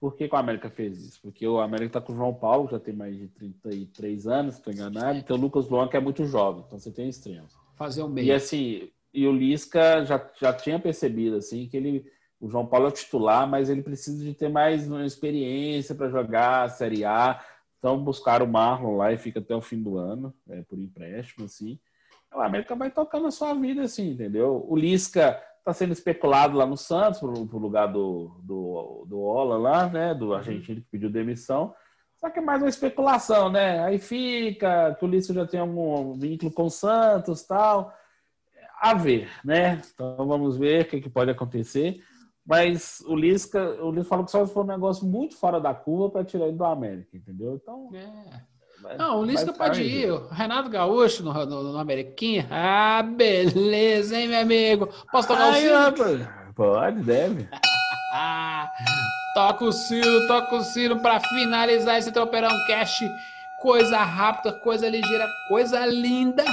Por 0.01 0.15
que, 0.15 0.29
que 0.29 0.35
o 0.35 0.39
América 0.39 0.71
fez 0.71 0.99
isso? 1.03 1.21
Porque 1.21 1.47
o 1.47 1.59
América 1.59 1.87
está 1.99 2.01
com 2.01 2.13
o 2.13 2.17
João 2.17 2.33
Paulo, 2.33 2.67
que 2.67 2.73
já 2.73 2.79
tem 2.79 2.95
mais 2.95 3.17
de 3.17 3.27
33 3.29 4.27
anos, 4.29 4.55
se 4.55 4.61
estou 4.61 4.73
enganado, 4.73 5.19
e 5.19 5.23
tem 5.23 5.35
o 5.35 5.41
Lucas 5.41 5.69
Luan, 5.69 5.89
que 5.89 5.97
é 5.97 6.01
muito 6.01 6.25
jovem, 6.25 6.63
então 6.67 6.79
você 6.79 6.93
tem 6.93 7.09
extremos. 7.09 7.53
Fazer 7.75 8.03
o 8.03 8.07
E 8.07 8.11
meio. 8.11 8.35
assim, 8.35 8.91
e 9.13 9.27
o 9.27 9.33
Lisca 9.33 10.05
já, 10.05 10.25
já 10.41 10.53
tinha 10.53 10.79
percebido 10.79 11.37
assim 11.37 11.67
que 11.67 11.77
ele, 11.77 12.07
o 12.41 12.49
João 12.49 12.67
Paulo 12.67 12.87
é 12.87 12.89
o 12.89 12.93
titular, 12.93 13.49
mas 13.49 13.69
ele 13.69 13.83
precisa 13.83 14.23
de 14.25 14.33
ter 14.33 14.49
mais 14.49 14.87
experiência 14.87 15.95
para 15.95 16.09
jogar 16.09 16.63
a 16.63 16.69
Série 16.69 17.05
A. 17.05 17.43
Então 17.79 18.03
buscaram 18.03 18.47
o 18.47 18.49
Marlon 18.49 18.97
lá 18.97 19.13
e 19.13 19.19
fica 19.19 19.41
até 19.41 19.55
o 19.55 19.61
fim 19.61 19.83
do 19.83 19.99
ano, 19.99 20.35
é, 20.49 20.63
por 20.63 20.79
empréstimo, 20.79 21.45
assim. 21.45 21.79
O 22.35 22.41
América 22.41 22.75
vai 22.75 22.91
tocando 22.91 23.27
a 23.27 23.31
sua 23.31 23.55
vida, 23.55 23.83
assim, 23.83 24.11
entendeu? 24.11 24.65
O 24.69 24.77
Lisca 24.77 25.41
está 25.59 25.73
sendo 25.73 25.93
especulado 25.93 26.57
lá 26.57 26.67
no 26.67 26.77
Santos, 26.77 27.21
pro, 27.21 27.47
pro 27.47 27.59
lugar 27.59 27.87
do, 27.87 28.41
do, 28.43 29.05
do 29.09 29.21
Ola 29.21 29.57
lá, 29.57 29.89
né? 29.89 30.15
Do 30.15 30.35
argentino 30.35 30.81
que 30.81 30.91
pediu 30.91 31.11
demissão. 31.11 31.75
Só 32.17 32.29
que 32.31 32.39
é 32.39 32.43
mais 32.43 32.61
uma 32.61 32.69
especulação, 32.69 33.51
né? 33.51 33.81
Aí 33.85 33.99
fica 33.99 34.95
que 34.95 35.05
o 35.05 35.09
Lisca 35.09 35.33
já 35.33 35.47
tem 35.47 35.61
algum 35.61 36.15
vínculo 36.15 36.53
com 36.53 36.65
o 36.65 36.71
Santos 36.71 37.45
tal. 37.45 37.93
A 38.81 38.95
ver, 38.95 39.29
né? 39.45 39.81
Então 39.93 40.27
vamos 40.27 40.57
ver 40.57 40.83
o 40.83 40.89
que, 40.89 41.01
que 41.01 41.11
pode 41.11 41.31
acontecer. 41.31 42.03
Mas 42.49 43.01
o 43.07 43.15
Lisca, 43.15 43.61
o 43.83 43.91
Lisca 43.91 44.09
falou 44.09 44.25
que 44.25 44.31
só 44.31 44.47
foi 44.47 44.63
um 44.63 44.67
negócio 44.67 45.07
muito 45.07 45.37
fora 45.37 45.61
da 45.61 45.75
curva 45.75 46.09
para 46.11 46.25
tirar 46.25 46.47
ele 46.47 46.57
do 46.57 46.65
América, 46.65 47.15
entendeu? 47.15 47.61
Então. 47.63 47.91
É. 47.93 48.83
vai- 48.83 48.97
Não, 48.97 49.21
o 49.21 49.25
Lisca 49.25 49.53
vai 49.53 49.69
pode 49.69 49.83
ir. 49.83 50.11
O 50.11 50.29
Renato 50.29 50.71
Gaúcho 50.71 51.23
no, 51.23 51.33
no, 51.45 51.73
no 51.73 51.79
Ameriquinha. 51.79 52.49
Ah, 52.51 53.03
beleza, 53.03 54.17
hein, 54.19 54.29
meu 54.29 54.41
amigo? 54.41 54.89
Posso 55.13 55.29
tocar 55.29 55.49
o 55.51 55.53
Aí, 55.53 55.63
sino? 55.63 56.29
Pode, 56.55 57.01
deve. 57.03 57.47
Toca 59.35 59.65
o 59.67 59.73
sino, 59.73 60.27
toca 60.27 60.57
o 60.57 60.63
sino 60.63 60.99
para 61.01 61.21
finalizar 61.21 61.99
esse 61.99 62.11
Tropeirão 62.11 62.51
Cast. 62.67 63.09
Coisa 63.61 63.99
rápida, 63.99 64.53
coisa 64.61 64.89
ligeira, 64.89 65.29
coisa 65.49 65.85
linda. 65.87 66.45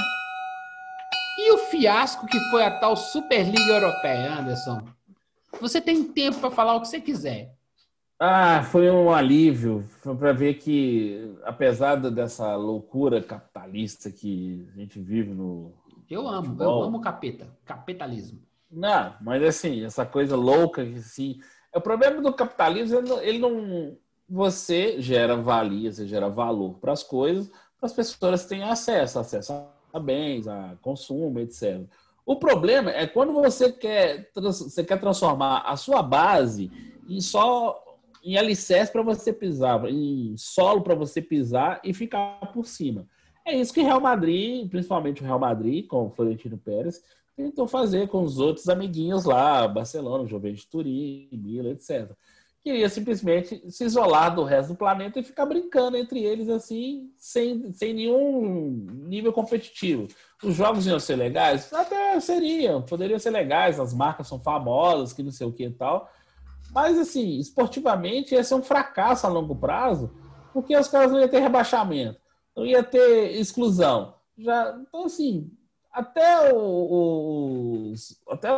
E 1.38 1.52
o 1.52 1.58
fiasco 1.58 2.26
que 2.26 2.38
foi 2.50 2.62
a 2.64 2.78
tal 2.78 2.96
Superliga 2.96 3.72
Europeia, 3.72 4.38
Anderson? 4.38 4.82
Você 5.60 5.80
tem 5.80 6.04
tempo 6.04 6.38
para 6.40 6.50
falar 6.50 6.74
o 6.76 6.80
que 6.80 6.88
você 6.88 7.00
quiser. 7.00 7.54
Ah, 8.18 8.62
foi 8.62 8.90
um 8.90 9.12
alívio. 9.12 9.84
Foi 10.00 10.16
para 10.16 10.32
ver 10.32 10.54
que, 10.54 11.34
apesar 11.44 11.96
dessa 11.96 12.56
loucura 12.56 13.22
capitalista 13.22 14.10
que 14.10 14.66
a 14.74 14.78
gente 14.78 14.98
vive 14.98 15.32
no. 15.34 15.72
Eu 16.08 16.26
amo, 16.26 16.38
eu 16.46 16.50
Futebol. 16.50 16.82
amo 16.84 17.00
capeta, 17.00 17.46
capitalismo. 17.64 18.40
Não, 18.70 19.14
mas 19.20 19.42
assim, 19.42 19.84
essa 19.84 20.04
coisa 20.06 20.36
louca 20.36 20.84
que 20.84 20.98
assim. 20.98 21.38
O 21.74 21.80
problema 21.80 22.22
do 22.22 22.32
capitalismo, 22.32 22.96
ele 22.98 23.08
não, 23.08 23.22
ele 23.22 23.38
não- 23.38 23.96
Você 24.28 25.00
gera 25.00 25.36
valia, 25.36 25.92
você 25.92 26.06
gera 26.06 26.28
valor 26.28 26.78
para 26.80 26.92
as 26.92 27.02
coisas, 27.02 27.48
para 27.78 27.86
as 27.86 27.92
pessoas 27.92 28.44
têm 28.46 28.62
acesso, 28.64 29.18
acesso 29.20 29.52
a 29.92 30.00
bens, 30.00 30.48
a 30.48 30.76
consumo, 30.82 31.38
etc. 31.38 31.86
O 32.26 32.34
problema 32.34 32.90
é 32.90 33.06
quando 33.06 33.32
você 33.32 33.70
quer, 33.70 34.28
você 34.34 34.82
quer 34.82 34.98
transformar 34.98 35.60
a 35.60 35.76
sua 35.76 36.02
base 36.02 36.68
em 37.08 37.20
só 37.20 37.80
em 38.24 38.36
alicerce 38.36 38.90
para 38.90 39.02
você 39.02 39.32
pisar, 39.32 39.88
em 39.88 40.34
solo 40.36 40.82
para 40.82 40.96
você 40.96 41.22
pisar 41.22 41.80
e 41.84 41.94
ficar 41.94 42.50
por 42.52 42.66
cima. 42.66 43.06
É 43.44 43.56
isso 43.56 43.72
que 43.72 43.80
o 43.80 43.84
Real 43.84 44.00
Madrid, 44.00 44.68
principalmente 44.68 45.22
o 45.22 45.24
Real 45.24 45.38
Madrid, 45.38 45.86
com 45.86 46.06
o 46.06 46.10
Florentino 46.10 46.58
Pérez, 46.58 47.00
tentou 47.36 47.68
fazer 47.68 48.08
com 48.08 48.24
os 48.24 48.40
outros 48.40 48.68
amiguinhos 48.68 49.24
lá, 49.24 49.68
Barcelona, 49.68 50.26
Juventus 50.26 50.64
Turim, 50.64 51.28
Milan, 51.30 51.70
etc. 51.70 52.10
Queria 52.66 52.88
simplesmente 52.88 53.62
se 53.70 53.84
isolar 53.84 54.34
do 54.34 54.42
resto 54.42 54.70
do 54.72 54.76
planeta 54.76 55.20
e 55.20 55.22
ficar 55.22 55.46
brincando 55.46 55.96
entre 55.96 56.24
eles 56.24 56.48
assim, 56.48 57.12
sem, 57.16 57.72
sem 57.72 57.94
nenhum 57.94 58.84
nível 59.06 59.32
competitivo. 59.32 60.08
Os 60.42 60.56
jogos 60.56 60.84
iam 60.84 60.98
ser 60.98 61.14
legais? 61.14 61.72
Até 61.72 62.18
seriam, 62.18 62.82
poderiam 62.82 63.20
ser 63.20 63.30
legais, 63.30 63.78
as 63.78 63.94
marcas 63.94 64.26
são 64.26 64.40
famosas, 64.40 65.12
que 65.12 65.22
não 65.22 65.30
sei 65.30 65.46
o 65.46 65.52
que 65.52 65.66
e 65.66 65.70
tal. 65.70 66.10
Mas, 66.72 66.98
assim, 66.98 67.38
esportivamente 67.38 68.34
ia 68.34 68.42
ser 68.42 68.56
um 68.56 68.62
fracasso 68.64 69.28
a 69.28 69.30
longo 69.30 69.54
prazo, 69.54 70.12
porque 70.52 70.76
os 70.76 70.88
caras 70.88 71.12
não 71.12 71.20
iam 71.20 71.28
ter 71.28 71.38
rebaixamento, 71.38 72.18
não 72.56 72.66
ia 72.66 72.82
ter 72.82 73.30
exclusão. 73.36 74.16
Já, 74.36 74.76
então, 74.80 75.04
assim, 75.04 75.52
até 75.92 76.52
os, 76.52 78.20
até 78.28 78.50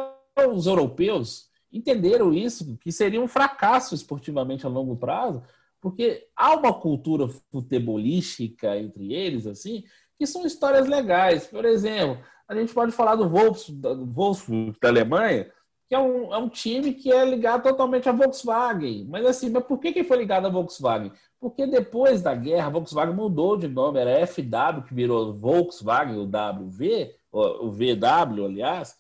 os 0.49 0.67
europeus 0.67 1.48
entenderam 1.73 2.33
isso, 2.33 2.77
que 2.79 2.91
seria 2.91 3.21
um 3.21 3.29
fracasso 3.29 3.95
esportivamente 3.95 4.67
a 4.67 4.69
longo 4.69 4.97
prazo, 4.97 5.43
porque 5.81 6.27
há 6.37 6.55
uma 6.55 6.73
cultura 6.73 7.29
futebolística 7.51 8.77
entre 8.77 9.13
eles, 9.13 9.47
assim, 9.47 9.85
que 10.19 10.27
são 10.27 10.45
histórias 10.45 10.89
legais. 10.89 11.47
Por 11.47 11.65
exemplo, 11.65 12.23
a 12.49 12.55
gente 12.55 12.73
pode 12.73 12.93
falar 12.93 13.15
do 13.15 13.29
Wolfsburg, 13.29 14.77
da 14.81 14.89
Alemanha, 14.89 15.51
que 15.89 15.95
é 15.95 15.99
um, 15.99 16.35
é 16.35 16.39
um 16.39 16.49
time 16.49 16.93
que 16.93 17.11
é 17.11 17.25
ligado 17.25 17.63
totalmente 17.63 18.09
à 18.09 18.13
Volkswagen. 18.13 19.07
Mas 19.09 19.25
assim, 19.25 19.49
mas 19.49 19.65
por 19.65 19.79
que, 19.79 19.93
que 19.93 20.05
foi 20.05 20.19
ligado 20.19 20.47
à 20.47 20.51
Volkswagen? 20.51 21.13
Porque 21.41 21.67
depois 21.67 22.21
da 22.21 22.35
guerra, 22.35 22.67
a 22.67 22.71
Volkswagen 22.71 23.15
mudou 23.15 23.57
de 23.57 23.69
nome, 23.69 23.99
era 23.99 24.27
FW, 24.27 24.83
que 24.87 24.95
virou 24.95 25.33
Volkswagen, 25.33 26.17
o 26.17 26.25
WV, 26.25 27.15
o 27.33 27.71
VW, 27.71 28.45
aliás, 28.45 28.99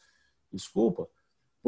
desculpa. 0.50 1.08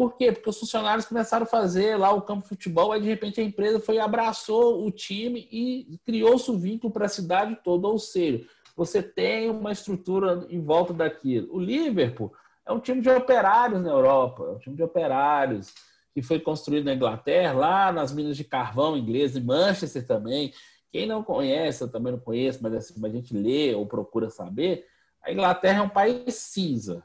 Por 0.01 0.17
quê? 0.17 0.33
Porque 0.33 0.49
os 0.49 0.59
funcionários 0.59 1.05
começaram 1.05 1.45
a 1.45 1.47
fazer 1.47 1.95
lá 1.99 2.11
o 2.11 2.23
campo 2.23 2.45
de 2.45 2.49
futebol, 2.49 2.91
aí 2.91 3.03
de 3.03 3.07
repente 3.07 3.39
a 3.39 3.45
empresa 3.45 3.79
foi 3.79 3.99
abraçou 3.99 4.83
o 4.87 4.91
time 4.91 5.47
e 5.53 6.01
criou-se 6.07 6.51
o 6.51 6.57
vínculo 6.57 6.91
para 6.91 7.05
a 7.05 7.09
cidade 7.11 7.59
toda. 7.63 7.87
Ou 7.87 7.99
seja, 7.99 8.47
você 8.75 9.03
tem 9.03 9.51
uma 9.51 9.71
estrutura 9.71 10.47
em 10.49 10.59
volta 10.59 10.95
daquilo. 10.95 11.55
O 11.55 11.61
Liverpool 11.61 12.33
é 12.65 12.73
um 12.73 12.81
time 12.81 13.03
de 13.03 13.11
operários 13.11 13.83
na 13.83 13.91
Europa, 13.91 14.45
é 14.45 14.53
um 14.53 14.59
time 14.59 14.75
de 14.75 14.83
operários 14.83 15.71
que 16.15 16.23
foi 16.23 16.41
construído 16.41 16.87
na 16.87 16.95
Inglaterra, 16.95 17.53
lá 17.53 17.93
nas 17.93 18.11
minas 18.11 18.39
de 18.39 18.45
carvão 18.45 18.97
inglês, 18.97 19.37
em 19.37 19.45
Manchester 19.45 20.07
também. 20.07 20.55
Quem 20.91 21.07
não 21.07 21.23
conhece, 21.23 21.85
eu 21.85 21.93
também 21.93 22.15
não 22.15 22.21
conheço, 22.21 22.61
mas 22.63 22.73
assim, 22.73 22.95
a 23.05 23.11
gente 23.11 23.37
lê 23.37 23.75
ou 23.75 23.85
procura 23.85 24.31
saber, 24.31 24.87
a 25.23 25.31
Inglaterra 25.31 25.81
é 25.81 25.83
um 25.83 25.91
país 25.91 26.37
cinza, 26.37 27.05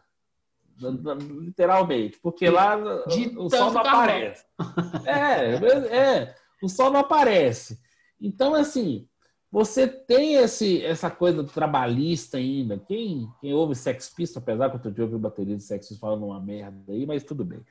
literalmente, 0.78 2.19
porque 2.21 2.49
lá 2.49 2.76
De 3.07 3.38
o 3.38 3.49
sol 3.49 3.71
não 3.71 3.82
aparece. 3.82 4.45
É, 5.05 5.97
é, 5.97 6.36
o 6.61 6.67
sol 6.67 6.91
não 6.91 6.99
aparece. 6.99 7.80
Então, 8.19 8.53
assim, 8.53 9.07
você 9.51 9.88
tem 9.88 10.36
esse, 10.36 10.84
essa 10.84 11.09
coisa 11.09 11.43
trabalhista 11.43 12.38
ainda. 12.38 12.78
Quem, 12.78 13.28
quem 13.39 13.53
ouve 13.53 13.73
Sex 13.73 14.09
Pistols, 14.09 14.43
apesar 14.43 14.69
que 14.69 14.76
outro 14.76 14.91
dia 14.91 15.01
eu 15.01 15.05
ouvi 15.05 15.15
o 15.15 15.19
bateria 15.19 15.55
de 15.55 15.63
Sex 15.63 15.88
Pistols 15.88 15.99
falando 15.99 16.26
uma 16.26 16.41
merda 16.41 16.91
aí, 16.91 17.05
mas 17.05 17.23
tudo 17.23 17.45
bem. 17.45 17.61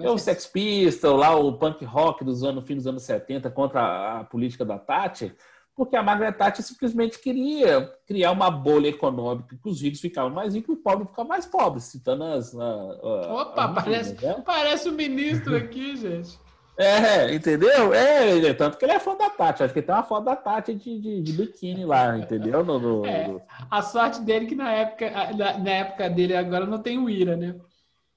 É 0.00 0.10
o 0.10 0.18
Sex 0.18 0.46
Pistols, 0.46 1.18
lá 1.18 1.34
o 1.34 1.56
punk 1.56 1.82
rock 1.84 2.24
dos 2.24 2.44
anos, 2.44 2.66
fim 2.66 2.76
dos 2.76 2.86
anos 2.86 3.02
70 3.04 3.50
contra 3.50 3.80
a, 3.80 4.20
a 4.20 4.24
política 4.24 4.66
da 4.66 4.78
Thatcher, 4.78 5.34
porque 5.80 5.96
a 5.96 6.02
Margaret 6.02 6.32
Thatcher 6.32 6.62
simplesmente 6.62 7.18
queria 7.18 7.90
criar 8.06 8.32
uma 8.32 8.50
bolha 8.50 8.88
econômica 8.88 9.56
que 9.56 9.66
os 9.66 9.80
ricos 9.80 9.98
ficavam 9.98 10.28
mais 10.30 10.54
ricos 10.54 10.74
e 10.74 10.76
os 10.78 10.82
pobres 10.82 11.08
ficavam 11.08 11.28
mais 11.30 11.46
pobres, 11.46 11.84
citando 11.84 12.22
as... 12.24 12.54
a- 12.54 12.62
a- 12.62 13.32
Opa, 13.42 13.64
as 13.64 13.74
parece, 13.84 14.24
né? 14.26 14.42
parece 14.44 14.88
o 14.90 14.92
ministro 14.92 15.56
aqui, 15.56 15.96
gente. 15.96 16.38
É, 16.76 17.34
entendeu? 17.34 17.92
É, 17.92 18.30
ele- 18.30 18.54
tanto 18.54 18.78
que 18.78 18.84
ele 18.86 18.92
é 18.92 18.98
fã 18.98 19.14
da 19.14 19.28
Tati. 19.28 19.62
Acho 19.62 19.74
que 19.74 19.82
tem 19.82 19.94
uma 19.94 20.02
foto 20.02 20.24
da 20.24 20.34
Tati 20.36 20.72
de, 20.74 20.98
de, 20.98 21.20
de 21.20 21.32
biquíni 21.34 21.84
lá, 21.84 22.16
entendeu? 22.16 22.64
No, 22.64 22.78
no- 22.78 23.04
É. 23.08 23.28
no- 23.28 23.42
A 23.70 23.82
sorte 23.82 24.22
dele 24.22 24.46
que 24.46 24.54
na 24.54 24.72
época, 24.72 25.10
na, 25.36 25.58
na 25.58 25.70
época 25.70 26.08
dele 26.08 26.34
agora 26.34 26.64
não 26.64 26.78
tem 26.78 26.96
o 26.98 27.10
Ira, 27.10 27.36
né? 27.36 27.54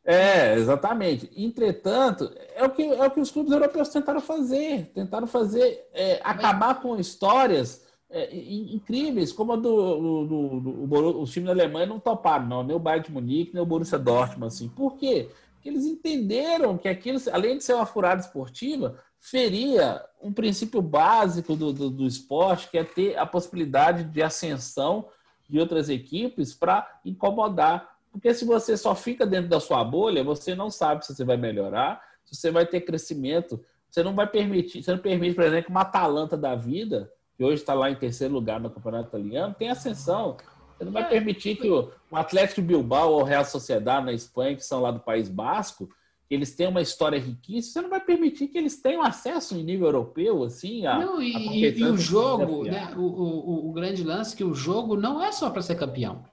É, 0.06 0.56
exatamente. 0.56 1.30
Entretanto, 1.36 2.30
é 2.56 2.64
o, 2.66 2.70
que, 2.70 2.84
é 2.84 3.06
o 3.08 3.12
que 3.12 3.20
os 3.22 3.32
clubes 3.32 3.52
europeus 3.54 3.90
tentaram 3.90 4.20
fazer. 4.20 4.92
Tentaram 4.94 5.28
fazer, 5.28 5.88
é, 5.94 6.20
acabar 6.24 6.82
com 6.82 6.98
histórias 6.98 7.86
é, 8.10 8.36
in- 8.36 8.76
incríveis, 8.76 9.32
como 9.32 9.54
a 9.54 9.56
do, 9.56 10.26
do, 10.26 10.26
do, 10.60 10.88
do- 10.88 11.22
os 11.22 11.32
times 11.32 11.48
da 11.48 11.54
Alemanha 11.54 11.86
não 11.86 12.00
toparam, 12.00 12.46
não. 12.46 12.64
Nem 12.64 12.76
o 12.76 12.80
Bayern 12.80 13.06
de 13.08 13.14
Munique, 13.14 13.54
nem 13.54 13.64
o 13.64 13.66
Borussia 13.66 13.98
Dortmund, 13.98 14.48
assim. 14.48 14.68
Por 14.70 14.98
quê? 14.98 15.30
que 15.62 15.70
eles 15.70 15.86
entenderam 15.86 16.78
que 16.78 16.90
aquilo, 16.90 17.18
além 17.32 17.58
de 17.58 17.64
ser 17.64 17.74
uma 17.74 17.86
furada 17.86 18.20
esportiva, 18.20 19.00
feria 19.18 20.04
um 20.22 20.34
princípio 20.34 20.82
básico 20.82 21.56
do, 21.56 21.72
do, 21.72 21.90
do 21.90 22.06
esporte, 22.06 22.70
que 22.70 22.78
é 22.78 22.84
ter 22.84 23.18
a 23.18 23.26
possibilidade 23.26 24.04
de 24.04 24.22
ascensão 24.22 25.08
de 25.48 25.58
outras 25.62 25.88
equipes 25.88 26.54
para 26.54 26.86
incomodar. 27.06 27.93
Porque 28.14 28.32
se 28.32 28.46
você 28.46 28.78
só 28.78 28.94
fica 28.94 29.26
dentro 29.26 29.50
da 29.50 29.60
sua 29.60 29.84
bolha, 29.84 30.24
você 30.24 30.54
não 30.54 30.70
sabe 30.70 31.04
se 31.04 31.14
você 31.14 31.26
vai 31.26 31.36
melhorar, 31.36 32.00
se 32.24 32.36
você 32.36 32.52
vai 32.52 32.66
ter 32.66 32.82
crescimento. 32.82 33.60
Você 33.90 34.04
não 34.04 34.14
vai 34.14 34.28
permitir, 34.28 34.84
você 34.84 34.92
não 34.92 35.00
permite, 35.00 35.36
por 35.36 35.44
exemplo, 35.44 35.70
uma 35.72 35.82
Atalanta 35.82 36.38
da 36.38 36.56
vida, 36.56 37.12
que 37.36 37.44
hoje 37.44 37.62
está 37.62 37.74
lá 37.74 37.90
em 37.90 37.96
terceiro 37.96 38.34
lugar 38.34 38.60
no 38.60 38.70
Campeonato 38.70 39.10
Italiano, 39.10 39.56
tem 39.58 39.70
ascensão. 39.70 40.38
Você 40.78 40.86
não 40.86 40.92
vai 40.92 41.10
permitir 41.10 41.56
que 41.56 41.70
o, 41.70 41.92
o 42.10 42.16
Atlético 42.16 42.62
Bilbao 42.62 43.12
ou 43.12 43.22
o 43.22 43.24
Real 43.24 43.46
Sociedade 43.46 44.06
na 44.06 44.14
Espanha, 44.14 44.56
que 44.56 44.64
são 44.64 44.82
lá 44.82 44.92
do 44.92 45.00
País 45.00 45.28
Basco, 45.28 45.90
eles 46.30 46.56
têm 46.56 46.68
uma 46.68 46.82
história 46.82 47.20
riquíssima, 47.20 47.74
você 47.74 47.82
não 47.82 47.90
vai 47.90 48.00
permitir 48.00 48.48
que 48.48 48.58
eles 48.58 48.82
tenham 48.82 49.04
acesso 49.04 49.56
em 49.56 49.64
nível 49.64 49.88
europeu, 49.88 50.44
assim, 50.44 50.86
a, 50.86 50.98
não, 50.98 51.22
e, 51.22 51.36
a 51.36 51.70
e 51.70 51.84
o 51.84 51.98
jogo, 51.98 52.64
né, 52.64 52.94
o, 52.96 53.02
o, 53.02 53.70
o, 53.70 53.74
grande 53.74 54.04
lance 54.04 54.34
é 54.34 54.38
que 54.38 54.44
o 54.44 54.54
jogo 54.54 54.96
não 54.96 55.24
é 55.24 55.32
só 55.32 55.50
para 55.50 55.62
ser 55.62 55.76
campeão. 55.76 56.24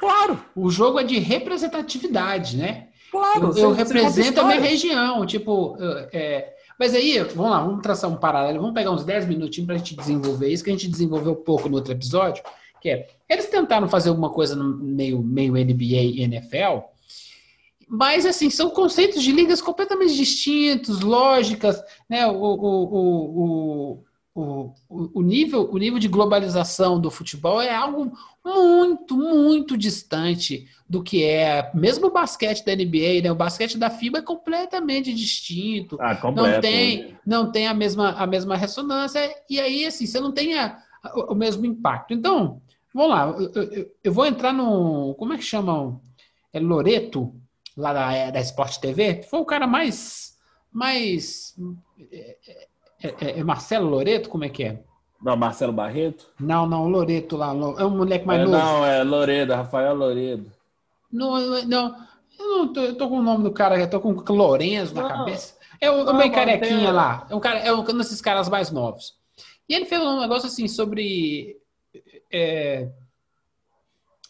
Claro! 0.00 0.42
O 0.56 0.70
jogo 0.70 0.98
é 0.98 1.04
de 1.04 1.18
representatividade, 1.18 2.56
né? 2.56 2.88
Claro! 3.10 3.52
Eu, 3.56 3.64
eu 3.64 3.72
represento 3.72 4.40
a 4.40 4.44
minha 4.44 4.60
região, 4.60 5.26
tipo... 5.26 5.76
É, 6.12 6.54
mas 6.78 6.94
aí, 6.94 7.18
vamos 7.18 7.50
lá, 7.50 7.62
vamos 7.62 7.82
traçar 7.82 8.10
um 8.10 8.16
paralelo, 8.16 8.60
vamos 8.60 8.74
pegar 8.74 8.90
uns 8.90 9.04
10 9.04 9.28
minutinhos 9.28 9.66
para 9.66 9.74
a 9.74 9.78
gente 9.78 9.94
desenvolver 9.94 10.48
isso, 10.48 10.64
que 10.64 10.70
a 10.70 10.72
gente 10.72 10.88
desenvolveu 10.88 11.36
pouco 11.36 11.68
no 11.68 11.76
outro 11.76 11.92
episódio, 11.92 12.42
que 12.80 12.88
é, 12.88 13.08
eles 13.28 13.46
tentaram 13.48 13.86
fazer 13.86 14.08
alguma 14.08 14.30
coisa 14.30 14.56
no 14.56 14.78
meio, 14.78 15.22
meio 15.22 15.52
NBA 15.52 15.84
e 15.84 16.22
NFL, 16.22 16.88
mas, 17.92 18.24
assim, 18.24 18.48
são 18.48 18.70
conceitos 18.70 19.20
de 19.20 19.32
ligas 19.32 19.60
completamente 19.60 20.14
distintos, 20.14 21.00
lógicas, 21.00 21.82
né? 22.08 22.24
O, 22.24 22.36
o, 22.36 22.84
o, 22.84 23.42
o, 23.42 24.04
o, 24.34 25.22
nível, 25.22 25.68
o 25.70 25.78
nível 25.78 25.98
de 25.98 26.08
globalização 26.08 27.00
do 27.00 27.10
futebol 27.10 27.60
é 27.60 27.74
algo 27.74 28.12
muito, 28.44 29.16
muito 29.16 29.76
distante 29.76 30.68
do 30.88 31.02
que 31.02 31.24
é. 31.24 31.70
Mesmo 31.74 32.06
o 32.06 32.12
basquete 32.12 32.64
da 32.64 32.74
NBA, 32.74 33.22
né? 33.22 33.32
O 33.32 33.36
basquete 33.36 33.76
da 33.76 33.90
FIBA 33.90 34.18
é 34.18 34.22
completamente 34.22 35.12
distinto. 35.12 35.96
Ah, 36.00 36.14
completo. 36.14 36.54
Não 36.54 36.60
tem, 36.60 37.18
não 37.26 37.52
tem 37.52 37.66
a 37.66 37.74
mesma, 37.74 38.10
a 38.12 38.26
mesma 38.26 38.56
ressonância. 38.56 39.20
E 39.48 39.58
aí, 39.58 39.84
assim, 39.84 40.06
você 40.06 40.20
não 40.20 40.32
tem 40.32 40.58
a, 40.58 40.80
o 41.28 41.34
mesmo 41.34 41.66
impacto. 41.66 42.14
Então, 42.14 42.62
vamos 42.94 43.10
lá. 43.10 43.26
Eu, 43.26 43.62
eu, 43.62 43.90
eu 44.04 44.12
vou 44.12 44.26
entrar 44.26 44.52
no. 44.52 45.14
Como 45.14 45.32
é 45.32 45.36
que 45.36 45.44
chamam? 45.44 46.00
É 46.52 46.60
Loreto? 46.60 47.34
lá 47.76 47.92
da, 47.92 48.30
da 48.30 48.40
Sport 48.40 48.78
TV, 48.78 49.22
foi 49.22 49.40
o 49.40 49.44
cara 49.44 49.66
mais. 49.66 50.36
mais 50.72 51.56
é, 52.12 52.68
é, 53.02 53.14
é, 53.20 53.38
é 53.40 53.44
Marcelo 53.44 53.88
Loreto? 53.88 54.28
Como 54.28 54.44
é 54.44 54.48
que 54.48 54.64
é? 54.64 54.82
Não, 55.22 55.36
Marcelo 55.36 55.72
Barreto? 55.72 56.28
Não, 56.38 56.66
não, 56.66 56.88
Loreto 56.88 57.36
lá. 57.36 57.48
É 57.78 57.84
um 57.84 57.90
moleque 57.90 58.26
mais 58.26 58.40
é, 58.40 58.44
novo. 58.44 58.56
Não, 58.56 58.86
é 58.86 59.02
Loredo, 59.02 59.54
Rafael 59.54 59.94
Loredo. 59.94 60.50
Não, 61.12 61.38
não, 61.66 61.96
eu 62.38 62.58
não 62.58 62.72
tô, 62.72 62.80
eu 62.80 62.96
tô 62.96 63.08
com 63.08 63.18
o 63.18 63.22
nome 63.22 63.44
do 63.44 63.52
cara, 63.52 63.78
eu 63.78 63.90
tô 63.90 64.00
com 64.00 64.32
Lourenço 64.32 64.94
na 64.94 65.08
cabeça. 65.08 65.58
É 65.80 65.90
o, 65.90 66.14
meio 66.14 66.32
carequinha 66.32 66.78
tem... 66.78 66.92
lá. 66.92 67.26
É 67.28 67.34
um, 67.34 67.40
cara, 67.40 67.58
é 67.60 67.72
um 67.72 67.82
desses 67.82 68.20
caras 68.20 68.48
mais 68.48 68.70
novos. 68.70 69.14
E 69.68 69.74
ele 69.74 69.86
fez 69.86 70.00
um 70.00 70.20
negócio 70.20 70.46
assim 70.46 70.68
sobre. 70.68 71.56
É, 72.32 72.88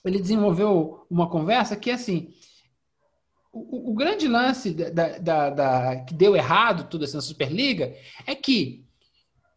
ele 0.05 0.21
desenvolveu 0.21 1.07
uma 1.11 1.29
conversa 1.29 1.77
que 1.77 1.91
assim 1.91 2.33
o, 3.53 3.91
o, 3.91 3.95
grande 3.95 4.29
lance 4.29 4.73
da, 4.73 5.19
da, 5.19 5.51
da, 5.51 5.97
que 6.05 6.15
deu 6.15 6.37
errado 6.37 6.89
tudo 6.89 7.05
essa 7.05 7.21
Superliga 7.21 7.95
é 8.27 8.35
que 8.35 8.85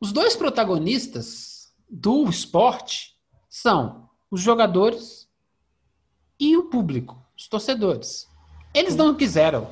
os 0.02 0.12
dois 0.12 0.36
protagonistas 0.36 1.72
do 1.90 2.28
esporte 2.28 3.16
são 3.50 4.10
os 4.32 4.42
jogadores 4.42 5.30
e 6.40 6.58
o 6.58 6.70
público, 6.70 7.24
os 7.38 7.48
torcedores. 7.48 8.28
Eles 8.74 8.96
não 8.96 9.16
quiseram. 9.16 9.70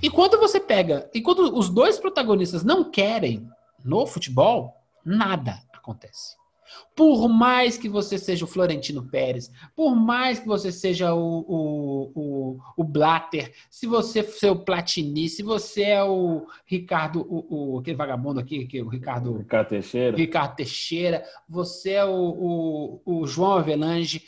E 0.00 0.08
quando 0.08 0.38
você 0.38 0.60
pega, 0.60 1.10
e 1.12 1.20
quando 1.20 1.56
os 1.56 1.68
dois 1.68 1.98
protagonistas 1.98 2.62
não 2.62 2.90
querem 2.90 3.48
no 3.84 4.06
futebol, 4.06 4.72
nada 5.04 5.60
acontece. 5.72 6.36
Por 6.94 7.28
mais 7.28 7.76
que 7.76 7.88
você 7.88 8.16
seja 8.16 8.44
o 8.44 8.48
Florentino 8.48 9.02
Pérez, 9.02 9.50
por 9.74 9.96
mais 9.96 10.38
que 10.38 10.46
você 10.46 10.70
seja 10.70 11.12
o, 11.12 11.40
o, 11.40 12.12
o, 12.14 12.60
o 12.76 12.84
Blatter, 12.84 13.52
se 13.68 13.84
você 13.84 14.22
for 14.22 14.50
o 14.50 14.64
Platini, 14.64 15.28
se 15.28 15.42
você 15.42 15.82
é 15.82 16.04
o 16.04 16.46
Ricardo, 16.64 17.20
o, 17.28 17.74
o 17.74 17.78
aquele 17.80 17.96
vagabundo 17.96 18.38
aqui, 18.38 18.64
que 18.66 18.78
é 18.78 18.82
o 18.82 18.88
Ricardo, 18.88 19.38
Ricardo 19.38 19.68
Teixeira, 19.70 20.16
Ricardo 20.16 20.54
Teixeira, 20.54 21.24
você 21.48 21.92
é 21.92 22.04
o, 22.04 22.10
o, 22.10 23.02
o 23.04 23.26
João 23.26 23.54
Avelange. 23.54 24.22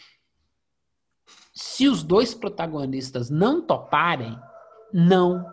Se 1.55 1.89
os 1.89 2.03
dois 2.03 2.35
protagonistas 2.35 3.31
não 3.31 3.63
toparem, 3.63 4.37
não 4.93 5.47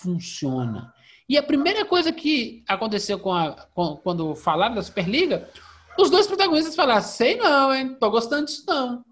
funciona. 0.00 0.94
E 1.28 1.36
a 1.36 1.42
primeira 1.42 1.84
coisa 1.84 2.12
que 2.12 2.64
aconteceu 2.66 3.18
com 3.18 3.32
a, 3.32 3.52
com, 3.74 3.96
quando 3.96 4.34
falaram 4.34 4.74
da 4.76 4.82
Superliga 4.82 5.48
os 6.02 6.10
dois 6.10 6.26
protagonistas 6.26 6.74
falaram: 6.74 7.02
sei 7.02 7.36
não, 7.36 7.74
hein? 7.74 7.96
Tô 7.98 8.10
gostando 8.10 8.46
disso 8.46 8.64
não. 8.66 9.04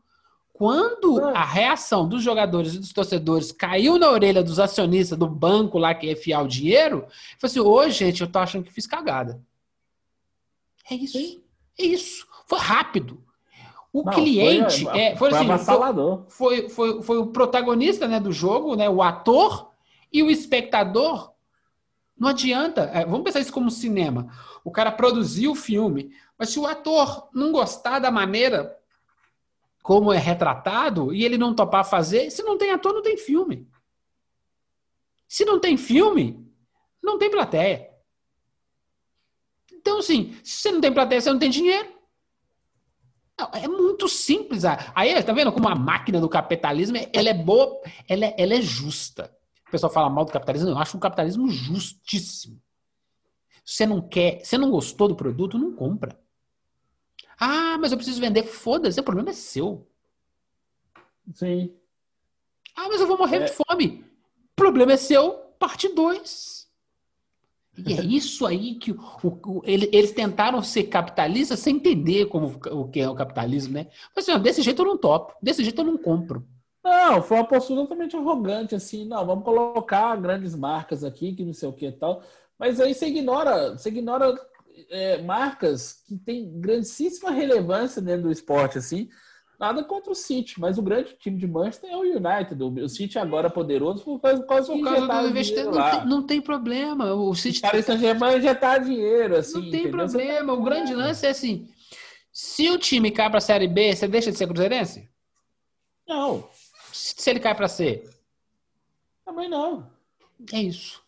Quando 0.52 1.24
a 1.24 1.44
reação 1.44 2.08
dos 2.08 2.22
jogadores 2.22 2.74
e 2.74 2.80
dos 2.80 2.92
torcedores 2.92 3.52
caiu 3.52 3.96
na 3.96 4.10
orelha 4.10 4.42
dos 4.42 4.58
acionistas 4.58 5.16
do 5.16 5.28
banco 5.28 5.78
lá 5.78 5.94
que 5.94 6.10
é 6.10 6.16
fiar 6.16 6.44
o 6.44 6.48
dinheiro, 6.48 7.06
falou 7.38 7.44
assim: 7.44 7.60
ô, 7.60 7.88
gente, 7.88 8.22
eu 8.22 8.26
tô 8.26 8.40
achando 8.40 8.64
que 8.64 8.72
fiz 8.72 8.86
cagada. 8.86 9.40
É 10.90 10.94
isso. 10.94 11.16
Sim. 11.16 11.42
É 11.78 11.84
isso. 11.84 12.26
Foi 12.46 12.58
rápido. 12.58 13.22
O 13.92 14.02
não, 14.02 14.12
cliente 14.12 14.84
foi, 14.84 14.98
é, 14.98 15.16
foi, 15.16 15.30
foi, 15.30 15.38
assim, 15.38 15.46
foi, 16.28 16.68
foi, 16.68 17.02
foi, 17.02 17.18
o 17.18 17.28
protagonista 17.28 18.06
né, 18.06 18.20
do 18.20 18.32
jogo, 18.32 18.76
né, 18.76 18.88
o 18.88 19.02
ator 19.02 19.70
e 20.12 20.22
o 20.22 20.30
espectador. 20.30 21.32
Não 22.18 22.28
adianta. 22.28 22.82
É, 22.92 23.04
vamos 23.04 23.22
pensar 23.22 23.40
isso 23.40 23.52
como 23.52 23.70
cinema. 23.70 24.32
O 24.64 24.70
cara 24.70 24.90
produziu 24.90 25.52
o 25.52 25.56
filme, 25.56 26.12
mas 26.36 26.50
se 26.50 26.58
o 26.58 26.66
ator 26.66 27.28
não 27.32 27.52
gostar 27.52 27.98
da 27.98 28.10
maneira 28.10 28.76
como 29.82 30.12
é 30.12 30.18
retratado 30.18 31.14
e 31.14 31.24
ele 31.24 31.38
não 31.38 31.54
topar 31.54 31.84
fazer, 31.84 32.30
se 32.30 32.42
não 32.42 32.58
tem 32.58 32.70
ator, 32.70 32.92
não 32.92 33.02
tem 33.02 33.16
filme. 33.16 33.66
Se 35.26 35.44
não 35.44 35.58
tem 35.58 35.76
filme, 35.76 36.46
não 37.02 37.18
tem 37.18 37.30
plateia. 37.30 37.88
Então, 39.72 39.98
assim, 39.98 40.36
se 40.42 40.60
você 40.60 40.72
não 40.72 40.80
tem 40.80 40.92
plateia, 40.92 41.20
você 41.20 41.30
não 41.30 41.38
tem 41.38 41.50
dinheiro. 41.50 41.96
É 43.52 43.68
muito 43.68 44.08
simples. 44.08 44.64
Aí, 44.94 45.22
tá 45.22 45.32
vendo 45.32 45.52
como 45.52 45.68
a 45.68 45.74
máquina 45.74 46.20
do 46.20 46.28
capitalismo, 46.28 46.96
ela 47.12 47.28
é 47.28 47.34
boa, 47.34 47.80
ela 48.08 48.26
é, 48.26 48.34
ela 48.36 48.54
é 48.54 48.60
justa. 48.60 49.37
O 49.68 49.70
pessoal 49.70 49.92
fala 49.92 50.08
mal 50.08 50.24
do 50.24 50.32
capitalismo, 50.32 50.70
eu 50.70 50.78
acho 50.78 50.96
um 50.96 51.00
capitalismo 51.00 51.48
justíssimo. 51.50 52.60
Você 53.62 53.84
não 53.84 54.00
quer, 54.00 54.42
você 54.42 54.56
não 54.56 54.70
gostou 54.70 55.08
do 55.08 55.14
produto, 55.14 55.58
não 55.58 55.74
compra. 55.74 56.18
Ah, 57.38 57.76
mas 57.78 57.92
eu 57.92 57.98
preciso 57.98 58.20
vender. 58.20 58.44
Foda-se, 58.44 58.98
o 58.98 59.02
problema 59.04 59.28
é 59.28 59.34
seu. 59.34 59.86
Sim. 61.34 61.76
Ah, 62.74 62.88
mas 62.88 63.00
eu 63.00 63.06
vou 63.06 63.18
morrer 63.18 63.42
é. 63.42 63.44
de 63.44 63.52
fome. 63.52 64.06
O 64.52 64.56
problema 64.56 64.92
é 64.92 64.96
seu, 64.96 65.32
parte 65.58 65.86
2. 65.94 66.66
E 67.86 67.92
é 67.92 68.00
isso 68.02 68.46
aí 68.46 68.76
que 68.76 68.92
o, 68.92 68.98
o, 69.22 69.62
eles 69.64 70.12
tentaram 70.12 70.62
ser 70.62 70.84
capitalistas 70.84 71.60
sem 71.60 71.76
entender 71.76 72.26
como, 72.26 72.58
o 72.70 72.88
que 72.88 73.00
é 73.00 73.08
o 73.08 73.14
capitalismo, 73.14 73.74
né? 73.74 73.88
Mas 74.16 74.26
assim, 74.26 74.40
desse 74.40 74.62
jeito 74.62 74.80
eu 74.80 74.86
não 74.86 74.96
topo, 74.96 75.34
desse 75.42 75.62
jeito 75.62 75.78
eu 75.82 75.84
não 75.84 75.98
compro. 75.98 76.48
Não, 76.88 77.22
foi 77.22 77.36
uma 77.36 77.46
postura 77.46 77.82
totalmente 77.82 78.16
arrogante, 78.16 78.74
assim, 78.74 79.04
não, 79.04 79.26
vamos 79.26 79.44
colocar 79.44 80.16
grandes 80.16 80.54
marcas 80.54 81.04
aqui, 81.04 81.34
que 81.34 81.44
não 81.44 81.52
sei 81.52 81.68
o 81.68 81.72
que 81.72 81.86
e 81.86 81.92
tal. 81.92 82.22
Mas 82.58 82.80
aí 82.80 82.94
você 82.94 83.06
ignora, 83.06 83.76
você 83.76 83.90
ignora 83.90 84.34
é, 84.90 85.22
marcas 85.22 86.02
que 86.06 86.16
têm 86.16 86.50
grandíssima 86.60 87.30
relevância 87.30 88.00
dentro 88.00 88.22
do 88.22 88.32
esporte, 88.32 88.78
assim. 88.78 89.08
Nada 89.60 89.82
contra 89.82 90.12
o 90.12 90.14
City, 90.14 90.58
mas 90.60 90.78
o 90.78 90.82
grande 90.82 91.16
time 91.18 91.36
de 91.36 91.46
Manchester 91.46 91.90
é 91.90 91.96
o 91.96 92.02
United. 92.02 92.62
O 92.62 92.88
City 92.88 93.18
agora 93.18 93.48
é 93.48 93.50
poderoso 93.50 94.04
por 94.04 94.20
causa, 94.20 94.40
por 94.40 94.46
causa 94.46 94.72
do 94.72 95.28
investimento. 95.28 95.70
Não 95.72 95.90
tem, 95.90 96.06
não 96.06 96.22
tem 96.22 96.40
problema. 96.40 97.12
O 97.14 97.34
City. 97.34 97.60
Paris 97.60 97.84
Saint-Germain 97.84 98.40
já 98.40 98.54
tá 98.54 98.78
dinheiro, 98.78 99.36
assim. 99.36 99.54
Não 99.54 99.62
tem 99.62 99.80
entendeu? 99.80 99.90
problema. 99.90 100.52
O 100.52 100.62
grande 100.62 100.94
lance 100.94 101.26
é 101.26 101.30
assim: 101.30 101.68
se 102.32 102.70
o 102.70 102.78
time 102.78 103.10
cai 103.10 103.28
para 103.28 103.38
a 103.38 103.40
Série 103.40 103.66
B, 103.66 103.96
você 103.96 104.06
deixa 104.06 104.30
de 104.30 104.38
ser 104.38 104.46
cruzeirense? 104.46 105.10
Não. 106.06 106.48
Se 106.98 107.30
ele 107.30 107.38
cai 107.38 107.54
para 107.54 107.68
C? 107.68 108.02
Também 109.24 109.48
não. 109.48 109.88
É 110.52 110.60
isso. 110.60 111.00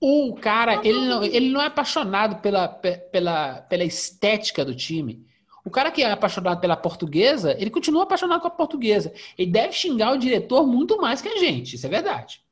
O 0.00 0.34
cara, 0.40 0.80
ele 0.86 1.00
não, 1.06 1.22
ele 1.22 1.50
não 1.50 1.60
é 1.60 1.66
apaixonado 1.66 2.40
pela, 2.40 2.68
pela, 2.68 3.60
pela 3.62 3.84
estética 3.84 4.64
do 4.64 4.74
time. 4.74 5.26
O 5.64 5.70
cara 5.70 5.90
que 5.90 6.02
é 6.02 6.10
apaixonado 6.10 6.60
pela 6.60 6.76
portuguesa, 6.76 7.54
ele 7.60 7.68
continua 7.68 8.04
apaixonado 8.04 8.40
com 8.40 8.48
a 8.48 8.50
portuguesa. 8.50 9.12
Ele 9.36 9.50
deve 9.50 9.72
xingar 9.72 10.12
o 10.12 10.18
diretor 10.18 10.66
muito 10.66 10.98
mais 10.98 11.20
que 11.20 11.28
a 11.28 11.36
gente, 11.36 11.76
isso 11.76 11.84
é 11.84 11.90
verdade. 11.90 12.42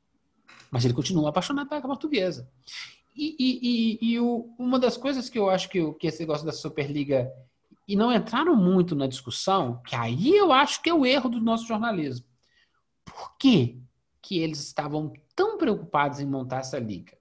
Mas 0.69 0.85
ele 0.85 0.93
continua 0.93 1.29
apaixonado 1.29 1.67
pela 1.67 1.81
portuguesa. 1.81 2.47
E, 3.15 3.35
e, 3.39 3.59
e, 3.61 4.11
e 4.11 4.19
o, 4.19 4.53
uma 4.59 4.77
das 4.77 4.97
coisas 4.97 5.29
que 5.29 5.39
eu 5.39 5.49
acho 5.49 5.67
que, 5.69 5.93
que 5.93 6.05
esse 6.05 6.19
negócio 6.19 6.45
da 6.45 6.51
Superliga. 6.51 7.31
E 7.87 7.95
não 7.95 8.13
entraram 8.13 8.55
muito 8.55 8.93
na 8.93 9.07
discussão, 9.07 9.81
que 9.87 9.95
aí 9.95 10.35
eu 10.35 10.51
acho 10.51 10.81
que 10.83 10.89
é 10.89 10.93
o 10.93 11.05
erro 11.05 11.29
do 11.29 11.39
nosso 11.39 11.65
jornalismo. 11.65 12.27
Por 13.07 13.37
que, 13.37 13.81
que 14.21 14.39
eles 14.39 14.59
estavam 14.59 15.13
tão 15.35 15.57
preocupados 15.57 16.19
em 16.19 16.25
montar 16.25 16.59
essa 16.59 16.77
liga? 16.77 17.17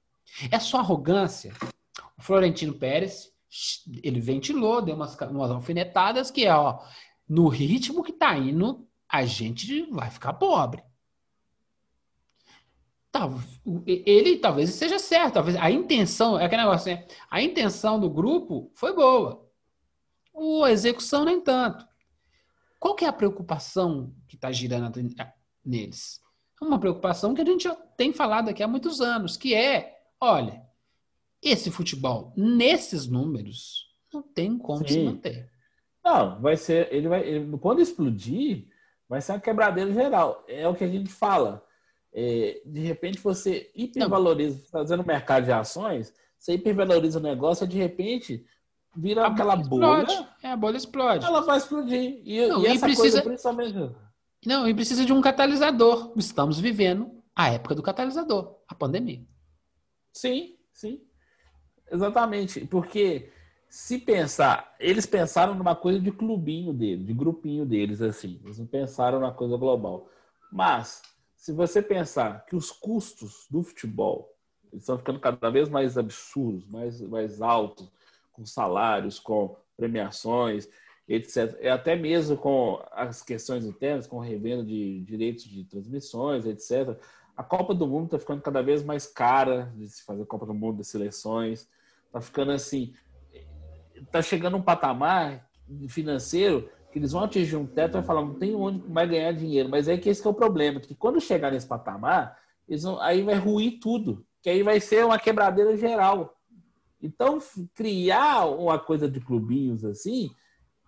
É 0.50 0.58
só 0.58 0.78
arrogância? 0.78 1.52
O 2.18 2.22
Florentino 2.22 2.74
Pérez, 2.74 3.32
ele 4.02 4.20
ventilou, 4.20 4.82
deu 4.82 4.96
umas, 4.96 5.16
umas 5.20 5.50
alfinetadas 5.50 6.30
que 6.30 6.44
é, 6.44 6.54
ó, 6.54 6.82
no 7.28 7.48
ritmo 7.48 8.02
que 8.02 8.12
tá 8.12 8.36
indo, 8.36 8.86
a 9.08 9.24
gente 9.24 9.82
vai 9.90 10.10
ficar 10.10 10.32
pobre. 10.34 10.82
Tá, 13.12 13.26
o- 13.64 13.82
ele 13.86 14.36
talvez 14.38 14.70
seja 14.70 14.98
certo, 14.98 15.34
talvez 15.34 15.56
a 15.56 15.70
intenção, 15.70 16.38
é 16.38 16.44
aquele 16.44 16.62
negócio, 16.62 16.92
né? 16.92 17.06
A 17.30 17.40
intenção 17.40 17.98
do 17.98 18.10
grupo 18.10 18.70
foi 18.74 18.94
boa. 18.94 19.48
A 20.64 20.70
execução 20.70 21.24
nem 21.24 21.40
tanto. 21.40 21.86
Qual 22.78 22.94
que 22.94 23.04
é 23.04 23.08
a 23.08 23.12
preocupação 23.12 24.14
que 24.28 24.34
está 24.36 24.52
girando 24.52 25.00
neles? 25.66 26.20
É 26.60 26.64
uma 26.64 26.78
preocupação 26.78 27.34
que 27.34 27.42
a 27.42 27.44
gente 27.44 27.64
já 27.64 27.74
tem 27.74 28.12
falado 28.12 28.48
aqui 28.48 28.62
há 28.62 28.68
muitos 28.68 29.00
anos, 29.00 29.36
que 29.36 29.54
é, 29.54 29.98
olha, 30.20 30.62
esse 31.42 31.70
futebol, 31.70 32.32
nesses 32.36 33.06
números, 33.06 33.86
não 34.12 34.22
tem 34.22 34.56
como 34.56 34.86
se 34.86 34.94
Sim. 34.94 35.04
manter. 35.04 35.50
Não, 36.04 36.40
vai 36.40 36.56
ser. 36.56 36.88
Ele 36.92 37.08
vai. 37.08 37.20
ele- 37.26 37.58
quando 37.58 37.80
explodir, 37.82 38.66
vai 39.08 39.20
ser 39.20 39.32
uma 39.32 39.40
quebradeira 39.40 39.92
geral. 39.92 40.44
É 40.48 40.66
o 40.68 40.74
que 40.74 40.84
a 40.84 40.88
gente 40.88 41.10
fala. 41.10 41.62
É, 42.12 42.62
de 42.64 42.80
repente 42.80 43.18
você 43.18 43.70
hipervaloriza, 43.74 44.64
fazendo 44.70 45.04
mercado 45.04 45.44
de 45.44 45.52
ações, 45.52 46.14
você 46.38 46.54
hipervaloriza 46.54 47.18
o 47.18 47.22
negócio 47.22 47.64
e 47.64 47.68
de 47.68 47.76
repente 47.76 48.46
vira 48.96 49.24
A 49.24 49.26
aquela 49.26 49.56
bolha, 49.56 50.02
explode. 50.02 50.28
É, 50.42 50.48
a 50.52 50.56
bolha 50.56 50.76
explode. 50.78 51.26
ela 51.26 51.42
vai 51.42 51.58
explodir. 51.58 52.22
E, 52.24 52.46
Não, 52.46 52.62
e 52.62 52.64
e 52.64 52.66
essa 52.68 52.86
precisa- 52.86 53.02
coisa, 53.02 53.22
principalmente. 53.22 53.94
Não, 54.46 54.68
e 54.68 54.72
precisa 54.72 55.04
de 55.04 55.12
um 55.12 55.20
catalisador. 55.20 56.12
Estamos 56.16 56.60
vivendo 56.60 57.10
a 57.34 57.50
época 57.50 57.74
do 57.74 57.82
catalisador, 57.82 58.56
a 58.68 58.74
pandemia. 58.74 59.26
Sim, 60.12 60.56
sim. 60.72 61.02
Exatamente. 61.90 62.64
Porque 62.64 63.30
se 63.68 63.98
pensar, 63.98 64.74
eles 64.78 65.04
pensaram 65.04 65.54
numa 65.54 65.74
coisa 65.74 65.98
de 65.98 66.12
clubinho 66.12 66.72
dele, 66.72 67.02
de 67.02 67.12
grupinho 67.12 67.66
deles, 67.66 68.00
assim. 68.00 68.40
Eles 68.44 68.58
não 68.58 68.66
pensaram 68.66 69.18
na 69.18 69.32
coisa 69.32 69.56
global. 69.56 70.08
Mas, 70.50 71.02
se 71.36 71.52
você 71.52 71.82
pensar 71.82 72.46
que 72.46 72.54
os 72.54 72.70
custos 72.70 73.46
do 73.50 73.64
futebol 73.64 74.32
estão 74.72 74.96
ficando 74.96 75.18
cada 75.18 75.50
vez 75.50 75.68
mais 75.68 75.98
absurdos, 75.98 76.66
mais, 76.68 77.00
mais 77.00 77.42
altos, 77.42 77.90
com 78.32 78.46
salários, 78.46 79.18
com 79.18 79.56
premiações, 79.76 80.68
etc. 81.08 81.58
E 81.60 81.68
até 81.68 81.94
mesmo 81.94 82.36
com 82.36 82.82
as 82.92 83.22
questões 83.22 83.64
internas, 83.64 84.06
com 84.06 84.18
revenda 84.18 84.64
de 84.64 85.00
direitos 85.00 85.44
de 85.44 85.64
transmissões, 85.64 86.46
etc. 86.46 86.98
A 87.36 87.44
Copa 87.44 87.74
do 87.74 87.86
Mundo 87.86 88.06
está 88.06 88.18
ficando 88.18 88.42
cada 88.42 88.62
vez 88.62 88.82
mais 88.82 89.06
cara 89.06 89.72
de 89.76 89.88
se 89.88 90.04
fazer 90.04 90.22
a 90.22 90.26
Copa 90.26 90.46
do 90.46 90.54
Mundo 90.54 90.78
das 90.78 90.88
seleções. 90.88 91.68
Está 92.06 92.20
ficando 92.20 92.52
assim. 92.52 92.94
Está 93.94 94.20
chegando 94.22 94.56
um 94.56 94.62
patamar 94.62 95.48
financeiro 95.88 96.68
que 96.90 96.98
eles 96.98 97.12
vão 97.12 97.24
atingir 97.24 97.56
um 97.56 97.66
teto 97.66 97.98
e 97.98 98.02
falar, 98.02 98.22
não 98.22 98.34
tem 98.34 98.54
onde 98.54 98.78
vai 98.88 99.06
ganhar 99.06 99.32
dinheiro. 99.32 99.68
Mas 99.68 99.86
é 99.86 99.98
que 99.98 100.08
esse 100.08 100.22
que 100.22 100.26
é 100.26 100.30
o 100.30 100.34
problema, 100.34 100.80
que 100.80 100.94
quando 100.94 101.20
chegar 101.20 101.52
nesse 101.52 101.66
patamar, 101.66 102.38
eles 102.66 102.84
vão, 102.84 102.98
aí 103.02 103.22
vai 103.22 103.34
ruir 103.34 103.78
tudo. 103.80 104.24
Que 104.40 104.48
aí 104.48 104.62
vai 104.62 104.80
ser 104.80 105.04
uma 105.04 105.18
quebradeira 105.18 105.76
geral. 105.76 106.38
Então, 107.02 107.38
criar 107.74 108.46
uma 108.46 108.78
coisa 108.78 109.08
de 109.08 109.20
clubinhos 109.20 109.84
assim, 109.84 110.30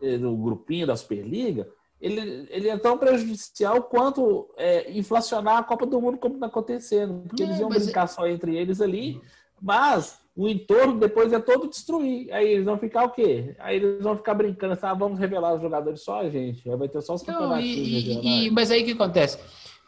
no 0.01 0.37
grupinho 0.37 0.87
da 0.87 0.97
Superliga, 0.97 1.69
ele, 2.01 2.47
ele 2.51 2.69
é 2.69 2.79
tão 2.79 2.97
prejudicial 2.97 3.83
quanto 3.83 4.49
é, 4.57 4.91
inflacionar 4.97 5.59
a 5.59 5.63
Copa 5.65 5.85
do 5.87 6.01
Mundo 6.01 6.19
como 6.19 6.35
está 6.35 6.47
acontecendo. 6.47 7.25
Porque 7.27 7.43
É, 7.43 7.47
eles 7.47 7.59
iam 7.61 7.69
brincar 7.69 8.07
só 8.07 8.27
entre 8.27 8.57
eles 8.57 8.81
ali, 8.81 9.21
mas 9.61 10.21
o 10.37 10.49
entorno 10.49 11.01
depois 11.01 11.33
é 11.33 11.41
todo 11.41 11.69
destruir. 11.69 12.33
Aí 12.33 12.47
eles 12.53 12.65
vão 12.65 12.79
ficar 12.79 13.05
o 13.05 13.11
quê? 13.11 13.57
Aí 13.59 13.77
eles 13.77 14.01
vão 14.03 14.17
ficar 14.17 14.35
brincando 14.35 14.75
assim, 14.75 14.87
ah, 14.87 14.95
vamos 14.95 15.19
revelar 15.19 15.55
os 15.55 15.61
jogadores 15.61 16.01
só 16.03 16.21
a 16.21 16.29
gente. 16.31 16.71
Aí 16.71 16.77
vai 16.77 16.89
ter 16.89 17.03
só 17.03 17.15
os 17.15 17.23
campeonatos. 17.23 17.65
e- 17.65 18.47
e- 18.47 18.51
mas 18.53 18.71
aí 18.71 18.83
o 18.83 18.85
que 18.87 18.93
acontece? 18.93 19.39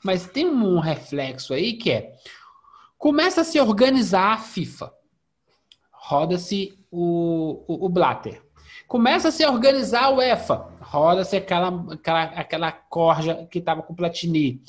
Mas 0.05 0.27
tem 0.27 0.47
um 0.49 0.81
reflexo 0.81 1.55
aí 1.55 1.75
que 1.75 1.91
é 1.93 2.13
começa 2.99 3.43
a 3.43 3.45
se 3.45 3.61
organizar 3.61 4.33
a 4.33 4.39
FIFA. 4.39 4.93
Roda-se 5.93 6.77
o, 6.91 7.65
o, 7.69 7.87
o 7.87 7.89
Blatter. 7.89 8.43
Começa 8.91 9.29
a 9.29 9.31
se 9.31 9.47
organizar 9.47 10.07
a 10.07 10.11
UEFA. 10.11 10.67
Roda-se 10.81 11.37
aquela, 11.37 11.69
aquela, 11.93 12.23
aquela 12.25 12.73
corja 12.73 13.47
que 13.49 13.61
estava 13.61 13.85
com 13.85 13.93
o 13.93 13.97
Platini. 13.97 14.61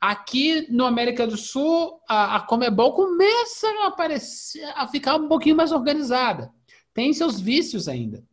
Aqui 0.00 0.66
no 0.72 0.86
América 0.86 1.26
do 1.26 1.36
Sul, 1.36 2.00
a, 2.08 2.36
a 2.36 2.40
Comebol 2.40 2.94
começa 2.94 3.68
a 3.82 3.88
aparecer, 3.88 4.64
a 4.74 4.88
ficar 4.88 5.16
um 5.16 5.28
pouquinho 5.28 5.54
mais 5.54 5.72
organizada. 5.72 6.50
Tem 6.94 7.12
seus 7.12 7.38
vícios 7.38 7.86
ainda. 7.86 8.24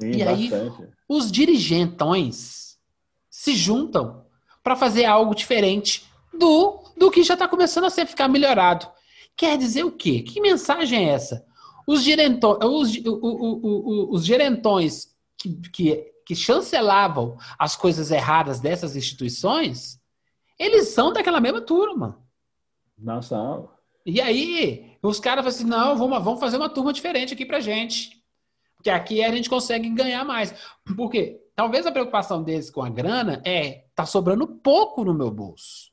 Sim, 0.00 0.12
E 0.12 0.22
aí- 0.22 0.48
bastante. 0.48 0.88
os 1.06 1.30
dirigentões 1.30 2.78
se 3.28 3.54
juntam 3.54 4.24
para 4.64 4.74
fazer 4.74 5.04
algo 5.04 5.34
diferente 5.34 6.06
do, 6.32 6.82
do 6.96 7.10
que 7.10 7.22
já 7.22 7.34
está 7.34 7.46
começando 7.46 7.84
a 7.84 7.90
ser 7.90 8.06
ficar 8.06 8.26
melhorado. 8.26 8.88
Quer 9.36 9.58
dizer 9.58 9.84
o 9.84 9.92
quê? 9.92 10.22
Que 10.22 10.40
mensagem 10.40 11.10
é 11.10 11.12
essa? 11.12 11.44
Os, 11.86 12.02
gerentões, 12.02 12.58
os, 12.64 12.96
o- 13.04 13.20
o- 13.22 13.60
o- 13.62 14.14
os 14.14 14.24
gerentões 14.24 15.14
que, 15.38 15.54
que, 15.70 16.12
que 16.26 16.34
chancelavam 16.34 17.36
as 17.58 17.76
coisas 17.76 18.10
erradas 18.10 18.58
dessas 18.60 18.96
instituições, 18.96 20.00
eles 20.58 20.88
são 20.88 21.12
daquela 21.12 21.40
mesma 21.40 21.60
turma. 21.60 22.20
Não 22.98 23.20
são. 23.22 23.70
E 24.04 24.20
aí, 24.20 24.96
os 25.02 25.20
caras 25.20 25.44
falam 25.44 25.54
assim: 25.56 25.64
não, 25.64 25.96
vamos, 25.96 26.22
vamos 26.24 26.40
fazer 26.40 26.56
uma 26.56 26.68
turma 26.68 26.92
diferente 26.92 27.34
aqui 27.34 27.44
pra 27.44 27.60
gente. 27.60 28.22
Porque 28.76 28.90
aqui 28.90 29.22
a 29.22 29.30
gente 29.34 29.48
consegue 29.50 29.88
ganhar 29.90 30.24
mais. 30.24 30.54
Por 30.96 31.10
quê? 31.10 31.40
Talvez 31.54 31.86
a 31.86 31.92
preocupação 31.92 32.42
deles 32.42 32.70
com 32.70 32.82
a 32.82 32.88
grana 32.90 33.40
é 33.44 33.84
tá 33.94 34.04
sobrando 34.06 34.46
pouco 34.46 35.04
no 35.04 35.14
meu 35.14 35.30
bolso. 35.30 35.90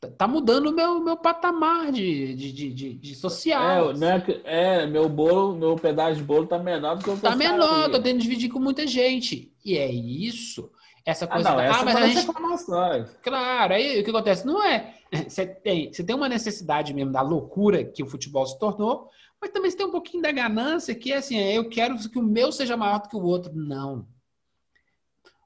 Tá- 0.00 0.08
Tá 0.10 0.28
mudando 0.28 0.66
o 0.68 0.72
meu, 0.72 1.00
meu 1.00 1.16
patamar 1.16 1.90
de, 1.90 2.34
de, 2.34 2.52
de, 2.72 2.94
de, 2.94 3.14
social. 3.16 3.90
É, 3.90 3.94
não 3.94 4.08
é, 4.08 4.20
que- 4.20 4.40
é, 4.44 4.86
meu 4.86 5.08
bolo, 5.08 5.56
meu 5.56 5.74
pedaço 5.76 6.16
de 6.16 6.22
bolo 6.22 6.46
tá 6.46 6.58
menor 6.58 6.96
do 6.96 7.00
que 7.00 7.06
Tá 7.10 7.14
os 7.14 7.20
caras 7.20 7.36
menor, 7.38 7.90
tô 7.90 8.00
tendo 8.00 8.16
que 8.18 8.22
dividir 8.22 8.48
com 8.50 8.60
muita 8.60 8.86
gente. 8.86 9.52
E 9.64 9.76
é 9.76 9.90
isso. 9.90 10.70
Essa 11.04 11.24
Ah, 11.24 11.28
coisa 11.28 11.48
não, 11.50 11.56
da- 11.56 11.64
essa 11.64 11.80
ah, 11.80 11.84
mas 11.84 11.96
a 11.96 12.06
gente 12.06 12.26
reclamações. 12.26 13.08
Claro, 13.22 13.74
aí 13.74 14.00
o 14.00 14.04
que 14.04 14.10
acontece? 14.10 14.46
Não 14.46 14.62
é. 14.62 14.94
Você 15.26 15.46
tem, 15.46 15.92
você 15.92 16.04
tem 16.04 16.14
uma 16.14 16.28
necessidade 16.28 16.92
mesmo 16.94 17.10
da 17.10 17.22
loucura 17.22 17.82
que 17.82 18.02
o 18.02 18.06
futebol 18.06 18.44
se 18.46 18.58
tornou, 18.58 19.08
mas 19.40 19.50
também 19.50 19.70
você 19.70 19.76
tem 19.78 19.86
um 19.86 19.90
pouquinho 19.90 20.22
da 20.22 20.30
ganância 20.30 20.94
que 20.94 21.12
é 21.12 21.16
assim, 21.16 21.38
é, 21.38 21.56
eu 21.56 21.68
quero 21.68 21.96
que 22.10 22.18
o 22.18 22.22
meu 22.22 22.52
seja 22.52 22.76
maior 22.76 23.00
do 23.00 23.08
que 23.08 23.16
o 23.16 23.22
outro. 23.24 23.50
Não. 23.54 24.06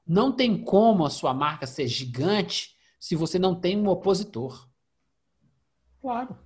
Não 0.05 0.31
tem 0.33 0.61
como 0.61 1.05
a 1.05 1.09
sua 1.09 1.33
marca 1.33 1.65
ser 1.65 1.87
gigante 1.87 2.75
se 3.03 3.17
você 3.17 3.37
não 3.37 3.53
tem 3.53 3.77
um 3.77 3.89
opositor. 3.89 4.65
Claro. 6.01 6.37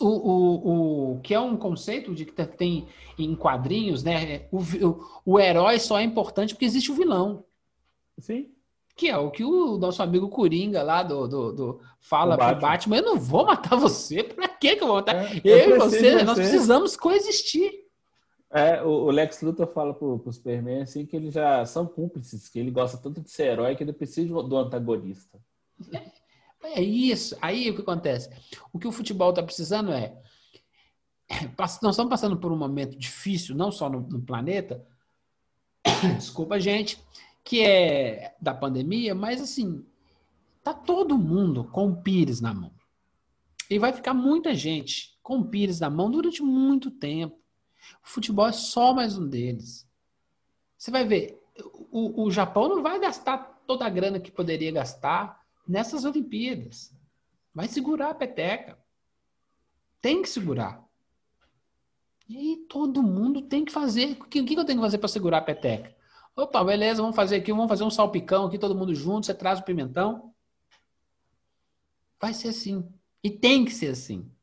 O, 0.00 0.06
o, 0.06 1.12
o 1.16 1.20
que 1.20 1.34
é 1.34 1.38
um 1.38 1.58
conceito 1.58 2.14
de 2.14 2.24
que 2.24 2.32
tem 2.46 2.88
em 3.18 3.36
quadrinhos, 3.36 4.02
né? 4.02 4.48
O, 4.50 4.60
vi- 4.60 4.82
o, 4.82 4.98
o 5.26 5.38
herói 5.38 5.78
só 5.78 5.98
é 5.98 6.02
importante 6.02 6.54
porque 6.54 6.64
existe 6.64 6.90
o 6.90 6.94
vilão. 6.94 7.44
Sim. 8.18 8.50
Que 8.96 9.10
é 9.10 9.18
o 9.18 9.30
que 9.30 9.44
o 9.44 9.76
nosso 9.76 10.02
amigo 10.02 10.30
Coringa 10.30 10.82
lá 10.82 11.02
do, 11.02 11.28
do, 11.28 11.52
do 11.52 11.80
fala 12.00 12.34
O 12.34 12.38
pro 12.38 12.46
Batman. 12.46 12.60
Batman, 12.60 12.96
eu 12.96 13.02
não 13.02 13.18
vou 13.18 13.44
matar 13.44 13.76
você, 13.76 14.24
pra 14.24 14.48
que 14.48 14.68
eu 14.68 14.86
vou 14.86 14.96
matar? 14.96 15.16
É, 15.36 15.40
eu 15.44 15.76
e 15.76 15.78
você, 15.78 16.22
nós 16.22 16.38
precisamos 16.38 16.96
coexistir. 16.96 17.70
É, 18.50 18.82
o 18.82 18.88
o 18.88 19.10
Lex 19.10 19.42
Luthor 19.42 19.66
fala 19.66 19.92
pro, 19.92 20.18
pro 20.18 20.32
Superman 20.32 20.80
assim 20.80 21.04
que 21.04 21.14
eles 21.14 21.34
já 21.34 21.66
são 21.66 21.84
cúmplices, 21.84 22.48
que 22.48 22.58
ele 22.58 22.70
gosta 22.70 22.96
tanto 22.96 23.20
de 23.20 23.28
ser 23.30 23.48
herói 23.48 23.76
que 23.76 23.82
ele 23.84 23.92
precisa 23.92 24.32
do 24.42 24.56
antagonista. 24.56 25.38
É 26.64 26.82
isso. 26.82 27.36
Aí 27.40 27.70
o 27.70 27.74
que 27.74 27.82
acontece? 27.82 28.30
O 28.72 28.78
que 28.78 28.88
o 28.88 28.92
futebol 28.92 29.30
está 29.30 29.42
precisando 29.42 29.92
é. 29.92 30.16
Nós 31.58 31.74
estamos 31.74 32.08
passando 32.08 32.36
por 32.38 32.50
um 32.50 32.56
momento 32.56 32.96
difícil, 32.96 33.54
não 33.54 33.70
só 33.70 33.88
no, 33.88 34.00
no 34.00 34.22
planeta, 34.22 34.84
desculpa, 36.16 36.58
gente, 36.58 36.98
que 37.42 37.60
é 37.60 38.34
da 38.40 38.54
pandemia, 38.54 39.14
mas 39.14 39.40
assim, 39.40 39.84
tá 40.62 40.72
todo 40.72 41.18
mundo 41.18 41.64
com 41.64 41.90
o 41.90 42.02
Pires 42.02 42.40
na 42.40 42.54
mão. 42.54 42.72
E 43.68 43.78
vai 43.78 43.92
ficar 43.92 44.14
muita 44.14 44.54
gente 44.54 45.18
com 45.22 45.38
o 45.38 45.44
Pires 45.44 45.80
na 45.80 45.90
mão 45.90 46.10
durante 46.10 46.42
muito 46.42 46.90
tempo. 46.90 47.38
O 48.02 48.08
futebol 48.08 48.46
é 48.46 48.52
só 48.52 48.94
mais 48.94 49.18
um 49.18 49.28
deles. 49.28 49.86
Você 50.76 50.90
vai 50.90 51.04
ver, 51.06 51.40
o, 51.90 52.24
o 52.24 52.30
Japão 52.30 52.68
não 52.68 52.82
vai 52.82 52.98
gastar 52.98 53.38
toda 53.66 53.84
a 53.84 53.90
grana 53.90 54.20
que 54.20 54.30
poderia 54.30 54.72
gastar 54.72 55.43
nessas 55.66 56.04
Olimpíadas. 56.04 56.94
Vai 57.54 57.68
segurar 57.68 58.10
a 58.10 58.14
peteca. 58.14 58.78
Tem 60.00 60.22
que 60.22 60.28
segurar. 60.28 60.84
E 62.28 62.64
todo 62.68 63.02
mundo 63.02 63.42
tem 63.42 63.64
que 63.64 63.72
fazer. 63.72 64.12
O 64.20 64.24
que, 64.24 64.40
o 64.40 64.44
que 64.44 64.54
eu 64.58 64.64
tenho 64.64 64.78
que 64.78 64.84
fazer 64.84 64.98
para 64.98 65.08
segurar 65.08 65.38
a 65.38 65.42
peteca? 65.42 65.94
Opa, 66.36 66.64
beleza, 66.64 67.00
vamos 67.00 67.14
fazer 67.14 67.36
aqui, 67.36 67.52
vamos 67.52 67.68
fazer 67.68 67.84
um 67.84 67.90
salpicão 67.90 68.46
aqui, 68.46 68.58
todo 68.58 68.74
mundo 68.74 68.94
junto, 68.94 69.26
você 69.26 69.34
traz 69.34 69.60
o 69.60 69.64
pimentão. 69.64 70.34
Vai 72.20 72.34
ser 72.34 72.48
assim. 72.48 72.88
E 73.22 73.30
tem 73.30 73.64
que 73.64 73.70
ser 73.70 73.88
assim. 73.88 74.33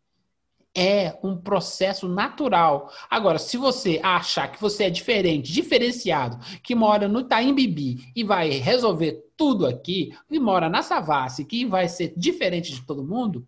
É 0.74 1.18
um 1.22 1.36
processo 1.36 2.08
natural. 2.08 2.90
Agora, 3.10 3.38
se 3.38 3.58
você 3.58 4.00
achar 4.02 4.50
que 4.50 4.62
você 4.62 4.86
é 4.86 4.90
diferente, 4.90 5.52
diferenciado, 5.52 6.40
que 6.64 6.74
mora 6.74 7.08
no 7.10 7.20
Itaim 7.20 7.54
Bibi 7.54 8.12
e 8.16 8.24
vai 8.24 8.52
resolver 8.52 9.32
tudo 9.36 9.66
aqui, 9.66 10.16
e 10.30 10.40
mora 10.40 10.70
na 10.70 10.82
Savassi, 10.82 11.44
que 11.44 11.66
vai 11.66 11.90
ser 11.90 12.14
diferente 12.16 12.72
de 12.72 12.82
todo 12.84 13.04
mundo, 13.04 13.46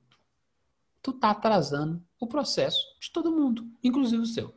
tu 1.01 1.13
tá 1.13 1.29
atrasando 1.29 2.01
o 2.19 2.27
processo 2.27 2.79
de 2.99 3.11
todo 3.11 3.31
mundo, 3.31 3.65
inclusive 3.83 4.21
o 4.21 4.25
seu. 4.25 4.53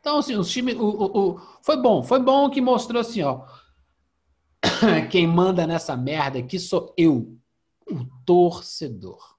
Então, 0.00 0.18
assim, 0.18 0.34
os 0.34 0.50
times. 0.50 0.74
O, 0.76 0.84
o, 0.84 1.18
o, 1.18 1.40
foi 1.62 1.76
bom, 1.76 2.02
foi 2.02 2.18
bom 2.18 2.48
que 2.50 2.60
mostrou 2.60 3.00
assim, 3.00 3.22
ó. 3.22 3.44
Quem 5.10 5.26
manda 5.26 5.66
nessa 5.66 5.96
merda 5.96 6.38
aqui 6.38 6.58
sou 6.58 6.94
eu, 6.96 7.36
o 7.90 8.04
torcedor, 8.24 9.36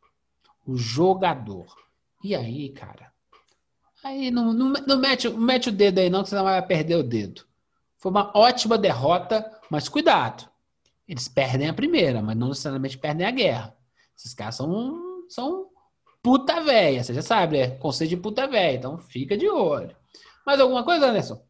o 0.66 0.78
jogador. 0.78 1.76
E 2.23 2.35
aí, 2.35 2.69
cara? 2.69 3.11
Aí 4.03 4.31
não, 4.31 4.53
não, 4.53 4.73
não 4.88 4.99
mete, 4.99 5.30
mete 5.30 5.69
o 5.69 5.72
dedo 5.72 5.99
aí, 5.99 6.10
não, 6.10 6.23
que 6.23 6.30
você 6.30 6.35
não 6.35 6.43
vai 6.43 6.65
perder 6.65 6.95
o 6.95 7.03
dedo. 7.03 7.45
Foi 7.98 8.11
uma 8.11 8.31
ótima 8.35 8.77
derrota, 8.77 9.60
mas 9.69 9.88
cuidado. 9.88 10.49
Eles 11.07 11.27
perdem 11.27 11.68
a 11.69 11.73
primeira, 11.73 12.22
mas 12.22 12.35
não 12.35 12.49
necessariamente 12.49 12.98
perdem 12.98 13.27
a 13.27 13.31
guerra. 13.31 13.77
Esses 14.18 14.34
caras 14.34 14.56
são, 14.56 15.27
são 15.30 15.69
puta 16.22 16.61
velha, 16.61 17.03
você 17.03 17.14
já 17.14 17.22
sabe, 17.22 17.57
é 17.57 17.69
conceito 17.69 18.11
de 18.11 18.18
puta 18.18 18.48
velha, 18.48 18.77
então 18.77 18.98
fica 18.98 19.38
de 19.38 19.48
olho. 19.49 19.95
Mais 20.45 20.60
alguma 20.60 20.84
coisa, 20.84 21.07
Anderson? 21.07 21.43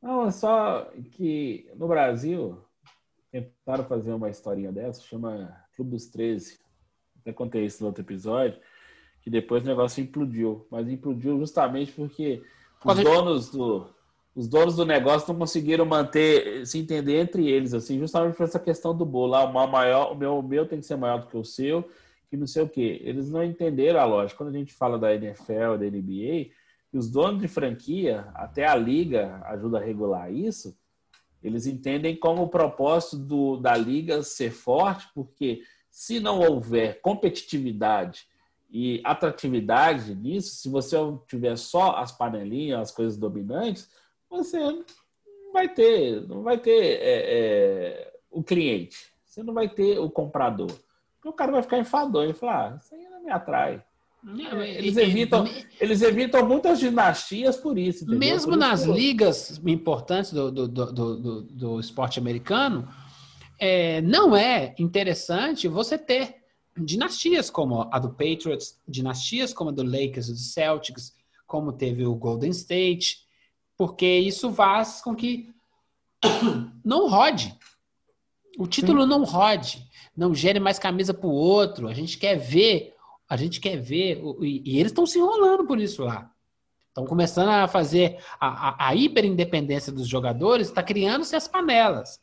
Não, 0.00 0.26
é 0.26 0.30
só 0.30 0.90
que 1.12 1.70
no 1.76 1.88
Brasil 1.88 2.62
tentaram 3.30 3.84
fazer 3.84 4.12
uma 4.12 4.30
historinha 4.30 4.70
dessa, 4.70 5.02
chama 5.02 5.64
Clube 5.74 5.92
dos 5.92 6.06
13. 6.06 6.58
Até 7.20 7.32
contei 7.32 7.64
isso 7.64 7.82
no 7.82 7.88
outro 7.88 8.02
episódio, 8.02 8.60
que 9.24 9.30
depois 9.30 9.62
o 9.62 9.66
negócio 9.66 10.02
implodiu. 10.02 10.66
Mas 10.70 10.86
implodiu 10.86 11.38
justamente 11.38 11.90
porque 11.92 12.42
os 12.84 12.96
donos 13.00 13.50
do, 13.50 13.86
os 14.36 14.46
donos 14.46 14.76
do 14.76 14.84
negócio 14.84 15.32
não 15.32 15.38
conseguiram 15.38 15.86
manter, 15.86 16.66
se 16.66 16.78
entender 16.78 17.18
entre 17.18 17.48
eles, 17.48 17.72
assim, 17.72 17.98
justamente 17.98 18.36
por 18.36 18.44
essa 18.44 18.58
questão 18.58 18.94
do 18.94 19.06
bolo. 19.06 19.34
Ah, 19.34 19.44
o, 19.44 19.52
maior, 19.52 20.12
o, 20.12 20.14
meu, 20.14 20.38
o 20.38 20.42
meu 20.42 20.68
tem 20.68 20.78
que 20.78 20.86
ser 20.86 20.96
maior 20.96 21.20
do 21.20 21.26
que 21.26 21.38
o 21.38 21.44
seu, 21.44 21.88
e 22.30 22.36
não 22.36 22.46
sei 22.46 22.62
o 22.62 22.68
quê. 22.68 23.00
Eles 23.02 23.30
não 23.30 23.42
entenderam 23.42 23.98
a 23.98 24.04
lógica. 24.04 24.36
Quando 24.36 24.54
a 24.54 24.58
gente 24.58 24.74
fala 24.74 24.98
da 24.98 25.14
NFL, 25.14 25.78
da 25.78 25.86
NBA, 25.86 26.50
os 26.92 27.10
donos 27.10 27.40
de 27.40 27.48
franquia, 27.48 28.28
até 28.34 28.66
a 28.66 28.76
liga 28.76 29.40
ajuda 29.46 29.78
a 29.78 29.82
regular 29.82 30.30
isso, 30.30 30.76
eles 31.42 31.66
entendem 31.66 32.14
como 32.14 32.42
o 32.42 32.48
propósito 32.48 33.16
do, 33.16 33.56
da 33.56 33.74
liga 33.74 34.22
ser 34.22 34.50
forte, 34.50 35.08
porque 35.14 35.62
se 35.90 36.20
não 36.20 36.40
houver 36.40 37.00
competitividade 37.00 38.26
e 38.76 39.00
atratividade 39.04 40.16
nisso, 40.16 40.56
se 40.56 40.68
você 40.68 40.96
tiver 41.28 41.56
só 41.56 41.92
as 41.92 42.10
panelinhas, 42.10 42.80
as 42.80 42.90
coisas 42.90 43.16
dominantes, 43.16 43.88
você 44.28 44.58
não 44.58 45.52
vai 45.52 45.68
ter, 45.68 46.26
não 46.26 46.42
vai 46.42 46.58
ter 46.58 46.98
é, 47.00 47.00
é, 47.04 48.12
o 48.32 48.42
cliente, 48.42 48.96
você 49.24 49.44
não 49.44 49.54
vai 49.54 49.68
ter 49.68 50.00
o 50.00 50.10
comprador. 50.10 50.72
Porque 51.14 51.28
o 51.28 51.32
cara 51.32 51.52
vai 51.52 51.62
ficar 51.62 51.78
enfadonho 51.78 52.32
e 52.32 52.34
falar, 52.34 52.72
ah, 52.72 52.76
isso 52.76 52.92
aí 52.96 53.08
não 53.08 53.22
me 53.22 53.30
atrai. 53.30 53.80
Eles 54.76 54.96
evitam, 54.96 55.44
eles 55.80 56.02
evitam 56.02 56.44
muitas 56.44 56.80
dinastias 56.80 57.56
por 57.56 57.78
isso. 57.78 58.02
Entendeu? 58.02 58.18
Mesmo 58.18 58.52
por 58.52 58.58
nas 58.58 58.82
ligas 58.82 59.62
importantes 59.64 60.32
do, 60.32 60.50
do, 60.50 60.66
do, 60.66 60.92
do, 60.92 61.42
do 61.42 61.78
esporte 61.78 62.18
americano, 62.18 62.88
é, 63.56 64.00
não 64.00 64.34
é 64.34 64.74
interessante 64.80 65.68
você 65.68 65.96
ter 65.96 66.43
dinastias 66.76 67.50
como 67.50 67.88
a 67.92 67.98
do 67.98 68.10
Patriots, 68.10 68.80
dinastias 68.86 69.52
como 69.52 69.70
a 69.70 69.72
do 69.72 69.82
Lakers, 69.82 70.28
do 70.28 70.36
Celtics, 70.36 71.14
como 71.46 71.72
teve 71.72 72.06
o 72.06 72.14
Golden 72.14 72.50
State, 72.50 73.18
porque 73.76 74.06
isso 74.06 74.52
faz 74.52 75.00
com 75.00 75.14
que 75.14 75.52
não 76.84 77.08
rode. 77.08 77.56
O 78.58 78.66
título 78.66 79.02
Sim. 79.02 79.08
não 79.08 79.24
rode, 79.24 79.88
não 80.16 80.34
gere 80.34 80.60
mais 80.60 80.78
camisa 80.78 81.12
para 81.12 81.26
o 81.26 81.32
outro. 81.32 81.88
A 81.88 81.94
gente 81.94 82.18
quer 82.18 82.36
ver 82.36 82.94
a 83.28 83.36
gente 83.36 83.60
quer 83.60 83.76
ver, 83.76 84.22
e, 84.40 84.78
eles 84.78 84.92
estão 84.92 85.06
se 85.06 85.18
enrolando 85.18 85.66
por 85.66 85.80
isso 85.80 86.04
lá. 86.04 86.30
Estão 86.88 87.06
começando 87.06 87.48
a 87.48 87.66
fazer 87.66 88.18
a, 88.38 88.68
a, 88.68 88.88
a 88.88 88.94
hiperindependência 88.94 89.92
dos 89.92 90.06
jogadores, 90.06 90.68
está 90.68 90.82
criando-se 90.82 91.34
as 91.34 91.48
panelas. 91.48 92.20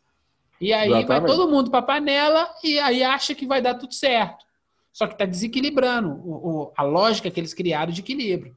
E 0.62 0.72
aí 0.72 0.90
Exatamente. 0.90 1.08
vai 1.08 1.26
todo 1.26 1.50
mundo 1.50 1.72
para 1.72 1.80
a 1.80 1.84
panela 1.84 2.48
e 2.64 2.80
aí 2.80 3.04
acha 3.04 3.34
que 3.34 3.48
vai 3.48 3.64
dar 3.64 3.74
tudo 3.74 3.96
certo. 3.96 4.46
Só 4.94 5.08
que 5.08 5.14
está 5.14 5.26
desequilibrando 5.26 6.10
o, 6.10 6.34
o, 6.34 6.74
a 6.78 6.84
lógica 6.84 7.32
que 7.32 7.40
eles 7.40 7.54
criaram 7.54 7.92
de 7.92 8.02
equilíbrio. 8.02 8.56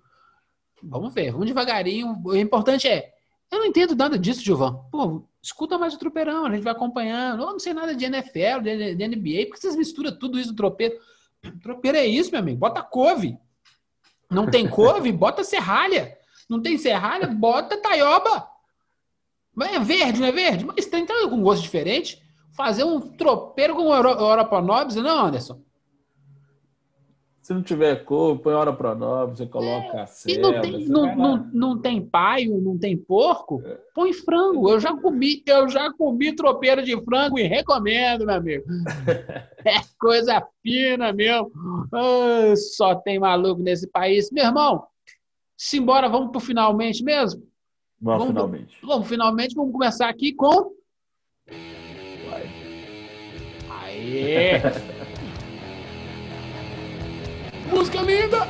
Vamos 0.83 1.15
ver, 1.15 1.33
vamos 1.33 1.47
devagarinho. 1.47 2.21
O 2.23 2.37
importante 2.37 2.87
é, 2.87 3.15
eu 3.51 3.61
não 3.61 3.67
entendo 3.67 3.97
nada 3.97 4.19
disso, 4.19 4.45
Gilvan. 4.45 4.75
Pô, 4.93 5.25
escuta 5.43 5.79
mais 5.79 5.95
o 5.95 5.99
tropeirão, 5.99 6.45
a 6.45 6.51
gente 6.55 6.63
vai 6.63 6.75
acompanhando. 6.75 7.43
Eu 7.43 7.53
não 7.53 7.59
sei 7.59 7.73
nada 7.73 7.95
de 7.95 8.05
NFL, 8.05 8.61
de, 8.63 8.95
de 8.95 9.09
NBA, 9.09 9.47
porque 9.47 9.61
vocês 9.61 9.75
misturam 9.75 10.15
tudo 10.19 10.39
isso 10.39 10.51
no 10.51 10.57
tropeiro. 10.57 10.99
Tropeiro 11.63 11.97
é 11.97 12.07
isso, 12.07 12.31
meu 12.31 12.41
amigo. 12.41 12.59
Bota 12.59 12.83
couve. 12.83 13.39
Não 14.31 14.51
tem 14.51 14.69
couve? 14.69 15.11
Bota 15.13 15.43
serralha. 15.43 16.19
Não 16.51 16.61
tem 16.61 16.77
serralha? 16.77 17.29
Bota 17.29 17.81
taioba. 17.81 18.47
É 19.61 19.79
verde, 19.79 20.21
não 20.21 20.27
é 20.27 20.33
verde? 20.33 20.65
Mas 20.65 20.87
tem 20.87 21.03
então, 21.03 21.29
com 21.29 21.43
gosto 21.43 21.63
diferente. 21.63 22.23
Fazer 22.57 22.85
um 22.85 23.01
tropeiro 23.01 23.75
com 23.75 23.93
Europa 23.93 24.61
Nobis, 24.61 24.97
não, 24.97 25.27
Anderson? 25.27 25.61
Se 27.45 27.53
não 27.53 27.63
tiver 27.63 28.07
cor, 28.07 28.39
põe 28.39 28.55
hora 28.55 28.73
pronobis, 28.73 29.37
você 29.37 29.47
coloca 29.47 29.99
é, 29.99 30.01
a 30.01 30.07
célula, 30.07 30.51
não 30.51 30.61
tem, 30.63 30.89
não, 30.89 31.15
não, 31.15 31.51
não, 31.53 31.79
tem 31.79 32.01
paio, 32.01 32.59
não 32.59 32.79
tem 32.79 32.97
porco, 32.97 33.61
é. 33.67 33.79
põe 33.95 34.15
frango. 34.15 34.71
Eu 34.71 34.81
já 34.81 34.97
comi, 34.97 35.43
eu 35.47 35.69
já 35.69 35.93
comi 35.93 36.35
tropeiro 36.35 36.83
de 36.83 36.99
frango 37.05 37.39
e 37.39 37.43
recomendo, 37.43 38.25
meu 38.25 38.35
amigo. 38.35 38.65
é 39.63 39.75
coisa 40.01 40.43
fina 40.63 41.13
mesmo. 41.13 41.53
Só 42.57 42.95
tem 42.95 43.19
maluco 43.19 43.63
nesse 43.63 43.89
país. 43.89 44.31
Meu 44.31 44.47
irmão, 44.47 44.87
simbora, 45.55 46.09
vamos 46.09 46.31
pro 46.31 46.41
finalmente 46.41 47.05
mesmo? 47.05 47.43
Vamos, 48.01 48.19
vamos 48.19 48.29
finalmente. 48.29 48.79
Vamos 48.83 49.09
finalmente, 49.09 49.55
vamos 49.55 49.73
começar 49.73 50.09
aqui 50.09 50.33
com... 50.33 50.73
Vai. 52.29 52.51
Aê! 53.71 54.61
música 57.71 58.03
linda! 58.03 58.47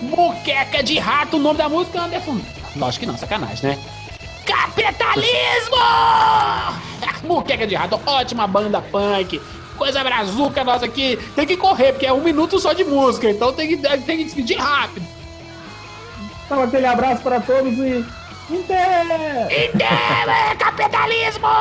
Muqueca 0.00 0.82
de 0.82 0.98
rato, 0.98 1.36
o 1.36 1.40
nome 1.40 1.58
da 1.58 1.68
música, 1.68 2.02
Anderson? 2.02 2.40
Lógico 2.76 3.00
que 3.00 3.06
não, 3.06 3.18
sacanagem, 3.18 3.70
né? 3.70 3.78
Capitalismo! 4.46 5.76
Muqueca 7.26 7.66
de 7.66 7.74
rato, 7.74 8.00
ótima 8.06 8.46
banda 8.46 8.80
punk. 8.80 9.40
Coisa 9.76 10.02
brazuca 10.02 10.64
nossa 10.64 10.86
aqui. 10.86 11.16
Tem 11.34 11.46
que 11.46 11.56
correr, 11.56 11.92
porque 11.92 12.06
é 12.06 12.12
um 12.12 12.22
minuto 12.22 12.58
só 12.58 12.72
de 12.72 12.84
música, 12.84 13.30
então 13.30 13.52
tem 13.52 13.68
que, 13.68 13.76
tem 13.76 14.18
que 14.18 14.24
despedir 14.24 14.58
rápido. 14.58 15.06
Então, 16.46 16.62
aquele 16.62 16.86
abraço 16.86 17.22
para 17.22 17.40
todos 17.40 17.74
e. 17.78 18.04
Inter! 18.48 19.44
Inter! 19.52 20.56
Capitalismo! 20.56 21.52